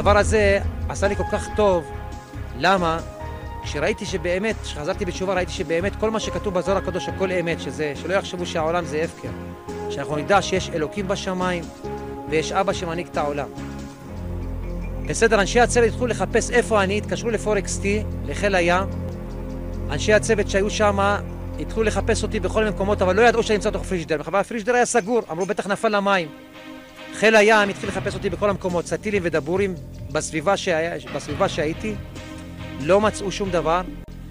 הדבר 0.00 0.18
הזה 0.18 0.58
עשה 0.88 1.08
לי 1.08 1.16
כל 1.16 1.24
כך 1.32 1.48
טוב. 1.56 1.84
למה? 2.58 2.98
כשראיתי 3.62 4.06
שבאמת, 4.06 4.56
כשחזרתי 4.62 5.04
בתשובה, 5.04 5.34
ראיתי 5.34 5.52
שבאמת 5.52 5.96
כל 5.96 6.10
מה 6.10 6.20
שכתוב 6.20 6.54
בזוהר 6.54 6.76
הקדוש, 6.76 7.08
הכל 7.08 7.32
אמת, 7.32 7.60
שזה, 7.60 7.92
שלא 8.02 8.14
יחשבו 8.14 8.46
שהעולם 8.46 8.84
זה 8.84 9.02
הפקר. 9.02 9.28
שאנחנו 9.90 10.16
נדע 10.16 10.42
שיש 10.42 10.70
אלוקים 10.70 11.08
בשמיים 11.08 11.64
ויש 12.30 12.52
אבא 12.52 12.72
שמנהיג 12.72 13.06
את 13.06 13.16
העולם. 13.16 13.48
בסדר, 15.06 15.40
אנשי 15.40 15.60
הצוות 15.60 15.88
התחילו 15.88 16.06
לחפש 16.06 16.50
איפה 16.50 16.82
אני, 16.82 16.98
התקשרו 16.98 17.30
לפורקס 17.30 17.78
טי, 17.78 18.02
לחיל 18.26 18.54
הים. 18.54 18.88
אנשי 19.90 20.12
הצוות 20.12 20.50
שהיו 20.50 20.70
שם 20.70 20.98
התחילו 21.60 21.82
לחפש 21.82 22.22
אותי 22.22 22.40
בכל 22.40 22.58
מיני 22.58 22.70
מקומות, 22.74 23.02
אבל 23.02 23.16
לא 23.16 23.22
ידעו 23.22 23.42
שאני 23.42 23.56
נמצא 23.56 23.70
בתוך 23.70 23.84
פריג'דר. 23.84 24.18
בכלל 24.18 24.40
הפריג'דר 24.40 24.74
היה 24.74 24.86
סגור, 24.86 25.22
אמרו 25.30 25.46
בטח 25.46 25.66
נפל 25.66 25.96
למים. 25.96 26.28
חיל 27.14 27.36
הים 27.36 27.68
התחיל 27.68 27.88
לחפש 27.88 28.14
אותי 28.14 28.30
בכל 28.30 28.50
המקומות, 28.50 28.86
סטילים 28.86 29.22
ודבורים 29.24 29.74
בסביבה, 30.12 30.56
שהיה, 30.56 30.94
בסביבה 31.14 31.48
שהייתי, 31.48 31.94
לא 32.80 33.00
מצאו 33.00 33.32
שום 33.32 33.50
דבר. 33.50 33.80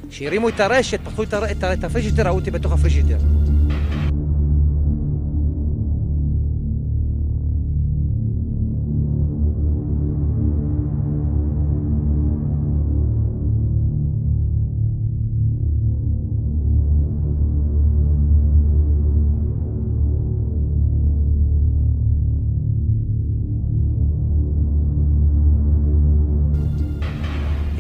כשהרימו 0.10 0.50
את 0.50 0.60
הרשת, 0.60 1.00
פתחו 1.04 1.24
את, 1.24 1.84
הפריג'ידר, 1.84 2.28
ראו 2.28 2.36
אותי 2.36 2.52
בתוך 2.52 2.72
הפריג'ידר. 2.72 3.18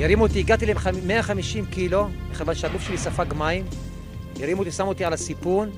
הרימו 0.09 0.23
אותי, 0.23 0.39
הגעתי 0.39 0.65
ל-150 0.65 1.71
קילו, 1.71 2.07
מכיוון 2.31 2.55
שהגוף 2.55 2.81
שלי 2.81 2.97
ספג 2.97 3.33
מים. 3.33 3.65
הרימו 4.39 4.59
אותי, 4.59 4.71
שמו 4.71 4.89
אותי 4.89 5.05
על 5.05 5.13
הסיפון, 5.13 5.69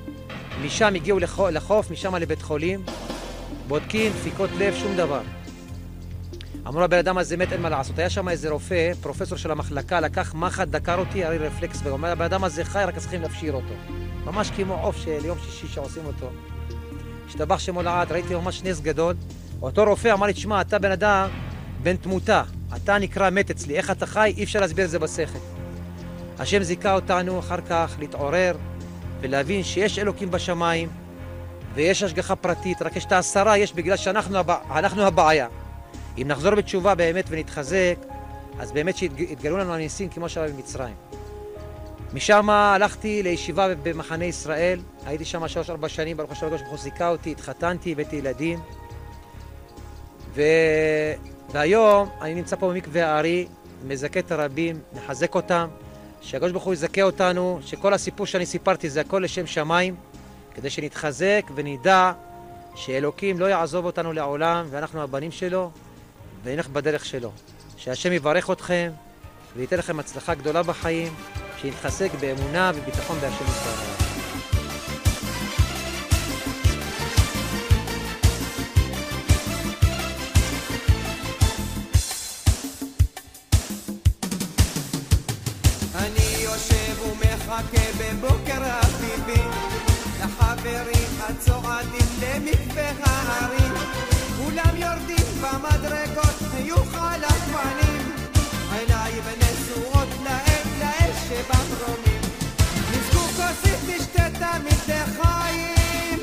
משם 0.64 0.94
הגיעו 0.94 1.18
לחוף, 1.50 1.90
משם 1.90 2.14
לבית 2.14 2.42
חולים. 2.42 2.82
בודקים, 3.68 4.12
דפיקות 4.12 4.50
לב, 4.58 4.74
שום 4.74 4.96
דבר. 4.96 5.20
אמרו 6.66 6.80
לבן 6.80 6.98
אדם 6.98 7.18
הזה 7.18 7.36
מת, 7.36 7.52
אין 7.52 7.62
מה 7.62 7.68
לעשות. 7.68 7.98
היה 7.98 8.10
שם 8.10 8.28
איזה 8.28 8.50
רופא, 8.50 8.92
פרופסור 9.00 9.38
של 9.38 9.50
המחלקה, 9.50 10.00
לקח 10.00 10.34
מחט, 10.34 10.68
דקר 10.68 10.98
אותי, 10.98 11.24
הרי 11.24 11.38
רפלקס, 11.38 11.80
ואומר, 11.82 12.08
הבן 12.08 12.24
אדם 12.24 12.44
הזה 12.44 12.64
חי, 12.64 12.84
רק 12.86 12.98
צריכים 12.98 13.22
להפשיר 13.22 13.52
אותו. 13.52 13.74
ממש 14.24 14.50
כמו 14.50 14.74
עוף 14.74 14.96
של 14.96 15.24
יום 15.24 15.38
שישי 15.38 15.66
שעושים 15.66 16.06
אותו. 16.06 16.30
השתבח 17.28 17.58
שמו 17.58 17.82
לעד, 17.82 18.12
ראיתי 18.12 18.34
ממש 18.34 18.62
נס 18.62 18.80
גדול. 18.80 19.14
אותו 19.62 19.84
רופא 19.84 20.12
אמר 20.12 20.26
לי, 20.26 20.32
תשמע, 20.32 20.60
אתה 20.60 20.78
בן 20.78 20.90
אדם 20.90 21.28
בן 21.82 21.96
תמותה. 21.96 22.42
אתה 22.76 22.98
נקרא 22.98 23.30
מת 23.30 23.50
אצלי, 23.50 23.76
איך 23.76 23.90
אתה 23.90 24.06
חי? 24.06 24.34
אי 24.36 24.44
אפשר 24.44 24.60
להסביר 24.60 24.84
את 24.84 24.90
זה 24.90 24.98
בשכל. 24.98 25.38
השם 26.38 26.62
זיכה 26.62 26.94
אותנו 26.94 27.38
אחר 27.38 27.60
כך 27.60 27.96
להתעורר 27.98 28.56
ולהבין 29.20 29.62
שיש 29.62 29.98
אלוקים 29.98 30.30
בשמיים 30.30 30.88
ויש 31.74 32.02
השגחה 32.02 32.36
פרטית, 32.36 32.82
רק 32.82 32.96
יש 32.96 33.04
את 33.04 33.12
העשרה, 33.12 33.58
יש 33.58 33.72
בגלל 33.72 33.96
שאנחנו 33.96 34.38
הבע... 34.38 34.56
הבעיה. 34.96 35.46
אם 36.18 36.28
נחזור 36.28 36.54
בתשובה 36.54 36.94
באמת 36.94 37.24
ונתחזק, 37.28 37.96
אז 38.58 38.72
באמת 38.72 38.96
שיתגלו 38.96 39.58
לנו 39.58 39.74
הניסים 39.74 40.08
כמו 40.08 40.28
שהיה 40.28 40.48
במצרים. 40.48 40.94
משם 42.14 42.50
הלכתי 42.50 43.22
לישיבה 43.22 43.74
במחנה 43.82 44.24
ישראל, 44.24 44.80
הייתי 45.06 45.24
שם 45.24 45.48
שלוש-ארבע 45.48 45.88
שנים, 45.88 46.16
ברוך 46.16 46.32
השם 46.32 46.46
הקדוש 46.46 46.60
ברוך 46.60 46.72
הוא 46.72 46.80
זיכה 46.80 47.08
אותי, 47.08 47.30
התחתנתי, 47.30 47.92
הבאתי 47.92 48.16
ילדים. 48.16 48.58
ו... 50.34 50.42
והיום 51.52 52.08
אני 52.20 52.34
נמצא 52.34 52.56
פה 52.56 52.70
במקווה 52.70 53.06
הארי, 53.06 53.46
מזכה 53.86 54.20
את 54.20 54.32
הרבים, 54.32 54.80
מחזק 54.92 55.34
אותם, 55.34 55.68
שהקדוש 56.20 56.52
ברוך 56.52 56.64
הוא 56.64 56.72
יזכה 56.72 57.02
אותנו, 57.02 57.58
שכל 57.62 57.94
הסיפור 57.94 58.26
שאני 58.26 58.46
סיפרתי 58.46 58.90
זה 58.90 59.00
הכל 59.00 59.22
לשם 59.24 59.46
שמיים, 59.46 59.94
כדי 60.54 60.70
שנתחזק 60.70 61.42
ונדע 61.54 62.12
שאלוקים 62.74 63.40
לא 63.40 63.46
יעזוב 63.46 63.84
אותנו 63.84 64.12
לעולם, 64.12 64.66
ואנחנו 64.70 65.02
הבנים 65.02 65.32
שלו, 65.32 65.70
ונלך 66.42 66.68
בדרך 66.68 67.04
שלו. 67.04 67.32
שהשם 67.76 68.12
יברך 68.12 68.50
אתכם, 68.50 68.90
וייתן 69.56 69.78
לכם 69.78 70.00
הצלחה 70.00 70.34
גדולה 70.34 70.62
בחיים, 70.62 71.14
שיתחזק 71.60 72.10
באמונה 72.20 72.72
וביטחון 72.74 73.18
בהשם 73.18 73.44
ישראל. 73.44 74.11
מחכה 87.52 87.86
בבוקר 87.98 88.62
אביבי 88.82 89.42
לחברים 90.20 91.08
הצועדים 91.28 92.06
למקווה 92.20 92.90
ההרים. 93.06 93.74
כולם 94.36 94.76
יורדים 94.76 95.26
במדרגות 95.40 96.36
חיוך 96.50 96.94
על 96.94 97.24
הפנים 97.24 98.12
עיניים 98.72 99.22
נשואות 99.38 100.08
לאל 100.24 100.62
לאל 100.80 101.10
שבפרומים 101.28 102.20
נזכו 102.90 103.20
כוסית 103.20 103.80
נשתה 103.88 104.28
תמיד 104.38 104.78
לחיים 104.88 106.18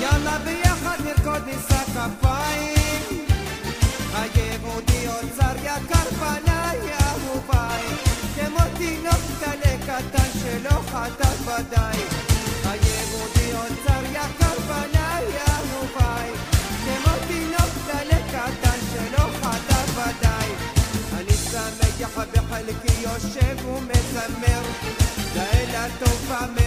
יאללה 0.00 0.38
ביחד 0.38 0.98
נרקוד 1.04 1.42
נישא 1.46 1.84
כפיים. 1.84 2.77
שלא 10.48 10.80
חטאת 10.90 11.40
ודאי 11.40 11.98
היהודי 12.64 13.52
אוצר 13.52 14.04
יקר 14.10 14.58
בנייה 14.68 15.58
ובאי 15.72 16.30
כמו 16.84 17.12
תינוק 17.28 17.72
דלה 17.86 18.18
קטן 18.28 18.78
שלא 18.92 19.24
חטאת 19.42 19.88
ודאי 19.90 20.50
אני 21.18 21.32
שמח 21.32 22.18
בחלקי 22.32 23.00
יושב 23.00 23.66
ומזמר. 23.66 24.62
דאלה 25.34 25.86
טובה 25.98 26.57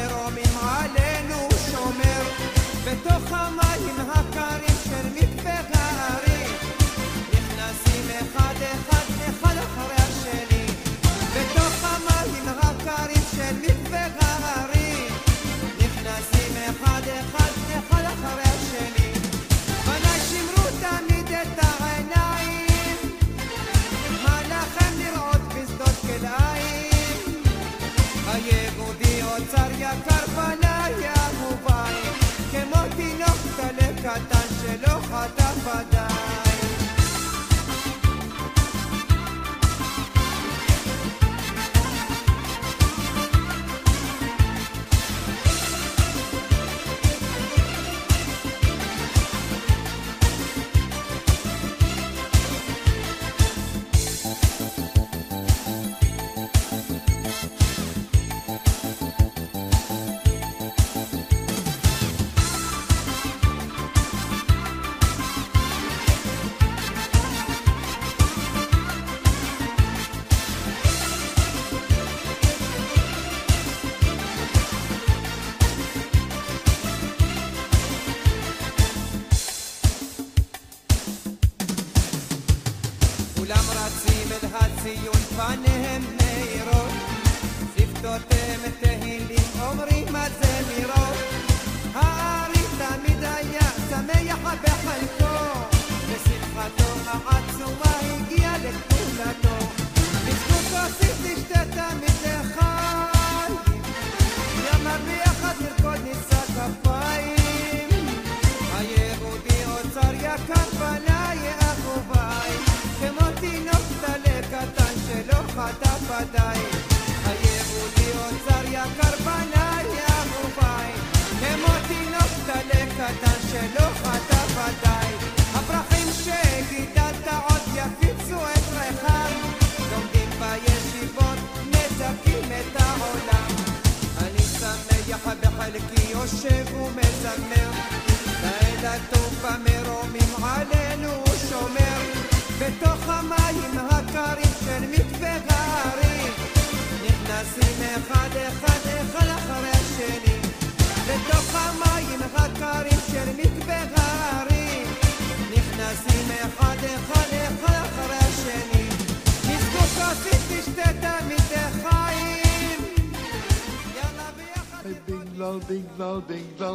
ding 166.02 166.10
dong, 166.10 166.24
ding 166.28 166.56
dong. 166.58 166.71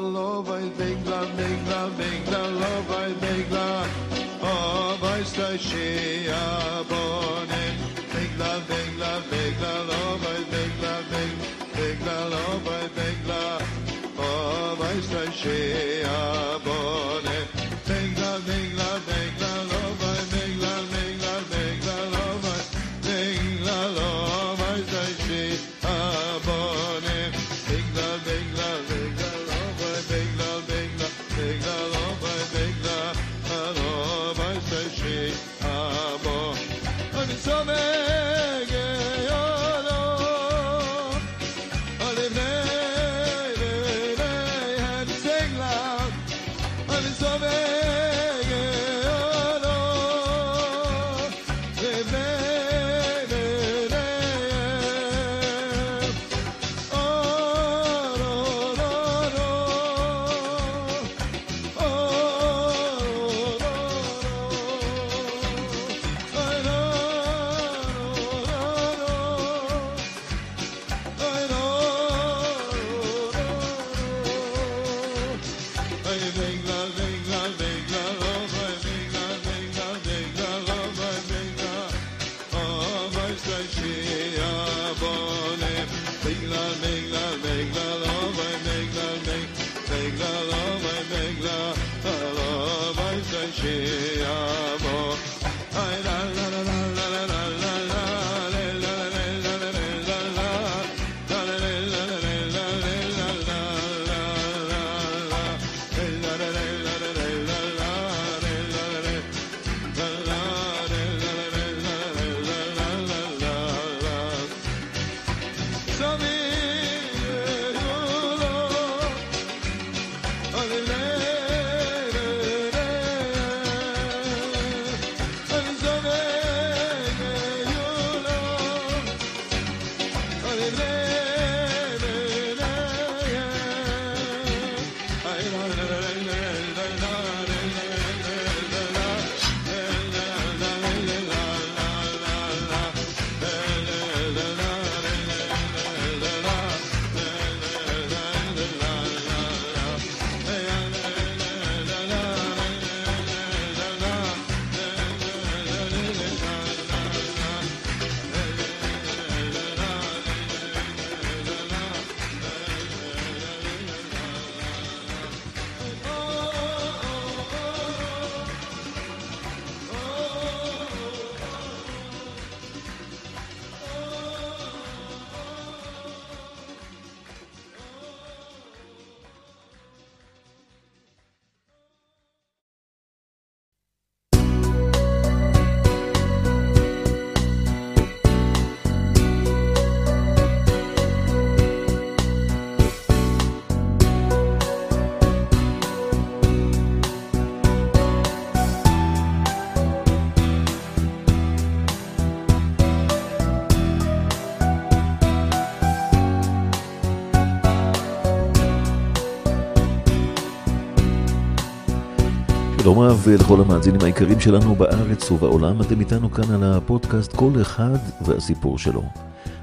שלום 212.96 213.08
רב 213.08 213.28
לכל 213.28 213.60
המאזינים 213.60 214.00
היקרים 214.02 214.40
שלנו 214.40 214.74
בארץ 214.74 215.30
ובעולם, 215.30 215.80
אתם 215.80 216.00
איתנו 216.00 216.30
כאן 216.30 216.50
על 216.50 216.64
הפודקאסט 216.64 217.36
כל 217.36 217.50
אחד 217.60 217.96
והסיפור 218.26 218.78
שלו. 218.78 219.02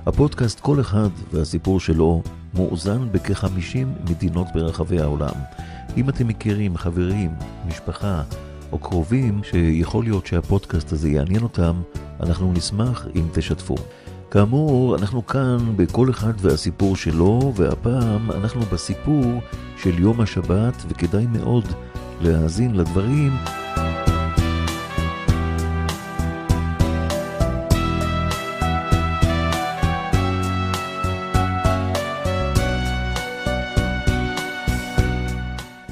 הפודקאסט 0.06 0.60
כל 0.60 0.80
אחד 0.80 1.10
והסיפור 1.32 1.80
שלו 1.80 2.22
מאוזן 2.54 3.12
בכ-50 3.12 4.10
מדינות 4.10 4.48
ברחבי 4.54 5.00
העולם. 5.00 5.34
אם 5.98 6.10
אתם 6.10 6.28
מכירים 6.28 6.78
חברים, 6.78 7.32
משפחה 7.68 8.24
או 8.72 8.78
קרובים 8.78 9.42
שיכול 9.44 10.04
להיות 10.04 10.26
שהפודקאסט 10.26 10.92
הזה 10.92 11.10
יעניין 11.10 11.44
אותם, 11.44 11.82
אנחנו 12.20 12.54
נשמח 12.54 13.08
אם 13.16 13.24
תשתפו. 13.34 13.76
כאמור, 14.32 14.96
אנחנו 14.96 15.26
כאן 15.28 15.58
בכל 15.76 16.10
אחד 16.10 16.34
והסיפור 16.38 16.96
שלו, 16.96 17.54
והפעם 17.56 18.32
אנחנו 18.32 18.62
בסיפור 18.62 19.26
של 19.78 20.00
יום 20.00 20.22
השבת, 20.22 20.84
וכדאי 20.90 21.26
מאוד 21.28 21.66
להאזין 22.22 22.76
לדברים. 22.76 23.32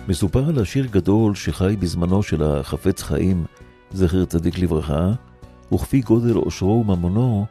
מסופר 0.07 0.49
על 0.49 0.59
עשיר 0.59 0.85
גדול 0.85 1.35
שחי 1.35 1.75
בזמנו 1.79 2.23
של 2.23 2.43
החפץ 2.43 3.03
חיים, 3.03 3.45
זכר 3.91 4.25
צדיק 4.25 4.59
לברכה, 4.59 5.11
וכפי 5.73 6.01
גודל 6.01 6.33
עושרו 6.33 6.83
וממונו, 6.87 7.45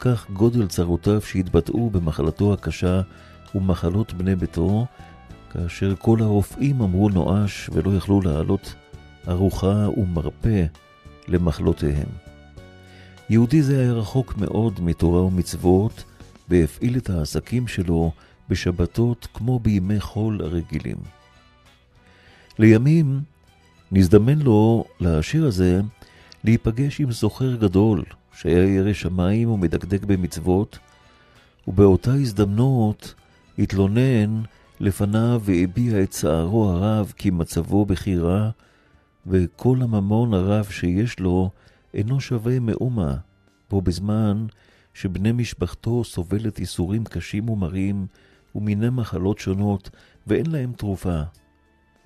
כך 0.00 0.30
גודל 0.30 0.66
צרותיו 0.66 1.20
שהתבטאו 1.20 1.90
במחלתו 1.90 2.52
הקשה 2.52 3.00
ומחלות 3.54 4.12
בני 4.12 4.36
ביתו, 4.36 4.86
כאשר 5.50 5.94
כל 5.98 6.18
הרופאים 6.20 6.80
אמרו 6.80 7.08
נואש 7.08 7.70
ולא 7.72 7.96
יכלו 7.96 8.20
להעלות 8.20 8.74
ארוחה 9.28 9.88
ומרפא 9.96 10.64
למחלותיהם. 11.28 12.08
יהודי 13.30 13.62
זה 13.62 13.80
היה 13.80 13.92
רחוק 13.92 14.36
מאוד 14.36 14.80
מתורה 14.80 15.22
ומצוות, 15.22 16.04
והפעיל 16.48 16.96
את 16.96 17.10
העסקים 17.10 17.68
שלו 17.68 18.12
בשבתות 18.48 19.28
כמו 19.34 19.58
בימי 19.58 20.00
חול 20.00 20.40
הרגילים. 20.42 20.96
לימים 22.58 23.20
נזדמן 23.92 24.38
לו, 24.38 24.84
לעשיר 25.00 25.46
הזה, 25.46 25.80
להיפגש 26.44 27.00
עם 27.00 27.12
זוכר 27.12 27.56
גדול, 27.56 28.04
שהיה 28.38 28.64
ירא 28.64 28.92
שמיים 28.92 29.50
ומדקדק 29.50 30.04
במצוות, 30.04 30.78
ובאותה 31.68 32.14
הזדמנות 32.14 33.14
התלונן 33.58 34.42
לפניו 34.80 35.42
והביע 35.44 36.02
את 36.02 36.10
צערו 36.10 36.70
הרב 36.70 37.12
כי 37.16 37.30
מצבו 37.30 37.84
בכי 37.84 38.16
רע, 38.16 38.50
וכל 39.26 39.76
הממון 39.82 40.34
הרב 40.34 40.64
שיש 40.64 41.20
לו 41.20 41.50
אינו 41.94 42.20
שווה 42.20 42.60
מאומה, 42.60 43.16
בו 43.70 43.82
בזמן 43.82 44.46
שבני 44.94 45.32
משפחתו 45.32 46.04
סובלת 46.04 46.58
ייסורים 46.58 47.04
קשים 47.04 47.48
ומרים 47.48 48.06
ומיני 48.54 48.90
מחלות 48.90 49.38
שונות, 49.38 49.90
ואין 50.26 50.46
להם 50.46 50.72
תרופה. 50.72 51.20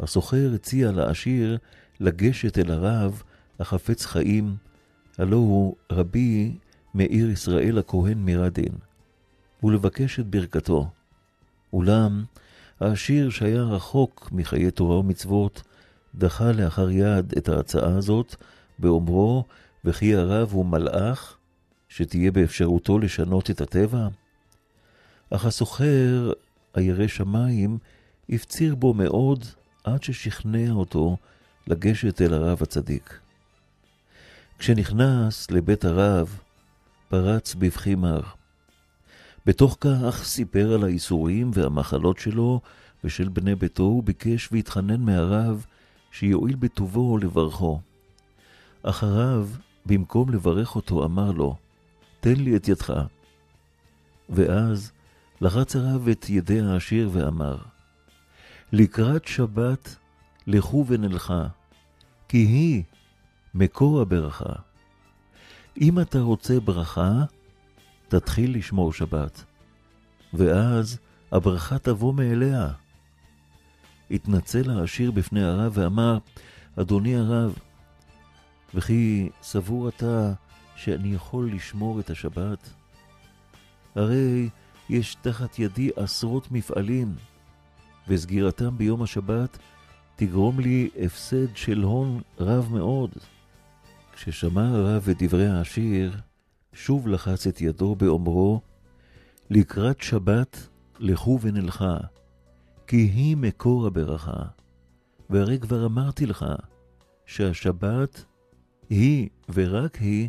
הסוחר 0.00 0.52
הציע 0.54 0.92
לעשיר 0.92 1.58
לגשת 2.00 2.58
אל 2.58 2.70
הרב 2.70 3.22
החפץ 3.60 4.06
חיים, 4.06 4.56
הלא 5.18 5.36
הוא 5.36 5.76
רבי 5.92 6.56
מאיר 6.94 7.30
ישראל 7.30 7.78
הכהן 7.78 8.18
מרדין, 8.18 8.72
ולבקש 9.62 10.20
את 10.20 10.26
ברכתו. 10.26 10.90
אולם 11.72 12.24
העשיר 12.84 13.30
שהיה 13.30 13.62
רחוק 13.62 14.28
מחיי 14.32 14.70
תורה 14.70 14.98
ומצוות, 14.98 15.62
דחה 16.14 16.52
לאחר 16.52 16.90
יד 16.90 17.34
את 17.38 17.48
ההצעה 17.48 17.96
הזאת, 17.96 18.34
באומרו, 18.78 19.44
וכי 19.84 20.14
הרב 20.14 20.48
הוא 20.52 20.66
מלאך, 20.66 21.36
שתהיה 21.88 22.30
באפשרותו 22.30 22.98
לשנות 22.98 23.50
את 23.50 23.60
הטבע? 23.60 24.08
אך 25.30 25.44
הסוחר, 25.44 26.32
הירא 26.74 27.06
שמיים, 27.06 27.78
הפציר 28.28 28.74
בו 28.74 28.94
מאוד, 28.94 29.44
עד 29.84 30.02
ששכנע 30.02 30.70
אותו 30.70 31.16
לגשת 31.66 32.20
אל 32.20 32.34
הרב 32.34 32.62
הצדיק. 32.62 33.18
כשנכנס 34.58 35.50
לבית 35.50 35.84
הרב, 35.84 36.38
פרץ 37.08 37.54
בבכי 37.54 37.94
מר. 37.94 38.20
בתוך 39.46 39.76
כך 39.80 40.24
סיפר 40.24 40.72
על 40.72 40.84
האיסורים 40.84 41.50
והמחלות 41.54 42.18
שלו 42.18 42.60
ושל 43.04 43.28
בני 43.28 43.54
ביתו, 43.54 43.82
וביקש 43.82 44.48
והתחנן 44.52 45.00
מהרב 45.00 45.66
שיועיל 46.10 46.56
בטובו 46.56 47.18
לברכו. 47.18 47.80
אך 48.82 49.02
הרב, 49.02 49.58
במקום 49.86 50.30
לברך 50.30 50.76
אותו, 50.76 51.04
אמר 51.04 51.30
לו, 51.32 51.56
תן 52.20 52.34
לי 52.34 52.56
את 52.56 52.68
ידך. 52.68 52.92
ואז 54.28 54.92
לחץ 55.40 55.76
הרב 55.76 56.08
את 56.08 56.30
ידי 56.30 56.60
העשיר 56.60 57.10
ואמר, 57.12 57.56
לקראת 58.72 59.24
שבת 59.26 59.96
לכו 60.46 60.84
ונלכה, 60.88 61.46
כי 62.28 62.38
היא 62.38 62.82
מקור 63.54 64.00
הברכה. 64.00 64.52
אם 65.80 66.00
אתה 66.00 66.20
רוצה 66.20 66.60
ברכה, 66.60 67.24
תתחיל 68.20 68.56
לשמור 68.58 68.92
שבת, 68.92 69.44
ואז 70.34 70.98
הברכה 71.32 71.78
תבוא 71.78 72.14
מאליה. 72.14 72.68
התנצל 74.10 74.70
העשיר 74.70 75.10
בפני 75.10 75.44
הרב 75.44 75.72
ואמר, 75.74 76.18
אדוני 76.76 77.16
הרב, 77.16 77.58
וכי 78.74 79.28
סבור 79.42 79.88
אתה 79.88 80.32
שאני 80.76 81.14
יכול 81.14 81.52
לשמור 81.52 82.00
את 82.00 82.10
השבת? 82.10 82.70
הרי 83.94 84.48
יש 84.88 85.14
תחת 85.14 85.58
ידי 85.58 85.90
עשרות 85.96 86.50
מפעלים, 86.50 87.14
וסגירתם 88.08 88.78
ביום 88.78 89.02
השבת 89.02 89.58
תגרום 90.16 90.60
לי 90.60 90.90
הפסד 91.00 91.56
של 91.56 91.82
הון 91.82 92.20
רב 92.40 92.68
מאוד. 92.72 93.10
כששמע 94.12 94.68
הרב 94.68 95.08
את 95.10 95.22
דברי 95.22 95.46
העשיר, 95.46 96.16
שוב 96.74 97.08
לחץ 97.08 97.46
את 97.46 97.60
ידו 97.60 97.94
באומרו, 97.94 98.60
לקראת 99.50 100.02
שבת 100.02 100.68
לכו 100.98 101.38
ונלכה, 101.42 101.96
כי 102.86 102.96
היא 102.96 103.36
מקור 103.36 103.86
הברכה. 103.86 104.42
והרי 105.30 105.58
כבר 105.58 105.86
אמרתי 105.86 106.26
לך, 106.26 106.44
שהשבת 107.26 108.24
היא 108.90 109.28
ורק 109.54 109.96
היא 109.96 110.28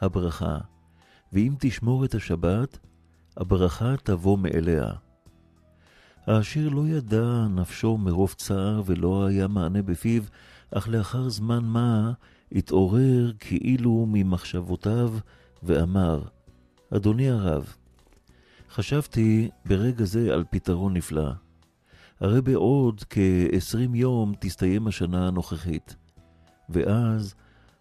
הברכה, 0.00 0.58
ואם 1.32 1.54
תשמור 1.58 2.04
את 2.04 2.14
השבת, 2.14 2.78
הברכה 3.36 3.94
תבוא 4.02 4.38
מאליה. 4.38 4.90
העשיר 6.26 6.68
לא 6.68 6.88
ידע 6.88 7.46
נפשו 7.50 7.96
מרוב 7.96 8.34
צער 8.38 8.82
ולא 8.86 9.26
היה 9.26 9.48
מענה 9.48 9.82
בפיו, 9.82 10.22
אך 10.70 10.88
לאחר 10.88 11.28
זמן 11.28 11.64
מה 11.64 12.12
התעורר 12.52 13.32
כאילו 13.40 14.06
ממחשבותיו 14.08 15.12
ואמר, 15.62 16.22
אדוני 16.90 17.30
הרב, 17.30 17.74
חשבתי 18.70 19.50
ברגע 19.64 20.04
זה 20.04 20.34
על 20.34 20.44
פתרון 20.50 20.94
נפלא. 20.94 21.30
הרי 22.20 22.40
בעוד 22.40 23.04
כ-20 23.10 23.96
יום 23.96 24.34
תסתיים 24.40 24.86
השנה 24.86 25.28
הנוכחית, 25.28 25.96
ואז 26.68 27.34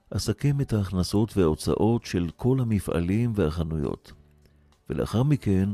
אסכם 0.10 0.61
את 0.61 0.73
ההכנסות 0.73 1.38
וההוצאות 1.38 2.06
של 2.06 2.30
כל 2.35 2.60
המפעלים 2.60 3.31
והחנויות, 3.35 4.14
ולאחר 4.89 5.23
מכן 5.23 5.69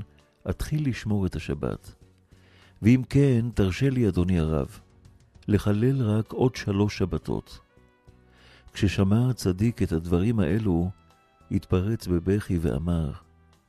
אתחיל 0.50 0.90
לשמור 0.90 1.26
את 1.26 1.36
השבת. 1.36 1.96
ואם 2.82 3.02
כן, 3.10 3.46
תרשה 3.54 3.90
לי, 3.90 4.08
אדוני 4.08 4.40
הרב, 4.40 4.80
לחלל 5.48 6.02
רק 6.02 6.32
עוד 6.32 6.56
שלוש 6.56 6.98
שבתות. 6.98 7.60
כששמע 8.74 9.30
הצדיק 9.30 9.84
את 9.84 9.92
הדברים 9.92 10.40
האלו, 10.40 10.90
התפרץ 11.52 12.08
בבכי 12.08 12.58
ואמר, 12.58 13.12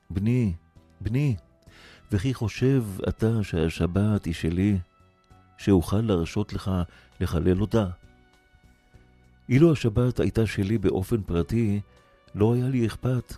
בני, 0.09 0.53
בני, 1.01 1.35
וכי 2.11 2.33
חושב 2.33 2.83
אתה 3.07 3.43
שהשבת 3.43 4.25
היא 4.25 4.33
שלי, 4.33 4.77
שאוכל 5.57 6.01
להרשות 6.01 6.53
לך 6.53 6.71
לחלל 7.21 7.61
אותה? 7.61 7.87
אילו 9.49 9.71
השבת 9.71 10.19
הייתה 10.19 10.45
שלי 10.45 10.77
באופן 10.77 11.21
פרטי, 11.21 11.81
לא 12.35 12.53
היה 12.53 12.69
לי 12.69 12.87
אכפת 12.87 13.33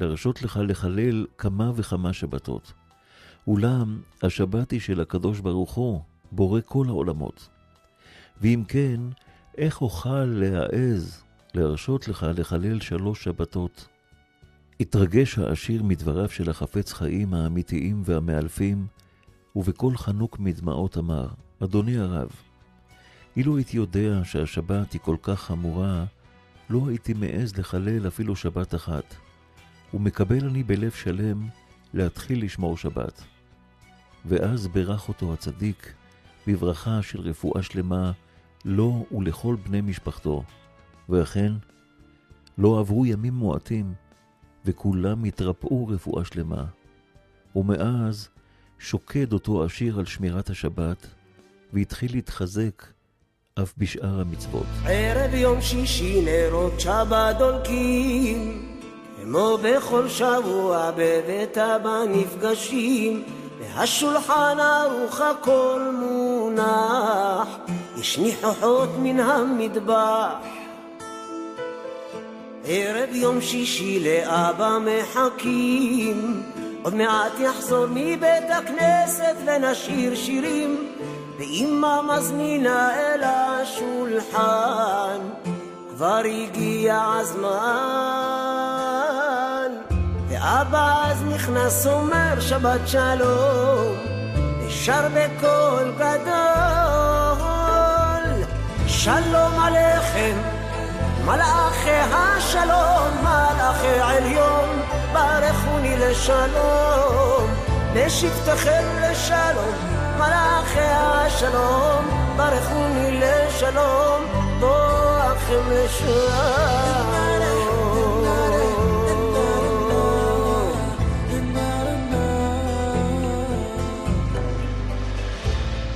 להרשות 0.00 0.42
לך 0.42 0.60
לחלל 0.62 1.26
כמה 1.38 1.72
וכמה 1.74 2.12
שבתות. 2.12 2.72
אולם 3.46 4.00
השבת 4.22 4.70
היא 4.70 4.80
של 4.80 5.00
הקדוש 5.00 5.40
ברוך 5.40 5.74
הוא, 5.74 6.00
בורא 6.32 6.60
כל 6.64 6.86
העולמות. 6.88 7.48
ואם 8.40 8.62
כן, 8.68 9.00
איך 9.58 9.82
אוכל 9.82 10.24
להעז 10.24 11.25
להרשות 11.56 12.08
לך 12.08 12.26
לחלל 12.36 12.80
שלוש 12.80 13.24
שבתות? 13.24 13.88
התרגש 14.80 15.38
העשיר 15.38 15.82
מדבריו 15.82 16.28
של 16.28 16.50
החפץ 16.50 16.92
חיים 16.92 17.34
האמיתיים 17.34 18.02
והמאלפים, 18.04 18.86
ובקול 19.56 19.96
חנוק 19.96 20.38
מדמעות 20.38 20.98
אמר, 20.98 21.28
אדוני 21.64 21.98
הרב, 21.98 22.28
אילו 23.36 23.56
הייתי 23.56 23.76
יודע 23.76 24.20
שהשבת 24.24 24.92
היא 24.92 25.00
כל 25.00 25.16
כך 25.22 25.40
חמורה, 25.40 26.04
לא 26.70 26.88
הייתי 26.88 27.14
מעז 27.14 27.56
לחלל 27.58 28.06
אפילו 28.06 28.36
שבת 28.36 28.74
אחת. 28.74 29.14
ומקבל 29.94 30.48
אני 30.48 30.62
בלב 30.62 30.90
שלם 30.90 31.48
להתחיל 31.94 32.44
לשמור 32.44 32.76
שבת. 32.76 33.22
ואז 34.24 34.68
בירך 34.68 35.08
אותו 35.08 35.32
הצדיק 35.32 35.92
בברכה 36.46 37.02
של 37.02 37.20
רפואה 37.20 37.62
שלמה 37.62 38.12
לו 38.64 39.06
ולכל 39.12 39.56
בני 39.64 39.80
משפחתו. 39.80 40.42
ואכן, 41.08 41.52
לא 42.58 42.78
עברו 42.80 43.06
ימים 43.06 43.34
מועטים, 43.34 43.94
וכולם 44.64 45.24
התרפאו 45.24 45.86
רפואה 45.86 46.24
שלמה. 46.24 46.64
ומאז 47.56 48.28
שוקד 48.78 49.32
אותו 49.32 49.64
עשיר 49.64 49.98
על 49.98 50.04
שמירת 50.04 50.50
השבת, 50.50 51.06
והתחיל 51.72 52.12
להתחזק 52.12 52.86
אף 53.62 53.74
בשאר 53.78 54.20
המצוות. 54.20 54.66
ערב 54.84 55.34
יום 55.34 55.60
שישי 55.60 56.22
נרות 56.24 56.80
שבת 56.80 57.36
דולקים, 57.38 58.62
כמו 59.22 59.58
בכל 59.62 60.08
שבוע 60.08 60.90
בבית 60.96 61.58
אבא 61.58 62.00
נפגשים, 62.08 63.22
והשולחן 63.60 64.56
ערוך 64.60 65.20
הכל 65.20 65.92
מונח, 66.00 67.48
יש 67.96 68.18
ניחוחות 68.18 68.88
מן 68.98 69.20
המטבח. 69.20 70.34
ערב 72.68 73.14
יום 73.14 73.40
שישי 73.40 74.00
לאבא 74.04 74.78
מחכים, 74.80 76.42
עוד 76.82 76.94
מעט 76.94 77.32
יחזור 77.40 77.86
מבית 77.90 78.50
הכנסת 78.50 79.34
ונשאיר 79.46 80.14
שירים, 80.14 80.92
ואמא 81.38 82.00
מזמינה 82.02 82.90
אל 82.94 83.22
השולחן, 83.24 85.18
כבר 85.90 86.22
הגיע 86.24 87.02
הזמן. 87.20 87.56
ואבא 90.28 91.04
אז 91.04 91.22
נכנס 91.22 91.86
אומר 91.86 92.40
שבת 92.40 92.80
שלום, 92.86 93.96
ושר 94.60 95.08
בקול 95.14 95.92
גדול, 95.98 96.26
שלום 98.86 99.60
עליכם, 99.60 100.55
מלאכי 101.26 101.90
השלום, 101.90 103.22
מלאכי 103.22 104.00
עליון, 104.00 104.82
ברכוני 105.12 105.96
לשלום, 105.96 107.50
בשבתכם 107.94 108.84
לשלום, 109.02 109.74
מלאכי 110.16 110.78
השלום, 110.80 112.04
ברכוני 112.36 113.20
לשלום, 113.20 114.24
בואכם 114.60 115.70
לשלום. 115.70 116.96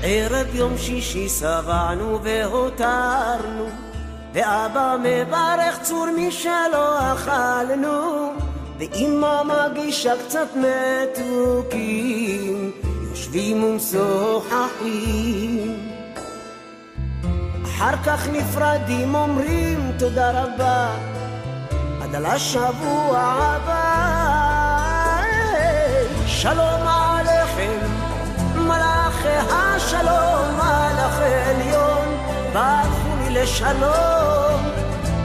ערב 0.03 0.55
יום 0.55 0.79
שישי 0.79 1.29
שבענו 1.29 2.19
והותרנו, 2.23 3.90
ואבא 4.33 4.97
מברך 5.03 5.81
צור 5.83 6.07
משלא 6.17 7.13
אכלנו, 7.13 8.33
ואמא 8.79 9.43
מגישה 9.43 10.13
קצת 10.25 10.49
מתוקים, 10.57 12.73
יושבים 13.11 13.65
ומשוחחים. 13.65 15.11
אחר 17.65 17.97
כך 18.07 18.29
נפרדים 18.29 19.15
אומרים 19.15 19.93
תודה 19.99 20.31
רבה, 20.31 20.91
עד 22.03 22.15
על 22.15 22.27
השבוע 22.27 23.19
הבא. 23.19 24.21
שלום 26.27 26.89
עליכם, 26.89 27.79
מלאכי 28.55 29.53
השלום, 29.53 30.57
מלאכי 30.57 31.35
עליון, 31.35 32.09
לי 32.55 33.00
לשלום, 33.31 34.71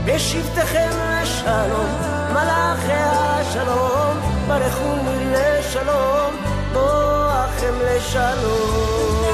בשבתכם 0.06 0.90
לשלום, 1.22 1.90
מלאכי 2.34 2.94
השלום, 2.94 4.18
ברכו 4.48 4.95
לשלום, 5.32 6.36
בואכם 6.73 7.73
לשלום. 7.82 9.24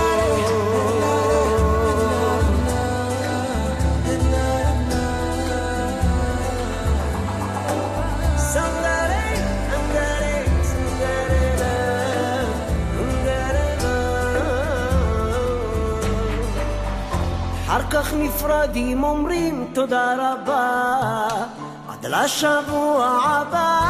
כך 17.94 18.14
נפרדים 18.14 19.04
אומרים 19.04 19.68
תודה 19.74 20.14
רבה 20.14 21.28
עד 21.90 22.06
לשבוע 22.06 23.20
הבא. 23.24 23.82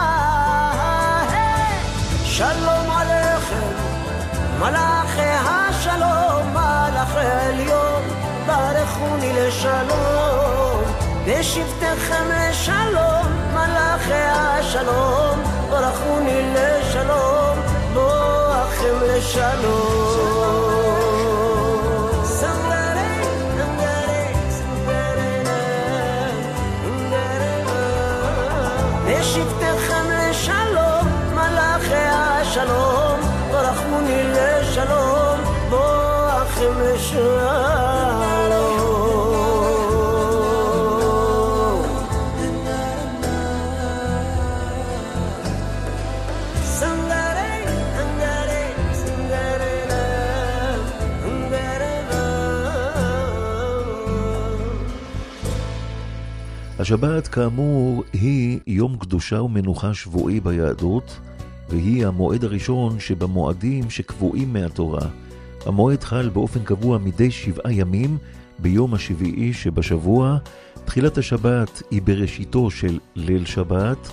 שלום 2.23 2.91
עליכם 2.91 3.73
מלאכי 4.59 5.21
השלום 5.21 6.53
מלאכי 6.53 7.27
עליון 7.27 8.01
ברכוני 8.45 9.33
לשלום 9.33 10.83
בשבתכם 11.27 12.25
לשלום 12.29 13.27
מלאכי 13.53 14.13
השלום 14.13 15.39
ברכוני 15.69 16.53
לשלום 16.53 17.57
בואכם 17.93 18.95
לשלום 19.01 20.70
בשבתכם 29.31 29.90
השבת, 56.91 57.27
כאמור, 57.27 58.03
היא 58.13 58.59
יום 58.68 58.97
קדושה 58.97 59.41
ומנוחה 59.41 59.93
שבועי 59.93 60.39
ביהדות, 60.39 61.19
והיא 61.69 62.07
המועד 62.07 62.43
הראשון 62.43 62.99
שבמועדים 62.99 63.89
שקבועים 63.89 64.53
מהתורה. 64.53 65.07
המועד 65.65 66.03
חל 66.03 66.30
באופן 66.30 66.63
קבוע 66.63 66.97
מדי 66.97 67.31
שבעה 67.31 67.73
ימים 67.73 68.18
ביום 68.59 68.93
השביעי 68.93 69.53
שבשבוע. 69.53 70.38
תחילת 70.85 71.18
השבת 71.18 71.81
היא 71.91 72.01
בראשיתו 72.01 72.72
של 72.72 72.99
ליל 73.15 73.45
שבת, 73.45 74.11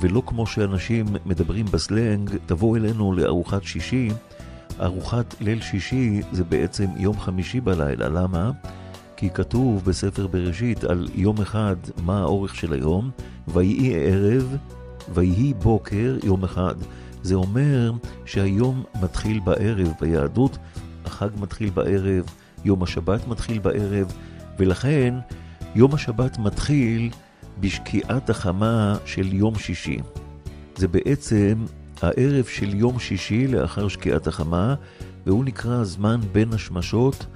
ולא 0.00 0.22
כמו 0.26 0.46
שאנשים 0.46 1.06
מדברים 1.24 1.66
בסלנג, 1.66 2.30
תבוא 2.46 2.76
אלינו 2.76 3.12
לארוחת 3.12 3.64
שישי. 3.64 4.08
ארוחת 4.80 5.34
ליל 5.40 5.60
שישי 5.60 6.20
זה 6.32 6.44
בעצם 6.44 6.86
יום 6.96 7.18
חמישי 7.18 7.60
בלילה. 7.60 8.08
למה? 8.08 8.50
כי 9.16 9.30
כתוב 9.30 9.84
בספר 9.84 10.26
בראשית 10.26 10.84
על 10.84 11.08
יום 11.14 11.40
אחד 11.40 11.76
מה 12.04 12.20
האורך 12.20 12.54
של 12.54 12.72
היום, 12.72 13.10
ויהי 13.48 13.94
ערב, 13.94 14.56
ויהי 15.14 15.54
בוקר 15.54 16.16
יום 16.24 16.44
אחד. 16.44 16.74
זה 17.22 17.34
אומר 17.34 17.92
שהיום 18.24 18.84
מתחיל 19.02 19.40
בערב 19.40 19.92
ביהדות, 20.00 20.58
החג 21.04 21.28
מתחיל 21.40 21.70
בערב, 21.70 22.24
יום 22.64 22.82
השבת 22.82 23.28
מתחיל 23.28 23.58
בערב, 23.58 24.12
ולכן 24.58 25.14
יום 25.74 25.94
השבת 25.94 26.38
מתחיל 26.38 27.10
בשקיעת 27.60 28.30
החמה 28.30 28.96
של 29.04 29.32
יום 29.32 29.58
שישי. 29.58 29.98
זה 30.76 30.88
בעצם 30.88 31.64
הערב 32.02 32.44
של 32.44 32.74
יום 32.74 32.98
שישי 32.98 33.46
לאחר 33.46 33.88
שקיעת 33.88 34.26
החמה, 34.26 34.74
והוא 35.26 35.44
נקרא 35.44 35.84
זמן 35.84 36.20
בין 36.32 36.52
השמשות, 36.52 37.26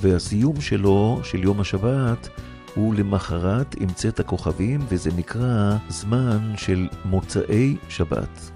והסיום 0.00 0.60
שלו, 0.60 1.20
של 1.24 1.44
יום 1.44 1.60
השבת, 1.60 2.28
הוא 2.74 2.94
למחרת 2.94 3.74
עם 3.80 3.88
צאת 3.88 4.20
הכוכבים, 4.20 4.80
וזה 4.88 5.10
נקרא 5.16 5.76
זמן 5.88 6.52
של 6.56 6.88
מוצאי 7.04 7.76
שבת. 7.88 8.50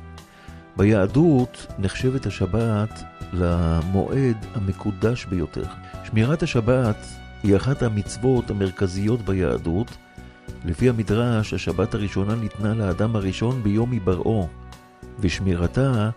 ביהדות 0.77 1.67
נחשבת 1.79 2.27
השבת 2.27 3.03
למועד 3.33 4.47
המקודש 4.55 5.25
ביותר. 5.25 5.65
שמירת 6.05 6.43
השבת 6.43 7.07
היא 7.43 7.57
אחת 7.57 7.83
המצוות 7.83 8.51
המרכזיות 8.51 9.23
ביהדות. 9.23 9.97
לפי 10.65 10.89
המדרש, 10.89 11.55
השבת 11.55 11.95
הראשונה 11.95 12.35
ניתנה 12.35 12.75
לאדם 12.75 13.17
הראשון 13.17 13.63
ביום 13.63 13.91
היבראו, 13.91 14.49
ושמירתה 15.21 16.11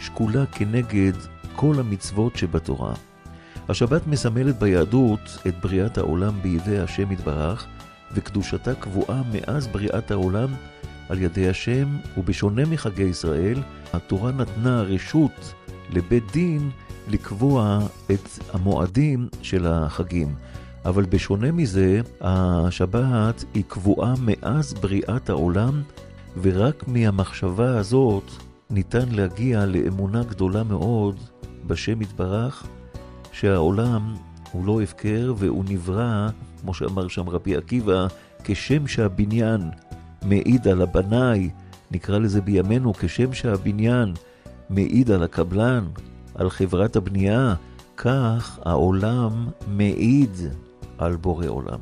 שקולה 0.00 0.46
כנגד 0.46 1.12
כל 1.56 1.74
המצוות 1.78 2.36
שבתורה. 2.36 2.94
השבת 3.70 4.06
מסמלת 4.06 4.58
ביהדות 4.58 5.38
את 5.48 5.54
בריאת 5.62 5.98
העולם 5.98 6.42
בידי 6.42 6.78
השם 6.78 7.12
יתברך, 7.12 7.66
וקדושתה 8.14 8.74
קבועה 8.74 9.22
מאז 9.32 9.66
בריאת 9.66 10.10
העולם 10.10 10.48
על 11.08 11.22
ידי 11.22 11.48
השם, 11.48 11.96
ובשונה 12.16 12.62
מחגי 12.66 13.02
ישראל, 13.02 13.62
התורה 13.92 14.32
נתנה 14.32 14.82
רשות 14.82 15.54
לבית 15.90 16.32
דין 16.32 16.70
לקבוע 17.08 17.78
את 18.10 18.28
המועדים 18.52 19.28
של 19.42 19.66
החגים. 19.66 20.34
אבל 20.84 21.04
בשונה 21.04 21.52
מזה, 21.52 22.00
השבת 22.20 23.44
היא 23.54 23.64
קבועה 23.68 24.14
מאז 24.20 24.74
בריאת 24.74 25.30
העולם, 25.30 25.82
ורק 26.42 26.88
מהמחשבה 26.88 27.78
הזאת 27.78 28.30
ניתן 28.70 29.08
להגיע 29.10 29.66
לאמונה 29.66 30.22
גדולה 30.22 30.62
מאוד 30.62 31.16
בשם 31.66 32.02
יתברך, 32.02 32.66
שהעולם 33.32 34.14
הוא 34.52 34.66
לא 34.66 34.82
הפקר 34.82 35.34
והוא 35.36 35.64
נברא, 35.68 36.28
כמו 36.60 36.74
שאמר 36.74 37.08
שם 37.08 37.28
רבי 37.28 37.56
עקיבא, 37.56 38.06
כשם 38.44 38.86
שהבניין 38.86 39.60
מעיד 40.22 40.68
על 40.68 40.82
הבנאי, 40.82 41.50
נקרא 41.90 42.18
לזה 42.18 42.40
בימינו, 42.40 42.94
כשם 42.94 43.32
שהבניין 43.32 44.14
מעיד 44.70 45.10
על 45.10 45.22
הקבלן, 45.22 45.84
על 46.34 46.50
חברת 46.50 46.96
הבנייה, 46.96 47.54
כך 47.96 48.58
העולם 48.64 49.48
מעיד 49.68 50.36
על 50.98 51.16
בורא 51.16 51.46
עולם. 51.46 51.78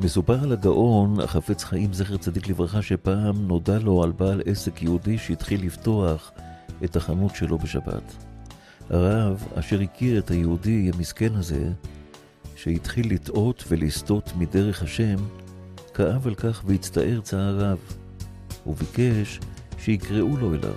מסופר 0.00 0.42
על 0.42 0.52
הגאון, 0.52 1.20
החפץ 1.20 1.64
חיים 1.64 1.92
זכר 1.92 2.16
צדיק 2.16 2.48
לברכה, 2.48 2.82
שפעם 2.82 3.48
נודע 3.48 3.78
לו 3.78 4.02
על 4.02 4.12
בעל 4.12 4.42
עסק 4.46 4.82
יהודי 4.82 5.18
שהתחיל 5.18 5.66
לפתוח 5.66 6.32
את 6.84 6.96
החנות 6.96 7.34
שלו 7.34 7.58
בשבת. 7.58 8.27
הרב, 8.90 9.44
אשר 9.54 9.80
הכיר 9.80 10.18
את 10.18 10.30
היהודי 10.30 10.90
המסכן 10.94 11.34
הזה, 11.34 11.72
שהתחיל 12.56 13.14
לטעות 13.14 13.64
ולסטות 13.68 14.32
מדרך 14.38 14.82
השם, 14.82 15.16
כאב 15.94 16.26
על 16.26 16.34
כך 16.34 16.62
והצטער 16.66 17.20
צער 17.20 17.58
רב. 17.58 17.78
הוא 18.64 18.76
ביקש 18.76 19.40
שיקראו 19.78 20.36
לו 20.36 20.54
אליו. 20.54 20.74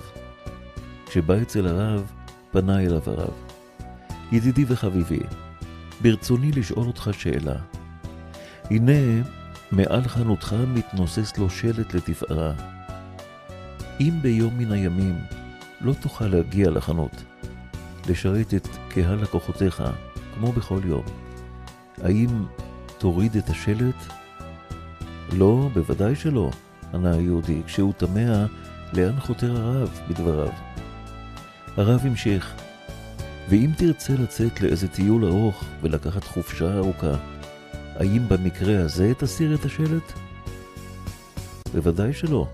כשבא 1.05 1.41
אצל 1.41 1.67
הרב, 1.67 2.11
פנה 2.51 2.79
אליו 2.79 3.01
הרב. 3.05 3.33
ידידי 4.31 4.65
וחביבי, 4.67 5.19
ברצוני 6.01 6.51
לשאול 6.51 6.87
אותך 6.87 7.09
שאלה. 7.13 7.55
הנה, 8.63 9.23
מעל 9.71 10.07
חנותך 10.07 10.55
מתנוסס 10.73 11.37
לו 11.37 11.49
שלט 11.49 11.93
לתפארה. 11.93 12.53
אם 13.99 14.13
ביום 14.21 14.57
מן 14.57 14.71
הימים 14.71 15.15
לא 15.81 15.93
תוכל 16.01 16.27
להגיע 16.27 16.69
לחנות, 16.69 17.23
לשרת 18.09 18.53
את 18.53 18.67
קהל 18.89 19.21
לקוחותיך, 19.21 19.83
כמו 20.35 20.51
בכל 20.51 20.79
יום, 20.85 21.03
האם 22.03 22.27
תוריד 22.97 23.37
את 23.37 23.49
השלט? 23.49 23.95
לא, 25.33 25.69
בוודאי 25.73 26.15
שלא, 26.15 26.51
ענה 26.93 27.13
היהודי, 27.13 27.61
כשהוא 27.65 27.93
תמה 27.97 28.45
לאן 28.93 29.19
חותר 29.19 29.57
הרב 29.57 29.99
בדבריו. 30.09 30.53
הרב 31.77 32.01
המשיך, 32.03 32.55
ואם 33.49 33.69
תרצה 33.77 34.13
לצאת 34.13 34.61
לאיזה 34.61 34.87
טיול 34.87 35.25
ארוך 35.25 35.63
ולקחת 35.81 36.23
חופשה 36.23 36.77
ארוכה, 36.77 37.13
האם 37.95 38.29
במקרה 38.29 38.81
הזה 38.81 39.13
תסיר 39.17 39.55
את 39.55 39.65
השלט? 39.65 40.13
בוודאי 41.73 42.13
שלא. 42.13 42.47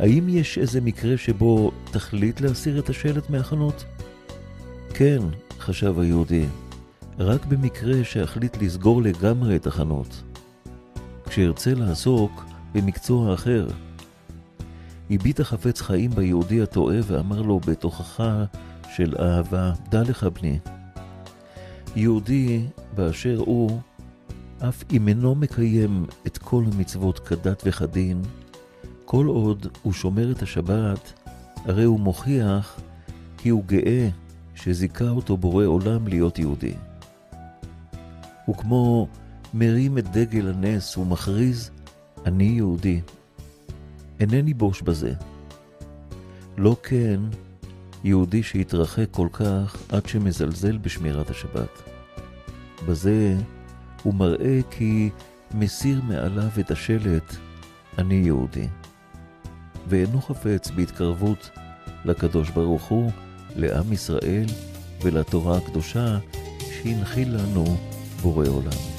האם 0.00 0.28
יש 0.28 0.58
איזה 0.58 0.80
מקרה 0.80 1.16
שבו 1.16 1.70
תחליט 1.90 2.40
להסיר 2.40 2.78
את 2.78 2.88
השלט 2.88 3.30
מהחנות? 3.30 3.84
כן, 4.94 5.18
חשב 5.58 5.98
היהודי, 5.98 6.46
רק 7.18 7.46
במקרה 7.46 8.04
שאחליט 8.04 8.62
לסגור 8.62 9.02
לגמרי 9.02 9.56
את 9.56 9.66
החנות. 9.66 10.22
כשארצה 11.26 11.74
לעסוק 11.74 12.44
במקצוע 12.74 13.34
אחר. 13.34 13.68
הביט 15.10 15.40
החפץ 15.40 15.80
חיים 15.80 16.10
ביהודי 16.10 16.62
הטועה 16.62 16.98
ואמר 17.06 17.42
לו 17.42 17.60
בתוכחה 17.60 18.44
של 18.94 19.14
אהבה, 19.18 19.72
דע 19.88 20.02
לך 20.02 20.24
בני. 20.24 20.58
יהודי 21.96 22.64
באשר 22.94 23.38
הוא, 23.38 23.80
אף 24.68 24.84
אם 24.92 25.08
אינו 25.08 25.34
מקיים 25.34 26.06
את 26.26 26.38
כל 26.38 26.64
המצוות 26.72 27.18
כדת 27.18 27.62
וכדין, 27.66 28.22
כל 29.10 29.26
עוד 29.26 29.66
הוא 29.82 29.92
שומר 29.92 30.32
את 30.32 30.42
השבת, 30.42 31.12
הרי 31.56 31.84
הוא 31.84 32.00
מוכיח 32.00 32.80
כי 33.38 33.48
הוא 33.48 33.64
גאה 33.64 34.08
שזיכה 34.54 35.08
אותו 35.08 35.36
בורא 35.36 35.64
עולם 35.64 36.08
להיות 36.08 36.38
יהודי. 36.38 36.74
הוא 38.44 38.56
כמו 38.56 39.08
מרים 39.54 39.98
את 39.98 40.12
דגל 40.12 40.48
הנס 40.48 40.96
ומכריז, 40.96 41.70
אני 42.26 42.44
יהודי. 42.44 43.00
אינני 44.20 44.54
בוש 44.54 44.82
בזה. 44.82 45.14
לא 46.58 46.76
כן 46.82 47.20
יהודי 48.04 48.42
שהתרחק 48.42 49.06
כל 49.10 49.28
כך 49.32 49.76
עד 49.88 50.06
שמזלזל 50.06 50.78
בשמירת 50.78 51.30
השבת. 51.30 51.82
בזה 52.88 53.36
הוא 54.02 54.14
מראה 54.14 54.60
כי 54.70 55.10
מסיר 55.54 56.00
מעליו 56.02 56.50
את 56.60 56.70
השלט 56.70 57.36
אני 57.98 58.14
יהודי, 58.14 58.66
ואינו 59.88 60.20
חפץ 60.20 60.70
בהתקרבות 60.70 61.50
לקדוש 62.04 62.50
ברוך 62.50 62.84
הוא, 62.84 63.10
לעם 63.56 63.92
ישראל 63.92 64.46
ולתורה 65.02 65.56
הקדושה 65.56 66.18
שהנחיל 66.58 67.34
לנו 67.34 67.64
בורא 68.22 68.46
עולם. 68.48 68.89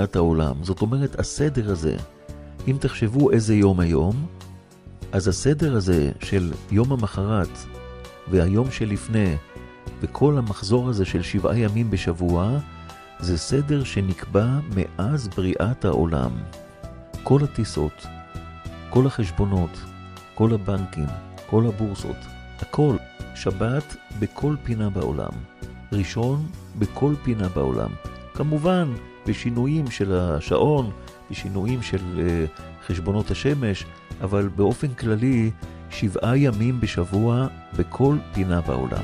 בריאת 0.00 0.16
העולם, 0.16 0.54
זאת 0.62 0.82
אומרת, 0.82 1.20
הסדר 1.20 1.70
הזה, 1.70 1.96
אם 2.68 2.76
תחשבו 2.80 3.30
איזה 3.30 3.54
יום 3.54 3.80
היום, 3.80 4.26
אז 5.12 5.28
הסדר 5.28 5.76
הזה 5.76 6.10
של 6.20 6.52
יום 6.70 6.92
המחרת 6.92 7.58
והיום 8.30 8.70
שלפני, 8.70 9.36
וכל 10.00 10.38
המחזור 10.38 10.88
הזה 10.88 11.04
של 11.04 11.22
שבעה 11.22 11.58
ימים 11.58 11.90
בשבוע, 11.90 12.58
זה 13.18 13.38
סדר 13.38 13.84
שנקבע 13.84 14.48
מאז 14.76 15.28
בריאת 15.28 15.84
העולם. 15.84 16.30
כל 17.22 17.44
הטיסות, 17.44 18.06
כל 18.90 19.06
החשבונות, 19.06 19.78
כל 20.34 20.54
הבנקים, 20.54 21.06
כל 21.46 21.66
הבורסות, 21.66 22.16
הכל, 22.60 22.96
שבת 23.34 23.96
בכל 24.18 24.54
פינה 24.62 24.90
בעולם. 24.90 25.32
ראשון 25.92 26.46
בכל 26.78 27.14
פינה 27.22 27.48
בעולם. 27.48 27.90
כמובן, 28.34 28.92
בשינויים 29.30 29.90
של 29.90 30.12
השעון, 30.14 30.90
בשינויים 31.30 31.82
של 31.82 31.98
uh, 31.98 32.60
חשבונות 32.86 33.30
השמש, 33.30 33.84
אבל 34.20 34.48
באופן 34.48 34.94
כללי, 34.94 35.50
שבעה 35.90 36.38
ימים 36.38 36.80
בשבוע 36.80 37.46
בכל 37.78 38.16
פינה 38.34 38.60
בעולם. 38.60 39.02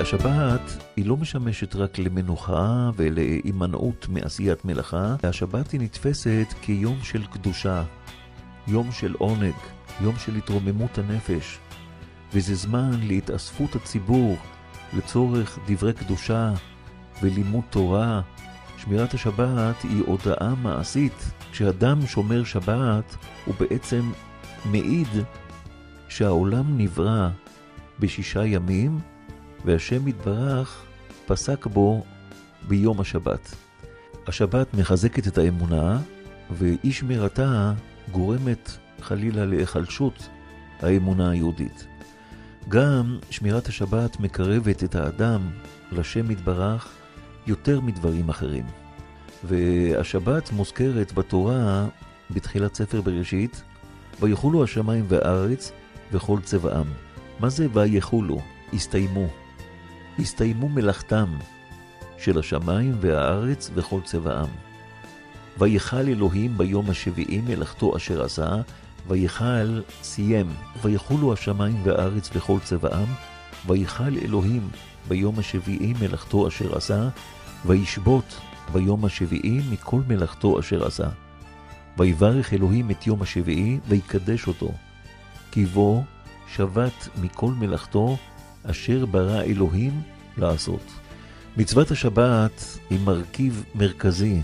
השבת 0.00 0.84
היא 0.96 1.06
לא 1.06 1.16
משמשת 1.16 1.76
רק 1.76 1.98
למנוחה 1.98 2.90
ולהימנעות 2.96 4.06
מעשיית 4.08 4.64
מלאכה, 4.64 5.16
השבת 5.22 5.70
היא 5.70 5.80
נתפסת 5.80 6.46
כיום 6.62 6.98
של 7.02 7.26
קדושה, 7.26 7.82
יום 8.68 8.92
של 8.92 9.14
עונג, 9.18 9.54
יום 10.00 10.14
של 10.18 10.36
התרוממות 10.36 10.98
הנפש, 10.98 11.58
וזה 12.32 12.54
זמן 12.54 12.90
להתאספות 13.02 13.76
הציבור 13.76 14.36
לצורך 14.92 15.58
דברי 15.66 15.92
קדושה 15.92 16.52
ולימוד 17.22 17.64
תורה. 17.70 18.20
שמירת 18.76 19.14
השבת 19.14 19.82
היא 19.82 20.02
הודאה 20.06 20.54
מעשית. 20.62 21.30
כשאדם 21.52 22.06
שומר 22.06 22.44
שבת, 22.44 23.16
הוא 23.44 23.54
בעצם 23.60 24.10
מעיד 24.64 25.08
שהעולם 26.08 26.78
נברא 26.78 27.28
בשישה 27.98 28.46
ימים, 28.46 28.98
והשם 29.64 30.08
יתברך 30.08 30.84
פסק 31.26 31.66
בו 31.66 32.04
ביום 32.68 33.00
השבת. 33.00 33.54
השבת 34.26 34.74
מחזקת 34.74 35.26
את 35.26 35.38
האמונה, 35.38 36.00
ואי 36.50 36.92
שמירתה 36.92 37.72
גורמת 38.12 38.78
חלילה 39.00 39.46
להיחלשות 39.46 40.28
האמונה 40.80 41.30
היהודית. 41.30 41.86
גם 42.68 43.18
שמירת 43.30 43.66
השבת 43.66 44.20
מקרבת 44.20 44.84
את 44.84 44.94
האדם 44.94 45.50
לשם 45.92 46.30
יתברך 46.30 46.88
יותר 47.46 47.80
מדברים 47.80 48.28
אחרים. 48.28 48.64
והשבת 49.44 50.52
מוזכרת 50.52 51.12
בתורה 51.12 51.86
בתחילת 52.30 52.74
ספר 52.74 53.00
בראשית, 53.00 53.62
ויחולו 54.20 54.64
השמיים 54.64 55.04
והארץ 55.08 55.72
וכל 56.12 56.38
צבעם. 56.42 56.86
מה 57.40 57.48
זה 57.48 57.66
ויחולו? 57.72 58.40
הסתיימו. 58.72 59.26
הסתיימו 60.18 60.68
מלאכתם 60.68 61.28
של 62.18 62.38
השמיים 62.38 62.94
והארץ 63.00 63.70
וכל 63.74 64.00
צבעם. 64.04 64.48
ויכל 65.58 65.96
אלוהים 65.96 66.58
ביום 66.58 66.90
השביעי 66.90 67.40
מלאכתו 67.40 67.96
אשר 67.96 68.24
עשה, 68.24 68.56
ויכל 69.06 69.80
סיים, 70.02 70.46
ויחולו 70.82 71.32
השמיים 71.32 71.80
והארץ 71.84 72.30
וכל 72.34 72.58
צבעם, 72.64 73.08
ויכל 73.66 74.18
אלוהים 74.22 74.68
ביום 75.08 75.38
השביעי 75.38 75.94
מלאכתו 76.00 76.48
אשר 76.48 76.76
עשה, 76.76 77.08
וישבות 77.66 78.40
ביום 78.72 79.04
השביעי 79.04 79.60
מכל 79.70 80.00
מלאכתו 80.08 80.60
אשר 80.60 80.86
עשה. 80.86 81.08
ויברך 81.98 82.52
אלוהים 82.52 82.90
את 82.90 83.06
יום 83.06 83.22
השביעי, 83.22 83.78
ויקדש 83.88 84.46
אותו. 84.46 84.72
כי 85.50 85.64
בו 85.64 86.04
שבת 86.54 87.08
מכל 87.20 87.52
מלאכתו, 87.52 88.16
אשר 88.62 89.06
ברא 89.06 89.42
אלוהים 89.42 90.02
לעשות. 90.36 90.82
מצוות 91.56 91.90
השבת 91.90 92.78
היא 92.90 93.00
מרכיב 93.04 93.64
מרכזי 93.74 94.42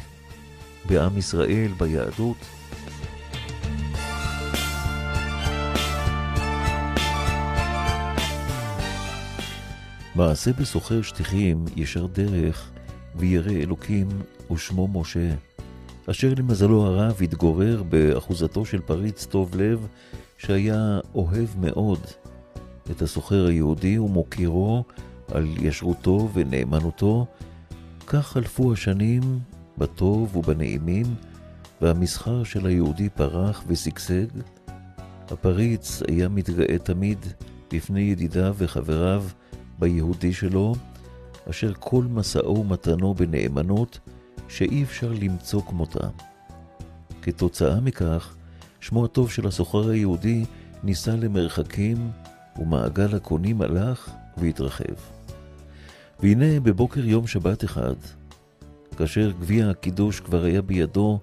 בעם 0.87 1.19
ישראל, 1.19 1.71
ביהדות, 1.79 2.37
מעשה 10.15 10.53
בסוחר 10.53 11.03
שטיחים 11.03 11.65
ישר 11.77 12.07
דרך, 12.07 12.71
וירא 13.15 13.53
אלוקים 13.53 14.09
ושמו 14.53 14.89
משה, 14.89 15.35
אשר 16.11 16.35
למזלו 16.37 16.87
הרב 16.87 17.19
התגורר 17.23 17.83
באחוזתו 17.83 18.65
של 18.65 18.81
פריץ 18.81 19.27
טוב 19.27 19.57
לב, 19.57 19.87
שהיה 20.39 21.01
אוהב 21.15 21.49
מאוד 21.61 22.01
את 22.91 23.03
הסוחר 23.03 23.47
היהודי 23.47 23.99
ומוקירו 23.99 24.85
על 25.33 25.47
ישרותו 25.61 26.31
ונאמנותו. 26.35 27.27
כך 28.07 28.27
חלפו 28.27 28.73
השנים 28.73 29.39
בטוב 29.79 30.37
ובנעימים, 30.37 31.07
והמסחר 31.81 32.45
של 32.45 32.67
היהודי 32.67 33.09
פרח 33.09 33.65
ושגשג. 33.67 34.27
הפריץ 35.31 36.03
היה 36.09 36.29
מתגאה 36.29 36.79
תמיד 36.79 37.19
בפני 37.73 38.01
ידידיו 38.01 38.55
וחבריו 38.59 39.25
ביהודי 39.85 40.33
שלו, 40.33 40.75
אשר 41.51 41.73
כל 41.79 42.05
משאו 42.11 42.61
ומתנו 42.61 43.15
בנאמנות, 43.15 43.99
שאי 44.49 44.83
אפשר 44.83 45.13
למצוא 45.21 45.63
כמותה. 45.63 46.09
כתוצאה 47.23 47.81
מכך, 47.81 48.35
שמו 48.81 49.05
הטוב 49.05 49.31
של 49.31 49.47
הסוחר 49.47 49.89
היהודי 49.89 50.45
נישא 50.83 51.11
למרחקים, 51.11 52.11
ומעגל 52.59 53.17
הקונים 53.17 53.63
הלך 53.63 54.11
והתרחב. 54.37 54.95
והנה 56.21 56.61
בבוקר 56.61 57.05
יום 57.05 57.27
שבת 57.27 57.65
אחד, 57.65 57.97
כאשר 58.97 59.31
גביע 59.31 59.71
הקידוש 59.71 60.21
כבר 60.21 60.45
היה 60.45 60.63
בידו, 60.63 61.19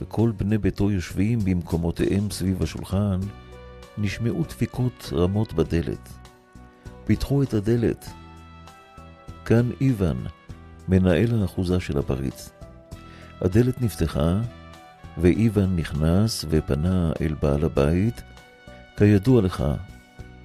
וכל 0.00 0.32
בני 0.36 0.58
ביתו 0.58 0.90
יושבים 0.90 1.38
במקומותיהם 1.38 2.30
סביב 2.30 2.62
השולחן, 2.62 3.20
נשמעו 3.98 4.42
דפיקות 4.42 5.10
רמות 5.12 5.52
בדלת. 5.52 6.17
פיתחו 7.08 7.42
את 7.42 7.54
הדלת. 7.54 8.10
כאן 9.44 9.70
איוון, 9.80 10.26
מנהל 10.88 11.42
האחוזה 11.42 11.80
של 11.80 11.98
הפריץ. 11.98 12.50
הדלת 13.40 13.82
נפתחה, 13.82 14.40
ואיוון 15.18 15.76
נכנס 15.76 16.44
ופנה 16.48 17.12
אל 17.20 17.34
בעל 17.42 17.64
הבית. 17.64 18.22
כידוע 18.96 19.42
לך, 19.42 19.64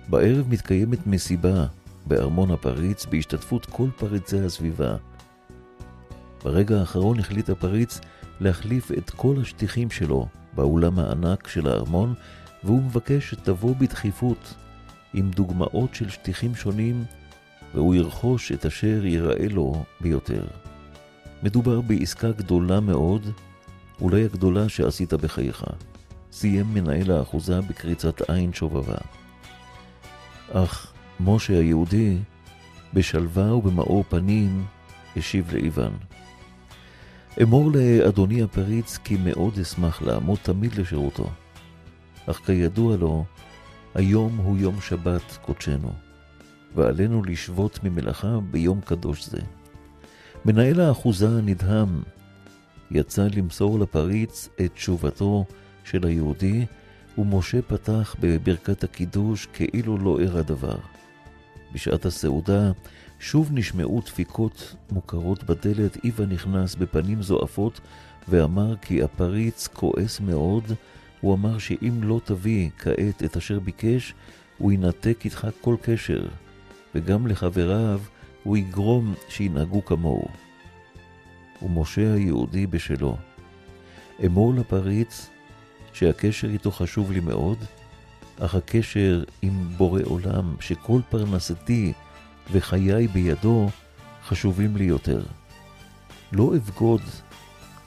בערב 0.09 0.45
מתקיימת 0.49 1.07
מסיבה 1.07 1.65
בארמון 2.05 2.51
הפריץ 2.51 3.05
בהשתתפות 3.05 3.65
כל 3.65 3.87
פריצי 3.97 4.39
הסביבה. 4.39 4.95
ברגע 6.43 6.79
האחרון 6.79 7.19
החליט 7.19 7.49
הפריץ 7.49 7.99
להחליף 8.39 8.91
את 8.91 9.09
כל 9.09 9.35
השטיחים 9.41 9.91
שלו 9.91 10.27
באולם 10.55 10.99
הענק 10.99 11.47
של 11.47 11.67
הארמון, 11.67 12.13
והוא 12.63 12.83
מבקש 12.83 13.29
שתבוא 13.29 13.75
בדחיפות 13.75 14.62
עם 15.13 15.31
דוגמאות 15.31 15.95
של 15.95 16.09
שטיחים 16.09 16.55
שונים, 16.55 17.03
והוא 17.73 17.95
ירכוש 17.95 18.51
את 18.51 18.65
אשר 18.65 19.05
ייראה 19.05 19.47
לו 19.49 19.83
ביותר. 20.01 20.45
מדובר 21.43 21.81
בעסקה 21.81 22.31
גדולה 22.31 22.79
מאוד, 22.79 23.29
אולי 24.01 24.25
הגדולה 24.25 24.69
שעשית 24.69 25.13
בחייך. 25.13 25.65
סיים 26.31 26.73
מנהל 26.73 27.11
האחוזה 27.11 27.61
בקריצת 27.61 28.29
עין 28.29 28.53
שובבה. 28.53 28.97
אך 30.51 30.93
משה 31.19 31.59
היהודי, 31.59 32.17
בשלווה 32.93 33.55
ובמאור 33.55 34.03
פנים, 34.09 34.65
השיב 35.15 35.53
לאיוון. 35.53 35.93
אמור 37.41 37.71
לאדוני 37.71 38.43
הפריץ 38.43 38.97
כי 38.97 39.17
מאוד 39.23 39.59
אשמח 39.59 40.01
לעמוד 40.01 40.39
תמיד 40.41 40.75
לשירותו. 40.75 41.29
אך 42.25 42.41
כידוע 42.45 42.97
לו, 42.97 43.25
היום 43.95 44.37
הוא 44.37 44.57
יום 44.57 44.81
שבת 44.81 45.37
קודשנו, 45.41 45.91
ועלינו 46.75 47.23
לשבות 47.23 47.79
ממלאכה 47.83 48.39
ביום 48.51 48.81
קדוש 48.81 49.25
זה. 49.25 49.39
מנהל 50.45 50.79
האחוזה 50.79 51.41
נדהם, 51.41 52.03
יצא 52.91 53.27
למסור 53.35 53.79
לפריץ 53.79 54.49
את 54.65 54.73
תשובתו 54.73 55.45
של 55.83 56.05
היהודי, 56.05 56.65
ומשה 57.17 57.61
פתח 57.61 58.15
בברכת 58.19 58.83
הקידוש 58.83 59.47
כאילו 59.53 59.97
לא 59.97 60.19
אירע 60.19 60.41
דבר. 60.41 60.77
בשעת 61.73 62.05
הסעודה 62.05 62.71
שוב 63.19 63.49
נשמעו 63.51 64.01
דפיקות 64.05 64.75
מוכרות 64.91 65.43
בדלת, 65.43 65.97
איווה 66.03 66.25
נכנס 66.25 66.75
בפנים 66.75 67.21
זועפות 67.21 67.79
ואמר 68.27 68.75
כי 68.77 69.03
הפריץ 69.03 69.67
כועס 69.67 70.19
מאוד, 70.19 70.63
הוא 71.23 71.33
אמר 71.33 71.57
שאם 71.57 71.99
לא 72.03 72.21
תביא 72.23 72.69
כעת 72.77 73.23
את 73.25 73.37
אשר 73.37 73.59
ביקש, 73.59 74.13
הוא 74.57 74.71
ינתק 74.71 75.17
איתך 75.25 75.47
כל 75.61 75.75
קשר, 75.81 76.27
וגם 76.95 77.27
לחבריו 77.27 78.01
הוא 78.43 78.57
יגרום 78.57 79.13
שינהגו 79.29 79.85
כמוהו. 79.85 80.27
ומשה 81.61 82.13
היהודי 82.13 82.67
בשלו. 82.67 83.17
אמור 84.25 84.53
לפריץ 84.53 85.29
שהקשר 85.93 86.49
איתו 86.49 86.71
חשוב 86.71 87.11
לי 87.11 87.19
מאוד, 87.19 87.57
אך 88.39 88.55
הקשר 88.55 89.23
עם 89.41 89.69
בורא 89.77 90.01
עולם, 90.05 90.55
שכל 90.59 91.01
פרנסתי 91.09 91.93
וחיי 92.51 93.07
בידו, 93.07 93.69
חשובים 94.25 94.77
לי 94.77 94.83
יותר. 94.83 95.23
לא 96.31 96.55
אבגוד 96.55 97.01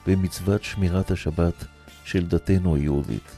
במצוות 0.07 0.63
שמירת 0.63 1.11
השבת 1.11 1.76
של 2.07 2.25
דתנו 2.25 2.75
היהודית. 2.75 3.31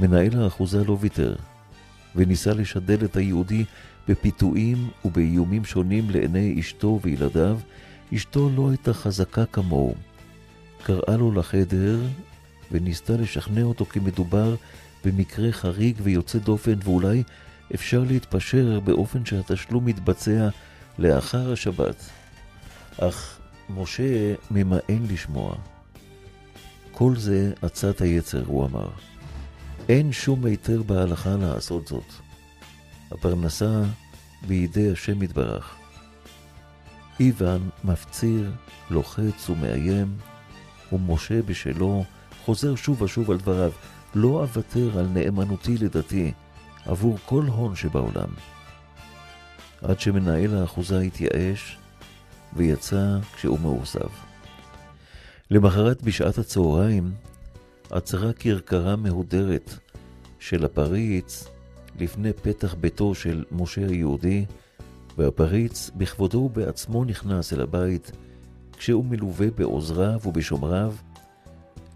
מנהל 0.00 0.42
האחוזה 0.42 0.84
לא 0.84 0.96
ויתר, 1.00 1.36
וניסה 2.16 2.54
לשדל 2.54 3.04
את 3.04 3.16
היהודי 3.16 3.64
בפיתויים 4.08 4.88
ובאיומים 5.04 5.64
שונים 5.64 6.10
לעיני 6.10 6.56
אשתו 6.60 7.00
וילדיו. 7.02 7.58
אשתו 8.14 8.50
לא 8.56 8.68
הייתה 8.70 8.94
חזקה 8.94 9.46
כמוהו. 9.46 9.94
קראה 10.82 11.16
לו 11.16 11.32
לחדר 11.32 11.98
וניסתה 12.72 13.12
לשכנע 13.12 13.62
אותו 13.62 13.84
כי 13.84 14.00
מדובר 14.00 14.54
במקרה 15.04 15.52
חריג 15.52 15.96
ויוצא 16.02 16.38
דופן 16.38 16.78
ואולי 16.84 17.22
אפשר 17.74 18.04
להתפשר 18.08 18.80
באופן 18.80 19.24
שהתשלום 19.24 19.84
מתבצע 19.84 20.48
לאחר 20.98 21.52
השבת. 21.52 22.10
אך 22.98 23.38
משה 23.70 24.34
ממאן 24.50 25.06
לשמוע. 25.10 25.56
כל 26.98 27.16
זה 27.16 27.52
עצת 27.62 28.00
היצר, 28.00 28.42
הוא 28.46 28.64
אמר. 28.64 28.88
אין 29.88 30.12
שום 30.12 30.44
היתר 30.44 30.82
בהלכה 30.82 31.36
לעשות 31.36 31.86
זאת. 31.86 32.12
הפרנסה 33.10 33.82
בידי 34.46 34.92
השם 34.92 35.22
יתברך. 35.22 35.76
איוון 37.20 37.70
מפציר, 37.84 38.52
לוחץ 38.90 39.50
ומאיים, 39.50 40.16
ומשה 40.92 41.42
בשלו 41.42 42.04
חוזר 42.44 42.74
שוב 42.74 43.02
ושוב 43.02 43.30
על 43.30 43.36
דבריו, 43.36 43.72
לא 44.14 44.28
אוותר 44.28 44.98
על 44.98 45.06
נאמנותי 45.06 45.78
לדתי 45.78 46.32
עבור 46.86 47.18
כל 47.26 47.44
הון 47.46 47.76
שבעולם. 47.76 48.28
עד 49.82 50.00
שמנהל 50.00 50.56
האחוזה 50.56 51.00
התייאש 51.00 51.78
ויצא 52.52 53.18
כשהוא 53.34 53.60
מאוכזב. 53.60 54.25
למחרת 55.50 56.02
בשעת 56.02 56.38
הצהריים 56.38 57.12
עצרה 57.90 58.32
כרכרה 58.32 58.96
מהודרת 58.96 59.74
של 60.38 60.64
הפריץ 60.64 61.48
לפני 62.00 62.32
פתח 62.32 62.74
ביתו 62.74 63.14
של 63.14 63.44
משה 63.52 63.86
היהודי, 63.86 64.44
והפריץ 65.18 65.90
בכבודו 65.96 66.38
ובעצמו 66.38 67.04
נכנס 67.04 67.52
אל 67.52 67.60
הבית, 67.60 68.12
כשהוא 68.76 69.04
מלווה 69.04 69.50
בעוזריו 69.50 70.20
ובשומריו. 70.26 70.94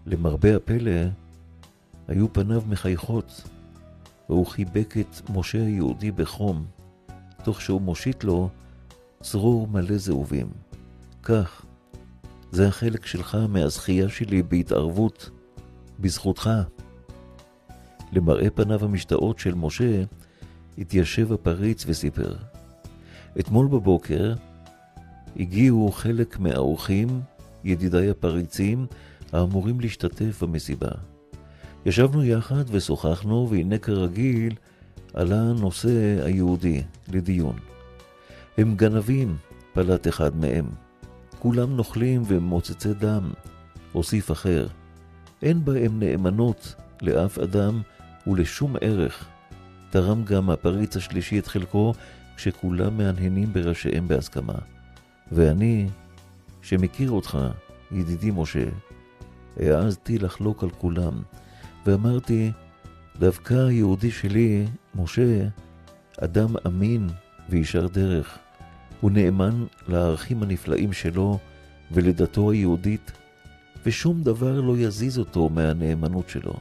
למרבה 0.05 0.55
הפלא, 0.55 1.01
היו 2.07 2.33
פניו 2.33 2.61
מחייכות, 2.67 3.43
והוא 4.29 4.45
חיבק 4.45 4.95
את 4.99 5.29
משה 5.29 5.61
היהודי 5.61 6.11
בחום, 6.11 6.65
תוך 7.43 7.61
שהוא 7.61 7.81
מושיט 7.81 8.23
לו 8.23 8.49
צרור 9.21 9.67
מלא 9.67 9.97
זהובים. 9.97 10.49
כך, 11.23 11.65
זה 12.51 12.67
החלק 12.67 13.05
שלך 13.05 13.37
מהזכייה 13.49 14.09
שלי 14.09 14.43
בהתערבות, 14.43 15.29
בזכותך. 15.99 16.49
למראה 18.11 18.49
פניו 18.49 18.85
המשתאות 18.85 19.39
של 19.39 19.53
משה, 19.53 20.03
התיישב 20.77 21.33
הפריץ 21.33 21.83
וסיפר. 21.87 22.35
אתמול 23.39 23.67
בבוקר 23.67 24.33
הגיעו 25.35 25.91
חלק 25.91 26.39
מהאורחים, 26.39 27.21
ידידיי 27.63 28.09
הפריצים, 28.09 28.85
האמורים 29.33 29.79
להשתתף 29.79 30.43
במסיבה. 30.43 30.91
ישבנו 31.85 32.23
יחד 32.23 32.63
ושוחחנו, 32.67 33.47
והנה 33.49 33.77
כרגיל 33.77 34.55
עלה 35.13 35.41
הנושא 35.41 36.25
היהודי 36.25 36.81
לדיון. 37.13 37.55
הם 38.57 38.75
גנבים, 38.75 39.37
פלט 39.73 40.07
אחד 40.07 40.35
מהם. 40.35 40.90
כולם 41.41 41.75
נוכלים 41.75 42.23
ומוצצי 42.27 42.93
דם, 42.93 43.31
הוסיף 43.91 44.31
אחר. 44.31 44.67
אין 45.41 45.65
בהם 45.65 45.99
נאמנות 45.99 46.75
לאף 47.01 47.39
אדם 47.39 47.81
ולשום 48.27 48.75
ערך. 48.81 49.27
תרם 49.89 50.23
גם 50.23 50.49
הפריץ 50.49 50.97
השלישי 50.97 51.39
את 51.39 51.47
חלקו, 51.47 51.93
כשכולם 52.35 52.97
מהנהנים 52.97 53.53
בראשיהם 53.53 54.07
בהסכמה. 54.07 54.53
ואני, 55.31 55.87
שמכיר 56.61 57.11
אותך, 57.11 57.37
ידידי 57.91 58.31
משה, 58.31 58.65
העזתי 59.57 60.17
לחלוק 60.17 60.63
על 60.63 60.69
כולם, 60.69 61.21
ואמרתי, 61.85 62.51
דווקא 63.19 63.53
היהודי 63.53 64.11
שלי, 64.11 64.65
משה, 64.95 65.47
אדם 66.19 66.55
אמין 66.67 67.09
וישר 67.49 67.87
דרך. 67.87 68.37
הוא 69.01 69.11
נאמן 69.11 69.65
לערכים 69.87 70.43
הנפלאים 70.43 70.93
שלו 70.93 71.39
ולדתו 71.91 72.51
היהודית, 72.51 73.11
ושום 73.85 74.23
דבר 74.23 74.61
לא 74.61 74.77
יזיז 74.77 75.19
אותו 75.19 75.49
מהנאמנות 75.49 76.29
שלו. 76.29 76.53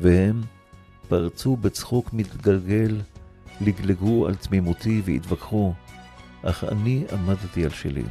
והם 0.00 0.40
פרצו 1.08 1.56
בצחוק 1.56 2.12
מתגלגל, 2.12 3.00
לגלגו 3.60 4.26
על 4.26 4.34
תמימותי 4.34 5.02
והתווכחו, 5.04 5.72
אך 6.42 6.64
אני 6.64 7.04
עמדתי 7.12 7.64
על 7.64 7.70
שלי. 7.70 8.02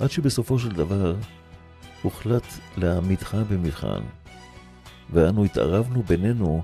עד 0.00 0.10
שבסופו 0.10 0.58
של 0.58 0.72
דבר 0.72 1.16
הוחלט 2.02 2.46
להעמידך 2.76 3.34
במבחן, 3.50 4.02
ואנו 5.10 5.44
התערבנו 5.44 6.02
בינינו 6.02 6.62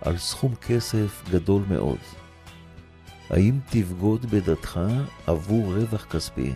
על 0.00 0.18
סכום 0.18 0.54
כסף 0.54 1.22
גדול 1.30 1.62
מאוד. 1.68 1.98
האם 3.30 3.58
תבגוד 3.70 4.26
בדתך 4.26 4.80
עבור 5.26 5.74
רווח 5.74 6.04
כספי, 6.04 6.52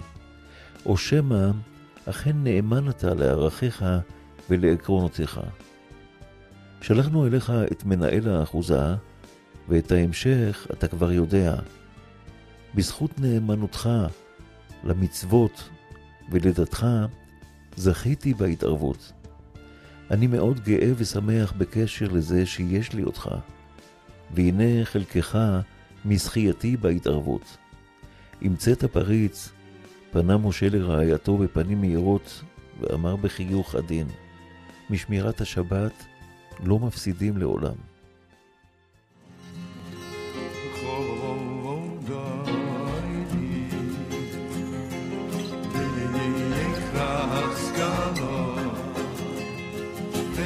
או 0.86 0.96
שמא 0.96 1.50
אכן 2.06 2.36
נאמן 2.36 2.88
אתה 2.88 3.14
לערכיך 3.14 3.84
ולעקרונותיך? 4.50 5.40
שלחנו 6.80 7.26
אליך 7.26 7.52
את 7.72 7.84
מנהל 7.84 8.28
האחוזה, 8.28 8.94
ואת 9.68 9.92
ההמשך 9.92 10.66
אתה 10.72 10.88
כבר 10.88 11.12
יודע. 11.12 11.56
בזכות 12.74 13.20
נאמנותך 13.20 13.90
למצוות 14.84 15.68
ולדתך, 16.30 16.86
זכיתי 17.76 18.34
בהתערבות. 18.34 19.12
אני 20.10 20.26
מאוד 20.26 20.60
גאה 20.60 20.90
ושמח 20.96 21.52
בקשר 21.58 22.08
לזה 22.08 22.46
שיש 22.46 22.92
לי 22.92 23.02
אותך, 23.02 23.28
והנה 24.34 24.84
חלקך 24.84 25.38
מזכייתי 26.04 26.76
בהתערבות. 26.76 27.56
עם 28.40 28.56
צאת 28.56 28.84
הפריץ, 28.84 29.50
פנה 30.10 30.36
משה 30.36 30.68
לרעייתו 30.68 31.36
בפנים 31.36 31.80
מהירות, 31.80 32.42
ואמר 32.80 33.16
בחיוך 33.16 33.74
עדין, 33.74 34.06
משמירת 34.90 35.40
השבת 35.40 36.04
לא 36.64 36.78
מפסידים 36.78 37.36
לעולם. 37.36 37.74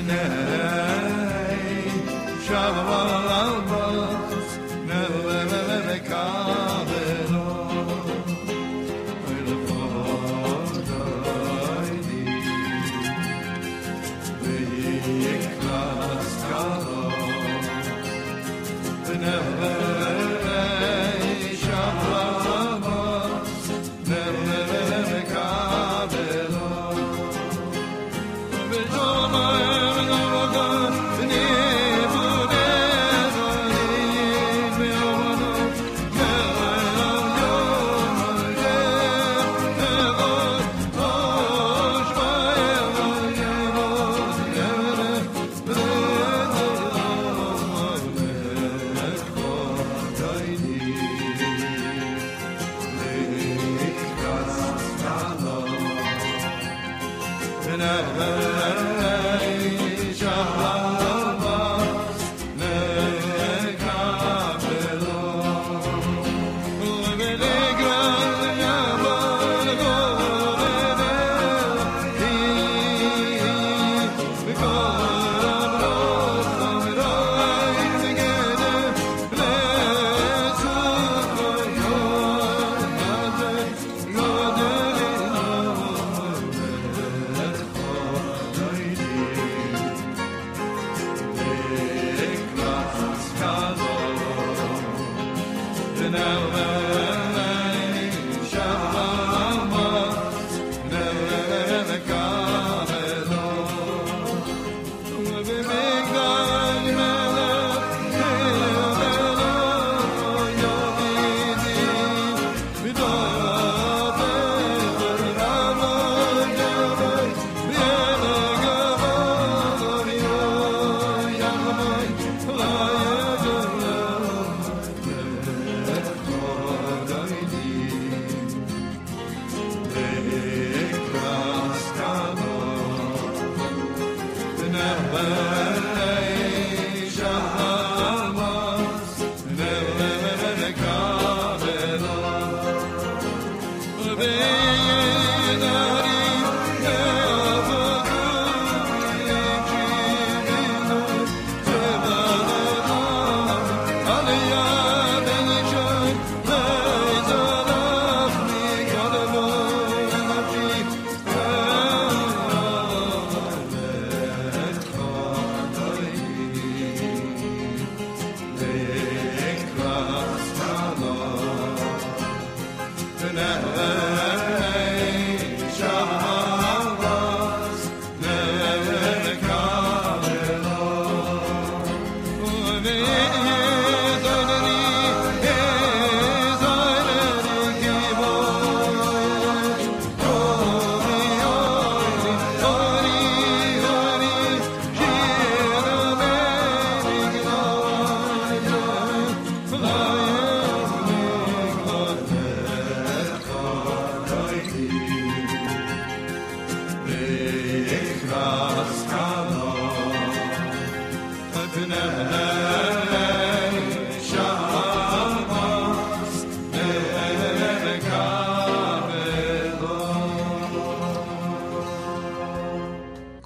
Never 0.09 0.38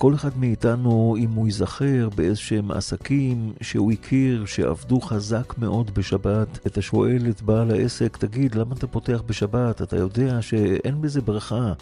כל 0.03 0.15
אחד 0.15 0.39
מאיתנו, 0.39 1.17
אם 1.19 1.31
הוא 1.31 1.47
ייזכר 1.47 2.09
באיזשהם 2.17 2.71
עסקים 2.71 3.53
שהוא 3.61 3.93
הכיר 3.93 4.47
שעבדו 4.47 5.01
חזק 5.01 5.59
מאוד 5.59 5.95
בשבת, 5.95 6.67
אתה 6.67 6.83
שואל 6.83 7.27
את 7.31 7.43
בעל 7.43 7.71
העסק, 7.71 8.17
תגיד, 8.17 8.55
למה 8.55 8.75
אתה 8.75 8.87
פותח 8.87 9.23
בשבת? 9.27 9.83
אתה 9.83 9.97
יודע 9.97 10.43
שאין 10.43 11.01
בזה 11.01 11.21
ברכה. 11.21 11.73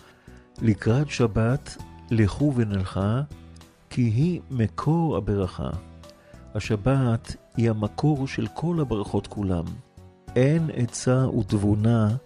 לקראת 0.62 1.10
שבת, 1.10 1.76
לכו 2.10 2.52
ונלכה, 2.56 3.22
כי 3.90 4.02
היא 4.02 4.40
מקור 4.50 5.16
הברכה. 5.16 5.70
השבת 6.54 7.36
היא 7.56 7.70
המקור 7.70 8.26
של 8.26 8.46
כל 8.54 8.80
הברכות 8.80 9.26
כולם. 9.26 9.64
אין 10.36 10.70
עצה 10.74 11.28
ותבונה 11.38 12.16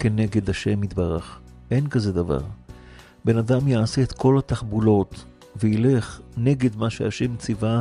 כנגד 0.00 0.50
השם 0.50 0.84
יתברך. 0.84 1.40
אין 1.70 1.88
כזה 1.88 2.12
דבר. 2.12 2.40
בן 3.24 3.38
אדם 3.38 3.68
יעשה 3.68 4.02
את 4.02 4.12
כל 4.12 4.38
התחבולות 4.38 5.24
וילך 5.60 6.20
נגד 6.36 6.76
מה 6.76 6.90
שהשם 6.90 7.36
ציווה, 7.36 7.80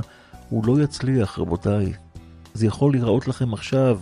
הוא 0.49 0.65
לא 0.65 0.83
יצליח, 0.83 1.39
רבותיי. 1.39 1.93
זה 2.53 2.65
יכול 2.67 2.91
להיראות 2.91 3.27
לכם 3.27 3.53
עכשיו 3.53 3.99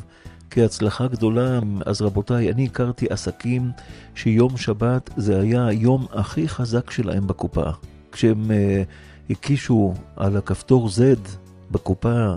כהצלחה 0.51 1.07
גדולה, 1.07 1.59
אז 1.85 2.01
רבותיי, 2.01 2.51
אני 2.51 2.65
הכרתי 2.65 3.05
עסקים 3.09 3.71
שיום 4.15 4.57
שבת 4.57 5.09
זה 5.17 5.41
היה 5.41 5.65
היום 5.65 6.05
הכי 6.11 6.49
חזק 6.49 6.91
שלהם 6.91 7.27
בקופה. 7.27 7.69
כשהם 8.11 8.45
uh, 8.45 9.29
הקישו 9.29 9.93
על 10.15 10.37
הכפתור 10.37 10.87
Z 10.87 11.29
בקופה, 11.71 12.33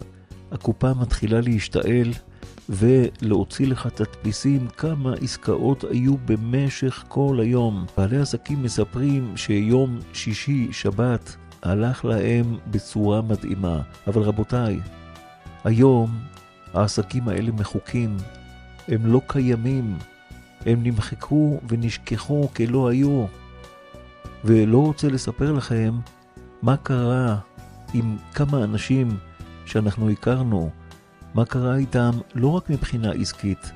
הקופה 0.52 0.94
מתחילה 0.94 1.40
להשתעל 1.40 2.12
ולהוציא 2.68 3.66
לך 3.66 3.86
תדפיסים 3.86 4.68
כמה 4.76 5.14
עסקאות 5.14 5.84
היו 5.90 6.16
במשך 6.24 7.04
כל 7.08 7.38
היום. 7.42 7.86
בעלי 7.96 8.18
עסקים 8.18 8.62
מספרים 8.62 9.36
שיום 9.36 9.98
שישי, 10.12 10.68
שבת, 10.72 11.36
הלך 11.62 12.04
להם 12.04 12.56
בצורה 12.70 13.22
מדהימה. 13.22 13.80
אבל 14.06 14.22
רבותיי, 14.22 14.80
היום 15.64 16.18
העסקים 16.74 17.28
האלה 17.28 17.52
מחוקים, 17.52 18.16
הם 18.88 19.06
לא 19.06 19.20
קיימים, 19.26 19.98
הם 20.66 20.82
נמחקו 20.82 21.60
ונשכחו 21.68 22.48
כלא 22.56 22.88
היו. 22.88 23.26
ולא 24.44 24.78
רוצה 24.78 25.08
לספר 25.08 25.52
לכם 25.52 25.94
מה 26.62 26.76
קרה 26.76 27.36
עם 27.94 28.16
כמה 28.34 28.64
אנשים 28.64 29.08
שאנחנו 29.66 30.10
הכרנו, 30.10 30.70
מה 31.36 31.44
קרה 31.44 31.76
איתם 31.76 32.10
לא 32.34 32.48
רק 32.48 32.70
מבחינה 32.70 33.12
עסקית. 33.12 33.72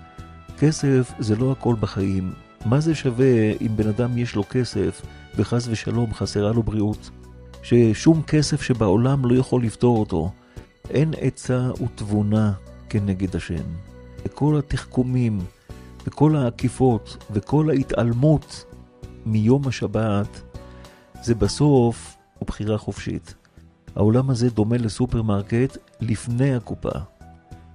כסף 0.59 1.13
זה 1.19 1.37
לא 1.37 1.53
הכל 1.53 1.75
בחיים. 1.81 2.33
מה 2.65 2.81
זה 2.81 2.95
שווה 2.95 3.53
אם 3.61 3.77
בן 3.77 3.89
אדם 3.89 4.19
יש 4.19 4.35
לו 4.35 4.43
כסף 4.51 5.03
וחס 5.37 5.69
ושלום 5.69 6.15
חסרה 6.15 6.53
לו 6.53 6.63
בריאות? 6.63 7.11
ששום 7.63 8.23
כסף 8.23 8.63
שבעולם 8.63 9.27
לא 9.27 9.35
יכול 9.35 9.65
לפתור 9.65 9.99
אותו. 9.99 10.31
אין 10.91 11.13
עצה 11.21 11.71
ותבונה 11.83 12.53
כנגד 12.89 13.37
השם. 13.37 13.65
וכל 14.25 14.59
התחכומים, 14.59 15.39
וכל 16.07 16.37
העקיפות, 16.37 17.17
וכל 17.31 17.71
ההתעלמות 17.71 18.65
מיום 19.27 19.69
השבת, 19.69 20.41
זה 21.23 21.35
בסוף 21.35 22.17
בחירה 22.47 22.79
חופשית. 22.79 23.35
העולם 23.97 24.31
הזה 24.31 24.51
דומה 24.51 24.77
לסופרמרקט 24.77 25.77
לפני 26.01 26.55
הקופה. 26.55 27.20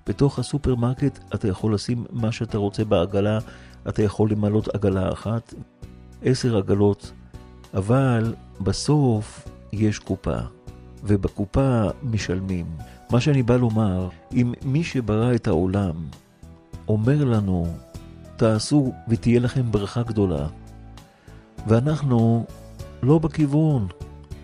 בתוך 0.10 0.40
הסופרמרקט 0.40 1.20
אתה 1.36 1.48
יכול 1.48 1.74
לשים 1.74 2.06
מה 2.12 2.32
שאתה 2.32 2.58
רוצה 2.58 2.86
בעגלה, 2.86 3.40
אתה 3.90 4.04
יכול 4.04 4.32
למלות 4.32 4.76
עגלה 4.76 5.14
אחת, 5.14 5.54
עשר 6.22 6.58
עגלות, 6.58 7.12
אבל 7.74 8.34
בסוף 8.62 9.48
יש 9.74 10.00
קופה, 10.00 10.38
ובקופה 11.04 11.84
משלמים. 12.04 12.66
מה 13.12 13.22
שאני 13.22 13.44
בא 13.44 13.58
לומר, 13.58 14.10
אם 14.34 14.54
מי 14.66 14.84
שברא 14.84 15.36
את 15.36 15.48
העולם 15.48 15.96
אומר 16.88 17.24
לנו, 17.24 17.68
תעשו 18.36 18.94
ותהיה 19.08 19.40
לכם 19.40 19.72
ברכה 19.72 20.04
גדולה, 20.04 20.48
ואנחנו 21.68 22.46
לא 23.04 23.20
בכיוון, 23.20 23.88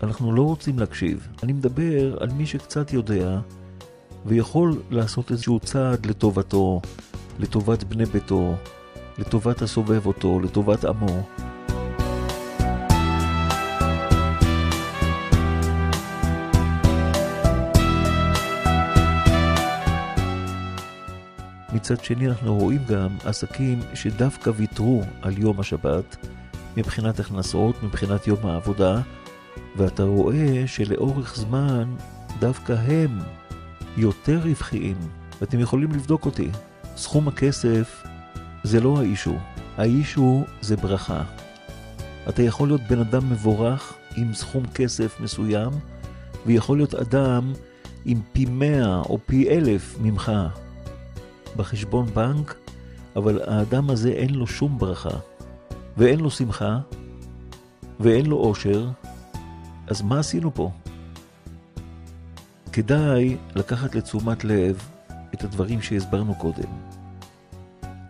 אנחנו 0.03 0.31
לא 0.31 0.41
רוצים 0.41 0.79
להקשיב. 0.79 1.27
אני 1.43 1.53
מדבר 1.53 2.17
על 2.23 2.29
מי 2.29 2.45
שקצת 2.45 2.93
יודע, 2.93 3.39
ויכול 4.25 4.81
לעשות 4.89 5.31
איזשהו 5.31 5.59
צעד 5.59 6.05
לטובתו, 6.05 6.81
לטובת 7.39 7.83
בני 7.83 8.05
ביתו, 8.05 8.55
לטובת 9.17 9.61
הסובב 9.61 10.05
אותו, 10.05 10.39
לטובת 10.39 10.85
עמו. 10.85 11.23
מצד 21.73 22.03
שני 22.03 22.27
אנחנו 22.27 22.57
רואים 22.57 22.81
גם 22.89 23.09
עסקים 23.25 23.79
שדווקא 23.93 24.51
ויתרו 24.55 25.03
על 25.21 25.37
יום 25.37 25.59
השבת 25.59 26.27
מבחינת 26.77 27.19
הכנסות, 27.19 27.83
מבחינת 27.83 28.27
יום 28.27 28.45
העבודה, 28.45 29.01
ואתה 29.77 30.03
רואה 30.03 30.63
שלאורך 30.67 31.35
זמן 31.35 31.95
דווקא 32.39 32.73
הם 32.73 33.19
יותר 33.97 34.39
רווחיים, 34.43 34.97
ואתם 35.41 35.59
יכולים 35.59 35.91
לבדוק 35.91 36.25
אותי. 36.25 36.49
סכום 36.97 37.27
הכסף 37.27 38.03
זה 38.63 38.79
לא 38.79 38.99
האישו, 38.99 39.33
האישו 39.77 40.43
זה 40.61 40.75
ברכה. 40.75 41.23
אתה 42.29 42.43
יכול 42.43 42.67
להיות 42.67 42.81
בן 42.89 42.99
אדם 42.99 43.29
מבורך 43.29 43.93
עם 44.17 44.33
סכום 44.33 44.63
כסף 44.73 45.19
מסוים, 45.19 45.69
ויכול 46.45 46.77
להיות 46.77 46.95
אדם 46.95 47.53
עם 48.05 48.21
פי 48.33 48.45
מאה 48.45 48.97
או 48.99 49.17
פי 49.25 49.49
אלף 49.49 49.95
ממך 50.01 50.31
בחשבון 51.55 52.05
בנק, 52.05 52.55
אבל 53.15 53.41
האדם 53.47 53.89
הזה 53.89 54.09
אין 54.09 54.35
לו 54.35 54.47
שום 54.47 54.77
ברכה, 54.77 55.17
ואין 55.97 56.19
לו 56.19 56.31
שמחה, 56.31 56.79
ואין 57.99 58.25
לו 58.25 58.37
עושר, 58.37 58.89
אז 59.87 60.01
מה 60.01 60.19
עשינו 60.19 60.53
פה? 60.53 60.71
כדאי 62.73 63.37
לקחת 63.55 63.95
לתשומת 63.95 64.43
לב 64.43 64.89
את 65.33 65.43
הדברים 65.43 65.81
שהסברנו 65.81 66.35
קודם. 66.35 66.69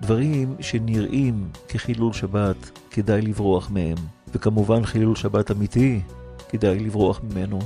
דברים 0.01 0.55
שנראים 0.59 1.49
כחילול 1.67 2.13
שבת, 2.13 2.79
כדאי 2.91 3.21
לברוח 3.21 3.71
מהם, 3.71 3.97
וכמובן 4.33 4.85
חילול 4.85 5.15
שבת 5.15 5.51
אמיתי, 5.51 6.01
כדאי 6.49 6.79
לברוח 6.79 7.21
ממנו. 7.23 7.59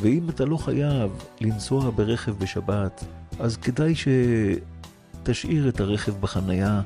ואם 0.00 0.28
אתה 0.28 0.44
לא 0.44 0.56
חייב 0.56 1.10
לנסוע 1.40 1.90
ברכב 1.90 2.32
בשבת, 2.38 3.04
אז 3.40 3.56
כדאי 3.56 3.94
שתשאיר 3.94 5.68
את 5.68 5.80
הרכב 5.80 6.20
בחנייה 6.20 6.80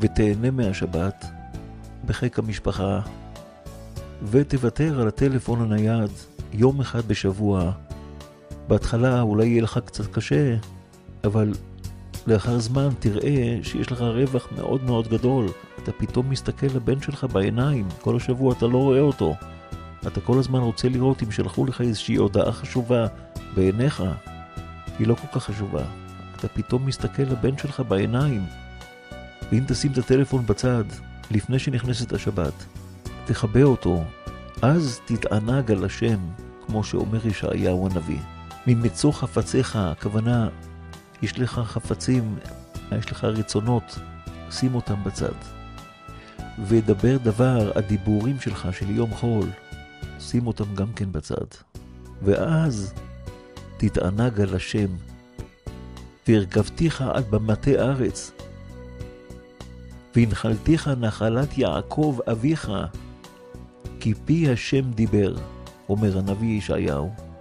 ותהנה 0.00 0.50
מהשבת 0.50 1.24
בחיק 2.06 2.38
המשפחה, 2.38 3.00
ותוותר 4.22 5.00
על 5.00 5.08
הטלפון 5.08 5.60
הנייד 5.72 6.10
יום 6.52 6.80
אחד 6.80 7.08
בשבוע 7.08 7.72
בהתחלה 8.68 9.20
אולי 9.20 9.46
יהיה 9.46 9.62
לך 9.62 9.78
קצת 9.84 10.06
קשה, 10.06 10.56
אבל 11.24 11.52
לאחר 12.26 12.58
זמן 12.58 12.88
תראה 12.98 13.58
שיש 13.62 13.92
לך 13.92 14.00
רווח 14.00 14.48
מאוד 14.56 14.84
מאוד 14.84 15.08
גדול. 15.08 15.46
אתה 15.82 15.92
פתאום 15.92 16.30
מסתכל 16.30 16.66
לבן 16.66 17.00
שלך 17.00 17.26
בעיניים, 17.32 17.88
כל 18.00 18.16
השבוע 18.16 18.52
אתה 18.52 18.66
לא 18.66 18.78
רואה 18.78 19.00
אותו. 19.00 19.34
אתה 20.06 20.20
כל 20.20 20.38
הזמן 20.38 20.60
רוצה 20.60 20.88
לראות 20.88 21.22
אם 21.22 21.30
שלחו 21.30 21.66
לך 21.66 21.80
איזושהי 21.80 22.16
הודעה 22.16 22.52
חשובה 22.52 23.06
בעיניך. 23.54 24.02
היא 24.98 25.06
לא 25.06 25.14
כל 25.14 25.26
כך 25.40 25.44
חשובה. 25.44 25.84
אתה 26.36 26.48
פתאום 26.48 26.86
מסתכל 26.86 27.22
לבן 27.22 27.58
שלך 27.58 27.82
בעיניים. 27.88 28.42
ואם 29.52 29.64
תשים 29.66 29.92
את 29.92 29.98
הטלפון 29.98 30.46
בצד, 30.46 30.84
לפני 31.30 31.58
שנכנסת 31.58 32.12
השבת, 32.12 32.64
תכבה 33.24 33.62
אותו, 33.62 34.04
אז 34.62 35.00
תתענג 35.04 35.70
על 35.70 35.84
השם, 35.84 36.18
כמו 36.66 36.84
שאומר 36.84 37.26
ישעיהו 37.26 37.88
הנביא. 37.90 38.33
ממצוא 38.66 39.12
חפציך, 39.12 39.76
הכוונה, 39.76 40.48
יש 41.22 41.38
לך 41.38 41.60
חפצים, 41.64 42.38
יש 42.98 43.12
לך 43.12 43.24
רצונות, 43.24 43.98
שים 44.50 44.74
אותם 44.74 45.04
בצד. 45.04 45.34
ודבר 46.66 47.16
דבר, 47.16 47.72
הדיבורים 47.74 48.40
שלך 48.40 48.68
של 48.72 48.90
יום 48.90 49.10
חול, 49.14 49.48
שים 50.18 50.46
אותם 50.46 50.74
גם 50.74 50.92
כן 50.92 51.12
בצד. 51.12 51.46
ואז 52.22 52.94
תתענג 53.76 54.40
על 54.40 54.54
השם, 54.54 54.88
והרכבתיך 56.28 57.04
על 57.14 57.22
במטה 57.30 57.70
ארץ, 57.70 58.32
והנחלתיך 60.16 60.88
נחלת 60.88 61.58
יעקב 61.58 62.18
אביך, 62.30 62.70
כי 64.00 64.14
פי 64.24 64.50
השם 64.50 64.90
דיבר, 64.90 65.34
אומר 65.88 66.18
הנביא 66.18 66.58
ישעיהו. 66.58 67.33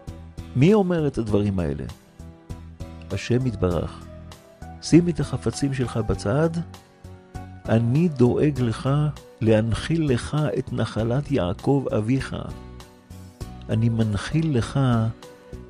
מי 0.56 0.74
אומר 0.74 1.08
את 1.08 1.18
הדברים 1.18 1.60
האלה? 1.60 1.84
השם 3.12 3.48
יתברך. 3.48 4.06
שים 4.82 5.10
את 5.10 5.20
החפצים 5.20 5.74
שלך 5.74 5.98
בצד, 5.98 6.50
אני 7.70 8.08
דואג 8.08 8.62
לך 8.62 8.90
להנחיל 9.42 10.12
לך 10.14 10.38
את 10.60 10.74
נחלת 10.74 11.32
יעקב 11.32 11.86
אביך. 11.98 12.36
אני 13.70 13.90
מנחיל 13.90 14.58
לך 14.58 14.80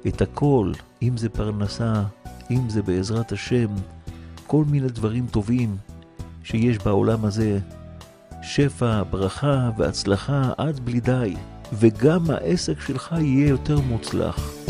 את 0.08 0.22
הכל, 0.22 0.72
אם 1.02 1.18
זה 1.18 1.30
פרנסה, 1.30 2.04
אם 2.52 2.70
זה 2.70 2.82
בעזרת 2.82 3.32
השם, 3.32 3.68
כל 4.48 4.64
מיני 4.68 4.88
דברים 4.88 5.28
טובים 5.32 5.78
שיש 6.44 6.78
בעולם 6.78 7.26
הזה, 7.26 7.60
שפע, 8.42 9.04
ברכה 9.10 9.70
והצלחה 9.78 10.52
עד 10.58 10.80
בלי 10.80 11.00
די, 11.00 11.36
וגם 11.74 12.32
העסק 12.32 12.80
שלך 12.80 13.16
יהיה 13.20 13.48
יותר 13.48 13.80
מוצלח. 13.80 14.63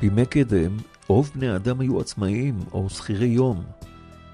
בימי 0.00 0.26
קדם, 0.26 0.76
רוב 1.08 1.30
בני 1.34 1.48
האדם 1.48 1.80
היו 1.80 2.00
עצמאיים 2.00 2.58
או 2.72 2.90
שכירי 2.90 3.26
יום, 3.26 3.64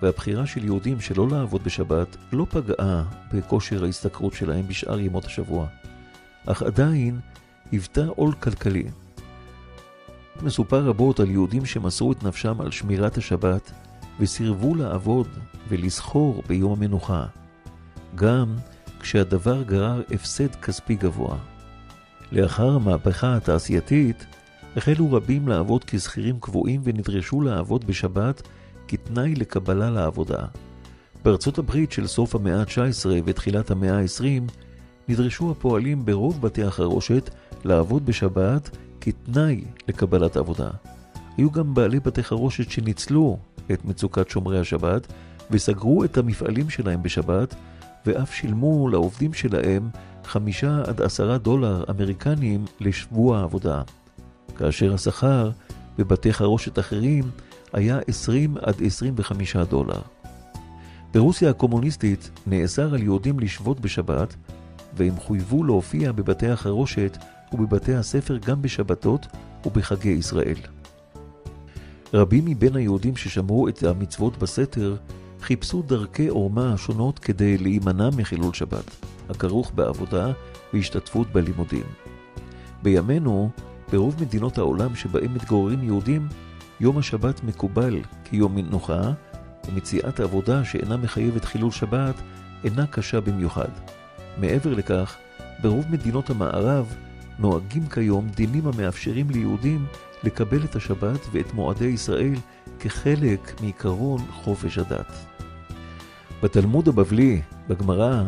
והבחירה 0.03 0.47
של 0.47 0.65
יהודים 0.65 1.01
שלא 1.01 1.29
לעבוד 1.29 1.65
בשבת 1.65 2.17
לא 2.33 2.47
פגעה 2.51 3.05
בכושר 3.33 3.85
ההשתכרות 3.85 4.33
שלהם 4.33 4.69
בשאר 4.69 5.01
ימות 5.01 5.25
השבוע, 5.25 5.67
אך 6.47 6.63
עדיין 6.63 7.21
היוותה 7.73 8.07
עול 8.07 8.33
כלכלי. 8.33 8.85
מסופר 10.43 10.85
רבות 10.85 11.21
על 11.21 11.31
יהודים 11.31 11.67
שמסרו 11.67 12.13
את 12.13 12.23
נפשם 12.23 12.61
על 12.61 12.71
שמירת 12.71 13.17
השבת 13.17 13.73
וסירבו 14.21 14.75
לעבוד 14.75 15.29
ולסחור 15.69 16.43
ביום 16.49 16.73
המנוחה, 16.73 17.27
גם 18.15 18.57
כשהדבר 19.01 19.63
גרר 19.63 20.03
הפסד 20.11 20.55
כספי 20.55 20.95
גבוה. 20.95 21.39
לאחר 22.33 22.69
המהפכה 22.69 23.37
התעשייתית, 23.37 24.27
החלו 24.77 25.13
רבים 25.13 25.49
לעבוד 25.49 25.85
כשכירים 25.85 26.41
קבועים 26.41 26.81
ונדרשו 26.85 27.41
לעבוד 27.41 27.87
בשבת 27.87 28.43
כתנאי 28.89 29.35
לקבלה 29.35 29.91
לעבודה. 29.91 30.45
בארצות 31.25 31.59
הברית 31.59 31.93
של 31.93 32.07
סוף 32.07 32.35
המאה 32.35 32.61
ה-19 32.61 33.07
ותחילת 33.25 33.71
המאה 33.71 33.99
ה-20 33.99 34.53
נדרשו 35.09 35.51
הפועלים 35.51 36.05
ברוב 36.05 36.41
בתי 36.41 36.63
החרושת 36.63 37.31
לעבוד 37.65 38.07
בשבת 38.07 38.77
כתנאי 39.01 39.65
לקבלת 39.89 40.37
עבודה. 40.37 40.71
היו 41.37 41.51
גם 41.51 41.75
בעלי 41.75 42.01
בתי 42.01 42.23
חרושת 42.23 42.71
שניצלו 42.71 43.39
את 43.73 43.85
מצוקת 43.85 44.31
שומרי 44.31 44.61
השבת 44.61 45.13
וסגרו 45.51 46.05
את 46.05 46.19
המפעלים 46.19 46.71
שלהם 46.71 47.03
בשבת 47.03 47.55
ואף 48.07 48.35
שילמו 48.35 48.89
לעובדים 48.89 49.33
שלהם 49.33 49.89
חמישה 50.25 50.83
עד 50.87 51.03
עשרה 51.03 51.39
דולר 51.39 51.85
אמריקניים 51.91 52.65
לשבוע 52.81 53.39
העבודה. 53.39 53.83
כאשר 54.59 54.95
השכר 54.95 55.51
בבתי 55.99 56.33
חרושת 56.33 56.79
אחרים 56.79 57.31
היה 57.73 57.99
20 58.09 58.57
עד 58.63 58.83
25 58.87 59.57
דולר. 59.57 60.01
ברוסיה 61.15 61.51
הקומוניסטית 61.51 62.31
נאסר 62.47 62.95
על 62.95 63.03
יהודים 63.03 63.41
לשבות 63.41 63.81
בשבת, 63.81 64.35
והם 64.97 65.17
חויבו 65.17 65.65
להופיע 65.65 66.13
בבתי 66.13 66.49
החרושת 66.49 67.19
ובבתי 67.53 67.95
הספר 67.95 68.37
גם 68.37 68.63
בשבתות 68.63 69.27
ובחגי 69.67 70.09
ישראל. 70.09 70.57
רבים 72.15 72.45
מבין 72.45 72.77
היהודים 72.77 73.17
ששמרו 73.17 73.69
את 73.69 73.83
המצוות 73.83 74.39
בסתר 74.39 74.97
חיפשו 75.41 75.83
דרכי 75.83 76.29
עורמה 76.29 76.73
השונות 76.73 77.19
כדי 77.19 77.59
להימנע 77.59 78.11
מחילול 78.17 78.55
שבת, 78.55 78.85
הכרוך 79.29 79.73
בעבודה 79.75 80.33
והשתתפות 80.73 81.33
בלימודים. 81.33 81.85
בימינו, 82.83 83.51
ברוב 83.93 84.17
מדינות 84.21 84.59
העולם 84.59 84.95
שבהם 84.95 85.35
מתגוררים 85.35 85.83
יהודים, 85.83 86.29
יום 86.81 86.99
השבת 86.99 87.45
מקובל 87.45 88.01
כיום 88.25 88.55
מנוחה, 88.55 89.13
ומציאת 89.69 90.21
עבודה 90.21 90.65
שאינה 90.65 90.97
מחייבת 90.97 91.45
חילול 91.45 91.71
שבת 91.71 92.15
אינה 92.65 92.87
קשה 92.87 93.21
במיוחד. 93.21 93.69
מעבר 94.39 94.75
לכך, 94.75 95.17
ברוב 95.63 95.85
מדינות 95.91 96.31
המערב 96.31 96.95
נוהגים 97.39 97.87
כיום 97.87 98.29
דינים 98.29 98.67
המאפשרים 98.67 99.31
ליהודים 99.31 99.87
לקבל 100.25 100.65
את 100.65 100.77
השבת 100.77 101.21
ואת 101.33 101.55
מועדי 101.55 101.87
ישראל 101.87 102.35
כחלק 102.81 103.61
מעיקרון 103.61 104.21
חופש 104.31 104.79
הדת. 104.79 105.13
בתלמוד 106.43 106.89
הבבלי, 106.89 107.43
בגמרא, 107.69 108.23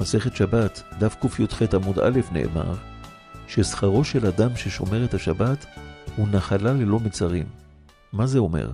מסכת 0.00 0.36
שבת, 0.36 0.82
דף 0.98 1.16
קי"ח 1.20 1.62
עמוד 1.74 1.98
א' 1.98 2.20
נאמר, 2.32 2.74
ששכרו 3.48 4.04
של 4.04 4.26
אדם 4.26 4.56
ששומר 4.56 5.04
את 5.04 5.14
השבת 5.14 5.66
הוא 6.16 6.28
נחלה 6.32 6.72
ללא 6.72 7.00
מצרים. 7.00 7.46
מה 8.12 8.26
זה 8.26 8.38
אומר? 8.38 8.70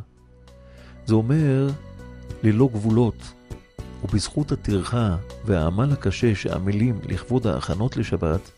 זה 1.06 1.14
אומר 1.14 1.68
ללא 2.42 2.68
גבולות, 2.72 3.32
ובזכות 4.04 4.52
הטרחה 4.52 5.16
והעמל 5.44 5.92
הקשה 5.92 6.34
שעמלים 6.34 7.00
לכבוד 7.08 7.46
ההכנות 7.46 7.96
לשבת, 7.96 8.50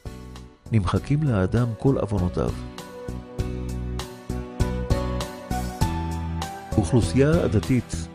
נמחקים 0.73 1.23
לאדם 1.23 1.69
כל 1.79 1.99
עוונותיו. 1.99 2.51
אוכלוסייה 6.77 7.45
הדתית 7.45 8.09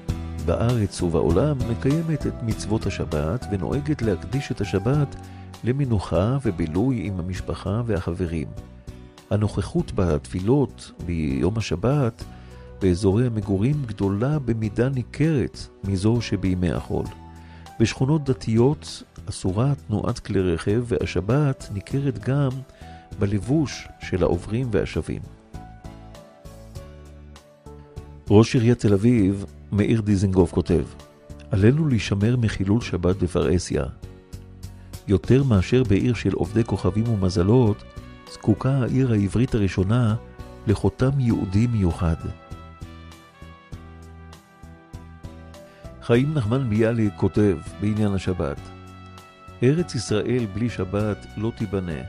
בארץ 0.45 1.01
ובעולם 1.01 1.57
מקיימת 1.69 2.27
את 2.27 2.33
מצוות 2.43 2.85
השבת 2.85 3.45
ונוהגת 3.51 4.01
להקדיש 4.01 4.51
את 4.51 4.61
השבת 4.61 5.15
למנוחה 5.63 6.37
ובילוי 6.45 7.07
עם 7.07 7.19
המשפחה 7.19 7.81
והחברים. 7.85 8.47
הנוכחות 9.29 9.91
בתפילות 9.95 10.91
ביום 11.05 11.57
השבת 11.57 12.23
באזורי 12.81 13.27
המגורים 13.27 13.75
גדולה 13.85 14.39
במידה 14.39 14.89
ניכרת 14.89 15.59
מזו 15.83 16.21
שבימי 16.21 16.71
החול. 16.71 17.05
בשכונות 17.79 18.23
דתיות 18.23 19.03
אסורה 19.29 19.73
תנועת 19.87 20.19
כלי 20.19 20.41
רכב 20.41 20.83
והשבת 20.87 21.69
ניכרת 21.73 22.19
גם 22.19 22.49
בלבוש 23.19 23.87
של 24.01 24.23
העוברים 24.23 24.67
והשבים. 24.71 25.21
ראש 28.29 28.55
עיריית 28.55 28.79
תל 28.79 28.93
אביב, 28.93 29.45
מאיר 29.71 30.01
דיזנגוף, 30.01 30.51
כותב 30.51 30.83
עלינו 31.51 31.87
להישמר 31.87 32.35
מחילול 32.37 32.81
שבת 32.81 33.15
בפרהסיה. 33.15 33.83
יותר 35.07 35.43
מאשר 35.43 35.83
בעיר 35.83 36.13
של 36.13 36.33
עובדי 36.33 36.63
כוכבים 36.63 37.09
ומזלות, 37.09 37.83
זקוקה 38.31 38.69
העיר 38.69 39.11
העברית 39.11 39.55
הראשונה 39.55 40.15
לחותם 40.67 41.19
יהודי 41.19 41.67
מיוחד. 41.67 42.15
חיים 46.01 46.33
נחמן 46.33 46.69
ביאליק 46.69 47.13
כותב 47.15 47.57
בעניין 47.81 48.13
השבת 48.13 48.57
ארץ 49.63 49.95
ישראל 49.95 50.45
בלי 50.53 50.69
שבת 50.69 51.25
לא 51.37 51.51
תיבנה, 51.57 52.01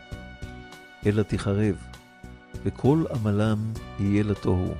אלא 1.07 1.23
תיחרב, 1.23 1.77
וכל 2.65 3.05
עמלם 3.15 3.59
יהיה 4.01 4.23
לתוהו. 4.23 4.75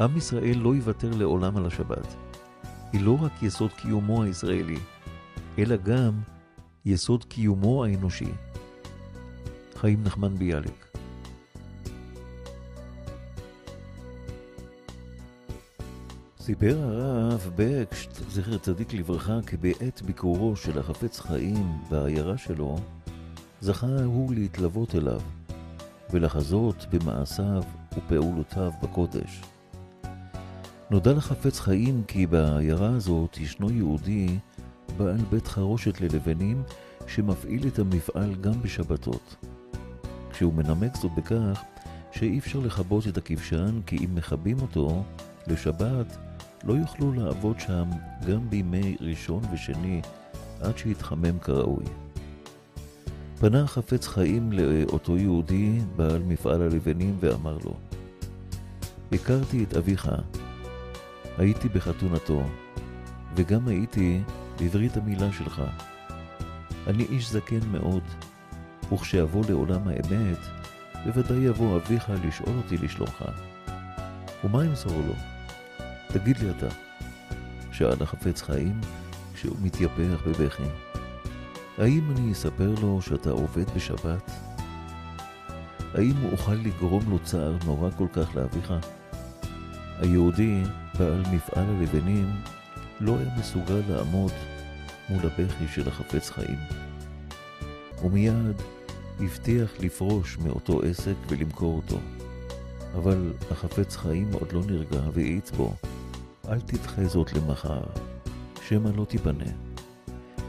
עם 0.00 0.16
ישראל 0.16 0.58
לא 0.58 0.74
יוותר 0.74 1.10
לעולם 1.14 1.56
על 1.56 1.66
השבת. 1.66 2.14
היא 2.92 3.00
לא 3.00 3.18
רק 3.22 3.42
יסוד 3.42 3.72
קיומו 3.72 4.22
הישראלי, 4.22 4.78
אלא 5.58 5.76
גם 5.76 6.12
יסוד 6.84 7.24
קיומו 7.24 7.84
האנושי. 7.84 8.32
חיים 9.76 10.02
נחמן 10.02 10.34
ביאליק 10.34 10.92
סיפר 16.38 16.78
הרב 16.78 17.50
בקשט, 17.56 18.10
זכר 18.30 18.58
צדיק 18.58 18.94
לברכה, 18.94 19.38
כי 19.46 19.56
בעת 19.56 20.02
ביקורו 20.02 20.56
של 20.56 20.78
החפץ 20.78 21.20
חיים 21.20 21.78
בעיירה 21.90 22.38
שלו, 22.38 22.78
זכה 23.60 24.04
הוא 24.04 24.34
להתלוות 24.34 24.94
אליו, 24.94 25.20
ולחזות 26.10 26.86
במעשיו 26.90 27.62
ופעולותיו 27.96 28.70
בקודש. 28.82 29.40
נודע 30.90 31.12
לחפץ 31.12 31.60
חיים 31.60 32.02
כי 32.08 32.26
בעיירה 32.26 32.88
הזאת 32.88 33.38
ישנו 33.38 33.70
יהודי 33.70 34.38
בעל 34.96 35.20
בית 35.30 35.46
חרושת 35.46 36.00
ללבנים 36.00 36.62
שמפעיל 37.06 37.66
את 37.66 37.78
המפעל 37.78 38.34
גם 38.34 38.62
בשבתות. 38.62 39.36
כשהוא 40.30 40.54
מנמק 40.54 40.96
זאת 40.96 41.12
בכך 41.16 41.62
שאי 42.12 42.38
אפשר 42.38 42.58
לכבות 42.58 43.08
את 43.08 43.16
הכבשן 43.16 43.80
כי 43.86 43.96
אם 43.96 44.14
מכבים 44.14 44.56
אותו 44.60 45.02
לשבת 45.46 46.16
לא 46.64 46.72
יוכלו 46.72 47.12
לעבוד 47.12 47.60
שם 47.60 47.90
גם 48.28 48.50
בימי 48.50 48.96
ראשון 49.00 49.42
ושני 49.52 50.00
עד 50.60 50.78
שיתחמם 50.78 51.38
כראוי. 51.38 51.84
פנה 53.40 53.66
חפץ 53.66 54.06
חיים 54.06 54.52
לאותו 54.52 55.16
יהודי 55.16 55.78
בעל 55.96 56.22
מפעל 56.22 56.62
הלבנים 56.62 57.16
ואמר 57.20 57.58
לו 57.64 57.74
הכרתי 59.12 59.64
את 59.64 59.76
אביך, 59.76 60.10
הייתי 61.38 61.68
בחתונתו, 61.68 62.42
וגם 63.34 63.68
הייתי 63.68 64.20
בברית 64.60 64.96
המילה 64.96 65.32
שלך. 65.32 65.62
אני 66.86 67.04
איש 67.04 67.30
זקן 67.30 67.68
מאוד, 67.70 68.02
וכשאבוא 68.92 69.44
לעולם 69.48 69.88
האמת, 69.88 70.38
בוודאי 71.04 71.38
יבוא 71.38 71.76
אביך 71.76 72.12
לשאול 72.24 72.56
אותי 72.56 72.78
לשלומך. 72.78 73.24
ומה 74.44 74.64
אמסור 74.64 75.02
לו? 75.06 75.14
תגיד 76.08 76.38
לי 76.38 76.50
אתה, 76.50 76.68
שאל 77.72 78.02
החפץ 78.02 78.42
חיים 78.42 78.80
כשהוא 79.34 79.56
מתייפח 79.62 80.22
בבכי. 80.26 80.62
האם 81.78 82.10
אני 82.10 82.32
אספר 82.32 82.74
לו 82.82 83.02
שאתה 83.02 83.30
עובד 83.30 83.70
בשבת? 83.76 84.30
האם 85.94 86.14
אוכל 86.32 86.54
לגרום 86.54 87.10
לו 87.10 87.18
צער 87.18 87.56
נורא 87.64 87.90
כל 87.90 88.06
כך 88.12 88.36
לאביך? 88.36 88.72
היהודי, 89.98 90.62
בעל 90.98 91.22
מפעל 91.32 91.64
הלבנים, 91.64 92.30
לא 93.00 93.18
היה 93.18 93.38
מסוגל 93.38 93.82
לעמוד 93.88 94.32
מול 95.08 95.20
הבכי 95.26 95.68
של 95.68 95.88
החפץ 95.88 96.30
חיים. 96.30 96.58
ומיד 98.04 98.56
הבטיח 99.20 99.72
לפרוש 99.80 100.38
מאותו 100.38 100.82
עסק 100.82 101.14
ולמכור 101.28 101.76
אותו. 101.76 101.98
אבל 102.94 103.32
החפץ 103.50 103.96
חיים 103.96 104.32
עוד 104.32 104.52
לא 104.52 104.60
נרגע 104.66 105.00
והאיץ 105.12 105.50
בו, 105.50 105.74
אל 106.48 106.60
תדחה 106.60 107.04
זאת 107.04 107.32
למחר, 107.32 107.82
שמא 108.68 108.88
לא 108.96 109.04
תיפנה, 109.04 109.50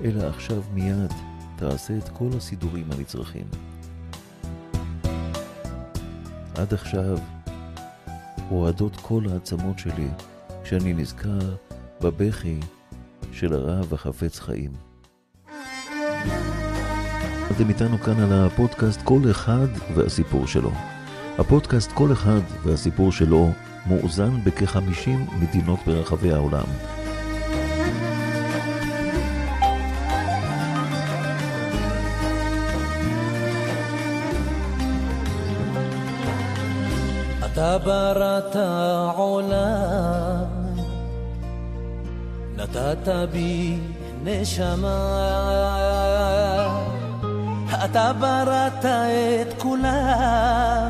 אלא 0.03 0.23
עכשיו 0.23 0.63
מיד 0.73 1.11
תעשה 1.55 1.97
את 1.97 2.09
כל 2.09 2.29
הסידורים 2.37 2.91
הנצרכים. 2.91 3.47
עד 6.55 6.73
עכשיו 6.73 7.17
רועדות 8.49 8.95
כל 8.95 9.23
העצמות 9.31 9.79
שלי 9.79 10.07
כשאני 10.63 10.93
נזכר 10.93 11.55
בבכי 12.03 12.59
של 13.31 13.53
הרב 13.53 13.93
החפץ 13.93 14.39
חיים. 14.39 14.71
אתם 17.51 17.69
איתנו 17.69 17.97
כאן 17.97 18.19
על 18.19 18.33
הפודקאסט 18.45 19.01
כל 19.03 19.19
אחד 19.31 19.67
והסיפור 19.95 20.47
שלו. 20.47 20.71
הפודקאסט 21.37 21.91
כל 21.91 22.11
אחד 22.11 22.39
והסיפור 22.63 23.11
שלו 23.11 23.51
מאוזן 23.87 24.43
בכ-50 24.43 25.09
מדינות 25.41 25.79
ברחבי 25.85 26.31
העולם. 26.31 26.65
אתה 37.45 37.77
בראת 37.77 38.55
עולם, 39.15 40.22
נתת 42.63 43.07
בי 43.31 43.77
נשמה. 44.23 44.97
אתה 47.85 48.11
בראת 48.19 48.85
את 48.85 49.53
כולם, 49.57 50.89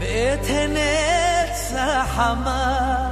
ואת 0.00 0.46
הנץ 0.48 1.72
החמה. 1.76 3.10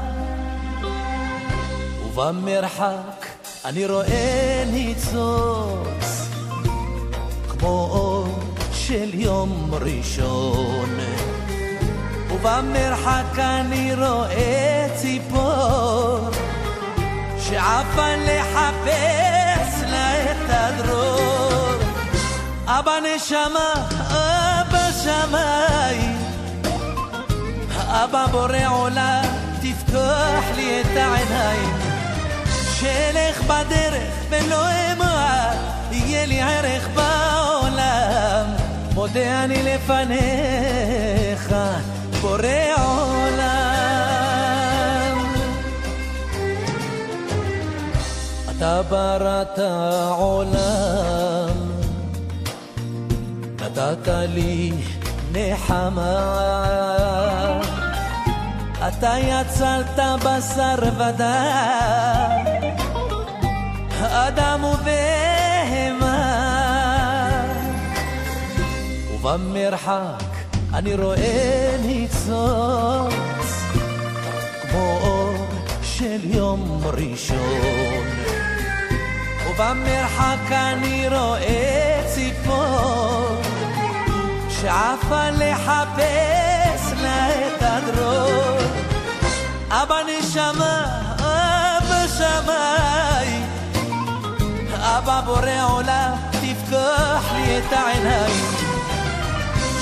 ובמרחק 2.06 3.26
אני 3.64 3.86
רואה 3.86 4.64
ניצוץ, 4.72 6.28
כמו 7.48 7.88
אור 7.90 8.28
של 8.72 9.14
יום 9.14 9.70
ראשון. 9.80 10.98
ובמרחק 12.30 13.38
אני 13.38 13.94
רואה 13.94 14.86
ציפור 14.96 16.30
שעפה 17.50 18.16
לחפש 18.16 19.82
לה 19.86 20.22
את 20.22 20.50
הדרור. 20.50 21.74
אבא 22.66 22.98
נשמה, 23.00 23.72
אבא 24.10 24.90
שמיים, 25.04 26.16
אבא 27.78 28.26
בורא 28.26 28.66
עולם, 28.68 29.24
תפתח 29.62 30.42
לי 30.56 30.80
את 30.80 30.96
העיניים. 30.96 31.74
שלך 32.80 33.42
בדרך 33.42 34.14
ולא 34.30 34.64
אמר, 34.92 35.50
יהיה 35.90 36.26
לי 36.26 36.42
ערך 36.42 36.88
בעולם. 36.94 38.44
מודה 38.94 39.44
אני 39.44 39.62
לפניך, 39.62 41.54
בורא 42.20 42.48
עולם. 42.78 43.77
אתה 48.58 48.82
בראת 48.82 49.58
עולם, 50.18 51.70
נתת 53.60 54.08
לי 54.28 54.72
נחמה. 55.32 56.40
אתה 58.88 59.14
יצרת 59.18 59.98
בשר 60.24 60.74
ודם, 60.98 62.44
אדם 64.00 64.64
ובהמה. 64.64 66.18
ובמרחק 69.14 70.24
אני 70.74 70.94
רואה 70.94 71.76
ניצוץ 71.86 72.28
כמו 74.62 74.98
אור 75.02 75.46
של 75.82 76.18
יום 76.24 76.80
ראשון 76.84 78.37
ובמרחק 79.58 80.52
אני 80.52 81.08
רואה 81.08 82.02
ציפור 82.14 83.42
שעפה 84.48 85.30
לחפש 85.30 86.92
לה 87.02 87.28
את 87.28 87.62
הדרור. 87.62 88.58
אבא 89.70 89.96
נשמה, 90.06 90.84
אבא 91.18 92.06
שמיים 92.18 93.46
אבא 94.72 95.20
בורא 95.20 95.72
עולם, 95.72 96.12
תפתח 96.30 97.24
לי 97.34 97.58
את 97.58 97.72
העיניים. 97.72 98.44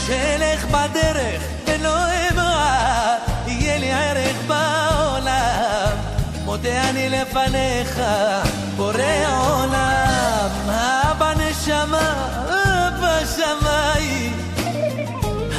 שלך 0.07 0.65
בדרך 0.65 1.43
ולא 1.67 1.97
אמר, 2.33 3.17
יהיה 3.47 3.79
לי 3.79 3.93
ערך 3.93 4.37
בעולם. 4.47 4.86
מודה 6.57 6.91
אני 6.91 7.09
לפניך, 7.09 8.01
בורא 8.77 9.27
עולם. 9.39 10.51
אבא 10.71 11.33
נשמה, 11.37 12.29
אבא 12.49 13.19
שמיים. 13.37 14.37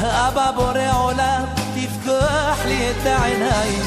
אבא 0.02 0.50
בורא 0.56 0.90
עולם, 0.92 1.44
תפקח 1.74 2.58
לי 2.66 2.90
את 2.90 3.06
העיניים. 3.06 3.82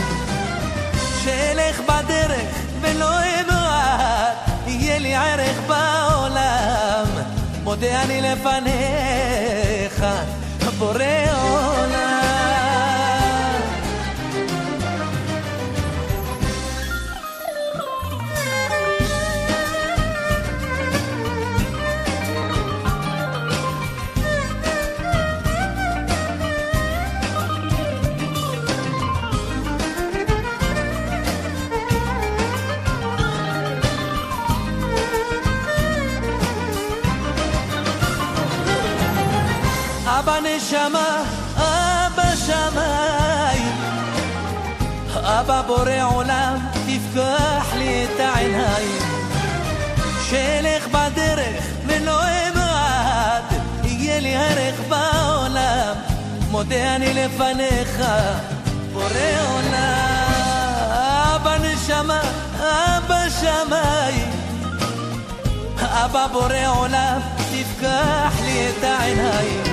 שלך 1.24 1.80
בדרך 1.80 2.56
ולא 2.82 3.20
אמר, 3.20 4.30
יהיה 4.68 5.00
לי 5.00 5.16
ערך 5.16 5.58
בעולם. 5.68 7.06
מודה 7.64 8.04
אני 8.04 8.22
לפניך, 8.22 10.06
בורא 10.78 11.04
עולם. 11.44 12.11
נשמה, 40.72 41.24
אבא 41.56 42.36
שמיים, 42.36 43.76
אבא 45.16 45.62
בורא 45.68 46.14
עולם, 46.14 46.58
תפקח 46.72 47.74
לי 47.78 48.06
את 48.06 48.20
העיניים. 48.20 49.02
שאלך 50.30 50.88
בדרך 50.88 51.66
ולא 51.86 52.20
אמעט, 52.22 53.54
יהיה 53.84 54.20
לי 54.20 54.36
ערך 54.36 54.80
בעולם. 54.90 55.96
מודה 56.52 56.96
אני 56.96 57.14
לפניך, 57.14 58.04
בורא 58.94 59.08
עולם. 59.52 60.32
אבא 61.36 61.58
נשמה, 61.58 62.22
אבא 62.60 63.30
שמיים. 63.30 64.32
אבא 65.80 66.28
בורא 66.28 66.68
עולם, 66.68 67.20
תפקח 67.38 68.34
לי 68.46 68.70
את 68.70 68.84
העיניים. 68.84 69.71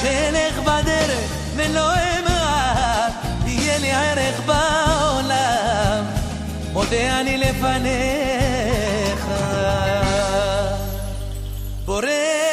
שאלך 0.00 0.58
בדרך 0.58 1.30
ולא 1.56 1.92
אמעט, 1.94 3.12
יהיה 3.46 3.78
לי 3.78 3.92
ערך 3.92 4.40
בעולם. 4.40 6.04
מודה 6.72 7.20
אני 7.20 7.38
לפניך, 7.38 9.26
בורא 11.84 12.49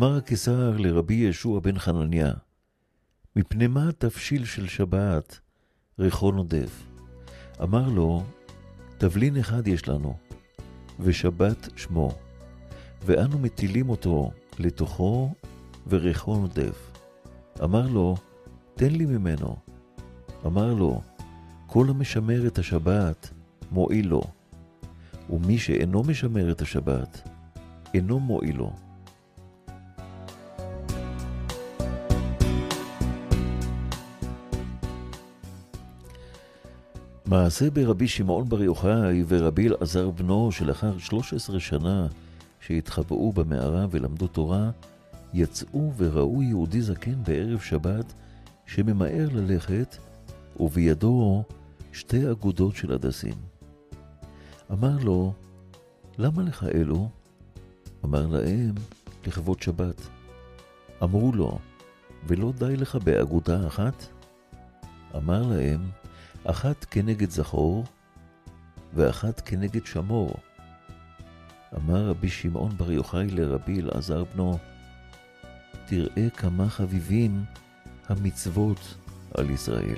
אמר 0.00 0.16
הקיסר 0.16 0.76
לרבי 0.76 1.14
ישוע 1.14 1.60
בן 1.60 1.78
חנניה, 1.78 2.32
מפני 3.36 3.66
מה 3.66 3.92
תבשיל 3.98 4.44
של 4.44 4.66
שבת 4.66 5.40
ריחו 5.98 6.32
נודף? 6.32 6.82
אמר 7.62 7.88
לו, 7.88 8.22
תבלין 8.98 9.36
אחד 9.36 9.68
יש 9.68 9.88
לנו, 9.88 10.16
ושבת 11.00 11.68
שמו, 11.76 12.12
ואנו 13.04 13.38
מטילים 13.38 13.90
אותו 13.90 14.30
לתוכו, 14.58 15.34
וריחו 15.88 16.36
נודף. 16.36 16.92
אמר 17.62 17.86
לו, 17.88 18.16
תן 18.74 18.90
לי 18.90 19.06
ממנו. 19.06 19.56
אמר 20.46 20.74
לו, 20.74 21.02
כל 21.66 21.86
המשמר 21.88 22.46
את 22.46 22.58
השבת, 22.58 23.30
מועיל 23.70 24.08
לו, 24.08 24.22
ומי 25.30 25.58
שאינו 25.58 26.02
משמר 26.02 26.50
את 26.50 26.60
השבת, 26.60 27.28
אינו 27.94 28.20
מועיל 28.20 28.56
לו. 28.56 28.89
מעשה 37.30 37.70
ברבי 37.70 38.08
שמעון 38.08 38.48
בר 38.48 38.62
יוחאי 38.62 39.24
ורבי 39.28 39.68
אלעזר 39.68 40.10
בנו, 40.10 40.52
שלאחר 40.52 40.98
13 40.98 41.60
שנה 41.60 42.06
שהתחבאו 42.60 43.32
במערה 43.32 43.86
ולמדו 43.90 44.26
תורה, 44.26 44.70
יצאו 45.34 45.92
וראו 45.96 46.42
יהודי 46.42 46.82
זקן 46.82 47.22
בערב 47.22 47.60
שבת 47.60 48.12
שממהר 48.66 49.28
ללכת, 49.32 49.96
ובידו 50.60 51.42
שתי 51.92 52.30
אגודות 52.30 52.76
של 52.76 52.92
הדסים. 52.92 53.34
אמר 54.72 54.96
לו, 55.02 55.32
למה 56.18 56.42
לך 56.42 56.64
אלו? 56.74 57.08
אמר 58.04 58.26
להם, 58.26 58.74
לכבוד 59.26 59.62
שבת. 59.62 60.00
אמרו 61.02 61.32
לו, 61.32 61.58
ולא 62.26 62.52
די 62.58 62.76
לך 62.76 62.96
באגודה 62.96 63.66
אחת? 63.66 64.06
אמר 65.16 65.42
להם, 65.42 65.80
אחת 66.44 66.84
כנגד 66.84 67.30
זכור, 67.30 67.84
ואחת 68.94 69.40
כנגד 69.40 69.86
שמור. 69.86 70.34
אמר 71.76 72.06
רבי 72.08 72.28
שמעון 72.28 72.76
בר 72.76 72.92
יוחאי 72.92 73.26
לרבי 73.26 73.80
אלעזר 73.80 74.24
בנו, 74.24 74.58
תראה 75.86 76.30
כמה 76.36 76.68
חביבים 76.68 77.44
המצוות 78.08 78.94
על 79.34 79.50
ישראל. 79.50 79.96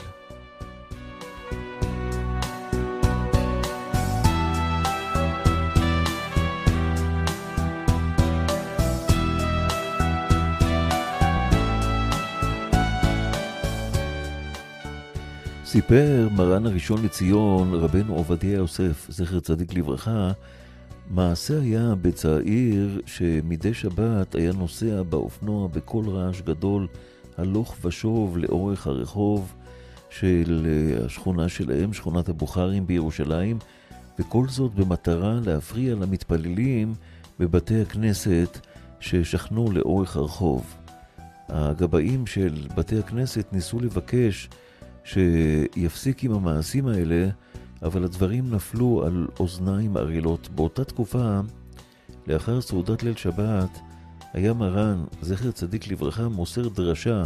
סיפר 15.73 16.29
מרן 16.37 16.67
הראשון 16.67 17.05
לציון, 17.05 17.75
רבנו 17.75 18.15
עובדיה 18.15 18.53
יוסף, 18.53 19.07
זכר 19.09 19.41
צדיק 19.41 19.75
לברכה, 19.75 20.33
מעשה 21.11 21.61
היה 21.61 21.95
בצעיר 22.03 23.01
שמדי 23.07 23.75
שבת 23.75 24.35
היה 24.35 24.53
נוסע 24.53 25.03
באופנוע 25.03 25.69
בקול 25.69 26.09
רעש 26.09 26.41
גדול, 26.41 26.87
הלוך 27.39 27.77
ושוב 27.85 28.39
לאורך 28.39 28.87
הרחוב 28.87 29.55
של 30.11 30.67
אה, 30.67 31.05
השכונה 31.07 31.49
שלהם, 31.49 31.93
שכונת 31.93 32.29
הבוכרים 32.29 32.87
בירושלים, 32.87 33.59
וכל 34.19 34.49
זאת 34.49 34.75
במטרה 34.75 35.41
להפריע 35.47 35.95
למתפללים 35.95 36.95
בבתי 37.39 37.81
הכנסת 37.81 38.59
ששכנו 39.01 39.71
לאורך 39.73 40.17
הרחוב. 40.17 40.75
הגבאים 41.49 42.27
של 42.27 42.67
בתי 42.75 42.99
הכנסת 42.99 43.47
ניסו 43.53 43.81
לבקש 43.81 44.49
שיפסיק 45.05 46.25
עם 46.25 46.33
המעשים 46.33 46.89
האלה, 46.89 47.29
אבל 47.83 48.05
הדברים 48.05 48.55
נפלו 48.55 49.03
על 49.07 49.29
אוזניים 49.41 49.97
ערלות. 49.97 50.49
באותה 50.55 50.85
תקופה, 50.85 51.41
לאחר 52.27 52.61
סעודת 52.61 53.03
ליל 53.03 53.17
שבת, 53.17 53.79
היה 54.33 54.53
מרן, 54.53 55.05
זכר 55.23 55.51
צדיק 55.51 55.89
לברכה, 55.89 56.29
מוסר 56.29 56.69
דרשה 56.69 57.25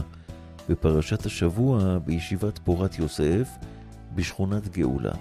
בפרשת 0.68 1.26
השבוע 1.26 1.98
בישיבת 1.98 2.58
פורת 2.58 2.98
יוסף 2.98 3.48
בשכונת 4.14 4.68
גאולה. 4.76 5.14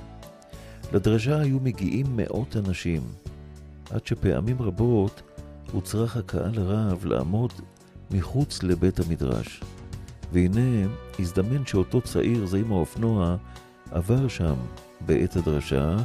לדרשה 0.94 1.40
היו 1.40 1.60
מגיעים 1.60 2.06
מאות 2.16 2.58
אנשים, 2.58 3.02
עד 3.90 4.08
שפעמים 4.08 4.62
רבות 4.62 5.22
הוצרך 5.72 6.18
הקהל 6.18 6.60
הרב 6.60 7.06
לעמוד 7.06 7.54
מחוץ 8.12 8.64
לבית 8.64 9.00
המדרש. 9.00 9.62
והנה 10.36 10.88
הזדמן 11.20 11.66
שאותו 11.66 12.02
צעיר 12.02 12.46
זה 12.46 12.58
עם 12.58 12.72
האופנוע 12.72 13.36
עבר 13.92 14.28
שם 14.28 14.56
בעת 15.02 15.36
הדרשה, 15.36 15.96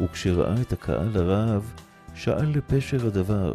וכשראה 0.00 0.60
את 0.60 0.72
הקהל 0.72 1.16
הרב, 1.16 1.72
שאל 2.14 2.46
לפשר 2.48 3.06
הדבר, 3.06 3.54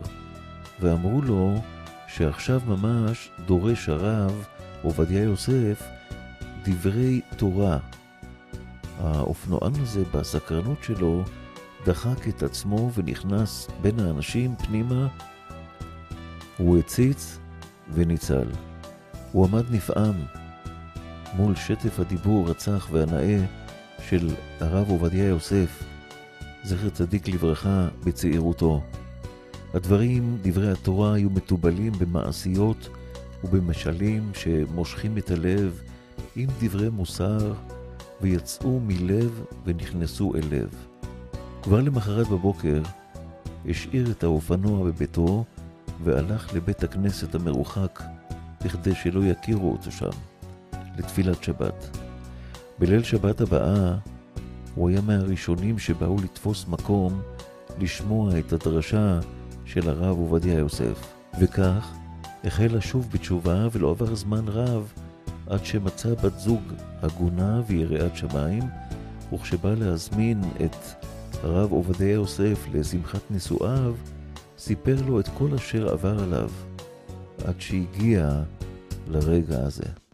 ואמרו 0.79 1.21
לו 1.21 1.61
שעכשיו 2.07 2.61
ממש 2.67 3.29
דורש 3.45 3.89
הרב 3.89 4.45
עובדיה 4.83 5.23
יוסף 5.23 5.83
דברי 6.63 7.21
תורה. 7.35 7.77
האופנוען 8.99 9.73
הזה 9.81 10.03
בסקרנות 10.13 10.83
שלו 10.83 11.23
דחק 11.85 12.27
את 12.27 12.43
עצמו 12.43 12.91
ונכנס 12.95 13.67
בין 13.81 13.99
האנשים 13.99 14.55
פנימה, 14.55 15.07
הוא 16.57 16.77
הציץ 16.77 17.39
וניצל. 17.93 18.47
הוא 19.31 19.45
עמד 19.45 19.63
נפעם 19.71 20.15
מול 21.35 21.55
שטף 21.55 21.99
הדיבור 21.99 22.49
הצח 22.51 22.87
והנאה 22.91 23.45
של 24.09 24.29
הרב 24.59 24.89
עובדיה 24.89 25.27
יוסף, 25.27 25.83
זכר 26.63 26.89
צדיק 26.89 27.27
לברכה, 27.27 27.87
בצעירותו. 28.03 28.81
הדברים, 29.73 30.37
דברי 30.41 30.71
התורה, 30.71 31.13
היו 31.13 31.29
מתובלים 31.29 31.91
במעשיות 31.99 32.89
ובמשלים 33.43 34.31
שמושכים 34.33 35.17
את 35.17 35.31
הלב 35.31 35.81
עם 36.35 36.49
דברי 36.59 36.89
מוסר, 36.89 37.53
ויצאו 38.21 38.79
מלב 38.79 39.43
ונכנסו 39.65 40.35
אל 40.35 40.43
לב. 40.51 40.69
כבר 41.63 41.81
למחרת 41.81 42.27
בבוקר 42.27 42.81
השאיר 43.69 44.11
את 44.11 44.23
האופנוע 44.23 44.85
בביתו 44.85 45.45
והלך 46.03 46.53
לבית 46.53 46.83
הכנסת 46.83 47.35
המרוחק 47.35 48.03
בכדי 48.65 48.95
שלא 48.95 49.25
יכירו 49.25 49.71
אותו 49.71 49.91
שם, 49.91 50.09
לתפילת 50.97 51.43
שבת. 51.43 51.97
בליל 52.79 53.03
שבת 53.03 53.41
הבאה 53.41 53.97
הוא 54.75 54.89
היה 54.89 55.01
מהראשונים 55.01 55.79
שבאו 55.79 56.15
לתפוס 56.23 56.65
מקום 56.67 57.21
לשמוע 57.79 58.39
את 58.39 58.53
הדרשה 58.53 59.19
של 59.65 59.89
הרב 59.89 60.17
עובדיה 60.17 60.53
יוסף. 60.53 61.17
וכך 61.39 61.93
החל 62.43 62.67
לשוב 62.71 63.07
בתשובה 63.11 63.67
ולא 63.71 63.89
עבר 63.89 64.15
זמן 64.15 64.47
רב 64.47 64.93
עד 65.47 65.65
שמצא 65.65 66.13
בת 66.13 66.39
זוג 66.39 66.61
הגונה 67.01 67.61
ויראת 67.67 68.15
שמיים, 68.15 68.63
וכשבא 69.33 69.73
להזמין 69.73 70.41
את 70.65 70.75
הרב 71.43 71.71
עובדיה 71.71 72.11
יוסף 72.11 72.67
לשמחת 72.73 73.21
נישואיו, 73.29 73.93
סיפר 74.57 74.95
לו 75.07 75.19
את 75.19 75.27
כל 75.27 75.53
אשר 75.55 75.93
עבר 75.93 76.23
עליו, 76.23 76.49
עד 77.45 77.61
שהגיע 77.61 78.43
לרגע 79.07 79.59
הזה. 79.59 80.06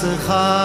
Schar 0.00 0.59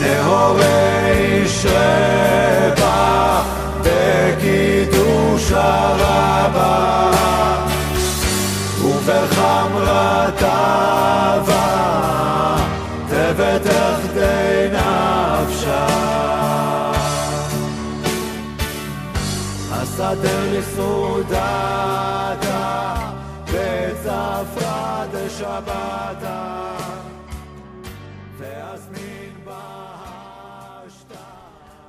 Nehoveisha 0.00 1.82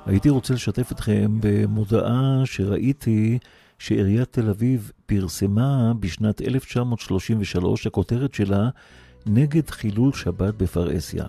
הייתי 0.08 0.30
רוצה 0.30 0.54
לשתף 0.54 0.92
אתכם 0.92 1.38
במודעה 1.40 2.42
שראיתי 2.46 3.40
שעיריית 3.80 4.32
תל 4.32 4.50
אביב 4.50 4.92
פרסמה 5.06 5.94
בשנת 6.00 6.42
1933, 6.42 7.88
הכותרת 7.88 8.34
שלה 8.34 8.70
נגד 9.26 9.70
חילול 9.70 10.14
שבת 10.14 10.54
בפרהסיה. 10.54 11.26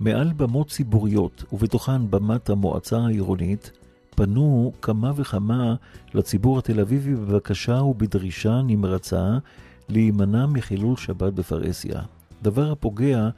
מעל 0.00 0.32
במות 0.36 0.68
ציבוריות, 0.68 1.44
ובתוכן 1.52 2.10
במת 2.10 2.50
המועצה 2.50 2.98
העירונית, 2.98 3.70
פנו 4.10 4.72
כמה 4.82 5.12
וכמה 5.16 5.74
לציבור 6.14 6.58
התל 6.58 6.80
אביבי 6.80 7.14
בבקשה 7.14 7.82
ובדרישה 7.82 8.60
נמרצה 8.66 9.38
להימנע 9.88 10.46
מחילול 10.46 10.96
שבת 10.96 11.32
בפרהסיה. 11.32 12.00
דבר 12.42 12.72
הפוגע 12.72 13.28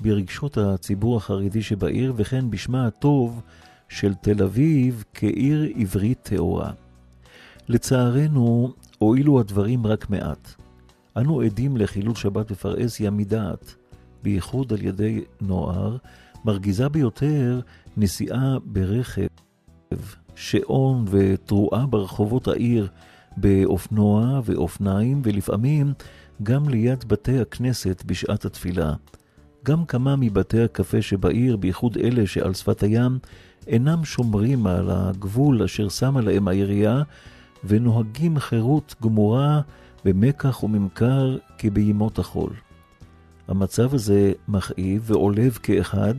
ברגשות 0.00 0.58
הציבור 0.58 1.16
החרדי 1.16 1.62
שבעיר, 1.62 2.12
וכן 2.16 2.50
בשמה 2.50 2.86
הטוב 2.86 3.42
של 3.94 4.14
תל 4.14 4.42
אביב 4.42 5.04
כעיר 5.14 5.72
עברית 5.76 6.18
טהורה. 6.22 6.70
לצערנו, 7.68 8.72
הועילו 8.98 9.40
הדברים 9.40 9.86
רק 9.86 10.10
מעט. 10.10 10.54
אנו 11.16 11.40
עדים 11.40 11.76
לחילול 11.76 12.14
שבת 12.14 12.52
בפרהסיה 12.52 13.10
מדעת, 13.10 13.74
בייחוד 14.22 14.72
על 14.72 14.82
ידי 14.82 15.20
נוער, 15.40 15.96
מרגיזה 16.44 16.88
ביותר 16.88 17.60
נסיעה 17.96 18.58
ברכב, 18.64 19.26
שעון 20.34 21.04
ותרועה 21.10 21.86
ברחובות 21.86 22.48
העיר 22.48 22.88
באופנוע 23.36 24.40
ואופניים, 24.44 25.20
ולפעמים 25.24 25.92
גם 26.42 26.68
ליד 26.68 27.04
בתי 27.08 27.40
הכנסת 27.40 28.02
בשעת 28.06 28.44
התפילה. 28.44 28.94
גם 29.64 29.84
כמה 29.84 30.16
מבתי 30.16 30.62
הקפה 30.62 31.02
שבעיר, 31.02 31.56
בייחוד 31.56 31.98
אלה 31.98 32.26
שעל 32.26 32.54
שפת 32.54 32.82
הים, 32.82 33.18
אינם 33.66 34.04
שומרים 34.04 34.66
על 34.66 34.90
הגבול 34.90 35.62
אשר 35.62 35.88
שמה 35.88 36.20
להם 36.20 36.48
העירייה, 36.48 37.02
ונוהגים 37.64 38.38
חירות 38.38 38.94
גמורה 39.02 39.60
במקח 40.04 40.62
וממכר 40.62 41.36
כבימות 41.58 42.18
החול. 42.18 42.52
המצב 43.48 43.94
הזה 43.94 44.32
מכאיב 44.48 45.02
ועולב 45.06 45.58
כאחד 45.62 46.14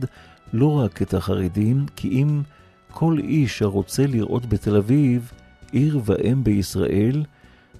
לא 0.52 0.78
רק 0.78 1.02
את 1.02 1.14
החרדים, 1.14 1.86
כי 1.96 2.08
אם 2.08 2.42
כל 2.90 3.18
איש 3.18 3.62
הרוצה 3.62 4.06
לראות 4.06 4.46
בתל 4.46 4.76
אביב 4.76 5.32
עיר 5.72 6.00
ואם 6.04 6.44
בישראל, 6.44 7.24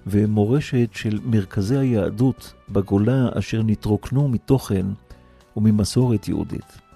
ומורשת 0.07 0.89
של 0.93 1.19
מרכזי 1.25 1.77
היהדות 1.77 2.53
בגולה 2.69 3.29
אשר 3.33 3.61
נתרוקנו 3.63 4.27
מתוכן 4.27 4.85
וממסורת 5.57 6.27
יהודית. 6.27 6.86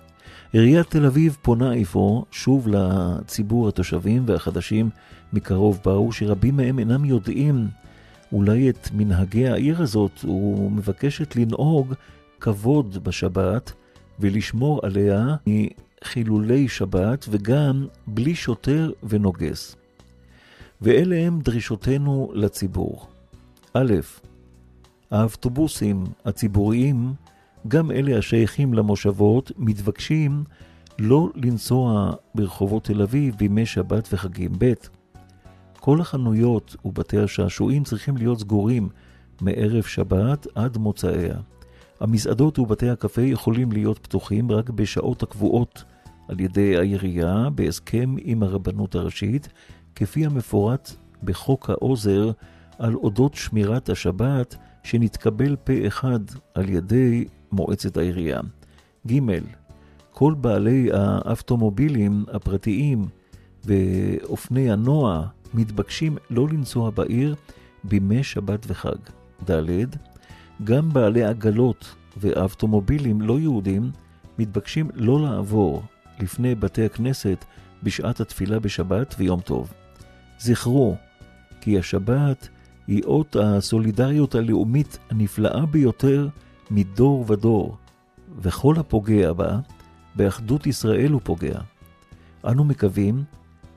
עיריית 0.54 0.90
תל 0.90 1.06
אביב 1.06 1.38
פונה 1.42 1.82
אפוא 1.82 2.24
שוב 2.32 2.68
לציבור 2.68 3.70
התושבים 3.70 4.24
והחדשים 4.26 4.90
מקרוב 5.34 5.80
באו, 5.86 6.12
שרבים 6.12 6.58
מהם 6.58 6.80
אינם 6.80 7.06
יודעים 7.06 7.68
אולי 8.32 8.70
את 8.70 8.90
מנהגי 8.94 9.48
העיר 9.48 9.82
הזאת, 9.82 10.26
ומבקשת 10.26 11.36
לנהוג 11.36 11.94
כבוד 12.40 13.04
בשבת 13.04 13.74
ולשמור 14.20 14.80
עליה 14.84 15.36
מחילולי 15.48 16.68
שבת 16.68 17.26
וגם 17.30 17.88
בלי 18.08 18.36
שוטר 18.36 18.92
ונוגס. 19.04 19.76
ואלה 20.82 21.18
הם 21.18 21.40
דרישותינו 21.40 22.32
לציבור. 22.34 23.08
א', 23.74 23.94
האוטובוסים 25.12 26.04
הציבוריים, 26.26 27.14
גם 27.68 27.92
אלה 27.92 28.18
השייכים 28.18 28.74
למושבות, 28.74 29.52
מתבקשים 29.58 30.44
לא 31.00 31.30
לנסוע 31.36 32.12
ברחובות 32.36 32.84
תל 32.84 33.02
אביב 33.02 33.36
בימי 33.36 33.66
שבת 33.66 34.08
וחגים. 34.14 34.52
ב', 34.58 34.74
כל 35.80 36.02
החנויות 36.02 36.76
ובתי 36.86 37.18
השעשועים 37.18 37.84
צריכים 37.84 38.18
להיות 38.18 38.40
סגורים 38.40 38.90
מערב 39.42 39.84
שבת 39.84 40.48
עד 40.56 40.78
מוצאיה. 40.78 41.36
המסעדות 42.00 42.60
ובתי 42.60 42.90
הקפה 42.90 43.22
יכולים 43.22 43.72
להיות 43.72 44.00
פתוחים 44.00 44.52
רק 44.52 44.70
בשעות 44.70 45.24
הקבועות 45.24 45.84
על 46.28 46.40
ידי 46.40 46.78
העירייה 46.78 47.48
בהסכם 47.56 48.16
עם 48.22 48.44
הרבנות 48.44 48.96
הראשית, 48.96 49.50
כפי 49.96 50.26
המפורט 50.26 50.92
בחוק 51.24 51.70
העוזר 51.70 52.32
על 52.80 52.96
אודות 52.96 53.34
שמירת 53.36 53.90
השבת 53.90 54.56
שנתקבל 54.84 55.56
פה 55.56 55.74
אחד 55.88 56.20
על 56.54 56.70
ידי 56.70 57.26
מועצת 57.52 57.98
העירייה. 57.98 58.40
ג. 59.08 59.20
כל 60.12 60.34
בעלי 60.34 60.90
האפטומובילים 60.94 62.26
הפרטיים 62.34 63.08
ואופני 63.66 64.72
הנוע 64.72 65.28
מתבקשים 65.54 66.18
לא 66.30 66.48
לנסוע 66.50 66.90
בעיר 66.90 67.36
בימי 67.84 68.24
שבת 68.24 68.66
וחג. 68.68 68.98
ד. 69.50 69.86
גם 70.64 70.90
בעלי 70.90 71.24
עגלות 71.24 71.96
ואפטומובילים 72.18 73.22
לא 73.22 73.40
יהודים 73.40 73.92
מתבקשים 74.40 74.90
לא 74.94 75.22
לעבור 75.22 75.84
לפני 76.20 76.56
בתי 76.56 76.86
הכנסת 76.86 77.46
בשעת 77.84 78.20
התפילה 78.20 78.60
בשבת 78.60 79.16
ויום 79.18 79.42
טוב. 79.42 79.74
זכרו 80.40 80.96
כי 81.62 81.80
השבת 81.80 82.50
היא 82.88 83.04
אות 83.04 83.36
הסולידריות 83.40 84.36
הלאומית 84.36 85.00
הנפלאה 85.10 85.66
ביותר 85.66 86.28
מדור 86.72 87.26
ודור, 87.28 87.78
וכל 88.40 88.76
הפוגע 88.80 89.34
בה, 89.34 89.60
באחדות 90.16 90.68
ישראל 90.68 91.12
הוא 91.12 91.22
פוגע. 91.24 91.60
אנו 92.46 92.64
מקווים 92.64 93.24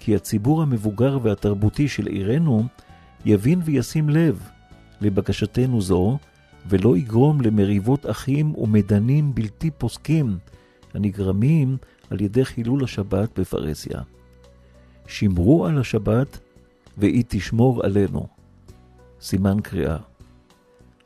כי 0.00 0.16
הציבור 0.16 0.62
המבוגר 0.62 1.18
והתרבותי 1.22 1.88
של 1.88 2.06
עירנו 2.06 2.64
יבין 3.24 3.60
וישים 3.64 4.08
לב 4.08 4.48
לבקשתנו 5.00 5.80
זו, 5.80 6.18
ולא 6.68 6.96
יגרום 6.96 7.40
למריבות 7.40 8.10
אחים 8.10 8.54
ומדנים 8.58 9.34
בלתי 9.34 9.70
פוסקים 9.70 10.38
הנגרמים 10.94 11.76
על 12.10 12.20
ידי 12.20 12.44
חילול 12.44 12.84
השבת 12.84 13.38
בפרהסיה. 13.38 14.00
שמרו 15.06 15.66
על 15.66 15.78
השבת 15.78 16.38
והיא 16.98 17.24
תשמור 17.28 17.84
עלינו. 17.84 18.26
סימן 19.20 19.60
קריאה. 19.60 19.96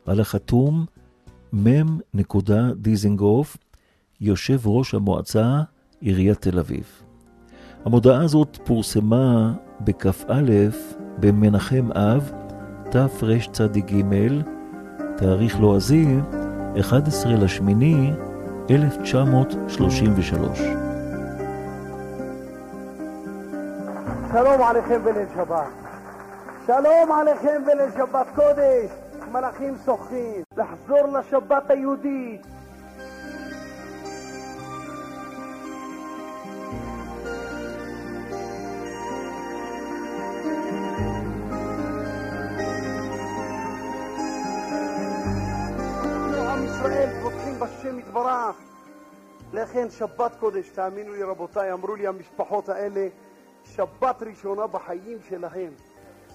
על 0.05 0.19
החתום 0.19 0.85
מ' 1.53 1.97
נקודה 2.13 2.73
דיזנגוף, 2.75 3.57
יושב 4.21 4.67
ראש 4.67 4.93
המועצה, 4.93 5.61
עיריית 6.01 6.41
תל 6.41 6.59
אביב. 6.59 7.01
המודעה 7.85 8.23
הזאת 8.23 8.57
פורסמה 8.63 9.53
בכ"א 9.81 10.41
במנחם 11.19 11.91
אב, 11.91 12.31
תרצ"ג, 12.91 14.01
תאריך 15.17 15.59
לועזי, 15.59 16.07
11 16.79 17.33
לשמיני, 17.33 18.11
1933. 18.69 20.59
שלום 24.31 24.61
עליכם 24.61 25.03
בליל 25.03 25.27
שבת. 25.35 25.67
שלום 26.67 27.11
עליכם 27.11 27.61
בליל 27.65 27.91
שבת 27.97 28.27
קודש. 28.35 28.98
מלאכים 29.27 29.75
שוחים. 29.85 30.43
לחזור 30.57 31.07
לשבת 31.07 31.69
היהודית. 31.69 32.41
ישראל 46.65 47.09
פותחים 47.21 47.59
בשם 47.59 47.99
יתברך. 47.99 48.55
לכן 49.53 49.89
שבת 49.89 50.35
קודש, 50.39 50.69
תאמינו 50.69 51.13
לי 51.13 51.23
רבותיי, 51.23 51.73
אמרו 51.73 51.95
לי 51.95 52.07
המשפחות 52.07 52.69
האלה, 52.69 53.07
שבת 53.63 54.23
ראשונה 54.23 54.67
בחיים 54.67 55.17
שלהם. 55.29 55.71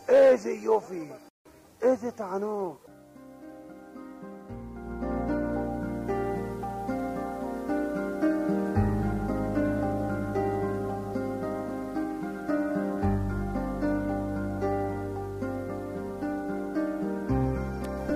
איזה 0.09 0.51
יופי, 0.51 1.09
איזה 1.85 2.11
תענוג. 2.11 2.77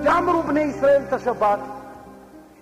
גמרו 0.05 0.43
בני 0.43 0.61
ישראל 0.61 1.03
את 1.09 1.13
השבת. 1.13 1.59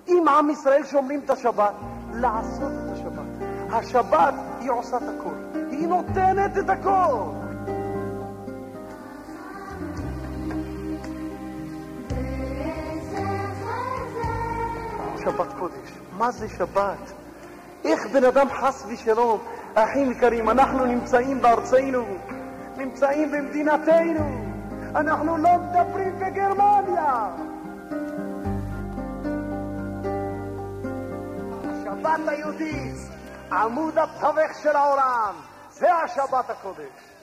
אם 0.08 0.24
עם 0.28 0.50
ישראל 0.50 0.84
שומרים 0.84 1.20
את 1.24 1.30
השבת, 1.30 1.74
לעשות 2.14 2.72
את 2.72 2.92
השבת. 2.92 3.26
השבת 3.70 4.34
היא 4.60 4.70
עושה 4.70 4.96
את 4.96 5.02
הכל. 5.02 5.58
היא 5.70 5.88
נותנת 5.88 6.58
את 6.58 6.70
הכל. 6.70 7.45
שבת 15.26 15.52
קודש. 15.58 15.92
מה 16.12 16.30
זה 16.30 16.48
שבת? 16.48 17.12
איך 17.84 18.06
בן 18.06 18.24
אדם 18.24 18.46
חס 18.50 18.86
ושלום, 18.88 19.40
אחים 19.74 20.12
יקרים, 20.12 20.50
אנחנו 20.50 20.84
נמצאים 20.84 21.42
בארצנו, 21.42 22.04
נמצאים 22.76 23.30
במדינתנו, 23.30 24.46
אנחנו 24.94 25.36
לא 25.36 25.50
מדברים 25.58 26.18
בגרמניה. 26.18 27.28
השבת 31.64 32.28
היהודית, 32.28 32.96
עמוד 33.52 33.98
התווך 33.98 34.58
של 34.62 34.76
העולם, 34.76 35.34
זה 35.70 35.94
השבת 35.94 36.50
הקודש. 36.50 37.16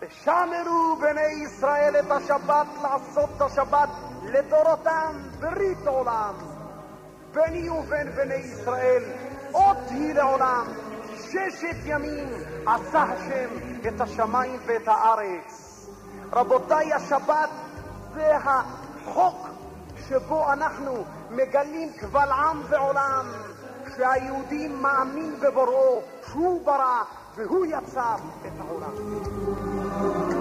ושמרו 0.00 0.96
בני 1.00 1.44
ישראל 1.44 1.96
את 1.98 2.10
השבת 2.10 2.66
לעשות 2.82 3.30
את 3.36 3.42
השבת 3.42 3.88
לדורותם 4.24 5.22
ברית 5.40 5.86
עולם. 5.86 6.53
ביני 7.34 7.70
ובין 7.70 8.10
בני 8.16 8.34
ישראל 8.34 9.02
אות 9.54 9.76
היא 9.90 10.14
לעולם. 10.14 10.66
ששת 11.16 11.76
ימים 11.84 12.28
עשה 12.66 13.02
השם 13.02 13.48
את 13.88 14.00
השמיים 14.00 14.60
ואת 14.66 14.88
הארץ. 14.88 15.86
רבותיי, 16.32 16.92
השבת 16.92 17.50
זה 18.14 18.36
החוק 18.36 19.48
שבו 20.08 20.52
אנחנו 20.52 21.04
מגלים 21.30 21.92
קבל 21.92 22.28
עם 22.32 22.62
ועולם 22.68 23.26
שהיהודי 23.96 24.68
מאמין 24.68 25.40
בבוראו, 25.40 26.02
שהוא 26.26 26.66
ברא 26.66 27.02
והוא 27.34 27.66
יצר 27.66 28.16
את 28.46 28.60
העולם. 28.60 30.33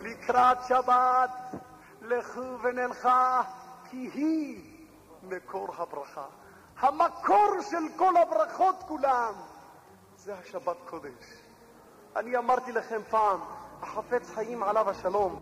לקראת 0.00 0.58
שבת 0.68 1.30
לכו 2.02 2.40
ונלכה 2.62 3.42
כי 3.90 4.10
היא 4.14 4.62
מקור 5.22 5.68
הברכה. 5.78 6.24
המקור 6.80 7.50
של 7.70 7.76
כל 7.96 8.16
הברכות 8.16 8.76
כולם 8.88 9.34
זה 10.16 10.34
השבת 10.34 10.76
קודש. 10.86 11.42
אני 12.16 12.36
אמרתי 12.36 12.72
לכם 12.72 13.00
פעם, 13.10 13.40
החפץ 13.82 14.30
חיים 14.34 14.62
עליו 14.62 14.90
השלום, 14.90 15.40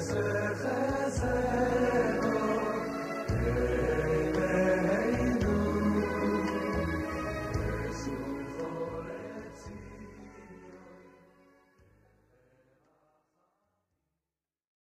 deserve 0.00 0.64
as 0.64 1.89